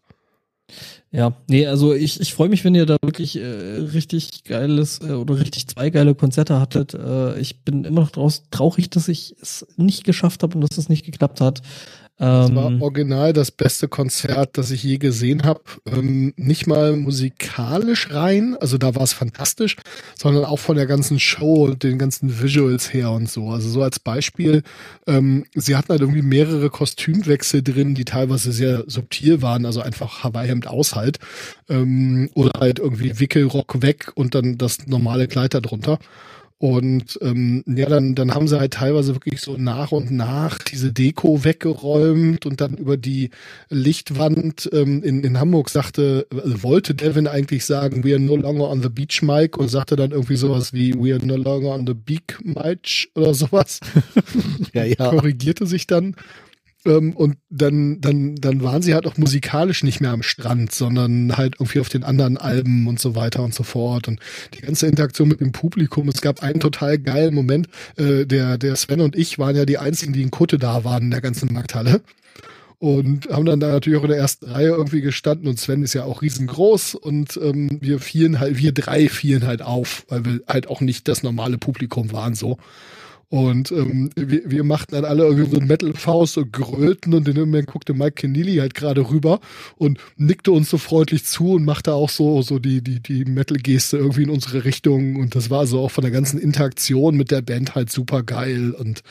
Ja, 1.11 1.33
nee, 1.47 1.65
also 1.65 1.93
ich, 1.95 2.19
ich 2.19 2.33
freue 2.35 2.49
mich, 2.49 2.63
wenn 2.63 2.75
ihr 2.75 2.85
da 2.85 2.97
wirklich 3.01 3.35
äh, 3.35 3.43
richtig 3.43 4.43
geiles 4.43 4.99
äh, 5.01 5.13
oder 5.13 5.39
richtig 5.39 5.67
zwei 5.67 5.89
geile 5.89 6.13
Konzerte 6.13 6.59
hattet. 6.59 6.93
Äh, 6.93 7.39
ich 7.39 7.61
bin 7.61 7.83
immer 7.83 8.01
noch 8.01 8.11
draus 8.11 8.43
traurig, 8.51 8.91
dass 8.91 9.07
ich 9.07 9.35
es 9.41 9.65
nicht 9.75 10.03
geschafft 10.03 10.43
habe 10.43 10.55
und 10.55 10.61
dass 10.61 10.77
es 10.77 10.87
nicht 10.87 11.05
geklappt 11.05 11.41
hat. 11.41 11.63
Das 12.19 12.53
war 12.53 12.69
Ähm, 12.69 12.81
original 12.81 13.31
das 13.31 13.49
beste 13.49 13.87
Konzert, 13.87 14.57
das 14.57 14.71
ich 14.71 14.83
je 14.83 14.97
gesehen 14.97 15.43
habe. 15.43 15.61
Ähm, 15.85 16.33
nicht 16.35 16.67
mal 16.67 16.97
musikalisch 16.97 18.11
rein, 18.11 18.57
also 18.59 18.77
da 18.77 18.93
war 18.93 19.03
es 19.03 19.13
fantastisch, 19.13 19.77
sondern 20.15 20.43
auch 20.43 20.59
von 20.59 20.75
der 20.75 20.85
ganzen 20.85 21.17
Show 21.19 21.65
und 21.65 21.81
den 21.83 21.97
ganzen 21.97 22.41
Visuals 22.41 22.93
her 22.93 23.11
und 23.11 23.29
so. 23.29 23.49
Also 23.49 23.69
so 23.69 23.81
als 23.81 23.99
Beispiel, 23.99 24.63
ähm, 25.07 25.45
sie 25.55 25.77
hatten 25.77 25.89
halt 25.89 26.01
irgendwie 26.01 26.21
mehrere 26.21 26.69
Kostümwechsel 26.69 27.63
drin, 27.63 27.95
die 27.95 28.05
teilweise 28.05 28.51
sehr 28.51 28.83
subtil 28.87 29.41
waren, 29.41 29.65
also 29.65 29.79
einfach 29.81 30.21
Hawaii-Hemd 30.23 30.67
aus 30.67 30.95
halt. 30.95 31.19
Ähm, 31.69 32.29
oder 32.33 32.59
halt 32.59 32.79
irgendwie 32.79 33.17
Wickelrock 33.19 33.81
weg 33.81 34.11
und 34.15 34.35
dann 34.35 34.57
das 34.57 34.87
normale 34.87 35.27
Kleid 35.29 35.53
da 35.53 35.61
drunter. 35.61 35.99
Und 36.59 37.17
ähm, 37.21 37.63
ja, 37.65 37.87
dann, 37.87 38.15
dann 38.15 38.33
haben 38.33 38.49
sie 38.49 38.59
halt 38.59 38.73
teilweise 38.73 39.15
wirklich 39.15 39.39
so 39.39 39.55
nach 39.57 39.93
und 39.93 40.11
nach 40.11 40.59
diese 40.59 40.91
Deko 40.91 41.45
weggeräumt 41.45 42.45
und 42.45 42.59
dann 42.59 42.75
über 42.75 42.97
die 42.97 43.29
Lichtwand 43.69 44.69
ähm, 44.73 45.01
in, 45.01 45.23
in 45.23 45.39
Hamburg 45.39 45.69
sagte, 45.69 46.27
also 46.35 46.61
wollte 46.61 46.95
Devin 46.95 47.27
eigentlich 47.27 47.65
sagen, 47.65 48.03
we 48.03 48.11
are 48.11 48.19
no 48.19 48.35
longer 48.35 48.69
on 48.69 48.83
the 48.83 48.89
beach, 48.89 49.21
Mike, 49.21 49.57
und 49.57 49.69
sagte 49.69 49.95
dann 49.95 50.11
irgendwie 50.11 50.35
sowas 50.35 50.73
wie 50.73 50.93
we 50.93 51.15
are 51.15 51.25
no 51.25 51.37
longer 51.37 51.69
on 51.69 51.87
the 51.87 51.93
beak, 51.93 52.37
Mike 52.43 53.07
oder 53.15 53.33
sowas 53.33 53.79
Ja, 54.73 54.83
ja. 54.83 55.11
korrigierte 55.11 55.65
sich 55.65 55.87
dann. 55.87 56.13
Ähm, 56.85 57.13
und 57.13 57.37
dann, 57.49 57.99
dann, 58.01 58.35
dann 58.35 58.63
waren 58.63 58.81
sie 58.81 58.93
halt 58.93 59.05
auch 59.05 59.17
musikalisch 59.17 59.83
nicht 59.83 59.99
mehr 59.99 60.11
am 60.11 60.23
Strand, 60.23 60.71
sondern 60.71 61.35
halt 61.35 61.55
irgendwie 61.59 61.79
auf 61.79 61.89
den 61.89 62.03
anderen 62.03 62.37
Alben 62.37 62.87
und 62.87 62.99
so 62.99 63.15
weiter 63.15 63.43
und 63.43 63.53
so 63.53 63.63
fort. 63.63 64.07
Und 64.07 64.19
die 64.53 64.61
ganze 64.61 64.87
Interaktion 64.87 65.27
mit 65.27 65.41
dem 65.41 65.51
Publikum. 65.51 66.07
Es 66.07 66.21
gab 66.21 66.41
einen 66.41 66.59
total 66.59 66.97
geilen 66.97 67.33
Moment. 67.33 67.67
Äh, 67.97 68.25
der, 68.25 68.57
der 68.57 68.75
Sven 68.75 69.01
und 69.01 69.15
ich 69.15 69.39
waren 69.39 69.55
ja 69.55 69.65
die 69.65 69.77
einzigen, 69.77 70.13
die 70.13 70.21
in 70.21 70.31
Kutte 70.31 70.57
da 70.57 70.83
waren 70.83 71.03
in 71.03 71.11
der 71.11 71.21
ganzen 71.21 71.53
Markthalle 71.53 72.01
und 72.79 73.29
haben 73.29 73.45
dann 73.45 73.59
da 73.59 73.67
natürlich 73.67 73.99
auch 73.99 74.03
in 74.03 74.09
der 74.09 74.17
ersten 74.17 74.45
Reihe 74.49 74.69
irgendwie 74.69 75.01
gestanden 75.01 75.47
und 75.47 75.59
Sven 75.59 75.83
ist 75.83 75.93
ja 75.93 76.05
auch 76.05 76.21
riesengroß 76.21 76.95
und 76.95 77.37
ähm, 77.43 77.77
wir 77.81 77.99
fielen 77.99 78.39
halt, 78.39 78.57
wir 78.57 78.71
drei 78.71 79.09
fielen 79.09 79.45
halt 79.45 79.61
auf, 79.61 80.05
weil 80.07 80.25
wir 80.25 80.39
halt 80.47 80.67
auch 80.67 80.79
nicht 80.79 81.09
das 81.09 81.21
normale 81.21 81.57
Publikum 81.57 82.13
waren 82.13 82.35
so. 82.35 82.57
Und 83.29 83.71
ähm, 83.71 84.09
wir, 84.15 84.49
wir 84.49 84.63
machten 84.63 84.95
dann 84.95 85.05
alle 85.05 85.23
irgendwie 85.23 85.51
so 85.51 85.61
ein 85.61 85.67
Metal-Faust 85.67 86.39
und 86.39 86.51
grölten 86.51 87.13
und 87.13 87.27
in 87.27 87.35
dem 87.35 87.49
Moment 87.49 87.67
guckte 87.67 87.93
Mike 87.93 88.13
Keneally 88.13 88.55
halt 88.55 88.73
gerade 88.73 89.07
rüber 89.11 89.39
und 89.77 89.99
nickte 90.17 90.51
uns 90.51 90.71
so 90.71 90.79
freundlich 90.79 91.25
zu 91.25 91.53
und 91.53 91.63
machte 91.63 91.93
auch 91.93 92.09
so, 92.09 92.41
so 92.41 92.57
die, 92.57 92.81
die, 92.81 92.99
die 92.99 93.25
Metal-Geste 93.25 93.97
irgendwie 93.97 94.23
in 94.23 94.31
unsere 94.31 94.65
Richtung. 94.65 95.17
Und 95.17 95.35
das 95.35 95.51
war 95.51 95.67
so 95.67 95.81
auch 95.81 95.91
von 95.91 96.01
der 96.01 96.11
ganzen 96.11 96.39
Interaktion 96.39 97.15
mit 97.15 97.29
der 97.29 97.43
Band 97.43 97.75
halt 97.75 97.91
super 97.91 98.23
geil 98.23 98.71
und 98.71 99.03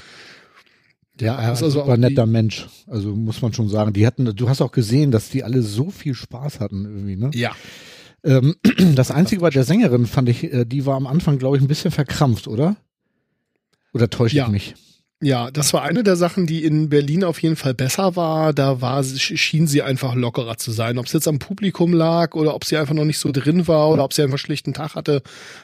ja, 1.20 1.34
er 1.34 1.52
ist 1.52 1.62
also 1.64 1.82
ein 1.82 2.00
netter 2.00 2.26
Mensch. 2.26 2.68
Also 2.86 3.14
muss 3.14 3.42
man 3.42 3.52
schon 3.52 3.68
sagen. 3.68 3.92
Die 3.92 4.06
hatten, 4.06 4.24
du 4.24 4.48
hast 4.48 4.60
auch 4.60 4.70
gesehen, 4.70 5.10
dass 5.10 5.30
die 5.30 5.42
alle 5.42 5.62
so 5.62 5.90
viel 5.90 6.14
Spaß 6.14 6.60
hatten 6.60 6.84
irgendwie, 6.84 7.16
ne? 7.16 7.30
Ja. 7.34 7.56
Ähm, 8.22 8.54
das 8.94 9.10
Einzige 9.10 9.40
bei 9.40 9.50
der 9.50 9.64
Sängerin 9.64 10.06
fand 10.06 10.28
ich, 10.28 10.44
äh, 10.52 10.64
die 10.64 10.86
war 10.86 10.96
am 10.96 11.06
Anfang, 11.06 11.38
glaube 11.38 11.56
ich, 11.56 11.62
ein 11.62 11.68
bisschen 11.68 11.90
verkrampft, 11.90 12.46
oder? 12.46 12.76
Oder 13.92 14.10
täusche 14.10 14.36
ja. 14.36 14.46
ich 14.46 14.50
mich? 14.50 14.74
Ja, 15.20 15.50
das 15.50 15.72
war 15.72 15.82
eine 15.82 16.04
der 16.04 16.14
Sachen, 16.14 16.46
die 16.46 16.64
in 16.64 16.90
Berlin 16.90 17.24
auf 17.24 17.42
jeden 17.42 17.56
Fall 17.56 17.74
besser 17.74 18.14
war. 18.14 18.52
Da 18.52 18.80
war, 18.80 19.02
schien 19.02 19.66
sie 19.66 19.82
einfach 19.82 20.14
lockerer 20.14 20.58
zu 20.58 20.70
sein. 20.70 20.96
Ob 20.96 21.06
es 21.06 21.12
jetzt 21.12 21.26
am 21.26 21.40
Publikum 21.40 21.92
lag 21.92 22.36
oder 22.36 22.54
ob 22.54 22.64
sie 22.64 22.76
einfach 22.76 22.94
noch 22.94 23.04
nicht 23.04 23.18
so 23.18 23.32
drin 23.32 23.66
war 23.66 23.90
oder 23.90 24.04
ob 24.04 24.12
sie 24.12 24.22
einfach 24.22 24.34
einen 24.34 24.38
schlechten 24.38 24.74
Tag 24.74 24.94
hatte, 24.94 25.22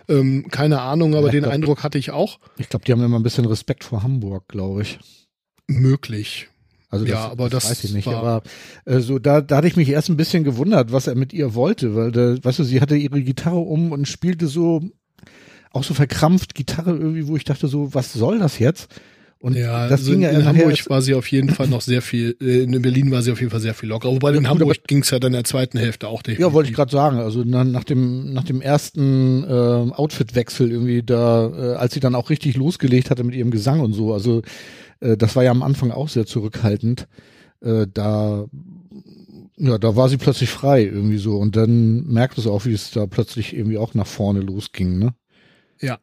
ähm, 0.09 0.49
keine 0.51 0.81
Ahnung, 0.81 1.15
aber 1.15 1.27
ja, 1.27 1.33
den 1.33 1.43
glaub, 1.43 1.55
Eindruck 1.55 1.83
hatte 1.85 1.99
ich 1.99 2.11
auch. 2.11 2.41
Ich 2.59 2.69
glaube, 2.69 2.85
die 2.85 2.91
haben 2.91 3.03
immer 3.05 3.19
ein 3.19 3.23
bisschen 3.23 3.45
Respekt 3.45 3.85
vor 3.85 4.03
Hamburg, 4.03 4.49
glaube 4.49 4.83
ich. 4.83 4.99
Möglich. 5.69 6.49
Also 6.91 7.05
das, 7.05 7.13
ja, 7.13 7.29
aber 7.29 7.49
das, 7.49 7.63
das 7.63 7.71
weiß 7.71 7.85
ich 7.85 7.93
nicht. 7.93 8.09
Aber 8.09 8.43
äh, 8.87 8.99
so 8.99 9.21
da, 9.21 9.41
da 9.41 9.59
hatte 9.59 9.69
ich 9.69 9.77
mich 9.77 9.89
erst 9.89 10.09
ein 10.09 10.17
bisschen 10.17 10.43
gewundert, 10.43 10.91
was 10.91 11.07
er 11.07 11.15
mit 11.15 11.33
ihr 11.33 11.55
wollte, 11.55 11.95
weil 11.95 12.11
da, 12.11 12.37
weißt 12.43 12.59
du, 12.59 12.65
sie 12.65 12.81
hatte 12.81 12.97
ihre 12.97 13.23
Gitarre 13.23 13.59
um 13.59 13.93
und 13.93 14.09
spielte 14.09 14.49
so 14.49 14.83
auch 15.75 15.85
so 15.85 15.95
verkrampft 15.95 16.55
Gitarre 16.55 16.91
irgendwie, 16.91 17.27
wo 17.27 17.37
ich 17.37 17.45
dachte 17.45 17.69
so, 17.69 17.95
was 17.95 18.13
soll 18.13 18.39
das 18.39 18.59
jetzt? 18.59 18.89
Und 19.45 19.57
ja, 19.57 19.89
das 19.89 20.01
also 20.01 20.13
ging 20.13 20.23
ja 20.23 20.31
in 20.31 20.47
Hamburg 20.47 20.89
war 20.89 21.03
sie 21.03 21.13
auf 21.13 21.31
jeden 21.31 21.51
Fall 21.51 21.69
noch 21.69 21.83
sehr 21.83 22.01
viel, 22.01 22.35
äh, 22.41 22.63
in 22.63 22.81
Berlin 22.81 23.11
war 23.11 23.21
sie 23.21 23.31
auf 23.31 23.41
jeden 23.41 23.51
Fall 23.51 23.61
sehr 23.61 23.75
viel 23.75 23.91
locker. 23.91 24.09
Wobei 24.09 24.31
ja, 24.31 24.39
in 24.39 24.49
Hamburg 24.49 24.85
ging 24.87 25.03
es 25.03 25.11
ja 25.11 25.19
dann 25.19 25.33
in 25.33 25.35
der 25.35 25.45
zweiten 25.45 25.77
Hälfte 25.77 26.09
auch 26.09 26.23
definitiv. 26.23 26.47
Ja, 26.47 26.53
wollte 26.55 26.71
ich 26.71 26.75
gerade 26.75 26.91
sagen. 26.91 27.19
Also 27.19 27.45
nach, 27.45 27.65
nach, 27.65 27.85
dem 27.85 28.33
nach 28.33 28.45
dem 28.45 28.63
ersten 28.63 29.45
äh, 29.45 29.93
Outfitwechsel 29.93 30.73
irgendwie 30.73 31.03
da, 31.03 31.47
äh, 31.47 31.75
als 31.75 31.93
sie 31.93 32.01
dann 32.01 32.15
auch 32.15 32.31
richtig 32.31 32.57
losgelegt 32.57 33.11
hatte 33.11 33.23
mit 33.23 33.35
ihrem 33.35 33.51
Gesang 33.51 33.81
und 33.81 33.93
so. 33.93 34.15
Also 34.15 34.41
äh, 35.01 35.19
das 35.19 35.37
war 35.37 35.45
ja 35.45 35.51
am 35.51 35.63
Anfang 35.63 35.91
auch 35.91 36.09
sehr 36.09 36.25
zurückhaltend. 36.25 37.07
Äh, 37.61 37.87
da 37.93 38.47
ja, 39.57 39.79
da 39.79 39.95
war 39.95 40.09
sie 40.09 40.17
plötzlich 40.17 40.49
frei 40.49 40.85
irgendwie 40.85 41.19
so 41.19 41.37
und 41.37 41.55
dann 41.55 42.07
merkt 42.07 42.39
es 42.39 42.47
auch, 42.47 42.65
wie 42.65 42.73
es 42.73 42.93
da 42.93 43.07
plötzlich 43.07 43.55
irgendwie 43.55 43.77
auch 43.77 43.93
nach 43.93 44.07
vorne 44.07 44.41
losging, 44.41 44.99
ne? 44.99 45.15
Ja. 45.85 45.99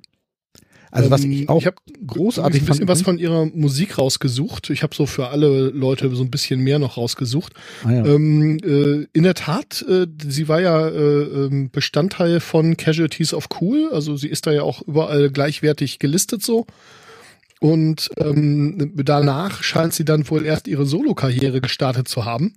Also 0.92 1.10
was 1.10 1.24
ich 1.24 1.42
ähm, 1.42 1.50
auch 1.50 1.62
ich 1.62 1.68
hab 1.68 1.82
großartig 2.06 2.62
ein 2.62 2.66
bisschen 2.66 2.88
fand, 2.88 2.90
was 2.90 3.02
von 3.02 3.18
ihrer 3.18 3.46
Musik 3.46 3.98
rausgesucht. 3.98 4.70
Ich 4.70 4.84
habe 4.84 4.94
so 4.94 5.06
für 5.06 5.30
alle 5.30 5.70
Leute 5.70 6.14
so 6.14 6.24
ein 6.24 6.30
bisschen 6.30 6.60
mehr 6.60 6.80
noch 6.80 6.98
rausgesucht. 6.98 7.54
Ah, 7.86 7.92
ja. 7.92 8.06
ähm, 8.06 8.58
äh, 8.62 9.08
in 9.14 9.24
der 9.24 9.34
Tat, 9.34 9.86
äh, 9.88 10.06
sie 10.28 10.50
war 10.50 10.60
ja 10.60 10.88
äh, 10.90 11.22
ähm, 11.22 11.72
Bestandteil 11.72 12.42
von 12.42 12.76
Casualties 12.76 13.34
of 13.34 13.48
Cool. 13.62 13.90
Also 13.94 14.18
sie 14.18 14.28
ist 14.28 14.46
da 14.46 14.52
ja 14.52 14.64
auch 14.64 14.82
überall 14.82 15.30
gleichwertig 15.32 16.00
gelistet 16.00 16.44
so. 16.44 16.68
Und 17.62 18.10
ähm, 18.18 18.92
danach 18.96 19.64
scheint 19.64 19.94
sie 19.94 20.04
dann 20.04 20.30
wohl 20.30 20.46
erst 20.46 20.68
ihre 20.68 20.86
Solo-Karriere 20.86 21.62
gestartet 21.62 22.08
zu 22.08 22.26
haben. 22.26 22.56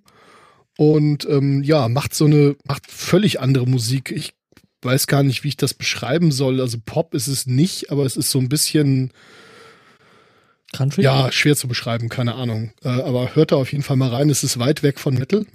Und 0.77 1.29
ähm, 1.31 1.63
ja, 1.63 1.89
macht 1.89 2.15
so 2.15 2.25
eine, 2.25 2.57
macht 2.65 2.91
völlig 2.91 3.39
andere 3.39 3.67
Musik. 3.67 4.11
Ich 4.11 4.35
weiß 4.85 5.07
gar 5.07 5.23
nicht, 5.23 5.45
wie 5.45 5.49
ich 5.49 5.57
das 5.57 5.75
beschreiben 5.75 6.33
soll. 6.33 6.61
Also 6.61 6.79
Pop 6.85 7.15
ist 7.15 7.27
es 7.27 7.47
nicht, 7.47 7.91
aber 7.91 8.05
es 8.05 8.17
ist 8.17 8.31
so 8.31 8.39
ein 8.39 8.49
bisschen 8.49 9.13
Country? 10.75 11.03
Ja, 11.03 11.31
schwer 11.33 11.57
zu 11.57 11.69
beschreiben, 11.69 12.09
keine 12.09 12.35
Ahnung. 12.35 12.73
Äh, 12.83 12.89
aber 12.89 13.35
hört 13.35 13.53
da 13.53 13.57
auf 13.57 13.73
jeden 13.73 13.85
Fall 13.85 13.97
mal 13.97 14.11
rein. 14.11 14.29
Es 14.29 14.45
ist 14.45 14.59
weit 14.59 14.83
weg 14.83 14.99
von 14.99 15.15
Metal. 15.15 15.47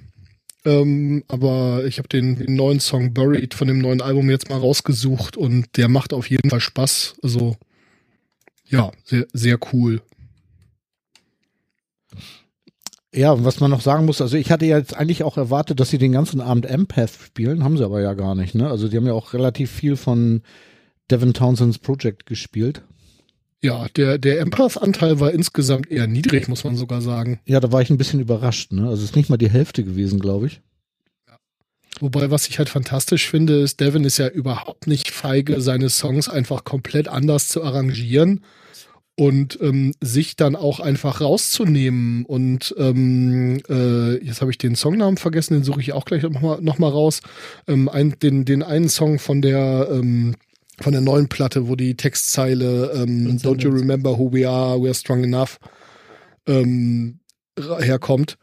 Ähm, 0.65 1.23
aber 1.27 1.84
ich 1.85 1.99
habe 1.99 2.10
den, 2.10 2.38
den, 2.38 2.56
neuen 2.56 2.80
Song 2.80 3.14
Buried 3.14 3.53
von 3.53 3.68
dem 3.68 3.80
neuen 3.80 4.01
Album 4.01 4.30
jetzt 4.30 4.49
mal 4.49 4.60
rausgesucht 4.60 5.38
und 5.38 5.77
der 5.77 5.88
macht 5.88 6.14
auf 6.14 6.30
jeden 6.30 6.49
Fall 6.49 6.60
Spaß. 6.60 7.15
Also 7.22 7.56
ja, 8.68 8.91
sehr, 9.03 9.26
sehr 9.34 9.57
cool. 9.73 10.01
Ja, 13.14 13.44
was 13.44 13.60
man 13.60 13.72
noch 13.72 13.81
sagen 13.81 14.06
muss, 14.06 14.22
also 14.22 14.38
ich 14.38 14.52
hatte 14.52 14.65
jetzt 14.65 14.95
eigentlich 14.95 15.23
auch 15.23 15.38
erwartet, 15.38 15.80
dass 15.80 15.90
sie 15.90 15.98
den 15.98 16.11
ganzen 16.11 16.41
Abend 16.41 16.68
Empath 16.68 17.11
spielen, 17.26 17.64
haben 17.64 17.77
sie 17.77 17.84
aber 17.84 18.02
ja 18.02 18.14
gar 18.14 18.36
nicht, 18.36 18.53
ne? 18.53 18.69
Also 18.69 18.88
die 18.88 18.98
haben 18.98 19.07
ja 19.07 19.14
auch 19.14 19.34
relativ 19.34 19.72
viel 19.72 19.95
von 19.95 20.41
Devin 21.10 21.34
Townsends 21.34 21.80
Project 21.80 22.27
gespielt. 22.27 22.84
Ja, 23.61 23.88
der, 23.90 24.19
der 24.19 24.40
Empath-Anteil 24.40 25.19
war 25.19 25.31
insgesamt 25.31 25.90
eher 25.90 26.07
niedrig, 26.07 26.48
muss 26.48 26.64
man 26.64 26.76
sogar 26.76 27.02
sagen. 27.02 27.41
Ja, 27.45 27.60
da 27.60 27.72
war 27.72 27.81
ich 27.81 27.90
ein 27.90 27.98
bisschen 27.98 28.19
überrascht, 28.19 28.72
ne? 28.72 28.84
Also 28.84 29.03
es 29.03 29.10
ist 29.10 29.15
nicht 29.15 29.30
mal 29.30 29.38
die 29.38 29.49
Hälfte 29.49 29.84
gewesen, 29.84 30.19
glaube 30.19 30.45
ich. 30.48 30.61
Ja. 31.27 31.38
Wobei, 31.99 32.30
was 32.30 32.48
ich 32.48 32.60
halt 32.60 32.69
fantastisch 32.69 33.27
finde, 33.27 33.60
ist, 33.60 33.80
Devin 33.80 34.06
ist 34.06 34.19
ja 34.19 34.27
überhaupt 34.27 34.86
nicht 34.86 35.10
feige, 35.10 35.61
seine 35.61 35.90
Songs 35.90 36.30
einfach 36.30 36.64
komplett 36.64 37.07
anders 37.07 37.48
zu 37.48 37.64
arrangieren 37.64 38.45
und 39.20 39.60
ähm, 39.62 39.94
sich 40.00 40.38
dann 40.38 40.56
auch 40.56 40.80
einfach 40.80 41.20
rauszunehmen 41.20 42.24
und 42.24 42.74
ähm, 42.78 43.60
äh, 43.68 44.14
jetzt 44.24 44.40
habe 44.40 44.50
ich 44.50 44.58
den 44.58 44.78
Songnamen 44.78 45.18
vergessen, 45.18 45.56
den 45.56 45.64
suche 45.66 45.82
ich 45.82 45.91
auch 45.91 46.06
gleich 46.06 46.24
nochmal 46.24 46.62
noch 46.62 46.80
mal 46.80 46.88
raus. 46.88 47.20
Ähm, 47.68 47.90
ein, 47.90 48.16
den, 48.24 48.46
den 48.46 48.64
einen 48.64 48.88
Song 48.88 49.20
von 49.20 49.41
der 49.41 49.90
ähm, 49.91 50.36
von 50.80 50.94
der 50.94 51.02
neuen 51.02 51.28
Platte, 51.28 51.68
wo 51.68 51.76
die 51.76 51.98
Textzeile 51.98 52.94
ähm, 52.96 53.38
Don't 53.40 53.62
you 53.62 53.70
remember 53.70 54.18
who 54.18 54.32
we 54.32 54.48
are, 54.48 54.78
we're 54.78 54.94
strong 54.94 55.26
enough 55.26 55.60
ähm, 56.48 57.20
herkommt. 57.58 58.38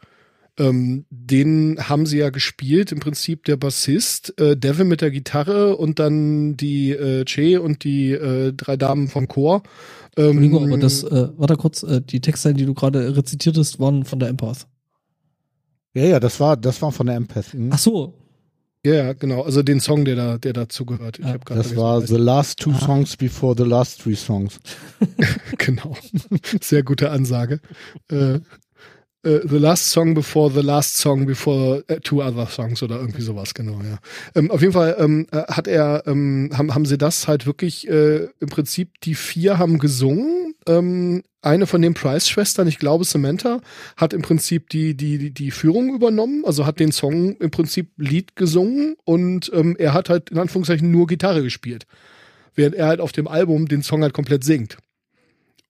Ähm, 0.59 1.05
den 1.09 1.77
haben 1.89 2.05
sie 2.05 2.19
ja 2.19 2.29
gespielt, 2.29 2.91
im 2.91 2.99
Prinzip 2.99 3.45
der 3.45 3.57
Bassist, 3.57 4.39
äh, 4.39 4.55
Devin 4.55 4.87
mit 4.87 5.01
der 5.01 5.09
Gitarre 5.09 5.75
und 5.75 5.97
dann 5.97 6.55
die 6.55 6.91
äh, 6.91 7.25
Che 7.25 7.57
und 7.57 7.83
die 7.83 8.11
äh, 8.11 8.53
drei 8.53 8.77
Damen 8.77 9.07
vom 9.07 9.27
Chor. 9.27 9.63
Ähm, 10.17 10.25
Entschuldigung, 10.25 10.67
aber 10.67 10.77
das, 10.77 11.03
äh, 11.03 11.29
warte 11.37 11.55
kurz, 11.55 11.83
äh, 11.83 12.01
die 12.01 12.19
Texte, 12.19 12.53
die 12.53 12.65
du 12.65 12.73
gerade 12.73 13.15
rezitiert 13.15 13.57
hast, 13.57 13.79
waren 13.79 14.03
von 14.03 14.19
der 14.19 14.29
Empath. 14.29 14.67
Ja, 15.93 16.05
ja, 16.05 16.19
das 16.19 16.39
war, 16.39 16.57
das 16.57 16.81
war 16.81 16.91
von 16.91 17.07
der 17.07 17.15
Empath. 17.15 17.53
Mhm. 17.53 17.69
Ach 17.71 17.77
so. 17.77 18.13
Ja, 18.85 19.13
genau. 19.13 19.41
Also 19.41 19.63
den 19.63 19.79
Song, 19.79 20.05
der 20.05 20.15
da, 20.15 20.37
der 20.37 20.53
dazu 20.53 20.85
gehört. 20.85 21.19
Ja. 21.19 21.37
das 21.37 21.75
war 21.75 22.01
The 22.01 22.15
Last 22.15 22.59
Two 22.59 22.71
ah. 22.71 22.79
Songs 22.79 23.17
Before 23.17 23.55
the 23.57 23.63
Last 23.63 24.01
Three 24.01 24.15
Songs. 24.15 24.59
genau. 25.57 25.95
Sehr 26.61 26.83
gute 26.83 27.11
Ansage. 27.11 27.59
Äh, 28.09 28.39
Uh, 29.25 29.39
the 29.45 29.57
Last 29.57 29.89
Song 29.89 30.13
Before 30.13 30.51
the 30.51 30.61
Last 30.61 30.97
Song 30.97 31.25
Before 31.25 31.83
uh, 31.89 31.95
Two 32.03 32.21
Other 32.21 32.45
Songs 32.45 32.83
oder 32.83 32.99
irgendwie 32.99 33.23
sowas, 33.23 33.55
genau, 33.55 33.81
ja. 33.81 33.97
Ähm, 34.35 34.51
auf 34.51 34.61
jeden 34.61 34.73
Fall 34.73 34.95
ähm, 34.99 35.25
äh, 35.31 35.41
hat 35.51 35.67
er, 35.67 36.03
ähm, 36.05 36.51
haben, 36.53 36.75
haben 36.75 36.85
sie 36.85 36.99
das 36.99 37.27
halt 37.27 37.47
wirklich, 37.47 37.89
äh, 37.89 38.27
im 38.39 38.49
Prinzip, 38.49 39.01
die 39.01 39.15
vier 39.15 39.57
haben 39.57 39.79
gesungen. 39.79 40.53
Ähm, 40.67 41.23
eine 41.41 41.65
von 41.65 41.81
den 41.81 41.93
Price-Schwestern, 41.93 42.67
ich 42.67 42.77
glaube 42.77 43.05
Samantha, 43.05 43.61
hat 43.95 44.13
im 44.13 44.21
Prinzip 44.21 44.69
die, 44.69 44.95
die, 44.95 45.17
die, 45.17 45.33
die 45.33 45.51
Führung 45.51 45.95
übernommen, 45.95 46.43
also 46.45 46.65
hat 46.65 46.79
den 46.79 46.91
Song 46.91 47.37
im 47.37 47.51
Prinzip 47.51 47.91
Lied 47.97 48.35
gesungen 48.35 48.97
und 49.03 49.49
ähm, 49.53 49.75
er 49.79 49.93
hat 49.93 50.09
halt 50.09 50.29
in 50.29 50.37
Anführungszeichen 50.37 50.91
nur 50.91 51.07
Gitarre 51.07 51.41
gespielt. 51.41 51.87
Während 52.53 52.75
er 52.75 52.87
halt 52.87 53.01
auf 53.01 53.13
dem 53.13 53.27
Album 53.27 53.67
den 53.67 53.81
Song 53.81 54.03
halt 54.03 54.13
komplett 54.13 54.43
singt. 54.43 54.77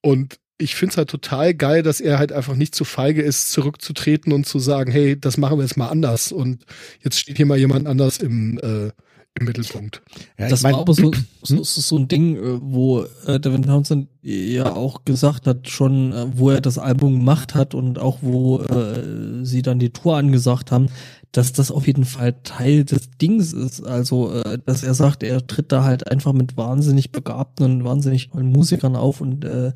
Und 0.02 0.40
ich 0.58 0.76
finde 0.76 0.92
es 0.92 0.98
halt 0.98 1.10
total 1.10 1.54
geil, 1.54 1.84
dass 1.84 2.02
er 2.02 2.18
halt 2.18 2.32
einfach 2.32 2.56
nicht 2.56 2.74
zu 2.74 2.84
feige 2.84 3.22
ist, 3.22 3.52
zurückzutreten 3.52 4.34
und 4.34 4.46
zu 4.46 4.60
sagen, 4.60 4.92
hey, 4.92 5.20
das 5.20 5.38
machen 5.38 5.58
wir 5.58 5.64
jetzt 5.64 5.78
mal 5.78 5.90
anders 5.90 6.32
und 6.32 6.66
jetzt 7.04 7.20
steht 7.20 7.38
hier 7.38 7.46
mal 7.46 7.58
jemand 7.58 7.86
anders 7.86 8.18
im, 8.18 8.58
äh, 8.60 8.92
im 9.40 9.46
Mittelpunkt. 9.46 10.02
Ja, 10.40 10.50
das 10.50 10.64
mein, 10.64 10.74
war 10.74 10.82
aber 10.82 10.94
so, 10.96 11.12
so, 11.44 11.64
so 11.64 11.98
ein 11.98 12.08
Ding, 12.08 12.38
äh, 12.38 12.60
wo 12.62 13.04
äh, 13.28 13.40
Devin 13.40 13.64
Townsend 13.64 14.10
ja 14.24 14.74
auch 14.74 15.06
gesagt 15.06 15.46
hat, 15.46 15.70
schon, 15.70 16.12
äh, 16.12 16.26
wo 16.34 16.50
er 16.50 16.62
das 16.62 16.80
Album 16.80 17.20
gemacht 17.20 17.54
hat 17.54 17.76
und 17.76 18.00
auch 18.00 18.20
wo 18.22 18.62
äh, 18.62 19.46
sie 19.46 19.62
dann 19.62 19.78
die 19.78 19.92
Tour 19.92 20.18
angesagt 20.18 20.72
haben, 20.72 20.88
dass 21.32 21.54
das 21.54 21.72
auf 21.72 21.86
jeden 21.86 22.06
Fall 22.06 22.36
Teil 22.44 22.84
des 22.84 23.12
Dings 23.22 23.54
ist. 23.54 23.86
Also, 23.86 24.34
äh, 24.34 24.58
dass 24.66 24.82
er 24.82 24.96
sagt, 24.96 25.22
er 25.22 25.46
tritt 25.46 25.72
da 25.72 25.84
halt 25.84 26.10
einfach 26.10 26.34
mit 26.34 26.58
wahnsinnig 26.58 27.12
begabten 27.12 27.66
und 27.66 27.84
wahnsinnig 27.84 28.30
tollen 28.30 28.52
Musikern 28.52 28.96
auf 28.96 29.22
und 29.22 29.46
äh, 29.46 29.72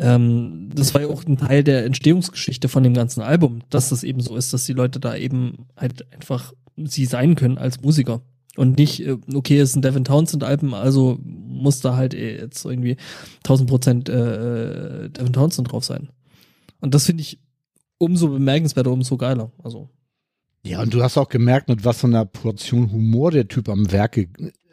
Ähm, 0.00 0.70
das 0.74 0.94
war 0.94 1.02
ja 1.02 1.08
auch 1.08 1.24
ein 1.26 1.36
Teil 1.36 1.62
der 1.62 1.84
Entstehungsgeschichte 1.84 2.68
von 2.68 2.82
dem 2.82 2.94
ganzen 2.94 3.20
Album, 3.20 3.60
dass 3.68 3.90
das 3.90 4.02
eben 4.02 4.20
so 4.20 4.34
ist, 4.34 4.52
dass 4.52 4.64
die 4.64 4.72
Leute 4.72 4.98
da 4.98 5.14
eben 5.14 5.66
halt 5.76 6.10
einfach 6.12 6.54
sie 6.76 7.04
sein 7.04 7.34
können 7.34 7.58
als 7.58 7.82
Musiker. 7.82 8.22
Und 8.56 8.78
nicht, 8.78 9.06
äh, 9.06 9.18
okay, 9.34 9.58
es 9.58 9.70
ist 9.70 9.76
ein 9.76 9.82
Devin 9.82 10.04
Townsend 10.04 10.42
Album, 10.42 10.72
also 10.72 11.18
muss 11.22 11.80
da 11.80 11.96
halt 11.96 12.14
eh 12.14 12.38
jetzt 12.38 12.64
irgendwie 12.64 12.96
1000 13.38 13.68
Prozent 13.68 14.08
äh, 14.08 15.04
äh, 15.04 15.10
Devin 15.10 15.34
Townsend 15.34 15.70
drauf 15.70 15.84
sein. 15.84 16.08
Und 16.80 16.94
das 16.94 17.04
finde 17.04 17.20
ich 17.20 17.38
umso 17.98 18.28
bemerkenswerter, 18.28 18.90
umso 18.90 19.18
geiler. 19.18 19.52
Also. 19.62 19.90
Ja, 20.64 20.80
und 20.80 20.94
du 20.94 21.02
hast 21.02 21.18
auch 21.18 21.28
gemerkt, 21.28 21.68
mit 21.68 21.84
was 21.84 22.00
für 22.00 22.06
einer 22.06 22.24
Portion 22.24 22.90
Humor 22.90 23.30
der 23.30 23.48
Typ 23.48 23.68
am 23.68 23.92
Werke 23.92 24.28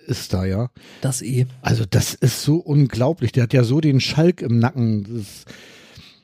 ist 0.08 0.34
da, 0.34 0.46
ja. 0.46 0.70
Das 1.02 1.22
eh. 1.22 1.46
Also 1.62 1.84
das 1.90 2.14
ist 2.14 2.42
so 2.42 2.58
unglaublich. 2.58 3.32
Der 3.32 3.44
hat 3.44 3.54
ja 3.54 3.64
so 3.64 3.82
den 3.82 4.00
Schalk 4.00 4.42
im 4.42 4.60
Nacken. 4.60 5.04
Das, 5.04 5.46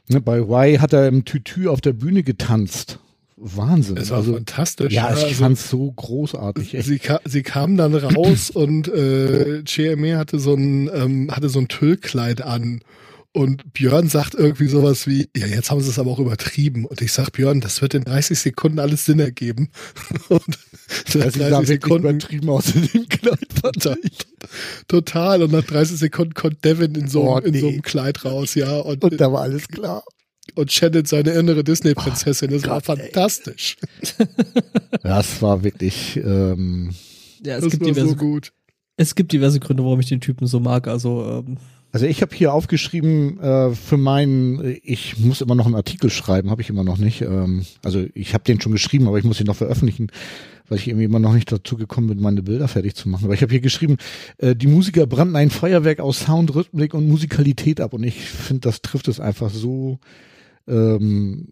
ne, 0.10 0.22
bei 0.22 0.39
Y 0.39 0.81
hat 0.81 0.93
er 0.93 1.07
im 1.07 1.26
Tütü 1.26 1.68
auf 1.68 1.81
der 1.81 1.93
Bühne 1.93 2.23
getanzt. 2.23 2.99
Wahnsinn. 3.35 3.97
Es 3.97 4.10
war 4.10 4.19
also, 4.19 4.34
fantastisch. 4.34 4.93
Ja, 4.93 5.07
also, 5.07 5.27
ich 5.27 5.35
fand's 5.35 5.69
so 5.69 5.91
großartig. 5.91 6.76
Echt. 6.76 6.88
Sie, 6.88 6.99
ka 6.99 7.19
sie 7.26 7.43
kamen 7.43 7.77
dann 7.77 7.93
raus 7.93 8.49
und 8.53 8.88
äh, 8.88 9.64
CME 9.65 10.18
hatte 10.18 10.39
so 10.39 10.53
ein 10.53 10.89
ähm, 10.93 11.31
hatte 11.31 11.49
so 11.49 11.60
ein 11.60 11.68
Tüllkleid 11.68 12.41
an 12.41 12.81
und 13.35 13.73
Björn 13.73 14.10
sagt 14.10 14.35
irgendwie 14.35 14.68
sowas 14.68 15.07
wie, 15.07 15.27
ja, 15.35 15.47
jetzt 15.47 15.72
haben 15.72 15.81
sie 15.81 15.89
es 15.89 15.97
aber 15.97 16.11
auch 16.11 16.19
übertrieben. 16.19 16.85
Und 16.85 17.01
ich 17.01 17.11
sag, 17.11 17.31
Björn, 17.31 17.61
das 17.61 17.81
wird 17.81 17.95
in 17.95 18.03
30 18.03 18.38
Sekunden 18.38 18.77
alles 18.77 19.05
Sinn 19.05 19.19
ergeben. 19.19 19.69
Und 20.30 20.60
das 21.11 21.34
30 21.34 21.68
Sekunden 21.68 22.07
übertrieben 22.07 22.49
aus 22.49 22.65
dem 22.65 23.10
Kleid 23.10 23.39
total, 23.61 23.97
total. 24.88 25.43
Und 25.43 25.51
nach 25.51 25.64
30 25.64 25.97
Sekunden 25.97 26.35
kommt 26.35 26.64
Devin 26.64 26.93
in 26.93 27.07
so, 27.07 27.23
oh, 27.23 27.39
nee. 27.39 27.47
in 27.47 27.60
so 27.60 27.68
einem 27.69 27.81
Kleid 27.81 28.23
raus, 28.23 28.53
ja. 28.53 28.77
Und, 28.80 29.03
und 29.03 29.19
da 29.19 29.31
war 29.31 29.41
alles 29.41 29.68
klar. 29.68 30.03
Und 30.53 30.72
Shannon 30.72 31.05
seine 31.05 31.31
innere 31.31 31.64
Disney-Prinzessin. 31.64 32.51
Das 32.51 32.65
oh, 32.65 32.68
war 32.68 32.81
Gott, 32.81 32.99
fantastisch. 32.99 33.77
Das 35.01 35.41
war 35.41 35.64
wirklich, 35.64 36.15
ähm, 36.18 36.91
ja, 37.43 37.57
es 37.57 37.64
das 37.64 37.72
gibt 37.73 37.85
diverse, 37.88 38.10
so 38.10 38.15
gut. 38.15 38.53
Es 38.95 39.15
gibt 39.15 39.34
diverse 39.34 39.60
Gründe, 39.60 39.84
warum 39.84 39.99
ich 39.99 40.07
den 40.07 40.22
Typen 40.22 40.47
so 40.47 40.60
mag. 40.61 40.88
Also, 40.88 41.43
ähm, 41.45 41.57
also 41.94 42.07
ich 42.07 42.24
habe 42.24 42.36
hier 42.36 42.53
aufgeschrieben 42.53 43.40
äh, 43.40 43.76
für 43.76 43.98
meinen, 43.98 44.80
ich 44.82 45.20
muss 45.20 45.41
immer 45.41 45.53
noch 45.53 45.68
einen 45.68 45.76
Artikel 45.76 46.10
schreiben, 46.10 46.49
habe 46.49 46.64
ich 46.64 46.70
immer 46.72 46.84
noch 46.84 46.98
nicht. 46.98 47.22
Ähm, 47.22 47.68
also 47.84 48.03
ich 48.15 48.34
habe 48.34 48.44
den 48.44 48.60
schon 48.60 48.72
geschrieben, 48.72 49.07
aber 49.07 49.20
ich 49.20 49.24
muss 49.24 49.40
ihn 49.40 49.45
noch 49.45 49.56
veröffentlichen, 49.56 50.07
weil 50.68 50.80
ich 50.80 50.88
irgendwie 50.88 51.06
immer 51.06 51.20
noch 51.20 51.36
nicht 51.36 51.52
dazu 51.52 51.78
gekommen 51.78 52.07
bin, 52.07 52.20
meine 52.20 52.41
Bilder 52.41 52.68
fertig 52.68 52.95
zu 52.95 53.10
machen. 53.10 53.26
Aber 53.26 53.36
ich 53.36 53.44
habe 53.44 53.52
hier 53.52 53.61
geschrieben, 53.61 53.98
äh, 54.40 54.56
die 54.56 54.65
Musiker 54.65 55.06
brannten 55.06 55.36
ein 55.36 55.52
Feuerwerk 55.52 55.99
aus 55.99 56.22
Sound, 56.22 56.56
Rhythmik 56.56 56.95
und 56.95 57.07
Musikalität 57.07 57.80
ab. 57.80 57.94
Und 57.94 58.02
ich 58.02 58.22
finde, 58.22 58.61
das 58.61 58.82
trifft 58.82 59.07
es 59.07 59.20
einfach 59.20 59.52
so 59.52 59.99
ähm, 60.68 61.49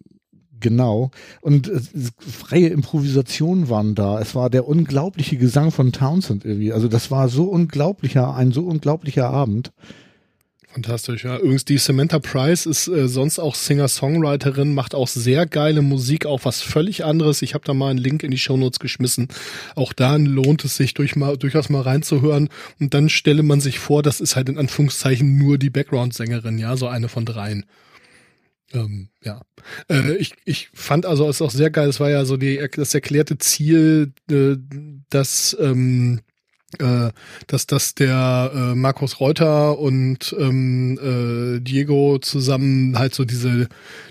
genau. 0.60 1.12
Und 1.42 1.70
äh, 1.70 1.80
freie 2.18 2.70
Improvisationen 2.70 3.70
waren 3.70 3.94
da. 3.94 4.20
Es 4.20 4.34
war 4.34 4.50
der 4.50 4.68
unglaubliche 4.68 5.38
Gesang 5.38 5.70
von 5.70 5.92
Townsend 5.92 6.46
irgendwie. 6.46 6.74
Also 6.74 6.88
das 6.88 7.12
war 7.12 7.30
so 7.30 7.44
unglaublicher, 7.44 8.34
ein 8.34 8.52
so 8.52 8.66
unglaublicher 8.66 9.30
Abend. 9.30 9.72
Fantastisch, 10.74 11.26
ja. 11.26 11.38
Übrigens, 11.38 11.66
die 11.66 11.78
Samantha 11.78 12.20
Price 12.20 12.66
ist 12.66 12.88
äh, 12.88 13.10
sonst 13.10 13.40
auch 13.40 13.56
Singer-Songwriterin, 13.56 14.74
macht 14.74 14.96
auch 14.96 15.08
sehr 15.08 15.46
geile 15.46 15.82
Musik, 15.82 16.26
auch 16.26 16.46
was 16.46 16.62
völlig 16.62 17.04
anderes. 17.04 17.42
Ich 17.42 17.54
habe 17.54 17.66
da 17.66 17.74
mal 17.74 17.90
einen 17.90 18.00
Link 18.00 18.24
in 18.24 18.32
die 18.32 18.38
Shownotes 18.38 18.80
geschmissen. 18.80 19.28
Auch 19.76 19.92
da 19.92 20.16
lohnt 20.16 20.64
es 20.64 20.78
sich 20.78 20.94
durch 20.94 21.18
mal, 21.18 21.38
durchaus 21.38 21.68
mal 21.68 21.82
reinzuhören. 21.82 22.48
Und 22.80 22.94
dann 22.94 23.10
stelle 23.10 23.44
man 23.44 23.60
sich 23.60 23.80
vor, 23.80 24.02
das 24.02 24.22
ist 24.22 24.38
halt 24.38 24.48
in 24.48 24.58
Anführungszeichen 24.58 25.38
nur 25.38 25.58
die 25.58 25.70
Background-Sängerin, 25.70 26.58
ja, 26.58 26.78
so 26.78 26.88
eine 26.88 27.10
von 27.10 27.26
dreien. 27.26 27.66
Ähm, 28.74 29.10
ja, 29.22 29.42
äh, 29.90 30.16
ich, 30.16 30.34
ich 30.46 30.70
fand 30.74 31.06
also 31.06 31.28
es 31.28 31.42
auch 31.42 31.52
sehr 31.52 31.70
geil. 31.70 31.90
Es 31.90 32.00
war 32.00 32.10
ja 32.10 32.24
so 32.24 32.38
die 32.38 32.66
das 32.74 32.94
erklärte 32.94 33.38
Ziel, 33.38 34.14
äh, 34.30 34.56
dass 35.10 35.58
ähm, 35.60 36.22
äh, 36.80 37.10
dass 37.48 37.68
das 37.68 37.96
der 37.96 38.52
äh, 38.54 38.76
Markus 38.76 39.20
Reuter 39.20 39.78
und 39.80 40.34
ähm, 40.40 40.98
äh, 41.00 41.60
Diego 41.60 42.20
zusammen 42.20 42.98
halt 42.98 43.14
so 43.14 43.26
diese, 43.26 43.68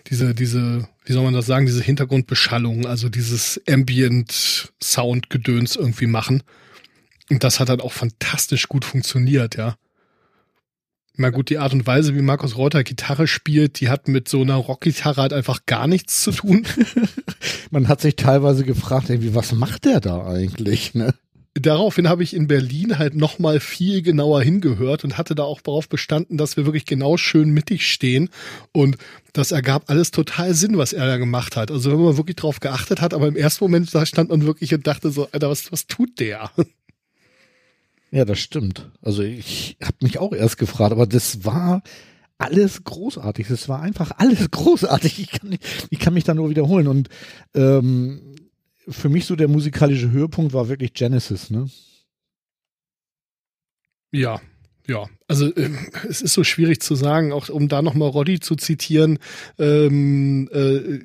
diese, 0.09 0.35
diese, 0.35 0.87
wie 1.05 1.13
soll 1.13 1.25
man 1.25 1.35
das 1.35 1.47
sagen, 1.47 1.67
diese 1.67 1.83
Hintergrundbeschallung, 1.83 2.87
also 2.87 3.09
dieses 3.09 3.61
Ambient-Sound-Gedöns 3.69 5.77
irgendwie 5.77 6.07
machen. 6.07 6.43
Und 7.31 7.45
das 7.45 7.61
hat 7.61 7.69
dann 7.69 7.81
auch 7.81 7.93
fantastisch 7.93 8.69
gut 8.69 8.85
funktioniert, 8.85 9.57
ja. 9.57 9.77
Na 11.17 11.31
gut, 11.31 11.51
die 11.51 11.59
Art 11.59 11.73
und 11.73 11.87
Weise, 11.87 12.15
wie 12.15 12.23
Markus 12.23 12.57
Reuter 12.57 12.83
Gitarre 12.83 13.27
spielt, 13.27 13.81
die 13.81 13.91
hat 13.91 14.09
mit 14.09 14.29
so 14.29 14.41
einer 14.41 14.55
Rockgitarre 14.55 15.21
halt 15.21 15.33
einfach 15.33 15.67
gar 15.67 15.87
nichts 15.87 16.23
zu 16.23 16.33
tun. 16.33 16.67
Man 17.71 17.89
hat 17.89 18.01
sich 18.01 18.17
teilweise 18.17 18.65
gefragt, 18.65 19.11
irgendwie, 19.11 19.35
was 19.35 19.53
macht 19.53 19.85
der 19.85 20.01
da 20.01 20.27
eigentlich, 20.27 20.95
ne? 20.95 21.15
Daraufhin 21.55 22.09
habe 22.09 22.23
ich 22.23 22.35
in 22.35 22.47
Berlin 22.47 22.99
halt 22.99 23.15
nochmal 23.15 23.61
viel 23.61 24.03
genauer 24.03 24.43
hingehört 24.43 25.05
und 25.05 25.19
hatte 25.19 25.35
da 25.35 25.43
auch 25.43 25.61
darauf 25.61 25.89
bestanden, 25.89 26.37
dass 26.37 26.57
wir 26.57 26.65
wirklich 26.65 26.87
genau 26.87 27.17
schön 27.17 27.51
mittig 27.51 27.91
stehen. 27.91 28.31
Und 28.73 28.97
das 29.33 29.53
ergab 29.53 29.91
alles 29.91 30.11
total 30.11 30.55
Sinn, 30.55 30.79
was 30.79 30.93
er 30.93 31.07
da 31.07 31.17
gemacht 31.17 31.57
hat. 31.57 31.71
Also 31.71 31.91
wenn 31.91 32.01
man 32.01 32.17
wirklich 32.17 32.37
drauf 32.37 32.61
geachtet 32.61 33.01
hat, 33.01 33.15
aber 33.15 33.29
im 33.29 33.37
ersten 33.37 33.65
Moment 33.65 33.95
da 33.95 34.07
stand 34.07 34.31
man 34.31 34.45
wirklich 34.45 34.75
und 34.75 34.87
dachte 34.87 35.11
so, 35.11 35.29
Alter, 35.33 35.51
was, 35.51 35.73
was 35.73 35.87
tut 35.87 36.21
der? 36.21 36.51
Ja, 38.13 38.25
das 38.25 38.41
stimmt. 38.41 38.91
Also 39.03 39.23
ich 39.23 39.77
habe 39.83 39.97
mich 40.03 40.19
auch 40.19 40.33
erst 40.33 40.59
gefragt, 40.59 40.93
aber 40.93 41.07
das 41.07 41.45
war 41.45 41.83
alles 42.39 42.85
großartig. 42.85 43.49
Das 43.49 43.69
war 43.69 43.81
einfach 43.81 44.13
alles 44.17 44.51
großartig. 44.51 45.21
Ich 45.21 45.31
kann, 45.31 45.57
ich 45.91 45.99
kann 45.99 46.15
mich 46.15 46.25
da 46.25 46.35
nur 46.35 46.51
wiederholen. 46.51 46.89
Und 46.89 47.09
ähm, 47.55 48.30
für 48.89 49.09
mich 49.09 49.27
so 49.27 49.37
der 49.37 49.49
musikalische 49.49 50.11
Höhepunkt 50.11 50.53
war 50.53 50.69
wirklich 50.69 50.95
Genesis, 50.95 51.51
ne? 51.51 51.69
Ja, 54.13 54.41
ja, 54.91 55.07
also 55.29 55.47
äh, 55.55 55.71
es 56.09 56.21
ist 56.21 56.33
so 56.33 56.43
schwierig 56.43 56.81
zu 56.81 56.97
sagen, 56.97 57.33
auch 57.33 57.49
um 57.49 57.69
da 57.69 57.81
nochmal 57.81 58.09
Roddy 58.09 58.41
zu 58.41 58.57
zitieren, 58.57 59.21
ähm, 59.57 60.49
äh, 60.53 60.99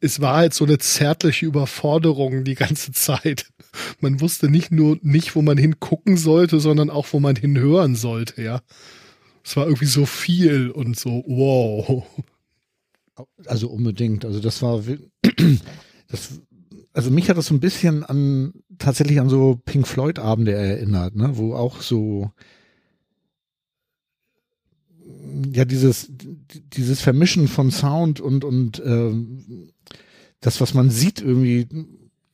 es 0.00 0.20
war 0.20 0.36
halt 0.36 0.52
so 0.52 0.66
eine 0.66 0.78
zärtliche 0.78 1.46
Überforderung 1.46 2.44
die 2.44 2.56
ganze 2.56 2.92
Zeit. 2.92 3.46
Man 4.00 4.20
wusste 4.20 4.50
nicht 4.50 4.70
nur 4.70 4.98
nicht, 5.00 5.34
wo 5.34 5.40
man 5.40 5.56
hingucken 5.56 6.18
sollte, 6.18 6.60
sondern 6.60 6.90
auch, 6.90 7.06
wo 7.12 7.20
man 7.20 7.36
hinhören 7.36 7.94
sollte, 7.94 8.42
ja. 8.42 8.60
Es 9.42 9.56
war 9.56 9.64
irgendwie 9.64 9.86
so 9.86 10.04
viel 10.04 10.70
und 10.70 10.98
so, 10.98 11.24
wow. 11.26 12.04
Also 13.46 13.68
unbedingt. 13.68 14.26
Also 14.26 14.40
das 14.40 14.60
war, 14.60 14.82
das 16.08 16.40
also 16.92 17.10
mich 17.10 17.28
hat 17.30 17.36
das 17.36 17.46
so 17.46 17.54
ein 17.54 17.60
bisschen 17.60 18.04
an 18.04 18.52
tatsächlich 18.78 19.20
an 19.20 19.28
so 19.28 19.60
Pink 19.64 19.86
Floyd 19.86 20.18
Abende 20.18 20.52
erinnert, 20.52 21.14
ne, 21.14 21.30
wo 21.34 21.54
auch 21.54 21.80
so 21.80 22.30
ja 25.52 25.64
dieses 25.64 26.10
dieses 26.72 27.00
Vermischen 27.00 27.48
von 27.48 27.70
Sound 27.70 28.20
und 28.20 28.44
und 28.44 28.82
ähm, 28.84 29.70
das 30.40 30.60
was 30.60 30.74
man 30.74 30.90
sieht 30.90 31.20
irgendwie 31.20 31.68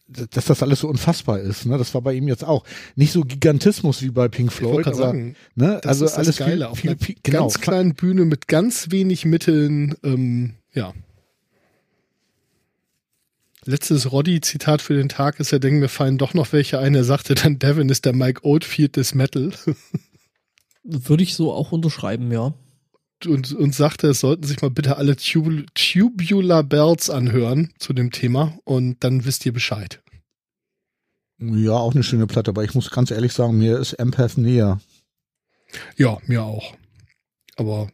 dass 0.08 0.44
das 0.44 0.62
alles 0.62 0.80
so 0.80 0.88
unfassbar 0.88 1.40
ist, 1.40 1.66
ne? 1.66 1.78
Das 1.78 1.92
war 1.92 2.00
bei 2.00 2.14
ihm 2.14 2.28
jetzt 2.28 2.44
auch 2.44 2.64
nicht 2.94 3.10
so 3.10 3.22
Gigantismus 3.22 4.02
wie 4.02 4.10
bei 4.10 4.28
Pink 4.28 4.52
Floyd, 4.52 4.86
aber 4.86 4.96
sagen, 4.96 5.34
ne? 5.56 5.80
also 5.84 6.06
alles 6.06 6.36
Geile 6.36 6.52
viel, 6.52 6.62
auf 6.62 6.78
viel, 6.78 6.96
viel, 6.96 7.16
genau, 7.24 7.40
ganz 7.40 7.60
kleinen 7.60 7.94
Bühne 7.94 8.24
mit 8.24 8.46
ganz 8.46 8.92
wenig 8.92 9.24
Mitteln, 9.24 9.96
ähm, 10.04 10.54
ja. 10.72 10.94
Letztes 13.66 14.12
Roddy-Zitat 14.12 14.80
für 14.80 14.94
den 14.94 15.08
Tag 15.08 15.40
ist, 15.40 15.52
er 15.52 15.58
denkt, 15.58 15.80
mir 15.80 15.88
fallen 15.88 16.18
doch 16.18 16.34
noch 16.34 16.52
welche 16.52 16.78
ein. 16.78 16.94
Er 16.94 17.02
sagte 17.02 17.34
dann, 17.34 17.58
Devin 17.58 17.88
ist 17.88 18.04
der 18.04 18.12
Mike 18.12 18.44
Oldfield 18.44 18.94
des 18.94 19.14
Metal. 19.14 19.52
Würde 20.84 21.24
ich 21.24 21.34
so 21.34 21.52
auch 21.52 21.72
unterschreiben, 21.72 22.30
ja. 22.30 22.54
Und, 23.24 23.52
und 23.52 23.74
sagte, 23.74 24.08
es 24.08 24.20
sollten 24.20 24.44
sich 24.44 24.62
mal 24.62 24.70
bitte 24.70 24.98
alle 24.98 25.16
Tub 25.16 25.50
Tubular 25.74 26.62
Bells 26.62 27.10
anhören 27.10 27.72
zu 27.78 27.92
dem 27.92 28.12
Thema 28.12 28.56
und 28.64 29.02
dann 29.02 29.24
wisst 29.24 29.44
ihr 29.46 29.52
Bescheid. 29.52 30.00
Ja, 31.38 31.72
auch 31.72 31.94
eine 31.94 32.04
schöne 32.04 32.28
Platte, 32.28 32.50
aber 32.50 32.62
ich 32.62 32.74
muss 32.74 32.90
ganz 32.90 33.10
ehrlich 33.10 33.32
sagen, 33.32 33.58
mir 33.58 33.78
ist 33.78 33.94
Empath 33.94 34.38
näher. 34.38 34.80
Ja, 35.96 36.18
mir 36.26 36.44
auch. 36.44 36.74
Aber 37.56 37.90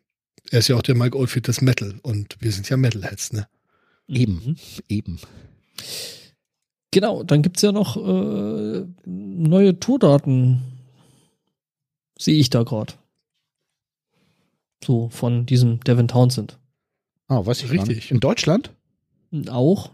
er 0.50 0.58
ist 0.58 0.68
ja 0.68 0.76
auch 0.76 0.82
der 0.82 0.96
Mike 0.96 1.16
Oldfield 1.16 1.48
des 1.48 1.62
Metal 1.62 1.98
und 2.02 2.36
wir 2.40 2.52
sind 2.52 2.68
ja 2.68 2.76
Metalheads, 2.76 3.32
ne? 3.32 3.48
Eben, 4.06 4.56
eben. 4.88 5.18
Genau, 6.90 7.22
dann 7.22 7.42
gibt 7.42 7.56
es 7.56 7.62
ja 7.62 7.72
noch 7.72 7.96
äh, 7.96 8.84
neue 9.06 9.80
Tourdaten. 9.80 10.62
Sehe 12.18 12.38
ich 12.38 12.50
da 12.50 12.62
gerade. 12.62 12.92
So, 14.84 15.08
von 15.08 15.46
diesem 15.46 15.80
Devin 15.80 16.08
Townsend. 16.08 16.58
Ah, 17.28 17.46
weiß 17.46 17.62
ich 17.62 17.70
Richtig. 17.70 18.10
In 18.10 18.20
Deutschland? 18.20 18.74
Auch. 19.48 19.92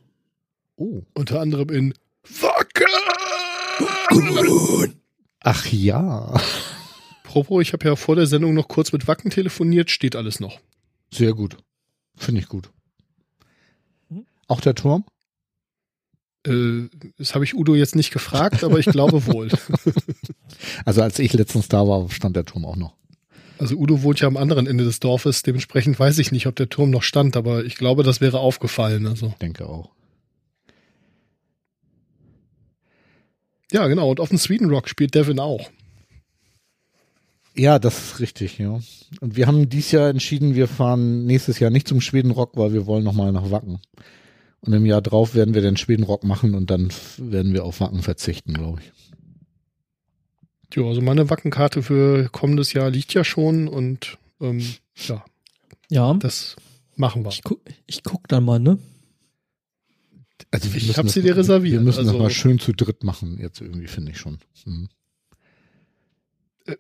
Oh. 0.77 1.03
Unter 1.15 1.41
anderem 1.41 1.71
in 1.71 1.95
Wacken. 2.41 2.87
Ach 5.41 5.67
ja. 5.67 6.35
Propos, 7.23 7.63
ich 7.63 7.73
habe 7.73 7.85
ja 7.87 7.95
vor 7.95 8.17
der 8.17 8.27
Sendung 8.27 8.55
noch 8.55 8.69
kurz 8.69 8.93
mit 8.93 9.07
Wacken 9.07 9.31
telefoniert, 9.31 9.91
steht 9.91 10.17
alles 10.17 10.41
noch. 10.41 10.59
Sehr 11.13 11.35
gut. 11.35 11.59
Finde 12.17 12.41
ich 12.41 12.49
gut. 12.49 12.71
Mhm. 14.09 14.27
Auch 14.49 14.61
der 14.61 14.75
Turm? 14.75 15.05
Äh, 16.49 16.89
das 17.19 17.35
habe 17.35 17.45
ich 17.45 17.55
Udo 17.55 17.75
jetzt 17.75 17.97
nicht 17.97 18.13
gefragt, 18.13 18.65
aber 18.65 18.79
ich 18.79 18.87
glaube 18.87 19.27
wohl. 19.27 19.49
Also 20.85 21.03
als 21.03 21.19
ich 21.19 21.33
letztens 21.35 21.69
da 21.69 21.87
war, 21.87 22.11
stand 22.11 22.35
der 22.35 22.45
Turm 22.45 22.65
auch 22.65 22.75
noch. 22.75 22.95
Also 23.59 23.77
Udo 23.77 24.03
wohnt 24.03 24.21
ja 24.21 24.27
am 24.27 24.37
anderen 24.37 24.67
Ende 24.67 24.85
des 24.85 24.99
Dorfes, 24.99 25.43
dementsprechend 25.43 25.99
weiß 25.99 26.19
ich 26.19 26.33
nicht, 26.33 26.47
ob 26.47 26.57
der 26.57 26.69
Turm 26.69 26.91
noch 26.91 27.03
stand, 27.03 27.37
aber 27.37 27.65
ich 27.65 27.77
glaube, 27.77 28.03
das 28.03 28.21
wäre 28.21 28.41
aufgefallen. 28.41 29.07
Also 29.07 29.35
Denke 29.41 29.69
auch. 29.69 29.91
ja, 33.73 33.87
genau. 33.87 34.11
Und 34.11 34.21
auf 34.21 34.31
dem 34.31 34.39
Sweden 34.39 34.71
Rock 34.71 34.89
spielt 34.89 35.15
Devin 35.15 35.41
auch. 35.41 35.71
Ja, 37.55 37.79
das 37.79 37.99
ist 37.99 38.21
richtig, 38.21 38.59
ja. 38.59 38.79
Und 39.21 39.37
wir 39.37 39.47
haben 39.49 39.69
dieses 39.69 39.91
Jahr 39.91 40.09
entschieden, 40.09 40.55
wir 40.55 40.69
fahren 40.69 41.27
nächstes 41.27 41.59
Jahr 41.59 41.71
nicht 41.71 41.89
zum 41.89 42.01
Schwedenrock, 42.01 42.57
weil 42.57 42.73
wir 42.73 42.87
wollen 42.87 43.03
nochmal 43.03 43.33
nach 43.33 43.51
Wacken. 43.51 43.81
Und 44.61 44.73
im 44.73 44.85
Jahr 44.87 45.01
drauf 45.03 45.35
werden 45.35 45.55
wir 45.55 45.63
den 45.63 45.77
Schwedenrock 45.77 46.25
machen 46.25 46.55
und 46.55 46.71
dann 46.71 46.91
werden 47.17 47.53
wir 47.55 47.65
auf 47.65 47.81
Wacken 47.81 48.03
verzichten, 48.03 48.55
glaube 48.55 48.81
ich. 48.83 48.93
Ja, 50.77 50.83
also 50.85 51.01
meine 51.01 51.31
Wackenkarte 51.31 51.83
für 51.83 52.29
kommendes 52.31 52.73
Jahr 52.73 52.91
liegt 52.91 53.15
ja 53.15 53.25
schon 53.25 53.69
und 53.69 54.19
ähm, 54.41 54.61
ja, 54.97 55.25
Ja, 55.91 56.13
das 56.15 56.57
machen 56.97 57.25
wir. 57.25 57.31
ich 57.31 57.43
guck, 57.43 57.61
ich 57.87 58.03
guck 58.03 58.29
dann 58.29 58.45
mal, 58.45 58.59
ne? 58.59 58.79
Also 60.51 60.69
Ich 60.69 60.75
müssen 60.87 60.97
hab 60.97 61.05
das- 61.05 61.15
sie 61.15 61.23
dir 61.23 61.37
reserviert, 61.37 61.75
Wir 61.75 61.81
müssen 61.81 62.01
also- 62.01 62.13
das 62.13 62.21
mal 62.21 62.31
schön 62.31 62.59
zu 62.59 62.73
dritt 62.73 63.03
machen, 63.05 63.39
jetzt 63.41 63.61
irgendwie, 63.61 63.87
finde 63.87 64.11
ich 64.13 64.19
schon. 64.19 64.39
Mhm. 64.67 64.89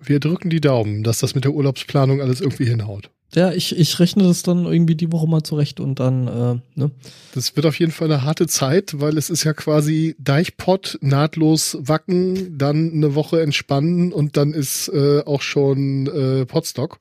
Wir 0.00 0.20
drücken 0.20 0.50
die 0.50 0.60
Daumen, 0.60 1.02
dass 1.02 1.18
das 1.18 1.34
mit 1.34 1.44
der 1.44 1.52
Urlaubsplanung 1.52 2.20
alles 2.20 2.40
irgendwie 2.40 2.66
hinhaut. 2.66 3.10
Ja, 3.34 3.52
ich, 3.52 3.76
ich 3.76 3.98
rechne 3.98 4.22
das 4.22 4.42
dann 4.42 4.64
irgendwie 4.64 4.94
die 4.94 5.12
Woche 5.12 5.28
mal 5.28 5.42
zurecht 5.42 5.80
und 5.80 6.00
dann, 6.00 6.28
äh, 6.28 6.78
ne? 6.80 6.90
Das 7.34 7.54
wird 7.56 7.66
auf 7.66 7.78
jeden 7.78 7.92
Fall 7.92 8.10
eine 8.10 8.22
harte 8.22 8.46
Zeit, 8.46 9.00
weil 9.00 9.18
es 9.18 9.28
ist 9.28 9.44
ja 9.44 9.52
quasi 9.52 10.16
Deichpott, 10.18 10.98
nahtlos 11.02 11.76
wacken, 11.80 12.56
dann 12.56 12.90
eine 12.92 13.14
Woche 13.14 13.42
entspannen 13.42 14.14
und 14.14 14.38
dann 14.38 14.54
ist 14.54 14.88
äh, 14.88 15.22
auch 15.26 15.42
schon 15.42 16.06
äh, 16.06 16.46
Potstock. 16.46 17.00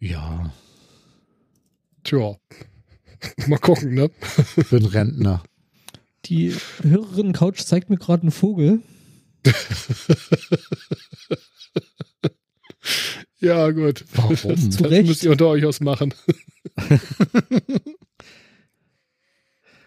Ja, 0.00 0.52
Tja, 2.08 2.36
mal 3.48 3.58
gucken, 3.58 3.92
ne? 3.92 4.10
für 4.20 4.76
einen 4.76 4.86
Rentner. 4.86 5.42
Die 6.24 6.54
Hörerin 6.82 7.34
Couch 7.34 7.60
zeigt 7.60 7.90
mir 7.90 7.98
gerade 7.98 8.22
einen 8.22 8.30
Vogel. 8.30 8.80
Ja, 13.40 13.70
gut. 13.70 14.04
Warum? 14.14 14.36
Das 14.42 14.82
Recht. 14.82 15.06
müsst 15.06 15.22
ihr 15.22 15.30
unter 15.30 15.46
euch 15.46 15.64
ausmachen. 15.64 16.12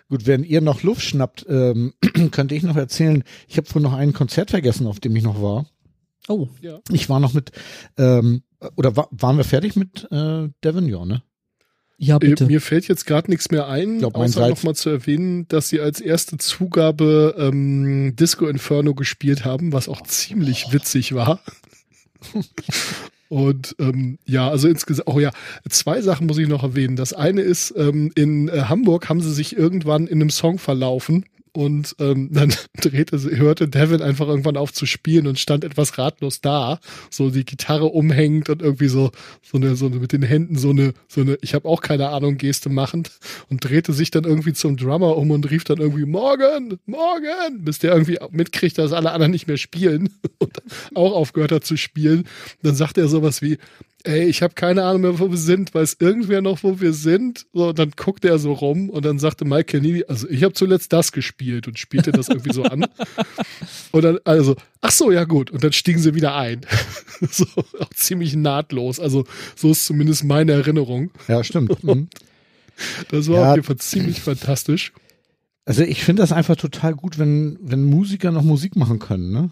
Gut, 0.09 0.25
wenn 0.27 0.43
ihr 0.43 0.59
noch 0.61 0.83
Luft 0.83 1.01
schnappt, 1.03 1.45
ähm, 1.47 1.93
könnte 2.31 2.53
ich 2.55 2.63
noch 2.63 2.75
erzählen, 2.75 3.23
ich 3.47 3.57
habe 3.57 3.73
wohl 3.73 3.81
noch 3.81 3.93
ein 3.93 4.11
Konzert 4.13 4.51
vergessen, 4.51 4.87
auf 4.87 4.99
dem 4.99 5.15
ich 5.15 5.23
noch 5.23 5.41
war. 5.41 5.67
Oh, 6.27 6.49
Ich 6.91 7.07
war 7.09 7.19
noch 7.21 7.33
mit, 7.33 7.51
ähm, 7.97 8.43
oder 8.75 8.95
wa 8.95 9.07
waren 9.11 9.37
wir 9.37 9.43
fertig 9.45 9.75
mit 9.75 10.07
äh, 10.11 10.49
Devon? 10.63 10.87
Ja, 10.87 11.05
ne? 11.05 11.23
Ja, 12.03 12.15
Äh, 12.15 12.19
bitte. 12.19 12.47
Mir 12.47 12.61
fällt 12.61 12.87
jetzt 12.87 13.05
gerade 13.05 13.29
nichts 13.29 13.51
mehr 13.51 13.67
ein, 13.67 13.99
Glaub, 13.99 14.15
außer 14.15 14.49
nochmal 14.49 14.73
zu 14.73 14.89
erwähnen, 14.89 15.47
dass 15.49 15.69
sie 15.69 15.79
als 15.79 16.01
erste 16.01 16.37
Zugabe 16.37 17.35
ähm, 17.37 18.15
Disco 18.15 18.47
Inferno 18.47 18.95
gespielt 18.95 19.45
haben, 19.45 19.71
was 19.71 19.87
auch 19.87 20.01
ziemlich 20.01 20.73
witzig 20.73 21.13
war. 21.13 21.39
Und 23.29 23.75
ähm, 23.79 24.17
ja, 24.25 24.49
also 24.49 24.67
insgesamt, 24.67 25.07
oh 25.07 25.19
ja, 25.19 25.31
zwei 25.69 26.01
Sachen 26.01 26.25
muss 26.25 26.39
ich 26.39 26.47
noch 26.47 26.63
erwähnen. 26.63 26.95
Das 26.95 27.13
eine 27.13 27.41
ist, 27.41 27.73
ähm, 27.77 28.11
in 28.15 28.49
äh, 28.49 28.63
Hamburg 28.63 29.07
haben 29.07 29.21
sie 29.21 29.31
sich 29.31 29.55
irgendwann 29.55 30.07
in 30.07 30.21
einem 30.21 30.31
Song 30.31 30.57
verlaufen 30.57 31.25
und 31.53 31.95
ähm, 31.99 32.29
dann 32.33 32.53
drehte, 32.79 33.17
hörte 33.37 33.67
Devin 33.67 34.01
einfach 34.01 34.27
irgendwann 34.27 34.57
auf 34.57 34.73
zu 34.73 34.85
spielen 34.85 35.27
und 35.27 35.39
stand 35.39 35.63
etwas 35.63 35.97
ratlos 35.97 36.41
da, 36.41 36.79
so 37.09 37.29
die 37.29 37.45
Gitarre 37.45 37.85
umhängt 37.85 38.49
und 38.49 38.61
irgendwie 38.61 38.87
so 38.87 39.11
so 39.41 39.57
eine 39.57 39.75
so 39.75 39.87
eine, 39.87 39.97
mit 39.97 40.13
den 40.13 40.23
Händen 40.23 40.57
so 40.57 40.69
eine 40.69 40.93
so 41.07 41.21
eine 41.21 41.37
ich 41.41 41.53
habe 41.53 41.67
auch 41.67 41.81
keine 41.81 42.09
Ahnung 42.09 42.37
Geste 42.37 42.69
machend 42.69 43.11
und 43.49 43.63
drehte 43.63 43.93
sich 43.93 44.11
dann 44.11 44.23
irgendwie 44.23 44.53
zum 44.53 44.77
Drummer 44.77 45.17
um 45.17 45.31
und 45.31 45.49
rief 45.49 45.63
dann 45.63 45.79
irgendwie 45.79 46.05
morgen 46.05 46.79
morgen 46.85 47.63
bis 47.63 47.79
der 47.79 47.93
irgendwie 47.93 48.19
mitkriegt, 48.31 48.77
dass 48.77 48.93
alle 48.93 49.11
anderen 49.11 49.31
nicht 49.31 49.47
mehr 49.47 49.57
spielen 49.57 50.09
und 50.39 50.61
auch 50.95 51.13
aufgehört 51.13 51.51
hat 51.51 51.65
zu 51.65 51.77
spielen. 51.77 52.27
Dann 52.63 52.75
sagte 52.75 53.01
er 53.01 53.07
sowas 53.07 53.41
wie 53.41 53.57
Ey, 54.03 54.23
ich 54.23 54.41
habe 54.41 54.55
keine 54.55 54.83
Ahnung 54.83 55.01
mehr, 55.01 55.19
wo 55.19 55.29
wir 55.29 55.37
sind. 55.37 55.75
Weiß 55.75 55.97
irgendwer 55.99 56.41
noch, 56.41 56.63
wo 56.63 56.81
wir 56.81 56.91
sind? 56.91 57.45
So, 57.53 57.71
dann 57.71 57.91
guckte 57.95 58.29
er 58.29 58.39
so 58.39 58.53
rum 58.53 58.89
und 58.89 59.05
dann 59.05 59.19
sagte 59.19 59.45
Michael 59.45 59.81
Neely, 59.81 60.05
also 60.07 60.27
ich 60.27 60.43
habe 60.43 60.53
zuletzt 60.53 60.91
das 60.91 61.11
gespielt 61.11 61.40
und 61.67 61.79
spielte 61.79 62.11
das 62.11 62.27
irgendwie 62.29 62.53
so 62.53 62.63
an. 62.63 62.85
Und 63.91 64.01
dann, 64.03 64.19
also, 64.25 64.55
ach 64.81 64.91
so, 64.91 65.11
ja 65.11 65.23
gut. 65.25 65.51
Und 65.51 65.63
dann 65.63 65.73
stiegen 65.73 65.99
sie 65.99 66.13
wieder 66.15 66.35
ein. 66.35 66.61
so, 67.29 67.45
auch 67.79 67.89
ziemlich 67.95 68.35
nahtlos. 68.35 68.99
Also, 68.99 69.25
so 69.55 69.71
ist 69.71 69.85
zumindest 69.85 70.23
meine 70.23 70.53
Erinnerung. 70.53 71.11
Ja, 71.27 71.43
stimmt. 71.43 71.83
Mhm. 71.83 72.07
Das 73.09 73.27
war 73.27 73.35
Ja. 73.41 73.49
auf 73.49 73.55
jeden 73.55 73.65
Fall 73.67 73.77
ziemlich 73.77 74.21
fantastisch. 74.21 74.93
Also 75.65 75.83
ich 75.83 76.03
finde 76.03 76.23
das 76.23 76.31
einfach 76.31 76.55
total 76.55 76.95
gut, 76.95 77.19
wenn, 77.19 77.57
wenn 77.61 77.83
Musiker 77.83 78.31
noch 78.31 78.41
Musik 78.43 78.75
machen 78.75 78.99
können, 78.99 79.31
ne? 79.31 79.51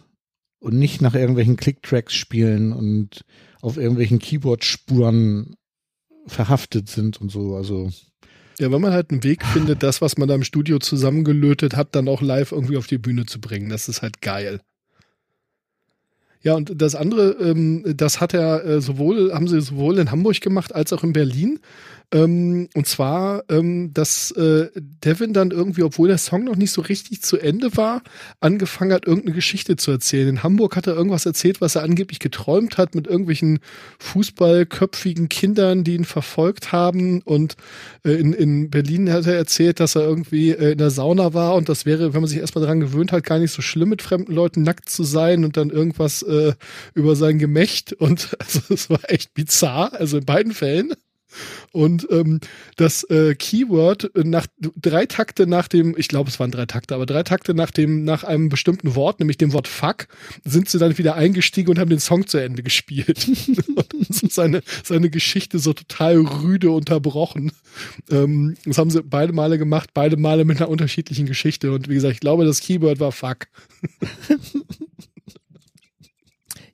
Und 0.59 0.77
nicht 0.77 1.01
nach 1.01 1.13
irgendwelchen 1.15 1.55
Click-Tracks 1.55 2.13
spielen 2.15 2.73
und 2.73 3.23
auf 3.61 3.77
irgendwelchen 3.77 4.19
Keyboard-Spuren 4.19 5.55
verhaftet 6.27 6.89
sind 6.89 7.21
und 7.21 7.29
so. 7.31 7.55
Also 7.55 7.91
Ja, 8.59 8.71
wenn 8.71 8.81
man 8.81 8.91
halt 8.91 9.09
einen 9.09 9.23
Weg 9.23 9.45
findet, 9.53 9.81
das, 9.81 10.01
was 10.01 10.17
man 10.17 10.27
da 10.27 10.35
im 10.35 10.43
Studio 10.43 10.79
zusammengelötet 10.79 11.75
hat, 11.75 11.95
dann 11.95 12.07
auch 12.07 12.21
live 12.21 12.51
irgendwie 12.51 12.77
auf 12.77 12.87
die 12.87 12.97
Bühne 12.97 13.25
zu 13.25 13.41
bringen, 13.41 13.69
das 13.69 13.89
ist 13.89 14.01
halt 14.01 14.21
geil. 14.21 14.61
Ja, 16.41 16.53
und 16.53 16.81
das 16.81 16.95
andere, 16.95 17.31
ähm, 17.41 17.83
das 17.85 18.21
hat 18.21 18.33
er 18.33 18.63
äh, 18.63 18.81
sowohl, 18.81 19.33
haben 19.33 19.47
sie 19.47 19.59
sowohl 19.59 19.97
in 19.97 20.11
Hamburg 20.11 20.39
gemacht 20.39 20.73
als 20.73 20.93
auch 20.93 21.03
in 21.03 21.11
Berlin. 21.11 21.59
Ähm, 22.11 22.69
und 22.73 22.87
zwar, 22.87 23.43
ähm, 23.49 23.93
dass 23.93 24.31
äh, 24.31 24.69
Devin 24.75 25.33
dann 25.33 25.51
irgendwie, 25.51 25.83
obwohl 25.83 26.07
der 26.07 26.17
Song 26.17 26.43
noch 26.43 26.55
nicht 26.55 26.71
so 26.71 26.81
richtig 26.81 27.21
zu 27.21 27.37
Ende 27.37 27.77
war, 27.77 28.01
angefangen 28.39 28.93
hat, 28.93 29.05
irgendeine 29.05 29.35
Geschichte 29.35 29.75
zu 29.75 29.91
erzählen. 29.91 30.27
In 30.27 30.43
Hamburg 30.43 30.75
hat 30.75 30.87
er 30.87 30.95
irgendwas 30.95 31.27
erzählt, 31.27 31.61
was 31.61 31.75
er 31.75 31.83
angeblich 31.83 32.19
geträumt 32.19 32.79
hat 32.79 32.95
mit 32.95 33.05
irgendwelchen 33.05 33.59
fußballköpfigen 33.99 35.29
Kindern, 35.29 35.83
die 35.83 35.95
ihn 35.95 36.05
verfolgt 36.05 36.71
haben. 36.71 37.21
Und 37.21 37.55
äh, 38.03 38.13
in, 38.13 38.33
in 38.33 38.71
Berlin 38.71 39.11
hat 39.11 39.27
er 39.27 39.35
erzählt, 39.35 39.79
dass 39.79 39.95
er 39.95 40.01
irgendwie 40.01 40.49
äh, 40.49 40.71
in 40.71 40.79
der 40.79 40.89
Sauna 40.89 41.35
war 41.35 41.53
und 41.53 41.69
das 41.69 41.85
wäre, 41.85 42.13
wenn 42.13 42.21
man 42.21 42.29
sich 42.29 42.39
erstmal 42.39 42.63
daran 42.63 42.79
gewöhnt 42.79 43.11
hat, 43.11 43.23
gar 43.23 43.37
nicht 43.37 43.51
so 43.51 43.61
schlimm, 43.61 43.89
mit 43.89 44.01
fremden 44.01 44.33
Leuten 44.33 44.63
nackt 44.63 44.89
zu 44.89 45.03
sein 45.03 45.45
und 45.45 45.57
dann 45.57 45.69
irgendwas 45.69 46.23
äh, 46.23 46.53
über 46.95 47.15
sein 47.15 47.37
Gemächt. 47.37 47.93
Und 47.93 48.35
also 48.39 48.61
es 48.73 48.89
war 48.89 48.99
echt 49.09 49.35
bizarr, 49.35 49.93
also 49.93 50.17
in 50.17 50.25
beiden 50.25 50.53
Fällen. 50.53 50.93
Und 51.71 52.07
ähm, 52.09 52.39
das 52.77 53.03
äh, 53.05 53.35
Keyword 53.35 54.15
äh, 54.15 54.23
nach 54.23 54.47
drei 54.59 55.05
Takte 55.05 55.47
nach 55.47 55.67
dem, 55.67 55.95
ich 55.97 56.07
glaube, 56.07 56.29
es 56.29 56.39
waren 56.39 56.51
drei 56.51 56.65
Takte, 56.65 56.95
aber 56.95 57.05
drei 57.05 57.23
Takte 57.23 57.53
nach 57.53 57.71
dem, 57.71 58.03
nach 58.03 58.23
einem 58.23 58.49
bestimmten 58.49 58.95
Wort, 58.95 59.19
nämlich 59.19 59.37
dem 59.37 59.53
Wort 59.53 59.67
Fuck, 59.67 60.07
sind 60.43 60.69
sie 60.69 60.79
dann 60.79 60.97
wieder 60.97 61.15
eingestiegen 61.15 61.69
und 61.69 61.79
haben 61.79 61.89
den 61.89 61.99
Song 61.99 62.27
zu 62.27 62.37
Ende 62.37 62.63
gespielt. 62.63 63.27
und 63.75 64.13
so 64.13 64.27
seine, 64.29 64.61
seine 64.83 65.09
Geschichte 65.09 65.59
so 65.59 65.73
total 65.73 66.17
rüde 66.17 66.71
unterbrochen. 66.71 67.51
Ähm, 68.09 68.55
das 68.65 68.77
haben 68.77 68.89
sie 68.89 69.03
beide 69.03 69.33
Male 69.33 69.57
gemacht, 69.57 69.91
beide 69.93 70.17
Male 70.17 70.45
mit 70.45 70.57
einer 70.57 70.69
unterschiedlichen 70.69 71.25
Geschichte. 71.25 71.71
Und 71.71 71.89
wie 71.89 71.93
gesagt, 71.93 72.13
ich 72.13 72.19
glaube, 72.19 72.45
das 72.45 72.61
Keyword 72.61 72.99
war 72.99 73.11
Fuck. 73.11 73.47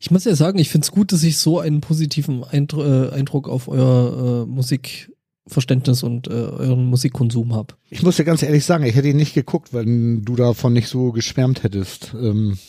Ich 0.06 0.12
muss 0.12 0.24
ja 0.24 0.36
sagen, 0.36 0.60
ich 0.60 0.70
finde 0.70 0.86
es 0.86 0.92
gut, 0.92 1.12
dass 1.12 1.24
ich 1.24 1.40
so 1.40 1.60
einen 1.60 1.82
positiven 1.82 2.44
Eindru 2.44 2.84
äh, 2.84 3.10
Eindruck 3.10 3.50
auf 3.50 3.68
euer 3.68 4.44
äh, 4.44 4.46
Musikverständnis 4.46 6.04
und 6.04 6.28
äh, 6.28 6.30
euren 6.30 6.86
Musikkonsum 6.86 7.56
habe. 7.56 7.74
ich 7.90 8.04
muss 8.04 8.18
dir 8.18 8.24
ganz 8.24 8.44
ehrlich 8.44 8.66
sagen, 8.66 8.84
ich 8.86 8.94
hätte 8.94 9.08
ihn 9.08 9.18
nicht 9.18 9.34
geguckt, 9.34 9.74
wenn 9.74 10.24
du 10.24 10.36
davon 10.36 10.74
nicht 10.74 10.90
so 10.90 11.12
geschwärmt 11.12 11.64
hättest. 11.64 12.14
Ähm, 12.14 12.60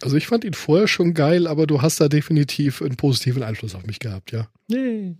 Also 0.00 0.16
ich 0.16 0.28
fand 0.28 0.44
ihn 0.44 0.54
vorher 0.54 0.86
schon 0.86 1.12
geil, 1.12 1.48
aber 1.48 1.66
du 1.66 1.82
hast 1.82 2.00
da 2.00 2.08
definitiv 2.08 2.80
einen 2.80 2.94
positiven 2.94 3.42
Einfluss 3.42 3.74
auf 3.74 3.84
mich 3.84 3.98
gehabt, 3.98 4.30
ja. 4.30 4.46
Nee. 4.68 5.16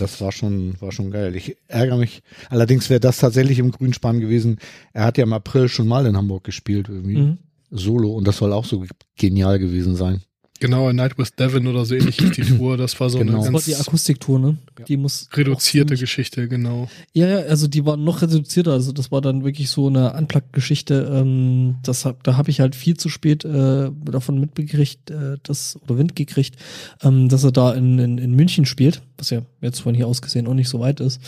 das 0.00 0.20
war 0.20 0.32
schon, 0.32 0.74
war 0.80 0.90
schon 0.90 1.12
geil. 1.12 1.36
Ich 1.36 1.56
ärgere 1.68 1.98
mich. 1.98 2.24
Allerdings 2.50 2.90
wäre 2.90 2.98
das 2.98 3.18
tatsächlich 3.18 3.60
im 3.60 3.70
Grünspan 3.70 4.18
gewesen. 4.18 4.58
Er 4.92 5.04
hat 5.04 5.18
ja 5.18 5.22
im 5.22 5.32
April 5.32 5.68
schon 5.68 5.86
mal 5.86 6.04
in 6.04 6.16
Hamburg 6.16 6.42
gespielt 6.42 6.88
irgendwie. 6.88 7.16
Mhm. 7.18 7.38
Solo 7.70 8.12
und 8.12 8.26
das 8.26 8.36
soll 8.38 8.52
auch 8.52 8.64
so 8.64 8.84
genial 9.16 9.58
gewesen 9.58 9.96
sein. 9.96 10.22
Genau, 10.58 10.88
A 10.88 10.92
Night 10.94 11.18
with 11.18 11.34
Devin 11.38 11.66
oder 11.66 11.84
so 11.84 11.94
ähnlich 11.94 12.18
ist 12.18 12.34
die 12.38 12.42
Tour. 12.56 12.78
Das 12.78 12.98
war 12.98 13.10
so 13.10 13.18
Genau. 13.18 13.32
eine 13.32 13.38
Das 13.40 13.46
war 13.48 13.52
ganz 13.52 13.64
die 13.66 13.76
Akustiktour, 13.76 14.38
ne? 14.38 14.56
Ja. 14.78 14.84
Die 14.86 14.96
muss 14.96 15.28
reduzierte 15.34 15.96
Geschichte, 15.96 16.48
genau. 16.48 16.88
Ja, 17.12 17.26
ja, 17.28 17.36
also 17.40 17.68
die 17.68 17.84
war 17.84 17.98
noch 17.98 18.22
reduzierter. 18.22 18.72
Also 18.72 18.92
das 18.92 19.12
war 19.12 19.20
dann 19.20 19.44
wirklich 19.44 19.68
so 19.68 19.88
eine 19.88 20.14
Unplugged-Geschichte. 20.14 21.10
Ähm, 21.12 21.76
das 21.82 22.06
hab, 22.06 22.22
da 22.24 22.38
habe 22.38 22.48
ich 22.48 22.60
halt 22.60 22.74
viel 22.74 22.96
zu 22.96 23.10
spät 23.10 23.44
äh, 23.44 23.90
davon 24.06 24.40
mitbekriegt, 24.40 25.10
äh, 25.10 25.36
das 25.42 25.78
oder 25.84 25.98
Wind 25.98 26.16
gekriegt, 26.16 26.56
ähm, 27.02 27.28
dass 27.28 27.44
er 27.44 27.52
da 27.52 27.74
in, 27.74 27.98
in, 27.98 28.16
in 28.16 28.32
München 28.34 28.64
spielt, 28.64 29.02
was 29.18 29.28
ja 29.28 29.42
jetzt 29.60 29.80
von 29.80 29.94
hier 29.94 30.06
aus 30.06 30.22
gesehen 30.22 30.46
auch 30.46 30.54
nicht 30.54 30.70
so 30.70 30.80
weit 30.80 31.00
ist. 31.00 31.20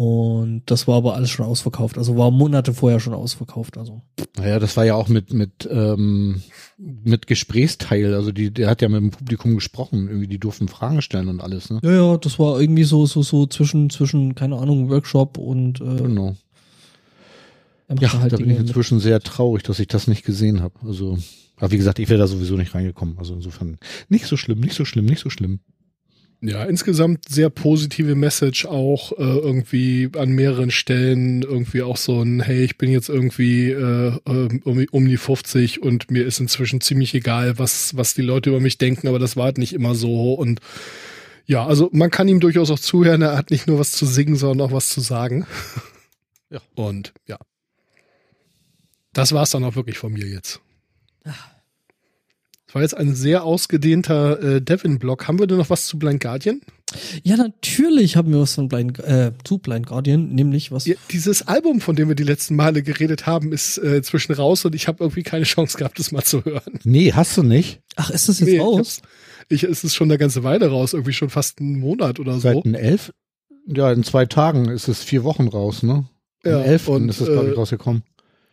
Und 0.00 0.62
das 0.64 0.88
war 0.88 0.96
aber 0.96 1.14
alles 1.14 1.28
schon 1.28 1.44
ausverkauft. 1.44 1.98
Also 1.98 2.16
war 2.16 2.30
Monate 2.30 2.72
vorher 2.72 3.00
schon 3.00 3.12
ausverkauft. 3.12 3.76
Also 3.76 4.00
Naja, 4.38 4.58
das 4.58 4.74
war 4.78 4.86
ja 4.86 4.94
auch 4.94 5.08
mit, 5.08 5.34
mit, 5.34 5.68
ähm, 5.70 6.40
mit 6.78 7.26
Gesprächsteil. 7.26 8.14
Also 8.14 8.32
die, 8.32 8.50
der 8.50 8.70
hat 8.70 8.80
ja 8.80 8.88
mit 8.88 8.98
dem 9.02 9.10
Publikum 9.10 9.56
gesprochen. 9.56 10.08
Irgendwie, 10.08 10.26
die 10.26 10.38
durften 10.38 10.68
Fragen 10.68 11.02
stellen 11.02 11.28
und 11.28 11.42
alles, 11.42 11.68
ne? 11.68 11.80
ja, 11.82 11.92
ja, 11.92 12.16
das 12.16 12.38
war 12.38 12.58
irgendwie 12.58 12.84
so 12.84 13.04
so 13.04 13.22
so 13.22 13.44
zwischen 13.44 13.90
zwischen 13.90 14.34
keine 14.34 14.56
Ahnung 14.56 14.88
Workshop 14.88 15.36
und 15.36 15.82
äh, 15.82 15.96
Genau. 15.96 16.34
Ja, 18.00 18.20
halt 18.20 18.32
da 18.32 18.38
bin 18.38 18.48
ich 18.48 18.56
mit. 18.58 18.68
inzwischen 18.68 19.00
sehr 19.00 19.20
traurig, 19.20 19.64
dass 19.64 19.80
ich 19.80 19.88
das 19.88 20.06
nicht 20.06 20.24
gesehen 20.24 20.62
habe. 20.62 20.76
Also, 20.86 21.18
aber 21.56 21.72
wie 21.72 21.76
gesagt, 21.76 21.98
ich 21.98 22.08
wäre 22.08 22.20
da 22.20 22.26
sowieso 22.26 22.56
nicht 22.56 22.74
reingekommen. 22.74 23.18
Also 23.18 23.34
insofern 23.34 23.76
nicht 24.08 24.24
so 24.24 24.38
schlimm, 24.38 24.60
nicht 24.60 24.74
so 24.74 24.86
schlimm, 24.86 25.04
nicht 25.04 25.20
so 25.20 25.28
schlimm. 25.28 25.60
Ja, 26.42 26.64
insgesamt 26.64 27.28
sehr 27.28 27.50
positive 27.50 28.14
Message 28.14 28.64
auch 28.64 29.12
äh, 29.12 29.22
irgendwie 29.22 30.08
an 30.16 30.30
mehreren 30.30 30.70
Stellen 30.70 31.42
irgendwie 31.42 31.82
auch 31.82 31.98
so 31.98 32.22
ein 32.22 32.40
Hey, 32.40 32.64
ich 32.64 32.78
bin 32.78 32.90
jetzt 32.90 33.10
irgendwie 33.10 33.70
äh, 33.70 34.18
ähm, 34.26 34.62
um, 34.64 34.86
um 34.90 35.06
die 35.06 35.18
50 35.18 35.82
und 35.82 36.10
mir 36.10 36.24
ist 36.24 36.40
inzwischen 36.40 36.80
ziemlich 36.80 37.14
egal, 37.14 37.58
was 37.58 37.94
was 37.94 38.14
die 38.14 38.22
Leute 38.22 38.50
über 38.50 38.60
mich 38.60 38.78
denken, 38.78 39.06
aber 39.06 39.18
das 39.18 39.36
war 39.36 39.44
halt 39.44 39.58
nicht 39.58 39.74
immer 39.74 39.94
so 39.94 40.32
und 40.32 40.60
ja, 41.44 41.66
also 41.66 41.90
man 41.92 42.10
kann 42.10 42.28
ihm 42.28 42.40
durchaus 42.40 42.70
auch 42.70 42.78
zuhören, 42.78 43.20
er 43.20 43.36
hat 43.36 43.50
nicht 43.50 43.66
nur 43.66 43.78
was 43.78 43.92
zu 43.92 44.06
singen, 44.06 44.36
sondern 44.36 44.68
auch 44.68 44.72
was 44.72 44.88
zu 44.88 45.00
sagen. 45.00 45.46
Ja. 46.48 46.60
Und 46.74 47.12
ja. 47.28 47.38
Das 49.12 49.32
war's 49.32 49.50
dann 49.50 49.64
auch 49.64 49.76
wirklich 49.76 49.98
von 49.98 50.12
mir 50.12 50.26
jetzt. 50.26 50.60
Das 52.70 52.74
war 52.76 52.82
jetzt 52.82 52.96
ein 52.96 53.16
sehr 53.16 53.42
ausgedehnter 53.42 54.40
äh, 54.56 54.60
Devin-Block. 54.62 55.26
Haben 55.26 55.40
wir 55.40 55.48
denn 55.48 55.58
noch 55.58 55.70
was 55.70 55.86
zu 55.88 55.98
Blind 55.98 56.20
Guardian? 56.22 56.60
Ja, 57.24 57.36
natürlich 57.36 58.16
haben 58.16 58.32
wir 58.32 58.38
was 58.40 58.54
von 58.54 58.68
Blind 58.68 59.00
äh, 59.00 59.32
zu 59.42 59.58
Blind 59.58 59.86
Guardian, 59.88 60.28
nämlich 60.28 60.70
was 60.70 60.86
Ja, 60.86 60.94
dieses 61.10 61.48
Album, 61.48 61.80
von 61.80 61.96
dem 61.96 62.06
wir 62.08 62.14
die 62.14 62.22
letzten 62.22 62.54
Male 62.54 62.84
geredet 62.84 63.26
haben, 63.26 63.52
ist 63.52 63.78
äh, 63.78 63.96
inzwischen 63.96 64.32
raus 64.34 64.64
und 64.64 64.74
ich 64.76 64.86
habe 64.86 65.02
irgendwie 65.02 65.24
keine 65.24 65.44
Chance 65.44 65.78
gehabt, 65.78 65.98
das 65.98 66.12
mal 66.12 66.22
zu 66.22 66.44
hören. 66.44 66.78
Nee, 66.84 67.12
hast 67.12 67.36
du 67.36 67.42
nicht? 67.42 67.80
Ach, 67.96 68.10
ist 68.10 68.28
das 68.28 68.38
jetzt 68.38 68.48
Nee, 68.48 68.54
ich 68.56 68.60
raus? 68.60 68.78
hab's- 68.78 69.02
Ich, 69.48 69.64
es 69.64 69.82
ist 69.82 69.96
schon 69.96 70.08
eine 70.08 70.18
ganze 70.18 70.44
Weile 70.44 70.68
raus, 70.68 70.92
irgendwie 70.92 71.12
schon 71.12 71.28
fast 71.30 71.60
einen 71.60 71.80
Monat 71.80 72.20
oder 72.20 72.38
Seit 72.38 72.54
so. 72.54 72.62
den 72.62 72.74
elf? 72.76 73.12
Ja, 73.66 73.90
in 73.92 74.04
zwei 74.04 74.26
Tagen 74.26 74.68
ist 74.68 74.86
es 74.86 75.02
vier 75.02 75.24
Wochen 75.24 75.48
raus, 75.48 75.82
ne? 75.82 76.06
Am 76.44 76.50
Ja, 76.52 76.60
11. 76.60 76.86
und, 76.88 77.08
ist 77.08 77.20
es, 77.20 77.26
glaube 77.28 77.48
ich, 77.48 77.52
äh, 77.54 77.56
rausgekommen. 77.56 78.02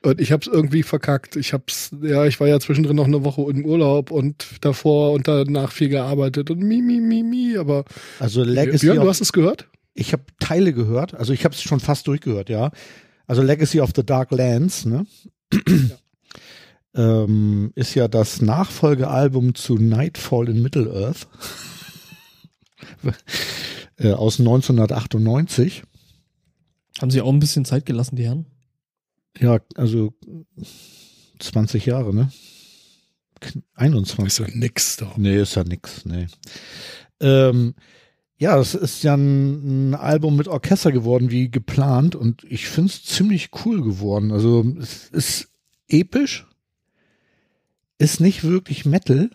Und 0.07 0.21
ich 0.21 0.31
habe 0.31 0.41
es 0.41 0.47
irgendwie 0.47 0.83
verkackt. 0.83 1.35
Ich 1.35 1.51
hab's, 1.51 1.91
ja, 2.01 2.25
ich 2.25 2.39
war 2.39 2.47
ja 2.47 2.61
zwischendrin 2.61 2.95
noch 2.95 3.07
eine 3.07 3.25
Woche 3.25 3.41
im 3.51 3.65
Urlaub 3.65 4.09
und 4.09 4.45
davor 4.61 5.11
und 5.11 5.27
danach 5.27 5.73
viel 5.73 5.89
gearbeitet 5.89 6.49
und 6.49 6.59
mi, 6.59 6.81
mi, 6.81 7.01
mi, 7.01 7.23
mi, 7.23 7.57
aber 7.57 7.83
Also 8.17 8.41
Legacy 8.41 8.85
Björn, 8.85 8.99
du 8.99 9.03
of, 9.03 9.09
hast 9.09 9.19
es 9.19 9.33
gehört? 9.33 9.67
ich 9.95 10.13
habe 10.13 10.23
Teile 10.39 10.71
gehört, 10.71 11.13
also 11.13 11.33
ich 11.33 11.43
habe 11.43 11.53
es 11.53 11.61
schon 11.61 11.81
fast 11.81 12.07
durchgehört, 12.07 12.47
ja. 12.47 12.71
Also 13.25 13.41
Legacy 13.41 13.81
of 13.81 13.91
the 13.97 14.05
Dark 14.05 14.31
Lands, 14.31 14.85
ne? 14.85 15.05
ähm, 16.95 17.73
ist 17.75 17.93
ja 17.93 18.07
das 18.07 18.41
Nachfolgealbum 18.41 19.55
zu 19.55 19.75
Nightfall 19.75 20.47
in 20.47 20.61
Middle-earth 20.61 21.27
äh, 23.97 24.13
aus 24.13 24.39
1998. 24.39 25.83
Haben 27.01 27.11
sie 27.11 27.19
auch 27.19 27.33
ein 27.33 27.39
bisschen 27.39 27.65
Zeit 27.65 27.85
gelassen, 27.85 28.15
die 28.15 28.23
Herren? 28.23 28.45
Ja, 29.39 29.59
also 29.75 30.13
20 31.39 31.85
Jahre, 31.85 32.13
ne? 32.13 32.31
Kn- 33.41 33.61
21. 33.75 34.25
Ist 34.25 34.39
ja 34.39 34.47
nix 34.57 34.97
da. 34.97 35.13
Nee, 35.17 35.39
ist 35.41 35.55
ja 35.55 35.63
nix, 35.63 36.05
nee. 36.05 36.27
Ähm, 37.19 37.75
ja, 38.39 38.59
es 38.59 38.75
ist 38.75 39.03
ja 39.03 39.15
ein, 39.15 39.89
ein 39.91 39.95
Album 39.95 40.35
mit 40.35 40.47
Orchester 40.47 40.91
geworden, 40.91 41.31
wie 41.31 41.49
geplant, 41.49 42.15
und 42.15 42.43
ich 42.43 42.67
finde 42.67 42.91
es 42.91 43.03
ziemlich 43.03 43.49
cool 43.65 43.81
geworden. 43.83 44.31
Also 44.31 44.63
es 44.79 45.09
ist 45.09 45.49
episch, 45.87 46.45
ist 47.97 48.19
nicht 48.19 48.43
wirklich 48.43 48.85
Metal, 48.85 49.29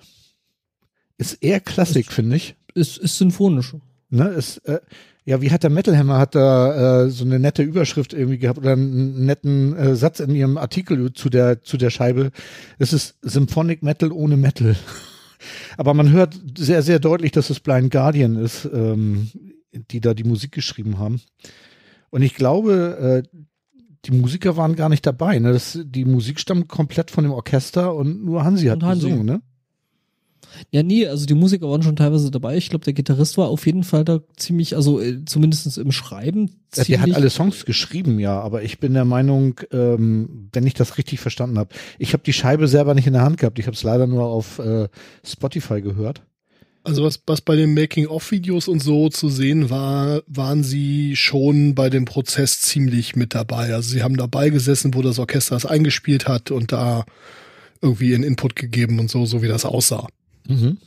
ist 1.18 1.34
eher 1.42 1.60
Klassik, 1.60 2.12
finde 2.12 2.36
ich. 2.36 2.54
Ist, 2.74 2.96
ist 2.98 3.18
symphonisch. 3.18 3.74
Ne, 4.08 4.28
ist, 4.28 4.58
äh, 4.66 4.80
ja, 5.24 5.40
wie 5.40 5.50
hat 5.50 5.62
der 5.62 5.70
Metal 5.70 5.96
Hammer 5.96 6.18
hat 6.18 6.34
da 6.34 7.04
äh, 7.04 7.10
so 7.10 7.24
eine 7.24 7.38
nette 7.38 7.62
Überschrift 7.62 8.12
irgendwie 8.12 8.38
gehabt 8.38 8.58
oder 8.58 8.72
einen 8.72 9.24
netten 9.24 9.76
äh, 9.76 9.94
Satz 9.94 10.20
in 10.20 10.34
ihrem 10.34 10.58
Artikel 10.58 11.12
zu 11.12 11.28
der 11.30 11.62
zu 11.62 11.76
der 11.76 11.90
Scheibe. 11.90 12.32
Es 12.78 12.92
ist 12.92 13.16
Symphonic 13.22 13.82
Metal 13.82 14.10
ohne 14.10 14.36
Metal. 14.36 14.76
Aber 15.76 15.94
man 15.94 16.10
hört 16.10 16.40
sehr 16.56 16.82
sehr 16.82 16.98
deutlich, 16.98 17.32
dass 17.32 17.50
es 17.50 17.60
Blind 17.60 17.90
Guardian 17.92 18.36
ist, 18.36 18.68
ähm, 18.72 19.30
die 19.72 20.00
da 20.00 20.14
die 20.14 20.24
Musik 20.24 20.52
geschrieben 20.52 20.98
haben. 20.98 21.20
Und 22.10 22.22
ich 22.22 22.34
glaube, 22.34 23.22
äh, 23.32 23.38
die 24.04 24.12
Musiker 24.12 24.56
waren 24.56 24.74
gar 24.74 24.88
nicht 24.88 25.06
dabei. 25.06 25.38
Ne? 25.38 25.52
Das, 25.52 25.78
die 25.84 26.04
Musik 26.04 26.40
stammt 26.40 26.68
komplett 26.68 27.10
von 27.10 27.24
dem 27.24 27.32
Orchester 27.32 27.94
und 27.94 28.24
nur 28.24 28.44
Hansi 28.44 28.66
hat 28.66 28.82
Und 28.82 28.84
Hansi. 28.84 29.06
gesungen. 29.06 29.26
Ne? 29.26 29.42
Ja, 30.70 30.82
nee, 30.82 31.06
also 31.06 31.26
die 31.26 31.34
Musiker 31.34 31.68
waren 31.68 31.82
schon 31.82 31.96
teilweise 31.96 32.30
dabei. 32.30 32.56
Ich 32.56 32.70
glaube, 32.70 32.84
der 32.84 32.92
Gitarrist 32.92 33.36
war 33.38 33.48
auf 33.48 33.66
jeden 33.66 33.84
Fall 33.84 34.04
da 34.04 34.20
ziemlich, 34.36 34.76
also 34.76 35.00
äh, 35.00 35.24
zumindest 35.24 35.78
im 35.78 35.92
Schreiben. 35.92 36.46
Ja, 36.74 36.84
Ziemlich, 36.84 36.86
der 36.86 37.00
hat 37.02 37.14
alle 37.14 37.30
Songs 37.30 37.64
geschrieben, 37.64 38.18
ja, 38.18 38.40
aber 38.40 38.62
ich 38.62 38.78
bin 38.78 38.94
der 38.94 39.04
Meinung, 39.04 39.60
ähm, 39.72 40.48
wenn 40.52 40.66
ich 40.66 40.74
das 40.74 40.96
richtig 40.96 41.20
verstanden 41.20 41.58
habe, 41.58 41.74
ich 41.98 42.12
habe 42.12 42.22
die 42.22 42.32
Scheibe 42.32 42.68
selber 42.68 42.94
nicht 42.94 43.06
in 43.06 43.12
der 43.12 43.22
Hand 43.22 43.38
gehabt, 43.38 43.58
ich 43.58 43.66
habe 43.66 43.76
es 43.76 43.82
leider 43.82 44.06
nur 44.06 44.24
auf 44.24 44.58
äh, 44.58 44.88
Spotify 45.24 45.82
gehört. 45.82 46.22
Also 46.84 47.04
was, 47.04 47.22
was 47.26 47.40
bei 47.40 47.54
den 47.54 47.74
Making-of-Videos 47.74 48.66
und 48.66 48.82
so 48.82 49.08
zu 49.08 49.28
sehen 49.28 49.70
war, 49.70 50.22
waren 50.26 50.64
sie 50.64 51.14
schon 51.14 51.76
bei 51.76 51.90
dem 51.90 52.06
Prozess 52.06 52.60
ziemlich 52.60 53.14
mit 53.14 53.34
dabei. 53.34 53.72
Also 53.72 53.90
sie 53.90 54.02
haben 54.02 54.16
dabei 54.16 54.50
gesessen, 54.50 54.94
wo 54.94 55.02
das 55.02 55.20
Orchester 55.20 55.54
es 55.54 55.64
eingespielt 55.64 56.26
hat 56.26 56.50
und 56.50 56.72
da 56.72 57.04
irgendwie 57.80 58.14
einen 58.14 58.24
Input 58.24 58.56
gegeben 58.56 58.98
und 58.98 59.10
so, 59.10 59.26
so 59.26 59.42
wie 59.42 59.48
das 59.48 59.64
aussah. 59.64 60.08
Mhm. 60.48 60.78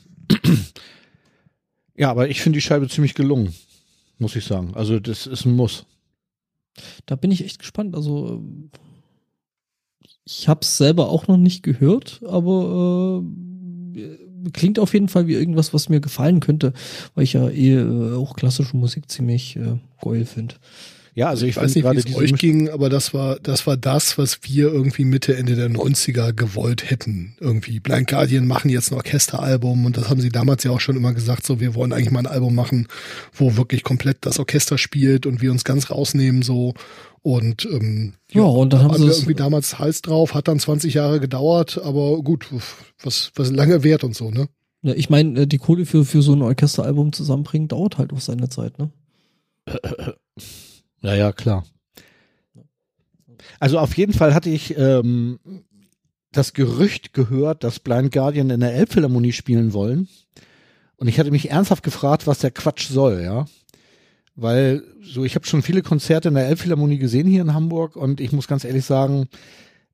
Ja, 1.98 2.12
aber 2.12 2.30
ich 2.30 2.42
finde 2.42 2.58
die 2.58 2.62
Scheibe 2.62 2.90
ziemlich 2.90 3.14
gelungen, 3.14 3.54
muss 4.18 4.36
ich 4.36 4.46
sagen. 4.46 4.74
Also 4.76 5.00
das 5.00 5.28
ist 5.28 5.46
ein 5.46 5.56
Muss. 5.56 5.86
Da 7.06 7.16
bin 7.16 7.32
ich 7.32 7.46
echt 7.46 7.60
gespannt. 7.60 7.96
Also 7.96 8.34
ähm, 8.34 8.70
ich 10.26 10.48
habe 10.48 10.62
es 10.64 10.78
selber 10.78 11.10
auch 11.10 11.28
noch 11.28 11.38
nicht 11.38 11.64
gehört, 11.64 12.22
aber 12.26 13.24
äh, 13.96 14.50
klingt 14.52 14.80
auf 14.80 14.94
jeden 14.94 15.08
Fall 15.08 15.28
wie 15.28 15.36
irgendwas, 15.36 15.74
was 15.74 15.88
mir 15.88 16.02
gefallen 16.02 16.40
könnte, 16.42 16.74
weil 17.14 17.24
ich 17.24 17.34
ja 17.34 17.48
eh 17.50 17.76
äh, 17.76 18.16
auch 18.16 18.36
klassische 18.36 18.76
Musik 18.76 19.10
ziemlich 19.10 19.56
äh, 19.56 19.78
geil 20.02 20.26
finde. 20.26 20.56
Ja, 21.18 21.30
also 21.30 21.46
ich, 21.46 21.52
Ich 21.52 21.58
weiß 21.58 21.74
nicht, 21.76 21.90
wie 21.90 21.98
es 21.98 22.14
euch 22.16 22.32
Misch- 22.34 22.40
ging, 22.40 22.70
aber 22.70 22.90
das 22.90 23.14
war, 23.14 23.40
das 23.40 23.66
war 23.66 23.78
das, 23.78 24.18
was 24.18 24.40
wir 24.44 24.68
irgendwie 24.68 25.06
Mitte, 25.06 25.38
Ende 25.38 25.56
der 25.56 25.70
90er 25.70 26.34
gewollt 26.34 26.90
hätten. 26.90 27.38
Irgendwie 27.40 27.80
Blind 27.80 28.10
Guardian 28.10 28.46
machen 28.46 28.70
jetzt 28.70 28.92
ein 28.92 28.96
Orchesteralbum 28.96 29.86
und 29.86 29.96
das 29.96 30.10
haben 30.10 30.20
sie 30.20 30.28
damals 30.28 30.66
ja 30.66 30.72
auch 30.72 30.82
schon 30.82 30.98
immer 30.98 31.14
gesagt, 31.14 31.46
so 31.46 31.62
wir 31.62 31.74
wollen 31.74 31.94
eigentlich 31.94 32.12
mal 32.12 32.20
ein 32.20 32.28
Album 32.28 32.54
machen, 32.54 32.88
wo 33.34 33.56
wirklich 33.56 33.84
komplett 33.84 34.18
das 34.26 34.40
Orchester 34.40 34.78
spielt 34.78 35.26
und 35.26 35.42
wir 35.42 35.52
uns 35.52 35.64
ganz 35.64 35.90
rausnehmen 35.90 36.42
so 36.42 36.74
und 37.22 37.66
ähm, 37.72 38.16
Ja, 38.34 38.44
und 38.44 38.74
dann 38.74 38.82
haben 38.84 38.92
waren 38.92 39.02
sie 39.02 39.08
irgendwie 39.08 39.36
damals 39.36 39.80
Hals 39.80 40.02
drauf, 40.02 40.34
hat 40.34 40.50
dann 40.50 40.60
20 40.60 40.94
Jahre 40.94 41.22
gedauert, 41.22 41.80
aber 41.82 42.22
gut, 42.24 42.48
was, 43.02 43.32
was 43.36 43.52
lange 43.52 43.84
wert 43.84 44.04
und 44.04 44.16
so, 44.18 44.32
ne? 44.32 44.50
Ja, 44.82 44.94
ich 44.94 45.10
meine, 45.10 45.44
äh, 45.44 45.48
die 45.48 45.58
Kohle 45.60 45.86
für, 45.86 46.04
für 46.04 46.22
so 46.22 46.34
ein 46.34 46.42
Orchesteralbum 46.42 47.14
zusammenbringen 47.14 47.70
dauert 47.70 47.98
halt 47.98 48.12
auch 48.12 48.20
seine 48.20 48.50
Zeit, 48.50 48.78
ne? 48.80 48.92
Ja, 51.06 51.14
ja, 51.14 51.32
klar. 51.32 51.64
Also 53.60 53.78
auf 53.78 53.96
jeden 53.96 54.14
Fall 54.14 54.34
hatte 54.34 54.50
ich 54.50 54.76
ähm, 54.76 55.40
das 56.32 56.54
Gerücht 56.54 57.14
gehört, 57.14 57.64
dass 57.64 57.80
Blind 57.80 58.12
Guardian 58.12 58.50
in 58.50 58.60
der 58.60 58.74
Elbphilharmonie 58.74 59.32
spielen 59.32 59.74
wollen. 59.74 60.08
Und 60.96 61.08
ich 61.08 61.20
hatte 61.20 61.30
mich 61.30 61.52
ernsthaft 61.52 61.84
gefragt, 61.84 62.26
was 62.26 62.40
der 62.40 62.50
Quatsch 62.50 62.88
soll, 62.88 63.22
ja. 63.22 63.46
Weil 64.36 64.84
so, 65.00 65.24
ich 65.24 65.36
habe 65.36 65.46
schon 65.46 65.62
viele 65.62 65.84
Konzerte 65.84 66.30
in 66.30 66.34
der 66.34 66.48
Elbphilharmonie 66.48 66.98
gesehen 66.98 67.28
hier 67.28 67.42
in 67.42 67.54
Hamburg 67.54 67.96
und 67.96 68.20
ich 68.20 68.32
muss 68.32 68.48
ganz 68.48 68.64
ehrlich 68.64 68.86
sagen, 68.86 69.28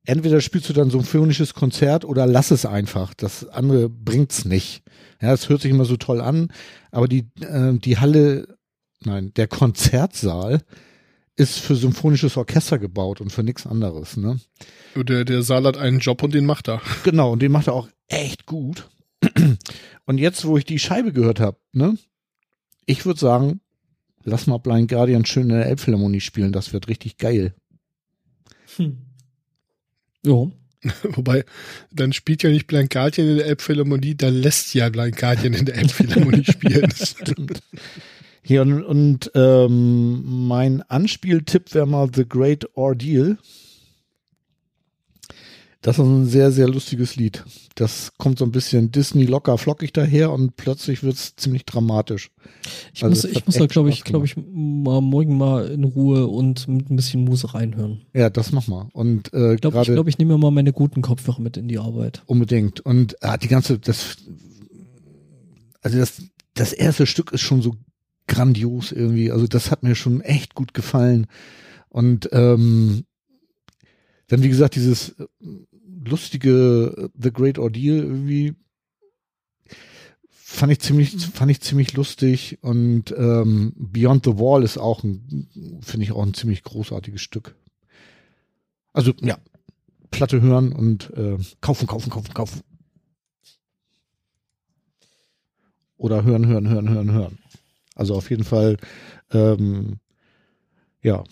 entweder 0.06 0.40
spielst 0.40 0.70
du 0.70 0.74
dann 0.74 0.90
so 0.90 1.00
ein 1.00 1.04
symphonisches 1.04 1.54
Konzert 1.54 2.06
oder 2.06 2.26
lass 2.26 2.52
es 2.52 2.66
einfach. 2.66 3.14
Das 3.14 3.50
andere 3.50 3.90
bringt's 3.90 4.46
nicht. 4.46 4.84
Ja, 5.22 5.34
es 5.34 5.50
hört 5.50 5.62
sich 5.62 5.72
immer 5.72 5.86
so 5.86 5.98
toll 5.98 6.22
an, 6.22 6.48
aber 6.90 7.10
die, 7.10 7.28
äh, 7.42 7.74
die 7.74 7.98
Halle, 7.98 8.58
nein, 9.04 9.34
der 9.36 9.48
Konzertsaal 9.48 10.62
ist 11.36 11.60
für 11.60 11.76
symphonisches 11.76 12.38
Orchester 12.38 12.78
gebaut 12.78 13.22
und 13.22 13.32
für 13.32 13.44
nichts 13.44 13.66
anderes, 13.66 14.18
ne? 14.18 14.40
Der, 14.96 15.26
der 15.26 15.42
Saal 15.44 15.64
hat 15.64 15.78
einen 15.78 16.00
Job 16.00 16.24
und 16.24 16.34
den 16.34 16.46
macht 16.46 16.68
er. 16.68 16.82
Genau, 17.04 17.32
und 17.32 17.42
den 17.42 17.52
macht 17.52 17.68
er 17.68 17.74
auch 17.74 17.88
echt 18.08 18.46
gut. 18.46 18.90
Und 20.06 20.18
jetzt, 20.18 20.46
wo 20.46 20.58
ich 20.58 20.66
die 20.66 20.80
Scheibe 20.80 21.14
gehört 21.14 21.40
habe, 21.40 21.58
ne, 21.74 21.96
ich 22.86 23.06
würde 23.06 23.20
sagen, 23.20 23.62
lass 24.24 24.48
mal 24.48 24.58
Blind 24.58 24.90
Guardian 24.90 25.26
schön 25.26 25.44
in 25.44 25.58
der 25.58 25.68
Elbphilharmonie 25.68 26.22
spielen, 26.22 26.52
das 26.52 26.74
wird 26.74 26.88
richtig 26.88 27.18
geil. 27.18 27.54
Hm. 28.78 28.98
Ja. 30.26 30.48
Wobei, 31.04 31.46
dann 31.92 32.12
spielt 32.14 32.42
ja 32.42 32.50
nicht 32.50 32.66
Blind 32.66 32.90
Guardian 32.90 33.30
in 33.30 33.38
der 33.38 33.46
Elbphilharmonie, 33.46 34.16
dann 34.16 34.34
lässt 34.34 34.74
ja 34.74 34.90
Blind 34.90 35.16
Guardian 35.16 35.54
in 35.54 35.66
der 35.66 35.76
Elbphilharmonie 35.78 36.46
spielen. 36.46 36.92
Stimmt. 36.92 37.62
Hier 38.44 38.62
und, 38.64 38.84
und 38.84 39.32
ähm, 39.36 40.48
mein 40.48 40.82
Anspieltipp 40.84 41.74
wäre 41.74 41.86
mal 41.86 42.10
The 42.14 42.28
Great 42.28 42.76
Ordeal. 42.76 43.38
Das 45.84 45.98
ist 45.98 46.06
ein 46.06 46.28
sehr, 46.28 46.52
sehr 46.52 46.68
lustiges 46.70 47.16
Lied. 47.16 47.44
Das 47.74 48.12
kommt 48.20 48.38
so 48.38 48.46
ein 48.46 48.52
bisschen 48.52 48.92
Disney 48.92 49.26
locker 49.26 49.58
flockig 49.58 49.92
daher 49.94 50.32
und 50.32 50.56
plötzlich 50.56 51.02
wird's 51.02 51.36
ziemlich 51.36 51.66
dramatisch. 51.66 52.30
Ich 52.94 53.04
Also 53.04 53.16
muss, 53.16 53.24
es 53.24 53.32
ich 53.32 53.46
muss 53.48 53.56
da, 53.56 53.66
glaube 53.66 53.90
ich, 53.90 54.04
glaube 54.04 54.26
ich, 54.26 54.36
mal 54.38 55.02
morgen 55.02 55.38
mal 55.38 55.68
in 55.72 55.84
Ruhe 55.84 56.28
und 56.28 56.68
mit 56.68 56.92
ein 56.92 56.96
bisschen 56.96 57.24
Muse 57.24 57.52
reinhören. 57.56 58.06
Ja, 58.14 58.30
das 58.30 58.52
mach 58.52 58.68
mal. 58.68 58.90
Und 58.94 59.34
äh, 59.34 59.56
Ich 59.56 59.62
glaube, 59.62 59.82
ich, 59.82 59.88
glaub, 59.88 60.08
ich 60.08 60.20
nehme 60.20 60.38
mal 60.38 60.52
meine 60.52 60.72
guten 60.72 61.02
Kopfhörer 61.02 61.42
mit 61.42 61.58
in 61.58 61.68
die 61.68 61.80
Arbeit. 61.80 62.22
unbedingt. 62.28 62.80
Und 62.82 63.16
ah, 63.24 63.38
die 63.38 63.48
ganze, 63.48 63.80
das, 63.80 64.18
also 65.82 65.98
das, 65.98 66.22
das 66.54 66.74
erste 66.74 67.08
Stück 67.08 67.32
ist 67.32 67.42
schon 67.42 67.64
so 67.64 67.76
grandios 68.32 68.94
irgendwie. 68.94 69.30
Also 69.32 69.46
das 69.46 69.72
hat 69.72 69.84
mir 69.84 69.94
schon 69.94 70.22
echt 70.22 70.56
gut 70.56 70.74
gefallen. 70.74 71.28
Und 71.90 72.30
ähm, 72.32 73.04
dann 74.28 74.42
wie 74.42 74.50
gesagt 74.50 74.76
dieses 74.76 75.20
äh, 75.20 75.26
lustige 76.06 76.96
äh, 76.98 77.10
The 77.22 77.34
Great 77.34 77.60
Ordeal 77.60 77.98
irgendwie 77.98 78.56
fand 80.30 80.72
ich 80.72 80.80
ziemlich 80.80 81.12
fand 81.28 81.52
ich 81.52 81.60
ziemlich 81.60 81.94
lustig 81.94 82.60
und 82.62 83.14
ähm, 83.18 83.74
Beyond 83.76 84.26
the 84.26 84.38
Wall 84.38 84.64
ist 84.64 84.78
auch 84.78 85.04
ein 85.04 85.80
finde 85.82 86.06
ich 86.06 86.14
auch 86.14 86.24
ein 86.24 86.34
ziemlich 86.34 86.64
großartiges 86.64 87.22
Stück. 87.22 87.56
Also 88.94 89.14
ja, 89.22 89.38
Platte 90.10 90.42
hören 90.42 90.72
und 90.72 91.12
äh, 91.18 91.38
kaufen, 91.60 91.88
kaufen, 91.88 92.10
kaufen, 92.10 92.34
kaufen. 92.34 92.62
Oder 95.98 96.24
hören, 96.24 96.48
hören, 96.48 96.70
hören, 96.70 96.90
hören, 96.90 97.12
hören. 97.12 97.38
Also 98.02 98.16
auf 98.16 98.32
jeden 98.32 98.44
Fall, 98.44 98.78
ähm, 99.32 100.00
ja. 101.04 101.24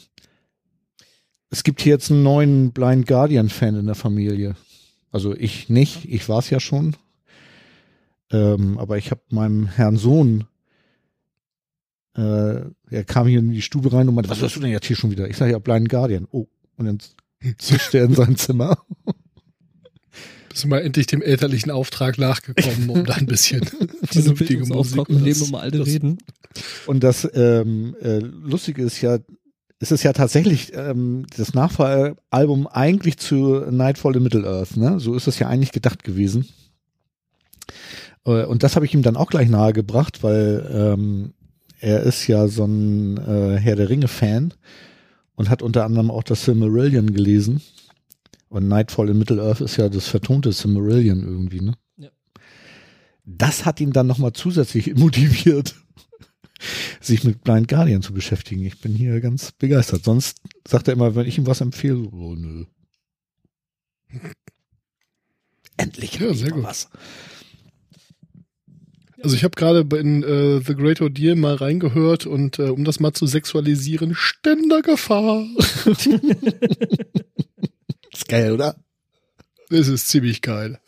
Es 1.49 1.63
gibt 1.63 1.81
hier 1.81 1.93
jetzt 1.93 2.11
einen 2.11 2.21
neuen 2.21 2.73
Blind 2.73 3.07
Guardian-Fan 3.07 3.73
in 3.73 3.87
der 3.87 3.95
Familie. 3.95 4.55
Also 5.11 5.35
ich 5.35 5.67
nicht, 5.67 6.05
ich 6.05 6.29
war 6.29 6.37
es 6.37 6.51
ja 6.51 6.59
schon. 6.59 6.95
Ähm, 8.31 8.77
aber 8.77 8.99
ich 8.99 9.09
habe 9.09 9.21
meinem 9.31 9.65
Herrn 9.65 9.97
Sohn, 9.97 10.43
äh, 12.15 12.61
er 12.91 13.03
kam 13.07 13.25
hier 13.25 13.39
in 13.39 13.49
die 13.49 13.63
Stube 13.63 13.91
rein 13.91 14.07
und 14.07 14.13
meinte, 14.13 14.29
was 14.29 14.41
hörst 14.41 14.55
du 14.55 14.59
denn 14.59 14.69
jetzt 14.69 14.85
hier 14.85 14.95
schon 14.95 15.09
wieder? 15.09 15.27
Ich 15.27 15.37
sage 15.37 15.53
ja 15.53 15.57
Blind 15.57 15.89
Guardian. 15.89 16.27
Oh, 16.29 16.45
und 16.77 16.85
dann 16.85 16.99
zischt 17.57 17.95
er 17.95 18.05
in 18.05 18.13
sein 18.13 18.35
Zimmer. 18.35 18.77
Bist 20.49 20.63
du 20.63 20.67
mal 20.67 20.79
endlich 20.81 21.07
dem 21.07 21.21
elterlichen 21.21 21.71
Auftrag 21.71 22.17
nachgekommen, 22.17 22.89
um 22.89 23.05
da 23.05 23.13
ein 23.15 23.25
bisschen 23.25 23.61
Diese 24.13 24.21
vernünftige 24.35 24.65
Musik. 24.65 25.07
Und 25.09 25.23
leben 25.23 25.43
immer 25.45 25.61
alte 25.61 25.77
das- 25.79 25.87
Reden. 25.87 26.17
Und 26.87 27.03
das 27.03 27.27
ähm, 27.33 27.95
äh, 28.01 28.17
Lustige 28.19 28.81
ist 28.83 28.99
ja, 29.01 29.19
es 29.79 29.91
ist 29.91 30.03
ja 30.03 30.13
tatsächlich 30.13 30.71
ähm, 30.73 31.25
das 31.37 31.53
Nachfolgealbum 31.53 32.67
eigentlich 32.67 33.17
zu 33.17 33.59
Nightfall 33.69 34.15
in 34.15 34.23
Middle-earth, 34.23 34.75
ne? 34.75 34.99
So 34.99 35.15
ist 35.15 35.27
es 35.27 35.37
ja 35.39 35.47
eigentlich 35.47 35.71
gedacht 35.71 36.03
gewesen. 36.03 36.47
Äh, 38.25 38.45
und 38.45 38.63
das 38.63 38.75
habe 38.75 38.85
ich 38.85 38.93
ihm 38.93 39.03
dann 39.03 39.15
auch 39.15 39.29
gleich 39.29 39.47
nahegebracht, 39.49 40.23
weil 40.23 40.67
ähm, 40.73 41.33
er 41.79 42.01
ist 42.03 42.27
ja 42.27 42.47
so 42.47 42.65
ein 42.65 43.17
äh, 43.17 43.57
Herr 43.57 43.75
der 43.75 43.89
Ringe-Fan 43.89 44.53
und 45.35 45.49
hat 45.49 45.61
unter 45.61 45.85
anderem 45.85 46.11
auch 46.11 46.23
das 46.23 46.43
Silmarillion 46.45 47.13
gelesen. 47.13 47.61
Und 48.49 48.67
Nightfall 48.67 49.09
in 49.09 49.19
Middle-earth 49.19 49.61
ist 49.61 49.77
ja 49.77 49.89
das 49.89 50.07
vertonte 50.07 50.51
Silmarillion 50.51 51.21
irgendwie, 51.23 51.61
ne? 51.61 51.75
Ja. 51.97 52.09
Das 53.23 53.65
hat 53.65 53.79
ihn 53.79 53.91
dann 53.91 54.07
nochmal 54.07 54.33
zusätzlich 54.33 54.95
motiviert, 54.95 55.75
sich 56.99 57.23
mit 57.23 57.43
Blind 57.43 57.67
Guardian 57.67 58.01
zu 58.01 58.11
beschäftigen. 58.11 58.65
Ich 58.65 58.81
bin 58.81 58.95
hier 58.95 59.21
ganz 59.21 59.51
begeistert. 59.51 60.03
Sonst 60.03 60.37
sagt 60.67 60.87
er 60.87 60.95
immer, 60.95 61.15
wenn 61.15 61.27
ich 61.27 61.37
ihm 61.37 61.45
was 61.45 61.61
empfehle, 61.61 62.09
oh 62.11 62.35
nö. 62.35 62.65
Endlich 65.77 66.19
Ja, 66.19 66.33
sehr 66.33 66.51
gut. 66.51 66.63
was. 66.63 66.89
Also 69.21 69.35
ich 69.35 69.43
habe 69.43 69.55
gerade 69.55 69.85
in 69.97 70.23
äh, 70.23 70.61
The 70.65 70.75
Great 70.75 71.01
Ordeal 71.01 71.35
mal 71.35 71.55
reingehört 71.55 72.25
und 72.25 72.57
äh, 72.57 72.69
um 72.69 72.83
das 72.85 72.99
mal 72.99 73.13
zu 73.13 73.27
sexualisieren, 73.27 74.15
Ständergefahr. 74.15 75.45
Ist 78.13 78.27
geil, 78.27 78.51
oder? 78.51 78.75
Das 79.69 79.87
ist 79.87 80.07
ziemlich 80.07 80.41
geil. 80.41 80.79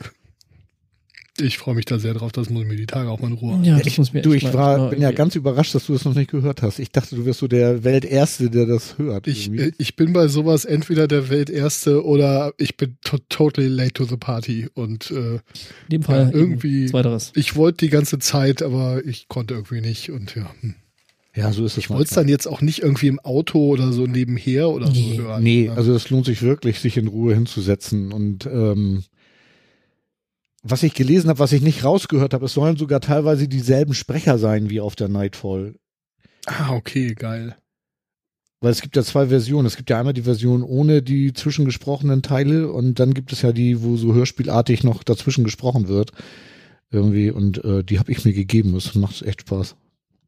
Ich 1.39 1.57
freue 1.57 1.75
mich 1.75 1.85
da 1.85 1.97
sehr 1.97 2.13
drauf, 2.13 2.31
das 2.33 2.49
muss 2.49 2.63
ich 2.63 2.67
mir 2.67 2.75
die 2.75 2.85
Tage 2.85 3.09
auch 3.09 3.19
mal 3.19 3.27
in 3.29 3.33
Ruhe 3.33 3.55
an. 3.55 3.63
Ja, 3.63 3.77
ich, 3.77 3.83
das 3.83 3.97
muss 3.97 4.13
mir 4.13 4.21
du, 4.21 4.33
ich 4.33 4.53
war, 4.53 4.77
mal 4.77 4.89
bin 4.89 5.01
ja 5.01 5.11
ganz 5.11 5.35
überrascht, 5.35 5.73
dass 5.73 5.85
du 5.87 5.93
das 5.93 6.03
noch 6.05 6.13
nicht 6.13 6.29
gehört 6.29 6.61
hast. 6.61 6.77
Ich 6.77 6.91
dachte, 6.91 7.15
du 7.15 7.25
wärst 7.25 7.39
so 7.39 7.47
der 7.47 7.83
Welterste, 7.83 8.49
der 8.49 8.65
das 8.65 8.97
hört. 8.99 9.27
Ich, 9.27 9.47
irgendwie. 9.47 9.63
äh, 9.63 9.71
ich 9.77 9.95
bin 9.95 10.13
bei 10.13 10.27
sowas 10.27 10.65
entweder 10.65 11.07
der 11.07 11.29
Welterste 11.29 12.05
oder 12.05 12.53
ich 12.57 12.75
bin 12.77 12.97
to 13.03 13.17
totally 13.29 13.69
late 13.69 13.93
to 13.93 14.03
the 14.03 14.17
party 14.17 14.67
und 14.73 15.09
äh, 15.09 15.35
In 15.35 15.41
dem 15.89 16.03
Fall 16.03 16.25
Ja, 16.31 16.37
irgendwie- 16.37 16.87
Zweiteres. 16.87 17.31
ich 17.35 17.55
wollte 17.55 17.85
die 17.85 17.89
ganze 17.91 18.19
Zeit, 18.19 18.61
aber 18.61 19.03
ich 19.05 19.27
konnte 19.27 19.53
irgendwie 19.55 19.81
nicht 19.81 20.11
und 20.11 20.35
ja. 20.35 20.51
hm. 20.59 20.75
Ja, 21.35 21.51
so 21.53 21.65
ist 21.65 21.73
es 21.73 21.77
Ich 21.77 21.89
wollte 21.89 22.03
es 22.03 22.09
dann 22.11 22.27
jetzt 22.27 22.47
auch 22.47 22.61
nicht 22.61 22.79
irgendwie 22.79 23.07
im 23.07 23.19
Auto 23.19 23.67
oder 23.69 23.93
so 23.93 24.05
nebenher 24.05 24.69
oder 24.69 24.89
Nee. 24.89 25.15
so 25.15 25.23
hören. 25.23 25.43
Nee, 25.43 25.67
ne? 25.67 25.73
also 25.73 25.93
es 25.93 26.09
lohnt 26.09 26.25
sich 26.25 26.41
wirklich, 26.41 26.79
sich 26.79 26.97
in 26.97 27.07
Ruhe 27.07 27.33
hinzusetzen. 27.33 28.11
Und 28.11 28.45
ähm, 28.45 29.03
was 30.63 30.83
ich 30.83 30.93
gelesen 30.93 31.29
habe, 31.29 31.39
was 31.39 31.53
ich 31.53 31.61
nicht 31.61 31.83
rausgehört 31.83 32.33
habe, 32.33 32.45
es 32.45 32.53
sollen 32.53 32.77
sogar 32.77 32.99
teilweise 32.99 33.47
dieselben 33.47 33.93
Sprecher 33.93 34.37
sein 34.37 34.69
wie 34.69 34.81
auf 34.81 34.95
der 34.95 35.07
Nightfall. 35.07 35.75
Ah, 36.45 36.73
okay, 36.73 37.13
geil. 37.15 37.55
Weil 38.59 38.71
es 38.71 38.81
gibt 38.81 38.95
ja 38.95 39.03
zwei 39.03 39.27
Versionen. 39.27 39.65
Es 39.65 39.75
gibt 39.77 39.89
ja 39.89 39.97
einmal 39.97 40.13
die 40.13 40.21
Version 40.21 40.61
ohne 40.61 41.01
die 41.01 41.33
zwischengesprochenen 41.33 42.21
Teile 42.21 42.71
und 42.71 42.99
dann 42.99 43.13
gibt 43.15 43.31
es 43.31 43.41
ja 43.41 43.51
die, 43.53 43.81
wo 43.81 43.97
so 43.97 44.13
hörspielartig 44.13 44.83
noch 44.83 45.03
dazwischen 45.03 45.43
gesprochen 45.43 45.87
wird. 45.87 46.11
Irgendwie. 46.91 47.31
Und 47.31 47.63
äh, 47.63 47.83
die 47.83 47.97
habe 47.97 48.11
ich 48.11 48.23
mir 48.23 48.33
gegeben. 48.33 48.73
Das 48.73 48.93
macht 48.95 49.21
echt 49.23 49.41
Spaß. 49.41 49.75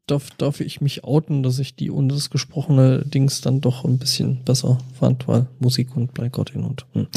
Darf, 0.07 0.31
darf 0.37 0.59
ich 0.59 0.81
mich 0.81 1.05
outen, 1.05 1.43
dass 1.43 1.59
ich 1.59 1.75
die 1.75 1.89
ohne 1.89 2.13
das 2.13 2.29
gesprochene 2.29 3.03
Dings 3.05 3.39
dann 3.39 3.61
doch 3.61 3.85
ein 3.85 3.99
bisschen 3.99 4.43
besser 4.43 4.79
fand, 4.99 5.27
weil 5.27 5.47
Musik 5.59 5.95
und 5.95 6.13
Blind 6.13 6.33
Guardian 6.33 6.65
und 6.65 6.85
hm. 6.93 7.07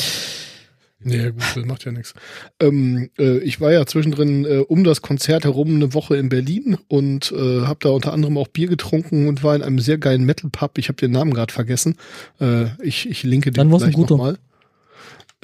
Nee, 1.07 1.31
gut, 1.31 1.43
das 1.55 1.65
macht 1.65 1.85
ja 1.85 1.93
nichts. 1.93 2.15
Ähm, 2.59 3.11
äh, 3.17 3.39
ich 3.39 3.61
war 3.61 3.73
ja 3.73 3.87
zwischendrin 3.87 4.45
äh, 4.45 4.65
um 4.67 4.83
das 4.83 5.03
Konzert 5.03 5.45
herum 5.45 5.77
eine 5.77 5.95
Woche 5.95 6.17
in 6.17 6.29
Berlin 6.29 6.79
und 6.89 7.31
äh, 7.31 7.61
habe 7.63 7.79
da 7.81 7.91
unter 7.91 8.13
anderem 8.13 8.37
auch 8.39 8.49
Bier 8.49 8.67
getrunken 8.67 9.29
und 9.29 9.45
war 9.45 9.55
in 9.55 9.63
einem 9.63 9.79
sehr 9.79 9.99
geilen 9.99 10.25
Metal-Pub. 10.25 10.79
Ich 10.79 10.89
habe 10.89 10.97
den 10.97 11.13
Namen 11.13 11.33
gerade 11.33 11.53
vergessen. 11.53 11.97
Äh, 12.41 12.67
ich, 12.83 13.09
ich 13.09 13.23
linke 13.23 13.53
den 13.53 13.71
Dann 13.71 13.79
gleich 13.79 13.97
nochmal. 13.97 14.39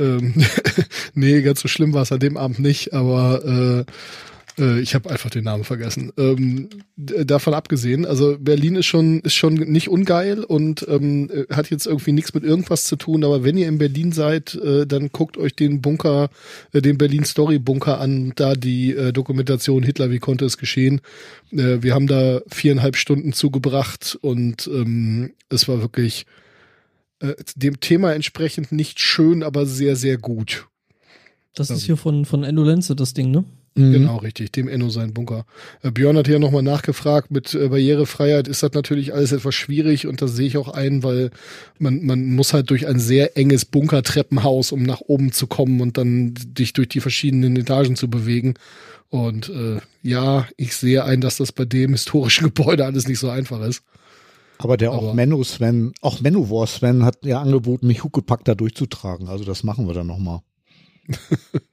Ähm, 0.01 0.35
nee, 1.15 1.43
ganz 1.43 1.61
so 1.61 1.69
schlimm 1.69 1.93
war 1.93 2.03
es 2.03 2.11
an 2.11 2.19
dem 2.19 2.37
Abend 2.37 2.59
nicht, 2.59 2.93
aber 2.93 3.85
äh, 3.87 3.93
ich 4.57 4.95
habe 4.95 5.11
einfach 5.11 5.31
den 5.31 5.45
Namen 5.45 5.65
vergessen. 5.65 6.13
Ähm, 6.19 6.69
davon 6.97 7.55
abgesehen, 7.55 8.05
also 8.05 8.37
Berlin 8.39 8.77
ist 8.77 8.87
schon 8.87 9.21
ist 9.21 9.35
schon 9.35 9.55
nicht 9.55 9.89
ungeil 9.89 10.45
und 10.45 10.87
ähm, 10.89 11.31
äh, 11.31 11.55
hat 11.55 11.71
jetzt 11.71 11.87
irgendwie 11.87 12.13
nichts 12.13 12.35
mit 12.35 12.45
irgendwas 12.45 12.85
zu 12.85 12.97
tun. 12.97 13.25
Aber 13.25 13.45
wenn 13.45 13.57
ihr 13.57 13.69
in 13.69 13.79
Berlin 13.79 14.13
seid, 14.13 14.55
äh, 14.55 14.87
dann 14.87 15.11
guckt 15.11 15.37
euch 15.39 15.55
den 15.55 15.81
Bunker, 15.81 16.29
äh, 16.73 16.83
den 16.83 16.99
Berlin 16.99 17.25
Story 17.25 17.59
Bunker 17.59 18.01
an. 18.01 18.33
Da 18.37 18.55
die 18.55 18.93
äh, 18.93 19.13
Dokumentation 19.13 19.83
Hitler, 19.83 20.11
wie 20.11 20.19
konnte 20.19 20.45
es 20.45 20.59
geschehen? 20.59 21.01
Äh, 21.51 21.83
wir 21.83 21.95
haben 21.95 22.07
da 22.07 22.41
viereinhalb 22.49 22.97
Stunden 22.97 23.33
zugebracht 23.33 24.19
und 24.21 24.67
ähm, 24.73 25.33
es 25.49 25.67
war 25.69 25.81
wirklich 25.81 26.27
äh, 27.21 27.35
dem 27.57 27.81
Thema 27.81 28.13
entsprechend 28.15 28.73
nicht 28.73 29.01
schön, 29.01 29.43
aber 29.43 29.67
sehr 29.67 29.97
sehr 29.97 30.19
gut. 30.19 30.67
Das 31.55 31.71
ist 31.71 31.85
hier 31.85 31.99
von, 31.99 32.25
von 32.25 32.45
Endolenze, 32.45 32.97
das 32.97 33.13
Ding, 33.13 33.31
ne? 33.31 33.45
Mhm. 33.75 33.93
Genau, 33.93 34.17
richtig. 34.19 34.53
Dem 34.53 34.69
Enno 34.69 34.91
sein 34.91 35.15
Bunker. 35.15 35.47
Äh, 35.83 35.91
Björn 35.91 36.17
hat 36.17 36.29
ja 36.29 36.39
nochmal 36.39 36.63
nachgefragt, 36.63 37.31
mit 37.31 37.55
äh, 37.55 37.69
Barrierefreiheit 37.69 38.49
ist 38.49 38.63
das 38.63 38.73
natürlich 38.73 39.15
alles 39.15 39.33
etwas 39.33 39.55
schwierig 39.55 40.07
und 40.07 40.21
das 40.21 40.37
sehe 40.37 40.47
ich 40.47 40.57
auch 40.59 40.69
ein, 40.69 41.03
weil 41.03 41.31
man, 41.79 42.05
man 42.05 42.35
muss 42.35 42.53
halt 42.53 42.69
durch 42.71 42.87
ein 42.87 42.99
sehr 42.99 43.37
enges 43.37 43.65
Bunkertreppenhaus, 43.65 44.73
um 44.73 44.83
nach 44.83 45.01
oben 45.01 45.33
zu 45.33 45.47
kommen 45.47 45.81
und 45.81 45.97
dann 45.97 46.35
dich 46.37 46.75
durch 46.75 46.89
die 46.89 47.01
verschiedenen 47.01 47.57
Etagen 47.57 47.97
zu 47.97 48.11
bewegen. 48.11 48.55
Und 49.09 49.49
äh, 49.49 49.79
ja, 50.03 50.47
ich 50.57 50.75
sehe 50.75 51.05
ein, 51.05 51.21
dass 51.21 51.37
das 51.39 51.53
bei 51.53 51.65
dem 51.65 51.93
historischen 51.93 52.45
Gebäude 52.53 52.85
alles 52.85 53.09
nicht 53.09 53.19
so 53.19 53.31
einfach 53.31 53.63
ist. 53.63 53.83
Aber 54.59 54.77
der 54.77 54.93
auch 54.93 55.13
Menno 55.13 55.43
Sven, 55.43 55.93
auch 56.03 56.21
Manowar 56.21 56.67
Sven 56.67 57.05
hat 57.05 57.25
ja 57.25 57.41
angeboten, 57.41 57.87
mich 57.87 58.05
Huckepack 58.05 58.45
da 58.45 58.55
durchzutragen. 58.55 59.29
Also 59.29 59.45
das 59.45 59.65
machen 59.65 59.87
wir 59.89 59.95
dann 59.95 60.07
nochmal. 60.07 60.41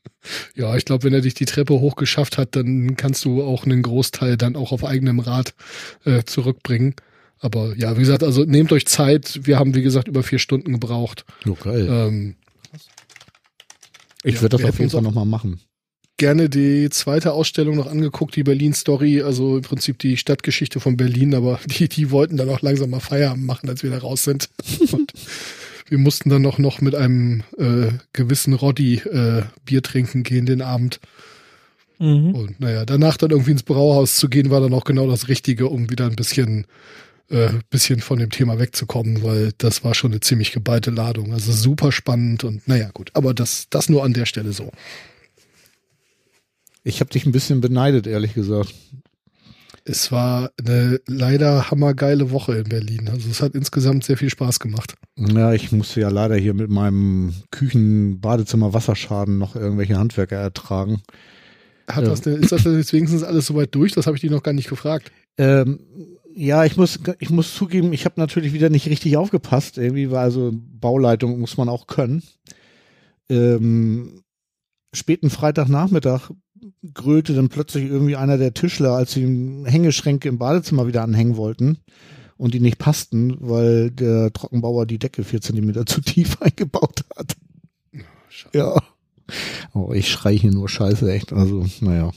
Ja, 0.55 0.75
ich 0.75 0.85
glaube, 0.85 1.03
wenn 1.03 1.13
er 1.13 1.21
dich 1.21 1.33
die 1.33 1.45
Treppe 1.45 1.79
hochgeschafft 1.79 2.37
hat, 2.37 2.55
dann 2.55 2.95
kannst 2.97 3.25
du 3.25 3.41
auch 3.41 3.65
einen 3.65 3.81
Großteil 3.81 4.37
dann 4.37 4.55
auch 4.55 4.71
auf 4.71 4.83
eigenem 4.83 5.19
Rad 5.19 5.53
äh, 6.05 6.23
zurückbringen. 6.23 6.95
Aber 7.39 7.75
ja, 7.77 7.95
wie 7.95 8.01
gesagt, 8.01 8.23
also 8.23 8.43
nehmt 8.43 8.71
euch 8.71 8.85
Zeit. 8.85 9.39
Wir 9.43 9.57
haben, 9.57 9.75
wie 9.75 9.81
gesagt, 9.81 10.07
über 10.07 10.23
vier 10.23 10.39
Stunden 10.39 10.73
gebraucht. 10.73 11.25
Oh, 11.47 11.53
geil. 11.53 11.87
Ähm, 11.89 12.35
ich 14.23 14.35
ja, 14.35 14.41
würde 14.41 14.57
das 14.57 14.65
auf 14.65 14.79
jeden 14.79 14.91
Fall 14.91 15.01
nochmal 15.01 15.25
machen. 15.25 15.61
gerne 16.17 16.49
die 16.49 16.89
zweite 16.89 17.31
Ausstellung 17.31 17.77
noch 17.77 17.87
angeguckt, 17.87 18.35
die 18.35 18.43
Berlin 18.43 18.73
Story, 18.73 19.21
also 19.21 19.55
im 19.55 19.61
Prinzip 19.61 19.99
die 19.99 20.17
Stadtgeschichte 20.17 20.81
von 20.81 20.97
Berlin, 20.97 21.33
aber 21.33 21.61
die, 21.65 21.87
die 21.87 22.11
wollten 22.11 22.35
dann 22.35 22.49
auch 22.49 22.61
langsam 22.61 22.89
mal 22.89 22.99
Feierabend 22.99 23.45
machen, 23.45 23.69
als 23.69 23.83
wir 23.83 23.91
da 23.91 23.99
raus 23.99 24.25
sind. 24.25 24.49
Und 24.91 25.13
wir 25.89 25.97
mussten 25.97 26.29
dann 26.29 26.41
noch, 26.41 26.57
noch 26.57 26.81
mit 26.81 26.95
einem 26.95 27.43
äh, 27.57 27.91
gewissen 28.13 28.53
Roddy 28.53 28.95
äh, 28.97 29.43
Bier 29.65 29.81
trinken 29.81 30.23
gehen 30.23 30.45
den 30.45 30.61
Abend. 30.61 30.99
Mhm. 31.99 32.33
Und 32.33 32.59
naja, 32.59 32.85
danach 32.85 33.17
dann 33.17 33.31
irgendwie 33.31 33.51
ins 33.51 33.63
Brauhaus 33.63 34.15
zu 34.15 34.29
gehen, 34.29 34.49
war 34.49 34.61
dann 34.61 34.73
auch 34.73 34.85
genau 34.85 35.07
das 35.07 35.27
Richtige, 35.27 35.67
um 35.67 35.89
wieder 35.89 36.05
ein 36.05 36.15
bisschen, 36.15 36.65
äh, 37.29 37.49
bisschen 37.69 37.99
von 37.99 38.19
dem 38.19 38.29
Thema 38.29 38.57
wegzukommen, 38.59 39.21
weil 39.23 39.51
das 39.57 39.83
war 39.83 39.93
schon 39.93 40.11
eine 40.11 40.21
ziemlich 40.21 40.51
geballte 40.51 40.91
Ladung. 40.91 41.33
Also 41.33 41.51
super 41.51 41.91
spannend 41.91 42.43
und 42.43 42.67
naja, 42.67 42.89
gut. 42.93 43.11
Aber 43.13 43.33
das, 43.33 43.67
das 43.69 43.89
nur 43.89 44.03
an 44.03 44.13
der 44.13 44.25
Stelle 44.25 44.53
so. 44.53 44.71
Ich 46.83 47.01
habe 47.01 47.11
dich 47.11 47.25
ein 47.25 47.33
bisschen 47.33 47.61
beneidet, 47.61 48.07
ehrlich 48.07 48.33
gesagt. 48.33 48.73
Es 49.89 50.11
war 50.11 50.51
eine 50.63 51.01
leider 51.07 51.71
hammergeile 51.71 52.29
Woche 52.29 52.55
in 52.59 52.69
Berlin. 52.69 53.09
Also 53.09 53.27
es 53.27 53.41
hat 53.41 53.55
insgesamt 53.55 54.03
sehr 54.03 54.17
viel 54.17 54.29
Spaß 54.29 54.59
gemacht. 54.59 54.93
Ja, 55.15 55.51
ich 55.53 55.71
musste 55.71 56.01
ja 56.01 56.09
leider 56.09 56.35
hier 56.35 56.53
mit 56.53 56.69
meinem 56.69 57.33
Küchen-Badezimmer-Wasserschaden 57.49 59.39
noch 59.39 59.55
irgendwelche 59.55 59.97
Handwerker 59.97 60.35
ertragen. 60.37 61.01
Hat 61.89 62.03
Ja. 62.03 62.09
das 62.11 62.21
denn, 62.21 62.35
ist 62.35 62.51
das 62.51 62.61
denn 62.63 62.77
jetzt 62.77 62.93
wenigstens 62.93 63.23
alles 63.23 63.47
soweit 63.47 63.73
durch? 63.73 63.93
Das 63.93 64.05
habe 64.05 64.15
ich 64.15 64.21
dich 64.21 64.29
noch 64.29 64.43
gar 64.43 64.53
nicht 64.53 64.69
gefragt. 64.69 65.11
Ähm, 65.39 65.79
ja, 66.35 66.65
ich 66.65 66.77
muss, 66.77 66.99
ich 67.17 67.31
muss 67.31 67.55
zugeben, 67.55 67.91
ich 67.91 68.05
habe 68.05 68.19
natürlich 68.19 68.53
wieder 68.53 68.69
nicht 68.69 68.85
richtig 68.87 69.17
aufgepasst. 69.17 69.79
Irgendwie 69.79 70.11
war 70.11 70.21
also 70.21 70.51
Bauleitung 70.53 71.39
muss 71.39 71.57
man 71.57 71.67
auch 71.67 71.87
können. 71.87 72.21
Ähm, 73.27 74.21
späten 74.93 75.31
Freitagnachmittag 75.31 76.29
grölte 76.93 77.33
dann 77.33 77.49
plötzlich 77.49 77.85
irgendwie 77.85 78.15
einer 78.15 78.37
der 78.37 78.53
Tischler, 78.53 78.93
als 78.93 79.13
sie 79.13 79.63
Hängeschränke 79.65 80.29
im 80.29 80.37
Badezimmer 80.37 80.87
wieder 80.87 81.03
anhängen 81.03 81.37
wollten 81.37 81.79
und 82.37 82.53
die 82.53 82.59
nicht 82.59 82.77
passten, 82.77 83.35
weil 83.39 83.91
der 83.91 84.31
Trockenbauer 84.31 84.85
die 84.85 84.99
Decke 84.99 85.23
vier 85.23 85.41
Zentimeter 85.41 85.85
zu 85.85 86.01
tief 86.01 86.41
eingebaut 86.41 87.03
hat. 87.15 87.35
Schade. 88.29 88.57
Ja. 88.57 88.75
Oh, 89.73 89.91
ich 89.93 90.09
schrei 90.09 90.35
hier 90.35 90.51
nur 90.51 90.69
Scheiße, 90.69 91.11
echt. 91.11 91.33
Also, 91.33 91.65
naja. 91.81 92.11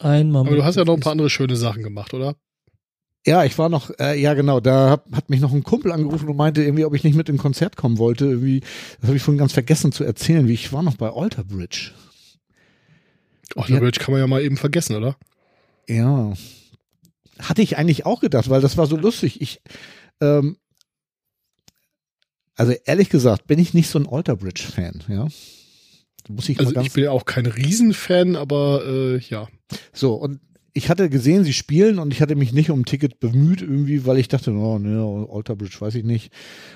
Einmal 0.00 0.46
Aber 0.46 0.56
du 0.56 0.64
hast 0.64 0.76
ja 0.76 0.84
noch 0.84 0.94
ein 0.94 1.00
paar 1.00 1.12
andere 1.12 1.30
schöne 1.30 1.56
Sachen 1.56 1.82
gemacht, 1.82 2.14
oder? 2.14 2.34
Ja, 3.26 3.44
ich 3.44 3.58
war 3.58 3.68
noch, 3.68 3.90
äh, 4.00 4.18
ja 4.18 4.32
genau, 4.32 4.60
da 4.60 4.88
hab, 4.88 5.14
hat 5.14 5.28
mich 5.28 5.40
noch 5.40 5.52
ein 5.52 5.62
Kumpel 5.62 5.92
angerufen 5.92 6.28
und 6.28 6.36
meinte 6.36 6.62
irgendwie, 6.62 6.86
ob 6.86 6.94
ich 6.94 7.04
nicht 7.04 7.16
mit 7.16 7.28
in 7.28 7.34
ein 7.34 7.38
Konzert 7.38 7.76
kommen 7.76 7.98
wollte. 7.98 8.24
Irgendwie, 8.24 8.60
das 9.00 9.08
habe 9.08 9.16
ich 9.16 9.22
vorhin 9.22 9.38
ganz 9.38 9.52
vergessen 9.52 9.92
zu 9.92 10.04
erzählen, 10.04 10.48
wie 10.48 10.54
ich 10.54 10.72
war 10.72 10.82
noch 10.82 10.96
bei 10.96 11.10
Alter 11.10 11.44
Bridge. 11.44 11.92
Ja. 13.56 13.64
der 13.66 13.80
Bridge 13.80 14.00
kann 14.00 14.12
man 14.12 14.20
ja 14.20 14.26
mal 14.26 14.42
eben 14.42 14.56
vergessen, 14.56 14.96
oder? 14.96 15.16
Ja. 15.88 16.32
Hatte 17.38 17.62
ich 17.62 17.76
eigentlich 17.78 18.06
auch 18.06 18.20
gedacht, 18.20 18.50
weil 18.50 18.60
das 18.60 18.76
war 18.76 18.86
so 18.86 18.96
lustig. 18.96 19.40
Ich, 19.40 19.60
ähm, 20.20 20.56
also 22.54 22.72
ehrlich 22.84 23.08
gesagt, 23.08 23.46
bin 23.46 23.58
ich 23.58 23.74
nicht 23.74 23.88
so 23.88 23.98
ein 23.98 24.06
Alter 24.06 24.36
Bridge 24.36 24.62
Fan, 24.62 25.02
ja. 25.08 25.28
Muss 26.28 26.48
ich 26.48 26.60
Also 26.60 26.78
ich 26.80 26.92
bin 26.92 27.04
ja 27.04 27.10
auch 27.10 27.24
kein 27.24 27.46
Riesenfan, 27.46 28.36
aber 28.36 28.84
äh, 28.86 29.18
ja. 29.18 29.48
So, 29.92 30.14
und 30.14 30.40
ich 30.72 30.88
hatte 30.88 31.10
gesehen, 31.10 31.44
sie 31.44 31.52
spielen 31.52 31.98
und 31.98 32.12
ich 32.12 32.22
hatte 32.22 32.36
mich 32.36 32.52
nicht 32.52 32.70
um 32.70 32.80
ein 32.80 32.84
Ticket 32.84 33.18
bemüht 33.18 33.62
irgendwie, 33.62 34.06
weil 34.06 34.18
ich 34.18 34.28
dachte, 34.28 34.52
oh, 34.52 34.78
ne, 34.78 35.26
Alter 35.30 35.56
Bridge 35.56 35.76
weiß 35.78 35.94
ich 35.96 36.04
nicht. 36.04 36.32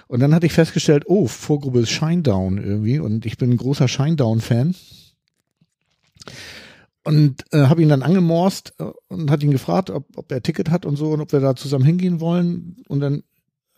Und 0.09 0.21
dann 0.21 0.35
hatte 0.35 0.47
ich 0.47 0.53
festgestellt, 0.53 1.05
oh, 1.07 1.27
Vorgruppe 1.27 1.81
ist 1.81 1.91
Shinedown 1.91 2.59
irgendwie 2.59 2.99
und 2.99 3.27
ich 3.27 3.37
bin 3.37 3.51
ein 3.51 3.57
großer 3.57 3.87
Shinedown-Fan. 3.87 4.75
Und 7.05 7.45
äh, 7.53 7.67
habe 7.67 7.83
ihn 7.83 7.91
dann 7.91 8.03
angemorst 8.03 8.75
äh, 8.79 8.85
und 9.09 9.31
hat 9.31 9.43
ihn 9.43 9.51
gefragt, 9.51 9.91
ob, 9.91 10.07
ob 10.17 10.33
er 10.33 10.43
Ticket 10.43 10.71
hat 10.71 10.87
und 10.87 10.97
so 10.97 11.11
und 11.11 11.21
ob 11.21 11.33
wir 11.33 11.41
da 11.41 11.55
zusammen 11.55 11.85
hingehen 11.85 12.21
wollen. 12.21 12.77
Und 12.89 13.01
dann 13.01 13.23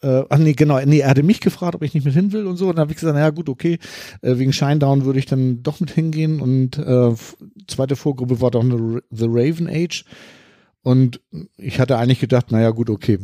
äh, 0.02 0.24
ach 0.28 0.38
nee, 0.38 0.52
genau, 0.52 0.78
nee, 0.84 1.00
er 1.00 1.10
hatte 1.10 1.22
mich 1.22 1.40
gefragt, 1.40 1.74
ob 1.74 1.82
ich 1.82 1.94
nicht 1.94 2.04
mit 2.04 2.14
hin 2.14 2.32
will 2.32 2.46
und 2.46 2.56
so. 2.56 2.68
Und 2.68 2.76
dann 2.76 2.82
habe 2.82 2.92
ich 2.92 2.98
gesagt, 2.98 3.14
naja 3.14 3.30
gut, 3.30 3.48
okay, 3.48 3.78
äh, 4.22 4.38
wegen 4.38 4.52
Shinedown 4.52 5.04
würde 5.04 5.18
ich 5.18 5.26
dann 5.26 5.62
doch 5.62 5.80
mit 5.80 5.90
hingehen. 5.90 6.40
Und 6.40 6.78
äh, 6.78 7.14
zweite 7.66 7.96
Vorgruppe 7.96 8.40
war 8.40 8.50
doch 8.50 8.62
The 8.62 9.26
Raven 9.28 9.68
Age. 9.68 10.04
Und 10.82 11.20
ich 11.56 11.80
hatte 11.80 11.98
eigentlich 11.98 12.20
gedacht, 12.20 12.52
naja 12.52 12.70
gut, 12.70 12.90
okay, 12.90 13.18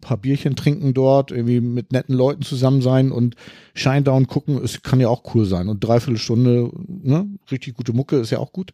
paar 0.00 0.16
Bierchen 0.16 0.56
trinken 0.56 0.94
dort, 0.94 1.30
irgendwie 1.30 1.60
mit 1.60 1.92
netten 1.92 2.14
Leuten 2.14 2.42
zusammen 2.42 2.82
sein 2.82 3.12
und 3.12 3.36
Shinedown 3.74 4.26
gucken, 4.26 4.60
es 4.62 4.82
kann 4.82 5.00
ja 5.00 5.08
auch 5.08 5.34
cool 5.34 5.44
sein. 5.44 5.68
Und 5.68 5.84
dreiviertel 5.84 6.18
Stunde, 6.18 6.70
ne, 6.86 7.28
richtig 7.50 7.74
gute 7.74 7.92
Mucke 7.92 8.16
ist 8.16 8.30
ja 8.30 8.38
auch 8.38 8.52
gut. 8.52 8.72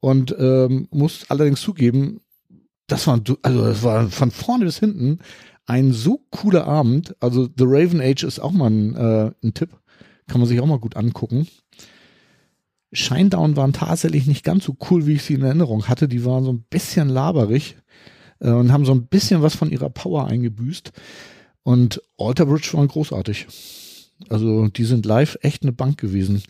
Und 0.00 0.34
ähm, 0.38 0.88
muss 0.90 1.30
allerdings 1.30 1.60
zugeben, 1.60 2.20
das 2.86 3.06
war, 3.06 3.20
also 3.42 3.64
das 3.64 3.82
war 3.82 4.08
von 4.08 4.30
vorne 4.30 4.66
bis 4.66 4.78
hinten 4.78 5.20
ein 5.66 5.92
so 5.92 6.20
cooler 6.30 6.66
Abend. 6.66 7.16
Also 7.20 7.44
The 7.44 7.64
Raven 7.66 8.00
Age 8.00 8.24
ist 8.24 8.38
auch 8.38 8.52
mal 8.52 8.70
ein, 8.70 8.94
äh, 8.96 9.30
ein 9.42 9.54
Tipp. 9.54 9.70
Kann 10.26 10.40
man 10.40 10.48
sich 10.48 10.60
auch 10.60 10.66
mal 10.66 10.78
gut 10.78 10.96
angucken. 10.96 11.48
Shinedown 12.92 13.56
waren 13.56 13.72
tatsächlich 13.72 14.26
nicht 14.26 14.44
ganz 14.44 14.64
so 14.64 14.76
cool, 14.90 15.06
wie 15.06 15.14
ich 15.14 15.22
sie 15.22 15.34
in 15.34 15.42
Erinnerung 15.42 15.88
hatte. 15.88 16.06
Die 16.06 16.24
waren 16.24 16.44
so 16.44 16.52
ein 16.52 16.64
bisschen 16.70 17.08
laberig 17.08 17.76
äh, 18.40 18.50
und 18.50 18.72
haben 18.72 18.84
so 18.84 18.92
ein 18.92 19.06
bisschen 19.06 19.42
was 19.42 19.54
von 19.54 19.70
ihrer 19.70 19.90
Power 19.90 20.26
eingebüßt. 20.26 20.92
Und 21.62 22.02
Alter 22.18 22.46
Bridge 22.46 22.70
waren 22.74 22.88
großartig. 22.88 23.46
Also 24.28 24.68
die 24.68 24.84
sind 24.84 25.06
live 25.06 25.38
echt 25.42 25.62
eine 25.62 25.72
Bank 25.72 25.98
gewesen. 25.98 26.42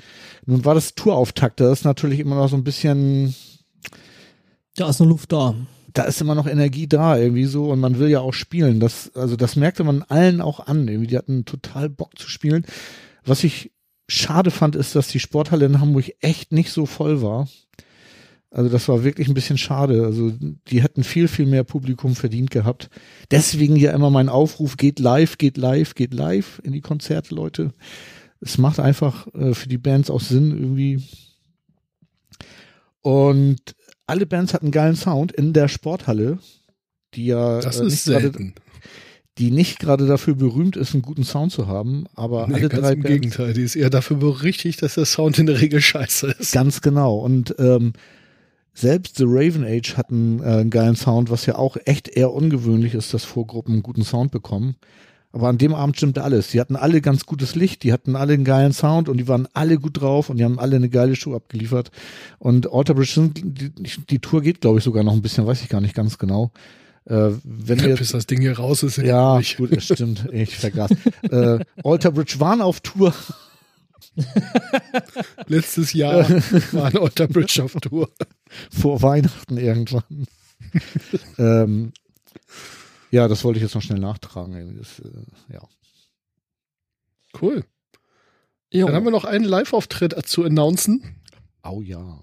Nun 0.46 0.64
war 0.64 0.74
das 0.74 0.94
Tourauftakt, 0.94 1.60
da 1.60 1.72
ist 1.72 1.84
natürlich 1.84 2.20
immer 2.20 2.36
noch 2.36 2.48
so 2.48 2.56
ein 2.56 2.64
bisschen 2.64 3.34
Da 4.76 4.88
ist 4.88 5.00
noch 5.00 5.06
Luft 5.06 5.32
da. 5.32 5.54
da 5.94 6.02
ist 6.02 6.20
immer 6.20 6.34
noch 6.34 6.46
Energie 6.46 6.88
da 6.88 7.16
irgendwie 7.16 7.46
so 7.46 7.70
und 7.70 7.80
man 7.80 7.98
will 7.98 8.08
ja 8.08 8.20
auch 8.20 8.34
spielen. 8.34 8.80
Das, 8.80 9.12
also 9.14 9.36
das 9.36 9.56
merkte 9.56 9.84
man 9.84 10.02
allen 10.02 10.40
auch 10.40 10.66
an. 10.66 10.88
Irgendwie, 10.88 11.06
die 11.06 11.16
hatten 11.16 11.44
total 11.44 11.88
Bock 11.88 12.18
zu 12.18 12.28
spielen. 12.28 12.66
Was 13.24 13.44
ich 13.44 13.72
schade 14.08 14.50
fand, 14.50 14.76
ist, 14.76 14.94
dass 14.94 15.08
die 15.08 15.20
Sporthalle 15.20 15.66
in 15.66 15.80
Hamburg 15.80 16.12
echt 16.20 16.52
nicht 16.52 16.70
so 16.70 16.84
voll 16.84 17.22
war. 17.22 17.48
Also 18.54 18.70
das 18.70 18.86
war 18.86 19.02
wirklich 19.02 19.26
ein 19.26 19.34
bisschen 19.34 19.58
schade. 19.58 20.04
Also 20.04 20.32
die 20.68 20.80
hätten 20.80 21.02
viel, 21.02 21.26
viel 21.26 21.44
mehr 21.44 21.64
Publikum 21.64 22.14
verdient 22.14 22.52
gehabt. 22.52 22.88
Deswegen 23.32 23.74
ja 23.74 23.90
immer 23.90 24.10
mein 24.10 24.28
Aufruf, 24.28 24.76
geht 24.76 25.00
live, 25.00 25.38
geht 25.38 25.56
live, 25.56 25.96
geht 25.96 26.14
live 26.14 26.60
in 26.62 26.70
die 26.70 26.80
Konzerte, 26.80 27.34
Leute. 27.34 27.72
Es 28.40 28.56
macht 28.56 28.78
einfach 28.78 29.26
äh, 29.34 29.54
für 29.54 29.68
die 29.68 29.78
Bands 29.78 30.08
auch 30.08 30.20
Sinn 30.20 30.52
irgendwie. 30.52 31.02
Und 33.00 33.74
alle 34.06 34.24
Bands 34.24 34.54
hatten 34.54 34.70
geilen 34.70 34.94
Sound 34.94 35.32
in 35.32 35.52
der 35.52 35.66
Sporthalle, 35.66 36.38
die 37.14 37.26
ja 37.26 37.60
Das 37.60 37.80
äh, 37.80 37.86
ist 37.86 37.92
nicht 37.92 38.04
gerade, 38.04 38.22
selten. 38.22 38.54
die 39.36 39.50
nicht 39.50 39.80
gerade 39.80 40.06
dafür 40.06 40.36
berühmt 40.36 40.76
ist, 40.76 40.94
einen 40.94 41.02
guten 41.02 41.24
Sound 41.24 41.50
zu 41.50 41.66
haben, 41.66 42.04
aber 42.14 42.46
Nee, 42.46 42.54
alle 42.54 42.68
ganz 42.68 42.82
drei 42.82 42.92
im 42.92 43.02
Bands 43.02 43.14
Gegenteil. 43.14 43.52
Die 43.52 43.62
ist 43.62 43.74
eher 43.74 43.90
dafür 43.90 44.18
berichtigt, 44.18 44.80
dass 44.80 44.94
der 44.94 45.06
Sound 45.06 45.40
in 45.40 45.46
der 45.46 45.60
Regel 45.60 45.80
scheiße 45.80 46.36
ist. 46.38 46.52
Ganz 46.52 46.82
genau. 46.82 47.16
Und 47.18 47.52
ähm, 47.58 47.94
selbst 48.74 49.16
The 49.16 49.24
Raven 49.26 49.64
Age 49.64 49.96
hatten 49.96 50.40
äh, 50.40 50.46
einen 50.46 50.70
geilen 50.70 50.96
Sound, 50.96 51.30
was 51.30 51.46
ja 51.46 51.56
auch 51.56 51.76
echt 51.84 52.08
eher 52.08 52.32
ungewöhnlich 52.32 52.94
ist, 52.94 53.14
dass 53.14 53.24
Vorgruppen 53.24 53.74
einen 53.74 53.82
guten 53.82 54.04
Sound 54.04 54.32
bekommen. 54.32 54.76
Aber 55.32 55.48
an 55.48 55.58
dem 55.58 55.74
Abend 55.74 55.96
stimmte 55.96 56.22
alles. 56.22 56.48
Die 56.48 56.60
hatten 56.60 56.76
alle 56.76 57.00
ganz 57.00 57.26
gutes 57.26 57.56
Licht, 57.56 57.82
die 57.82 57.92
hatten 57.92 58.14
alle 58.14 58.34
einen 58.34 58.44
geilen 58.44 58.72
Sound 58.72 59.08
und 59.08 59.16
die 59.16 59.26
waren 59.26 59.48
alle 59.52 59.78
gut 59.78 60.00
drauf 60.00 60.30
und 60.30 60.36
die 60.36 60.44
haben 60.44 60.60
alle 60.60 60.76
eine 60.76 60.88
geile 60.88 61.16
Show 61.16 61.34
abgeliefert. 61.34 61.90
Und 62.38 62.72
Alter 62.72 62.94
Bridge, 62.94 63.12
sind, 63.14 63.40
die, 63.42 63.70
die 63.70 64.18
Tour 64.20 64.42
geht, 64.42 64.60
glaube 64.60 64.78
ich, 64.78 64.84
sogar 64.84 65.02
noch 65.02 65.12
ein 65.12 65.22
bisschen, 65.22 65.46
weiß 65.46 65.62
ich 65.62 65.68
gar 65.68 65.80
nicht 65.80 65.94
ganz 65.94 66.18
genau. 66.18 66.52
Äh, 67.06 67.30
wenn 67.42 67.82
wir 67.82 67.96
Bis 67.96 68.12
das 68.12 68.26
Ding 68.26 68.40
hier 68.40 68.56
raus 68.58 68.82
ist. 68.82 68.98
ja, 68.98 69.40
gut, 69.56 69.76
das 69.76 69.84
stimmt. 69.84 70.28
Ich 70.32 70.56
vergaß. 70.56 70.90
äh, 71.30 71.58
Alter 71.82 72.12
Bridge 72.12 72.36
waren 72.38 72.60
auf 72.60 72.80
Tour. 72.80 73.12
Letztes 75.46 75.92
Jahr 75.92 76.28
war 76.72 76.86
ein 76.86 76.96
Alter 76.98 77.28
Bridge 77.28 77.62
auf 77.62 77.72
Tour. 77.80 78.10
vor 78.70 79.02
Weihnachten 79.02 79.56
irgendwann. 79.56 80.26
ähm, 81.38 81.92
ja, 83.10 83.28
das 83.28 83.44
wollte 83.44 83.58
ich 83.58 83.62
jetzt 83.62 83.74
noch 83.74 83.82
schnell 83.82 83.98
nachtragen. 84.00 84.76
Das, 84.78 84.98
äh, 85.00 85.52
ja. 85.52 85.60
Cool. 87.40 87.64
Jo. 88.72 88.86
Dann 88.86 88.94
haben 88.96 89.04
wir 89.04 89.10
noch 89.12 89.24
einen 89.24 89.44
Live-Auftritt 89.44 90.14
zu 90.26 90.44
announcen, 90.44 91.20
Au 91.62 91.80
ja. 91.80 92.22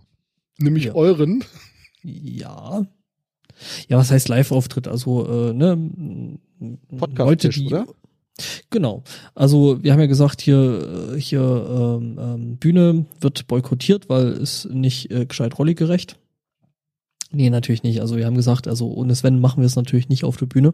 nämlich 0.57 0.85
Ja. 0.85 0.95
euren. 0.95 1.43
Ja. 2.03 2.85
Ja, 3.87 3.97
was 3.97 4.11
heißt 4.11 4.27
Live-Auftritt? 4.27 4.87
Also, 4.87 5.49
äh, 5.49 5.53
ne? 5.53 5.71
m- 5.73 6.39
Leute, 6.59 6.97
Podcast-Tisch, 6.97 7.55
die. 7.55 7.67
oder? 7.67 7.85
Genau. 8.69 9.03
Also 9.35 9.83
wir 9.83 9.93
haben 9.93 9.99
ja 9.99 10.05
gesagt, 10.07 10.41
hier, 10.41 11.13
äh, 11.15 11.19
hier 11.19 11.41
ähm, 11.41 12.19
ähm, 12.19 12.57
Bühne 12.57 13.05
wird 13.19 13.47
boykottiert, 13.47 14.09
weil 14.09 14.27
es 14.27 14.65
nicht 14.71 15.11
äh, 15.11 15.25
gescheit 15.25 15.57
rolligerecht. 15.57 16.17
Nee, 17.31 17.49
natürlich 17.49 17.83
nicht. 17.83 18.01
Also 18.01 18.17
wir 18.17 18.25
haben 18.25 18.35
gesagt, 18.35 18.67
also 18.67 18.91
ohne 18.91 19.15
Sven 19.15 19.39
machen 19.39 19.61
wir 19.61 19.67
es 19.67 19.75
natürlich 19.75 20.09
nicht 20.09 20.23
auf 20.25 20.37
der 20.37 20.47
Bühne. 20.47 20.73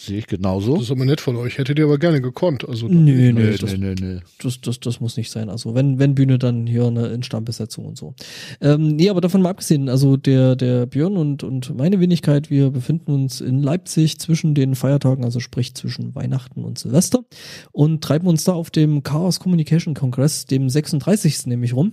Sehe 0.00 0.18
ich 0.18 0.28
genauso. 0.28 0.74
Das 0.74 0.84
ist 0.84 0.90
aber 0.92 1.04
nett 1.04 1.20
von 1.20 1.34
euch. 1.34 1.58
Hättet 1.58 1.76
ihr 1.76 1.86
aber 1.86 1.98
gerne 1.98 2.20
gekonnt. 2.20 2.68
Also 2.68 2.86
Nö, 2.86 3.32
nö, 3.32 3.32
Nee, 3.32 3.56
das, 3.56 3.76
nee, 3.76 3.78
nee, 3.78 3.94
nee. 4.00 4.20
das, 4.40 4.60
das, 4.60 4.78
das 4.78 5.00
muss 5.00 5.16
nicht 5.16 5.28
sein. 5.28 5.48
Also 5.48 5.74
wenn, 5.74 5.98
wenn 5.98 6.14
Bühne, 6.14 6.38
dann 6.38 6.68
hier 6.68 6.86
eine 6.86 7.08
Instandbesetzung 7.08 7.84
und 7.84 7.98
so. 7.98 8.14
Ähm, 8.60 8.94
nee, 8.94 9.10
aber 9.10 9.20
davon 9.20 9.42
mal 9.42 9.50
abgesehen, 9.50 9.88
also 9.88 10.16
der, 10.16 10.54
der 10.54 10.86
Björn 10.86 11.16
und, 11.16 11.42
und 11.42 11.76
meine 11.76 11.98
Wenigkeit, 11.98 12.48
wir 12.48 12.70
befinden 12.70 13.10
uns 13.10 13.40
in 13.40 13.60
Leipzig 13.60 14.20
zwischen 14.20 14.54
den 14.54 14.76
Feiertagen, 14.76 15.24
also 15.24 15.40
sprich 15.40 15.74
zwischen 15.74 16.14
Weihnachten 16.14 16.62
und 16.62 16.78
Silvester 16.78 17.24
und 17.72 18.00
treiben 18.04 18.28
uns 18.28 18.44
da 18.44 18.52
auf 18.52 18.70
dem 18.70 19.02
Chaos 19.02 19.40
Communication 19.40 19.94
Congress, 19.94 20.46
dem 20.46 20.70
36. 20.70 21.46
nämlich 21.46 21.74
rum. 21.74 21.90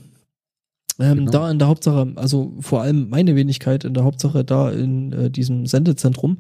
Ähm, 1.00 1.18
Genau. 1.18 1.32
Da 1.32 1.52
in 1.52 1.60
der 1.60 1.68
Hauptsache, 1.68 2.14
also 2.16 2.54
vor 2.60 2.82
allem 2.82 3.10
meine 3.10 3.36
Wenigkeit 3.36 3.84
in 3.84 3.94
der 3.94 4.04
Hauptsache 4.04 4.44
da 4.44 4.72
in 4.72 5.12
äh, 5.12 5.30
diesem 5.30 5.66
Sendezentrum, 5.66 6.38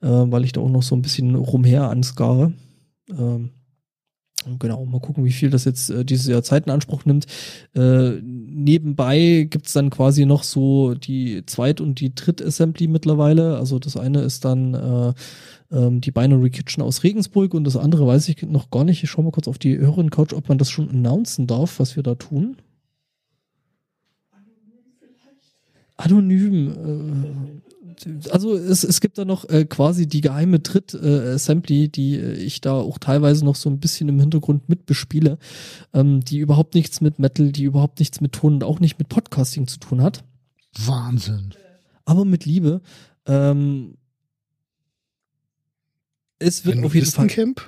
äh, 0.00 0.06
weil 0.08 0.44
ich 0.44 0.52
da 0.52 0.60
auch 0.60 0.70
noch 0.70 0.82
so 0.82 0.94
ein 0.94 1.02
bisschen 1.02 1.34
rumher 1.34 1.90
anskare. 1.90 2.52
Ähm, 3.10 3.50
Genau, 4.58 4.84
mal 4.84 5.00
gucken, 5.00 5.24
wie 5.24 5.32
viel 5.32 5.50
das 5.50 5.64
jetzt 5.64 5.90
äh, 5.90 6.04
dieses 6.04 6.26
Jahr 6.26 6.42
Zeit 6.42 6.66
in 6.66 6.72
Anspruch 6.72 7.04
nimmt. 7.04 7.26
Äh, 7.74 8.20
nebenbei 8.22 9.48
gibt's 9.50 9.72
dann 9.72 9.90
quasi 9.90 10.24
noch 10.24 10.44
so 10.44 10.94
die 10.94 11.44
Zweit- 11.46 11.80
und 11.80 11.98
die 12.00 12.14
Dritt-Assembly 12.14 12.86
mittlerweile. 12.86 13.56
Also 13.56 13.78
das 13.78 13.96
eine 13.96 14.20
ist 14.20 14.44
dann 14.44 14.74
äh, 14.74 15.12
ähm, 15.72 16.00
die 16.00 16.12
Binary 16.12 16.50
Kitchen 16.50 16.82
aus 16.82 17.02
Regensburg 17.02 17.54
und 17.54 17.64
das 17.64 17.76
andere 17.76 18.06
weiß 18.06 18.28
ich 18.28 18.42
noch 18.42 18.70
gar 18.70 18.84
nicht. 18.84 19.02
Ich 19.02 19.10
schau 19.10 19.22
mal 19.22 19.32
kurz 19.32 19.48
auf 19.48 19.58
die 19.58 19.76
höheren 19.78 20.10
Couch, 20.10 20.32
ob 20.32 20.48
man 20.48 20.58
das 20.58 20.70
schon 20.70 20.90
announcen 20.90 21.46
darf, 21.48 21.80
was 21.80 21.96
wir 21.96 22.04
da 22.04 22.14
tun. 22.14 22.56
Anonym. 25.96 27.62
Äh, 28.04 28.30
also 28.30 28.54
es, 28.54 28.84
es 28.84 29.00
gibt 29.00 29.16
da 29.16 29.24
noch 29.24 29.48
äh, 29.48 29.64
quasi 29.64 30.06
die 30.06 30.20
geheime 30.20 30.62
Tritt-Assembly, 30.62 31.88
die 31.88 32.16
äh, 32.16 32.34
ich 32.34 32.60
da 32.60 32.72
auch 32.74 32.98
teilweise 32.98 33.44
noch 33.44 33.56
so 33.56 33.70
ein 33.70 33.80
bisschen 33.80 34.08
im 34.08 34.20
Hintergrund 34.20 34.68
mitbespiele, 34.68 35.38
ähm, 35.94 36.20
die 36.20 36.38
überhaupt 36.38 36.74
nichts 36.74 37.00
mit 37.00 37.18
Metal, 37.18 37.52
die 37.52 37.64
überhaupt 37.64 37.98
nichts 37.98 38.20
mit 38.20 38.32
Ton 38.32 38.54
und 38.54 38.64
auch 38.64 38.80
nicht 38.80 38.98
mit 38.98 39.08
Podcasting 39.08 39.66
zu 39.66 39.78
tun 39.78 40.02
hat, 40.02 40.24
Wahnsinn. 40.84 41.54
aber 42.04 42.24
mit 42.24 42.44
Liebe. 42.44 42.82
Ähm, 43.24 43.96
es 46.38 46.66
wird 46.66 46.76
Ein 46.78 46.84
auf 46.84 46.94
jeden 46.94 47.06
Fall. 47.06 47.28
Camp? 47.28 47.62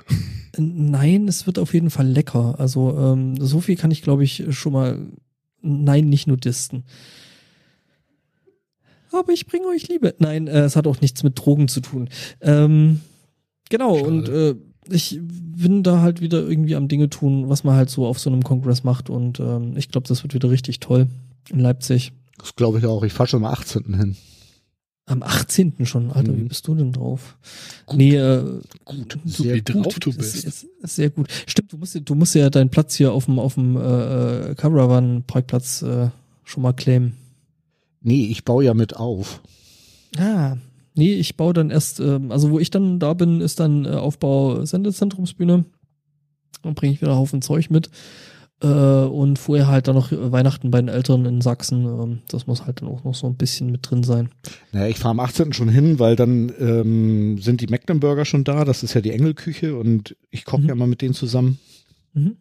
Nein, 0.58 1.28
es 1.28 1.46
wird 1.46 1.58
auf 1.58 1.72
jeden 1.72 1.90
Fall 1.90 2.06
lecker. 2.06 2.56
Also 2.58 2.96
ähm, 2.98 3.36
so 3.40 3.60
viel 3.60 3.76
kann 3.76 3.90
ich, 3.90 4.02
glaube 4.02 4.24
ich, 4.24 4.44
schon 4.50 4.72
mal. 4.72 5.06
Nein, 5.60 6.08
nicht 6.08 6.26
nudisten. 6.26 6.84
Aber 9.12 9.32
ich 9.32 9.46
bringe 9.46 9.66
euch 9.68 9.88
Liebe. 9.88 10.14
Nein, 10.18 10.46
äh, 10.48 10.60
es 10.60 10.76
hat 10.76 10.86
auch 10.86 11.00
nichts 11.00 11.22
mit 11.22 11.38
Drogen 11.38 11.68
zu 11.68 11.80
tun. 11.80 12.08
Ähm, 12.40 13.00
genau, 13.70 13.96
Schade. 13.96 14.08
und 14.08 14.28
äh, 14.28 14.54
ich 14.90 15.18
bin 15.22 15.82
da 15.82 16.00
halt 16.00 16.20
wieder 16.20 16.38
irgendwie 16.48 16.74
am 16.76 16.88
Dinge 16.88 17.10
tun, 17.10 17.48
was 17.48 17.64
man 17.64 17.74
halt 17.76 17.90
so 17.90 18.06
auf 18.06 18.18
so 18.18 18.30
einem 18.30 18.42
Kongress 18.42 18.84
macht. 18.84 19.10
Und 19.10 19.38
ähm, 19.40 19.76
ich 19.76 19.88
glaube, 19.90 20.08
das 20.08 20.22
wird 20.22 20.34
wieder 20.34 20.50
richtig 20.50 20.80
toll 20.80 21.06
in 21.50 21.60
Leipzig. 21.60 22.12
Das 22.38 22.54
glaube 22.56 22.78
ich 22.78 22.86
auch. 22.86 23.02
Ich 23.02 23.12
fahre 23.12 23.28
schon 23.28 23.44
am 23.44 23.50
18. 23.52 23.94
hin. 23.96 24.16
Am 25.06 25.22
18. 25.22 25.86
schon. 25.86 26.10
Alter, 26.12 26.34
wie 26.36 26.42
Mhm. 26.42 26.48
bist 26.48 26.66
du 26.68 26.74
denn 26.74 26.92
drauf? 26.92 27.36
Nee, 27.94 28.14
äh, 28.16 28.60
Gut. 28.84 29.18
So 29.24 29.42
Sehr 29.44 29.54
wie 29.56 29.62
gut. 29.62 29.84
drauf 29.86 29.98
du 30.00 30.10
Ist- 30.10 30.18
bist. 30.18 30.44
Ist, 30.44 30.66
ist 30.82 30.96
sehr 30.96 31.08
gut. 31.10 31.28
Stimmt, 31.46 31.72
du 31.72 31.78
musst, 31.78 31.94
ja- 31.94 32.00
du 32.02 32.14
musst 32.14 32.34
ja 32.34 32.50
deinen 32.50 32.68
Platz 32.70 32.94
hier 32.94 33.12
auf 33.12 33.24
dem, 33.24 33.38
auf 33.38 33.54
dem 33.54 33.76
äh, 33.76 34.50
äh, 34.50 34.54
Caravan-Parkplatz 34.54 35.82
äh, 35.82 36.08
schon 36.44 36.62
mal 36.62 36.72
claimen. 36.74 37.14
Nee, 38.00 38.26
ich 38.26 38.44
baue 38.44 38.64
ja 38.64 38.74
mit 38.74 38.96
auf. 38.96 39.42
Ah, 40.18 40.56
nee, 40.94 41.12
ich 41.14 41.36
baue 41.36 41.52
dann 41.52 41.70
erst, 41.70 42.00
ähm, 42.00 42.30
also 42.32 42.50
wo 42.50 42.58
ich 42.58 42.70
dann 42.70 42.98
da 42.98 43.14
bin, 43.14 43.40
ist 43.40 43.60
dann 43.60 43.84
äh, 43.84 43.90
Aufbau 43.90 44.64
Sendezentrumsbühne. 44.64 45.64
Dann 46.62 46.74
bringe 46.74 46.92
ich 46.94 47.00
wieder 47.00 47.12
einen 47.12 47.20
Haufen 47.20 47.42
Zeug 47.42 47.70
mit. 47.70 47.90
Äh, 48.60 48.66
und 48.66 49.38
vorher 49.38 49.68
halt 49.68 49.86
dann 49.86 49.94
noch 49.94 50.10
Weihnachten 50.10 50.72
bei 50.72 50.80
den 50.80 50.88
Eltern 50.88 51.24
in 51.26 51.40
Sachsen. 51.40 51.84
Ähm, 51.84 52.18
das 52.28 52.48
muss 52.48 52.66
halt 52.66 52.80
dann 52.80 52.88
auch 52.88 53.04
noch 53.04 53.14
so 53.14 53.28
ein 53.28 53.36
bisschen 53.36 53.70
mit 53.70 53.88
drin 53.88 54.02
sein. 54.02 54.30
Naja, 54.72 54.88
ich 54.88 54.98
fahre 54.98 55.12
am 55.12 55.20
18. 55.20 55.52
schon 55.52 55.68
hin, 55.68 56.00
weil 56.00 56.16
dann 56.16 56.52
ähm, 56.58 57.38
sind 57.38 57.60
die 57.60 57.68
Mecklenburger 57.68 58.24
schon 58.24 58.42
da. 58.42 58.64
Das 58.64 58.82
ist 58.82 58.94
ja 58.94 59.00
die 59.00 59.12
Engelküche 59.12 59.76
und 59.76 60.16
ich 60.30 60.44
koche 60.44 60.62
Mhm. 60.62 60.68
ja 60.68 60.74
mal 60.74 60.88
mit 60.88 61.02
denen 61.02 61.14
zusammen. 61.14 61.58
Mhm. 62.14 62.36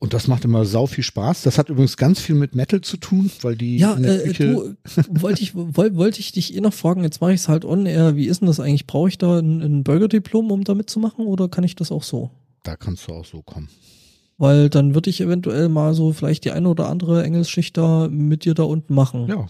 Und 0.00 0.14
das 0.14 0.28
macht 0.28 0.44
immer 0.44 0.64
sau 0.64 0.86
viel 0.86 1.02
Spaß. 1.02 1.42
Das 1.42 1.58
hat 1.58 1.70
übrigens 1.70 1.96
ganz 1.96 2.20
viel 2.20 2.36
mit 2.36 2.54
Metal 2.54 2.80
zu 2.80 2.98
tun, 2.98 3.30
weil 3.42 3.56
die 3.56 3.78
Ja, 3.78 3.98
äh, 3.98 4.18
Küche. 4.28 4.46
du, 4.46 5.20
wollte 5.20 5.42
ich, 5.42 5.56
woll, 5.56 5.96
wollte 5.96 6.20
ich 6.20 6.30
dich 6.30 6.54
eh 6.54 6.60
noch 6.60 6.72
fragen, 6.72 7.02
jetzt 7.02 7.20
mache 7.20 7.32
ich 7.32 7.40
es 7.40 7.48
halt 7.48 7.64
on 7.64 7.84
air. 7.84 8.14
Wie 8.14 8.26
ist 8.26 8.40
denn 8.40 8.46
das 8.46 8.60
eigentlich? 8.60 8.86
Brauche 8.86 9.08
ich 9.08 9.18
da 9.18 9.38
ein, 9.40 9.60
ein 9.60 9.82
Burger-Diplom, 9.82 10.52
um 10.52 10.62
da 10.62 10.74
mitzumachen 10.74 11.26
oder 11.26 11.48
kann 11.48 11.64
ich 11.64 11.74
das 11.74 11.90
auch 11.90 12.04
so? 12.04 12.30
Da 12.62 12.76
kannst 12.76 13.08
du 13.08 13.12
auch 13.12 13.24
so 13.24 13.42
kommen. 13.42 13.68
Weil 14.36 14.68
dann 14.70 14.94
würde 14.94 15.10
ich 15.10 15.20
eventuell 15.20 15.68
mal 15.68 15.94
so 15.94 16.12
vielleicht 16.12 16.44
die 16.44 16.52
eine 16.52 16.68
oder 16.68 16.88
andere 16.88 17.24
Engelsschicht 17.24 17.76
da 17.76 18.06
mit 18.08 18.44
dir 18.44 18.54
da 18.54 18.62
unten 18.62 18.94
machen. 18.94 19.26
Ja, 19.26 19.46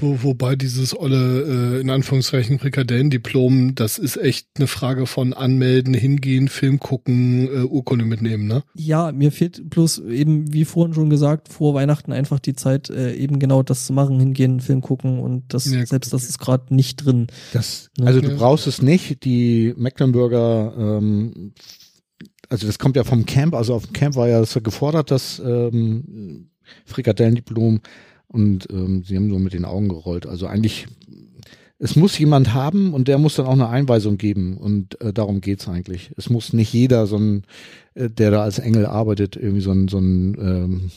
Wo, 0.00 0.22
wobei 0.22 0.56
dieses 0.56 0.98
olle, 0.98 1.76
äh, 1.76 1.80
in 1.80 1.90
Anführungszeichen, 1.90 2.58
Frikadellendiplom, 2.58 3.74
das 3.74 3.98
ist 3.98 4.16
echt 4.16 4.48
eine 4.56 4.66
Frage 4.66 5.06
von 5.06 5.32
anmelden, 5.32 5.94
hingehen, 5.94 6.48
Film 6.48 6.78
gucken, 6.80 7.46
äh, 7.48 7.60
Urkunde 7.64 8.04
mitnehmen, 8.04 8.46
ne? 8.46 8.64
Ja, 8.74 9.12
mir 9.12 9.30
fehlt 9.32 9.70
bloß 9.70 10.00
eben, 10.00 10.52
wie 10.52 10.64
vorhin 10.64 10.94
schon 10.94 11.10
gesagt, 11.10 11.48
vor 11.48 11.74
Weihnachten 11.74 12.12
einfach 12.12 12.38
die 12.40 12.54
Zeit, 12.54 12.90
äh, 12.90 13.14
eben 13.14 13.38
genau 13.38 13.62
das 13.62 13.86
zu 13.86 13.92
machen, 13.92 14.18
hingehen, 14.18 14.60
Film 14.60 14.80
gucken 14.80 15.18
und 15.20 15.52
das, 15.54 15.66
Ja, 15.70 15.84
selbst 15.86 16.12
das 16.12 16.28
ist 16.28 16.38
gerade 16.38 16.74
nicht 16.74 16.96
drin. 17.04 17.26
das, 17.52 17.90
Ja. 17.98 18.06
also 18.06 18.20
du 18.20 18.30
Ja. 18.30 18.36
brauchst 18.36 18.66
es 18.66 18.82
nicht. 18.82 19.24
Die 19.24 19.74
Mecklenburger, 19.76 20.74
ähm, 20.76 21.52
also 22.48 22.66
das 22.66 22.78
kommt 22.78 22.96
ja 22.96 23.04
vom 23.04 23.26
Camp, 23.26 23.54
also 23.54 23.74
auf 23.74 23.86
dem 23.86 23.92
Camp 23.92 24.16
war 24.16 24.28
ja 24.28 24.40
das 24.40 24.54
gefordert, 24.62 25.10
das 25.10 25.40
ähm, 25.44 26.48
Frikadellendiplom 26.86 27.80
und 28.34 28.66
ähm, 28.70 29.02
sie 29.04 29.16
haben 29.16 29.28
nur 29.28 29.38
mit 29.38 29.52
den 29.54 29.64
Augen 29.64 29.88
gerollt. 29.88 30.26
Also 30.26 30.46
eigentlich, 30.46 30.86
es 31.78 31.96
muss 31.96 32.18
jemand 32.18 32.52
haben 32.52 32.92
und 32.92 33.08
der 33.08 33.18
muss 33.18 33.36
dann 33.36 33.46
auch 33.46 33.52
eine 33.52 33.68
Einweisung 33.68 34.18
geben 34.18 34.58
und 34.58 35.00
äh, 35.00 35.12
darum 35.12 35.40
geht's 35.40 35.68
eigentlich. 35.68 36.10
Es 36.16 36.28
muss 36.28 36.52
nicht 36.52 36.72
jeder, 36.72 37.06
so 37.06 37.16
ein, 37.16 37.44
äh, 37.94 38.10
der 38.10 38.30
da 38.30 38.42
als 38.42 38.58
Engel 38.58 38.86
arbeitet, 38.86 39.36
irgendwie 39.36 39.60
so 39.62 39.70
ein, 39.72 39.88
so 39.88 39.98
ein 39.98 40.36
ähm, 40.38 40.90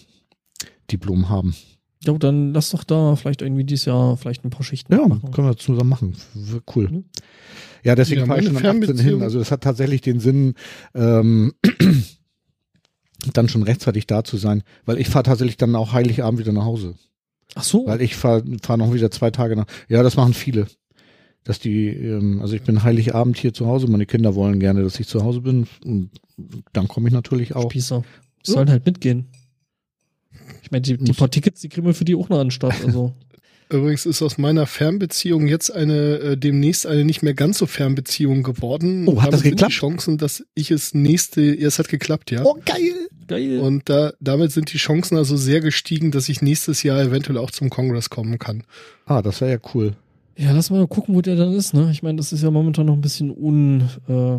Diplom 0.91 1.29
haben. 1.29 1.55
Ja, 2.03 2.13
dann 2.17 2.53
lass 2.53 2.71
doch 2.71 2.83
da 2.83 3.15
vielleicht 3.15 3.41
irgendwie 3.41 3.63
dieses 3.63 3.85
Jahr 3.85 4.17
vielleicht 4.17 4.43
ein 4.45 4.49
paar 4.49 4.63
Schichten 4.63 4.93
Ja, 4.93 5.07
machen. 5.07 5.31
können 5.31 5.47
wir 5.47 5.57
zusammen 5.57 5.89
machen. 5.89 6.15
Cool. 6.75 6.89
Mhm. 6.89 7.05
Ja, 7.83 7.95
deswegen 7.95 8.21
Ja, 8.21 8.27
fahre 8.27 8.39
ich 8.39 8.45
schon 8.47 8.57
am 8.57 8.81
18 8.81 8.97
hin. 8.99 9.21
Also 9.21 9.39
das 9.39 9.51
hat 9.51 9.61
tatsächlich 9.61 10.01
den 10.01 10.19
Sinn, 10.19 10.53
ähm, 10.93 11.53
dann 13.33 13.49
schon 13.49 13.63
rechtzeitig 13.63 14.07
da 14.07 14.23
zu 14.23 14.37
sein, 14.37 14.63
weil 14.85 14.99
ich 14.99 15.09
fahre 15.09 15.23
tatsächlich 15.23 15.57
dann 15.57 15.75
auch 15.75 15.91
Heiligabend 15.93 16.39
wieder 16.39 16.51
nach 16.53 16.65
Hause. 16.65 16.95
Ach 17.55 17.63
so. 17.63 17.85
Weil 17.87 18.01
ich 18.01 18.15
fahre 18.15 18.43
fahr 18.61 18.77
noch 18.77 18.93
wieder 18.93 19.11
zwei 19.11 19.31
Tage 19.31 19.55
nach. 19.55 19.65
Ja, 19.87 20.03
das 20.03 20.15
machen 20.15 20.33
viele. 20.33 20.67
Dass 21.43 21.59
die, 21.59 21.87
ähm, 21.87 22.41
also 22.41 22.55
ich 22.55 22.61
bin 22.61 22.83
Heiligabend 22.83 23.37
hier 23.37 23.53
zu 23.53 23.67
Hause, 23.67 23.87
meine 23.87 24.05
Kinder 24.05 24.35
wollen 24.35 24.59
gerne, 24.59 24.83
dass 24.83 24.99
ich 24.99 25.07
zu 25.07 25.23
Hause 25.23 25.41
bin. 25.41 25.67
Und 25.85 26.11
dann 26.73 26.87
komme 26.87 27.07
ich 27.07 27.13
natürlich 27.13 27.55
auch. 27.55 27.71
Spießer. 27.71 28.03
Die 28.45 28.51
sollen 28.51 28.69
halt 28.69 28.85
mitgehen. 28.85 29.27
Ich 30.61 30.71
meine, 30.71 30.81
die, 30.81 30.97
die 30.97 31.13
paar 31.13 31.31
Tickets, 31.31 31.61
die 31.61 31.69
kriegen 31.69 31.87
wir 31.87 31.93
für 31.93 32.05
die 32.05 32.15
auch 32.15 32.29
noch 32.29 32.39
an 32.39 32.47
den 32.47 32.51
Start. 32.51 32.75
Also, 32.85 33.13
Übrigens 33.69 34.05
ist 34.05 34.21
aus 34.21 34.37
meiner 34.37 34.65
Fernbeziehung 34.65 35.47
jetzt 35.47 35.71
eine 35.71 36.19
äh, 36.19 36.37
demnächst 36.37 36.85
eine 36.85 37.03
nicht 37.03 37.21
mehr 37.21 37.33
ganz 37.33 37.57
so 37.57 37.65
Fernbeziehung 37.65 38.43
geworden. 38.43 39.07
Oh, 39.07 39.21
hat 39.21 39.33
das 39.33 39.41
Damit 39.41 39.43
sind 39.43 39.51
geklappt? 39.51 39.71
Die 39.71 39.75
Chancen, 39.75 40.17
dass 40.17 40.45
ich 40.55 40.71
es 40.71 40.93
nächste, 40.93 41.41
ja, 41.41 41.67
es 41.67 41.77
hat 41.77 41.89
geklappt, 41.89 42.31
ja. 42.31 42.43
Oh, 42.45 42.57
geil! 42.65 43.06
Geil. 43.27 43.59
Und 43.59 43.89
da, 43.89 44.13
damit 44.19 44.51
sind 44.51 44.71
die 44.73 44.77
Chancen 44.77 45.17
also 45.17 45.37
sehr 45.37 45.61
gestiegen, 45.61 46.11
dass 46.11 46.29
ich 46.29 46.41
nächstes 46.41 46.83
Jahr 46.83 47.01
eventuell 47.01 47.37
auch 47.37 47.51
zum 47.51 47.69
Kongress 47.69 48.09
kommen 48.09 48.39
kann. 48.39 48.63
Ah, 49.05 49.21
das 49.21 49.41
wäre 49.41 49.51
ja 49.51 49.57
cool. 49.73 49.93
ja, 50.37 50.51
lass 50.51 50.69
mal 50.69 50.87
gucken, 50.87 51.15
wo 51.15 51.21
der 51.21 51.35
dann 51.35 51.53
ist, 51.53 51.73
ne? 51.73 51.89
Ich 51.91 52.03
meine, 52.03 52.17
das 52.17 52.31
ist 52.33 52.43
ja 52.43 52.51
momentan 52.51 52.85
noch 52.85 52.93
ein 52.93 53.01
bisschen 53.01 53.31
un, 53.31 53.81
äh, 54.07 54.37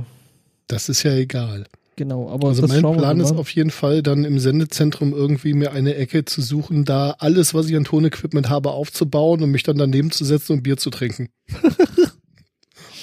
Das 0.69 0.89
ist 0.89 1.02
ja 1.02 1.12
egal. 1.15 1.65
genau, 1.97 2.31
aber 2.31 2.48
Also 2.48 2.62
das 2.62 2.70
mein 2.70 2.82
Plan 2.97 3.19
ist 3.20 3.32
auf 3.32 3.51
jeden 3.51 3.70
Fall 3.70 4.02
dann 4.02 4.24
im 4.24 4.39
Sendezentrum 4.39 5.12
irgendwie 5.12 5.52
mir 5.55 5.73
eine 5.73 5.94
Ecke 5.97 6.24
zu 6.24 6.43
suchen, 6.43 6.85
da 6.85 7.16
alles, 7.19 7.55
was 7.55 7.69
ich 7.69 7.77
an 7.77 7.85
Tonequipment 7.85 8.48
habe, 8.48 8.70
aufzubauen 8.70 9.43
und 9.43 9.51
mich 9.51 9.65
dann 9.65 9.77
daneben 9.78 10.10
zu 10.12 10.24
setzen 10.24 10.52
und 10.55 10.62
Bier 10.62 10.77
zu 10.77 10.90
trinken. 10.90 11.28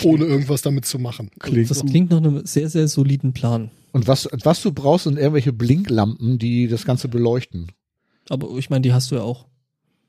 Ohne 0.04 0.26
irgendwas 0.26 0.62
damit 0.62 0.86
zu 0.86 1.00
machen. 1.00 1.30
Klingt 1.40 1.70
Das 1.70 1.86
klingt 1.86 2.12
nach 2.12 2.18
einem 2.18 2.46
sehr, 2.46 2.70
sehr 2.70 2.88
soliden 2.88 3.34
Plan. 3.34 3.72
Und 3.92 4.08
was, 4.08 4.28
was 4.44 4.62
du 4.62 4.72
brauchst, 4.72 5.06
sind 5.06 5.18
irgendwelche 5.18 5.54
Blinklampen, 5.54 6.38
die 6.38 6.68
das 6.68 6.86
Ganze 6.86 7.08
beleuchten. 7.08 7.72
Aber 8.30 8.50
ich 8.58 8.70
meine, 8.70 8.82
die 8.82 8.94
hast 8.94 9.12
du 9.12 9.16
ja 9.16 9.22
auch. 9.22 9.46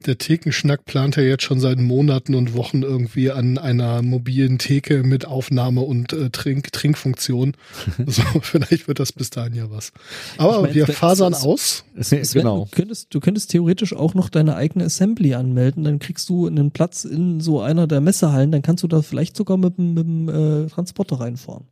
Der 0.04 0.18
Thekenschnack 0.18 0.84
plant 0.84 1.16
ja 1.16 1.22
jetzt 1.22 1.42
schon 1.42 1.58
seit 1.58 1.78
Monaten 1.78 2.34
und 2.34 2.54
Wochen 2.54 2.82
irgendwie 2.82 3.30
an 3.30 3.56
einer 3.58 4.02
mobilen 4.02 4.58
Theke 4.58 5.02
mit 5.02 5.24
Aufnahme 5.24 5.80
und 5.80 6.12
äh, 6.12 6.30
Trink 6.30 6.70
Trinkfunktion. 6.72 7.54
so, 8.06 8.22
vielleicht 8.42 8.88
wird 8.88 9.00
das 9.00 9.12
bis 9.12 9.30
dahin 9.30 9.54
ja 9.54 9.70
was. 9.70 9.92
Aber 10.36 10.56
Ich 10.56 10.62
mein, 10.62 10.74
wir 10.74 10.84
Sven, 10.84 10.94
fasern 10.94 11.32
es- 11.32 11.42
aus. 11.42 11.84
Sven, 12.00 12.22
genau. 12.34 12.64
du, 12.70 12.76
könntest, 12.76 13.14
du 13.14 13.20
könntest 13.20 13.50
theoretisch 13.50 13.94
auch 13.94 14.14
noch 14.14 14.28
deine 14.28 14.54
eigene 14.56 14.84
Assembly 14.84 15.34
anmelden, 15.34 15.82
dann 15.84 15.98
kriegst 15.98 16.28
du 16.28 16.46
einen 16.46 16.70
Platz 16.72 17.04
in 17.04 17.40
so 17.40 17.60
einer 17.62 17.86
der 17.86 18.00
Messehallen, 18.02 18.52
dann 18.52 18.62
kannst 18.62 18.82
du 18.82 18.88
da 18.88 19.00
vielleicht 19.02 19.36
sogar 19.36 19.56
mit, 19.56 19.78
dem- 19.78 19.94
mit 19.94 20.04
dem 20.06 20.28
äh, 20.28 20.66
Transporter 20.68 21.20
reinfahren. 21.20 21.64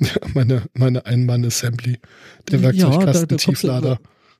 Meine, 0.34 0.62
meine 0.74 1.04
Einmann-Assembly. 1.06 1.98
Der 2.50 2.58
Ja, 2.72 2.98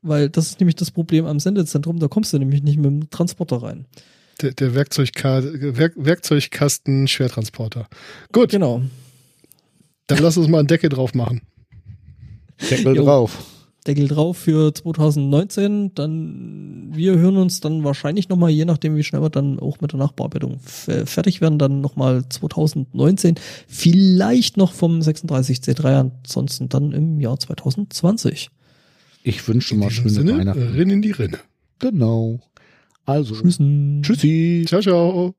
Weil 0.02 0.30
das 0.30 0.46
ist 0.46 0.60
nämlich 0.60 0.76
das 0.76 0.90
Problem 0.90 1.26
am 1.26 1.40
Sendezentrum, 1.40 1.98
da 1.98 2.08
kommst 2.08 2.32
du 2.32 2.38
nämlich 2.38 2.62
nicht 2.62 2.76
mit 2.76 2.86
dem 2.86 3.10
Transporter 3.10 3.62
rein. 3.62 3.86
Der, 4.40 4.52
der 4.52 4.74
Werkzeugka 4.74 5.42
Werk 5.44 5.92
Werkzeugkasten 5.96 7.06
Schwertransporter. 7.08 7.86
Gut, 8.32 8.50
Genau. 8.50 8.82
dann 10.06 10.18
lass 10.18 10.36
uns 10.38 10.48
mal 10.48 10.60
einen 10.60 10.68
Deckel 10.68 10.88
drauf 10.88 11.14
machen. 11.14 11.42
Deckel 12.70 12.96
Jo. 12.96 13.04
drauf. 13.04 13.46
Deckel 13.86 14.08
drauf 14.08 14.36
für 14.36 14.74
2019, 14.74 15.94
dann 15.94 16.90
wir 16.92 17.16
hören 17.16 17.38
uns 17.38 17.60
dann 17.60 17.82
wahrscheinlich 17.82 18.28
nochmal, 18.28 18.50
je 18.50 18.66
nachdem 18.66 18.94
wie 18.94 19.02
schnell 19.02 19.22
wir 19.22 19.30
dann 19.30 19.58
auch 19.58 19.80
mit 19.80 19.92
der 19.92 19.98
Nachbearbeitung 19.98 20.58
fertig 20.60 21.40
werden, 21.40 21.58
dann 21.58 21.80
nochmal 21.80 22.28
2019, 22.28 23.36
vielleicht 23.68 24.58
noch 24.58 24.72
vom 24.72 25.00
36C3, 25.00 26.10
ansonsten 26.22 26.68
dann 26.68 26.92
im 26.92 27.20
Jahr 27.20 27.38
2020. 27.38 28.50
Ich 29.22 29.46
wünsche 29.46 29.74
mal 29.74 29.90
schöne 29.90 30.10
Sinne, 30.10 30.38
Weihnachten. 30.38 30.68
Rinn 30.74 30.90
in 30.90 31.02
die 31.02 31.10
Rinne. 31.10 31.38
Genau. 31.78 32.40
Also, 33.04 33.34
Tschüssen. 33.34 34.02
tschüssi. 34.02 34.64
Ciao, 34.66 34.80
ciao. 34.80 35.34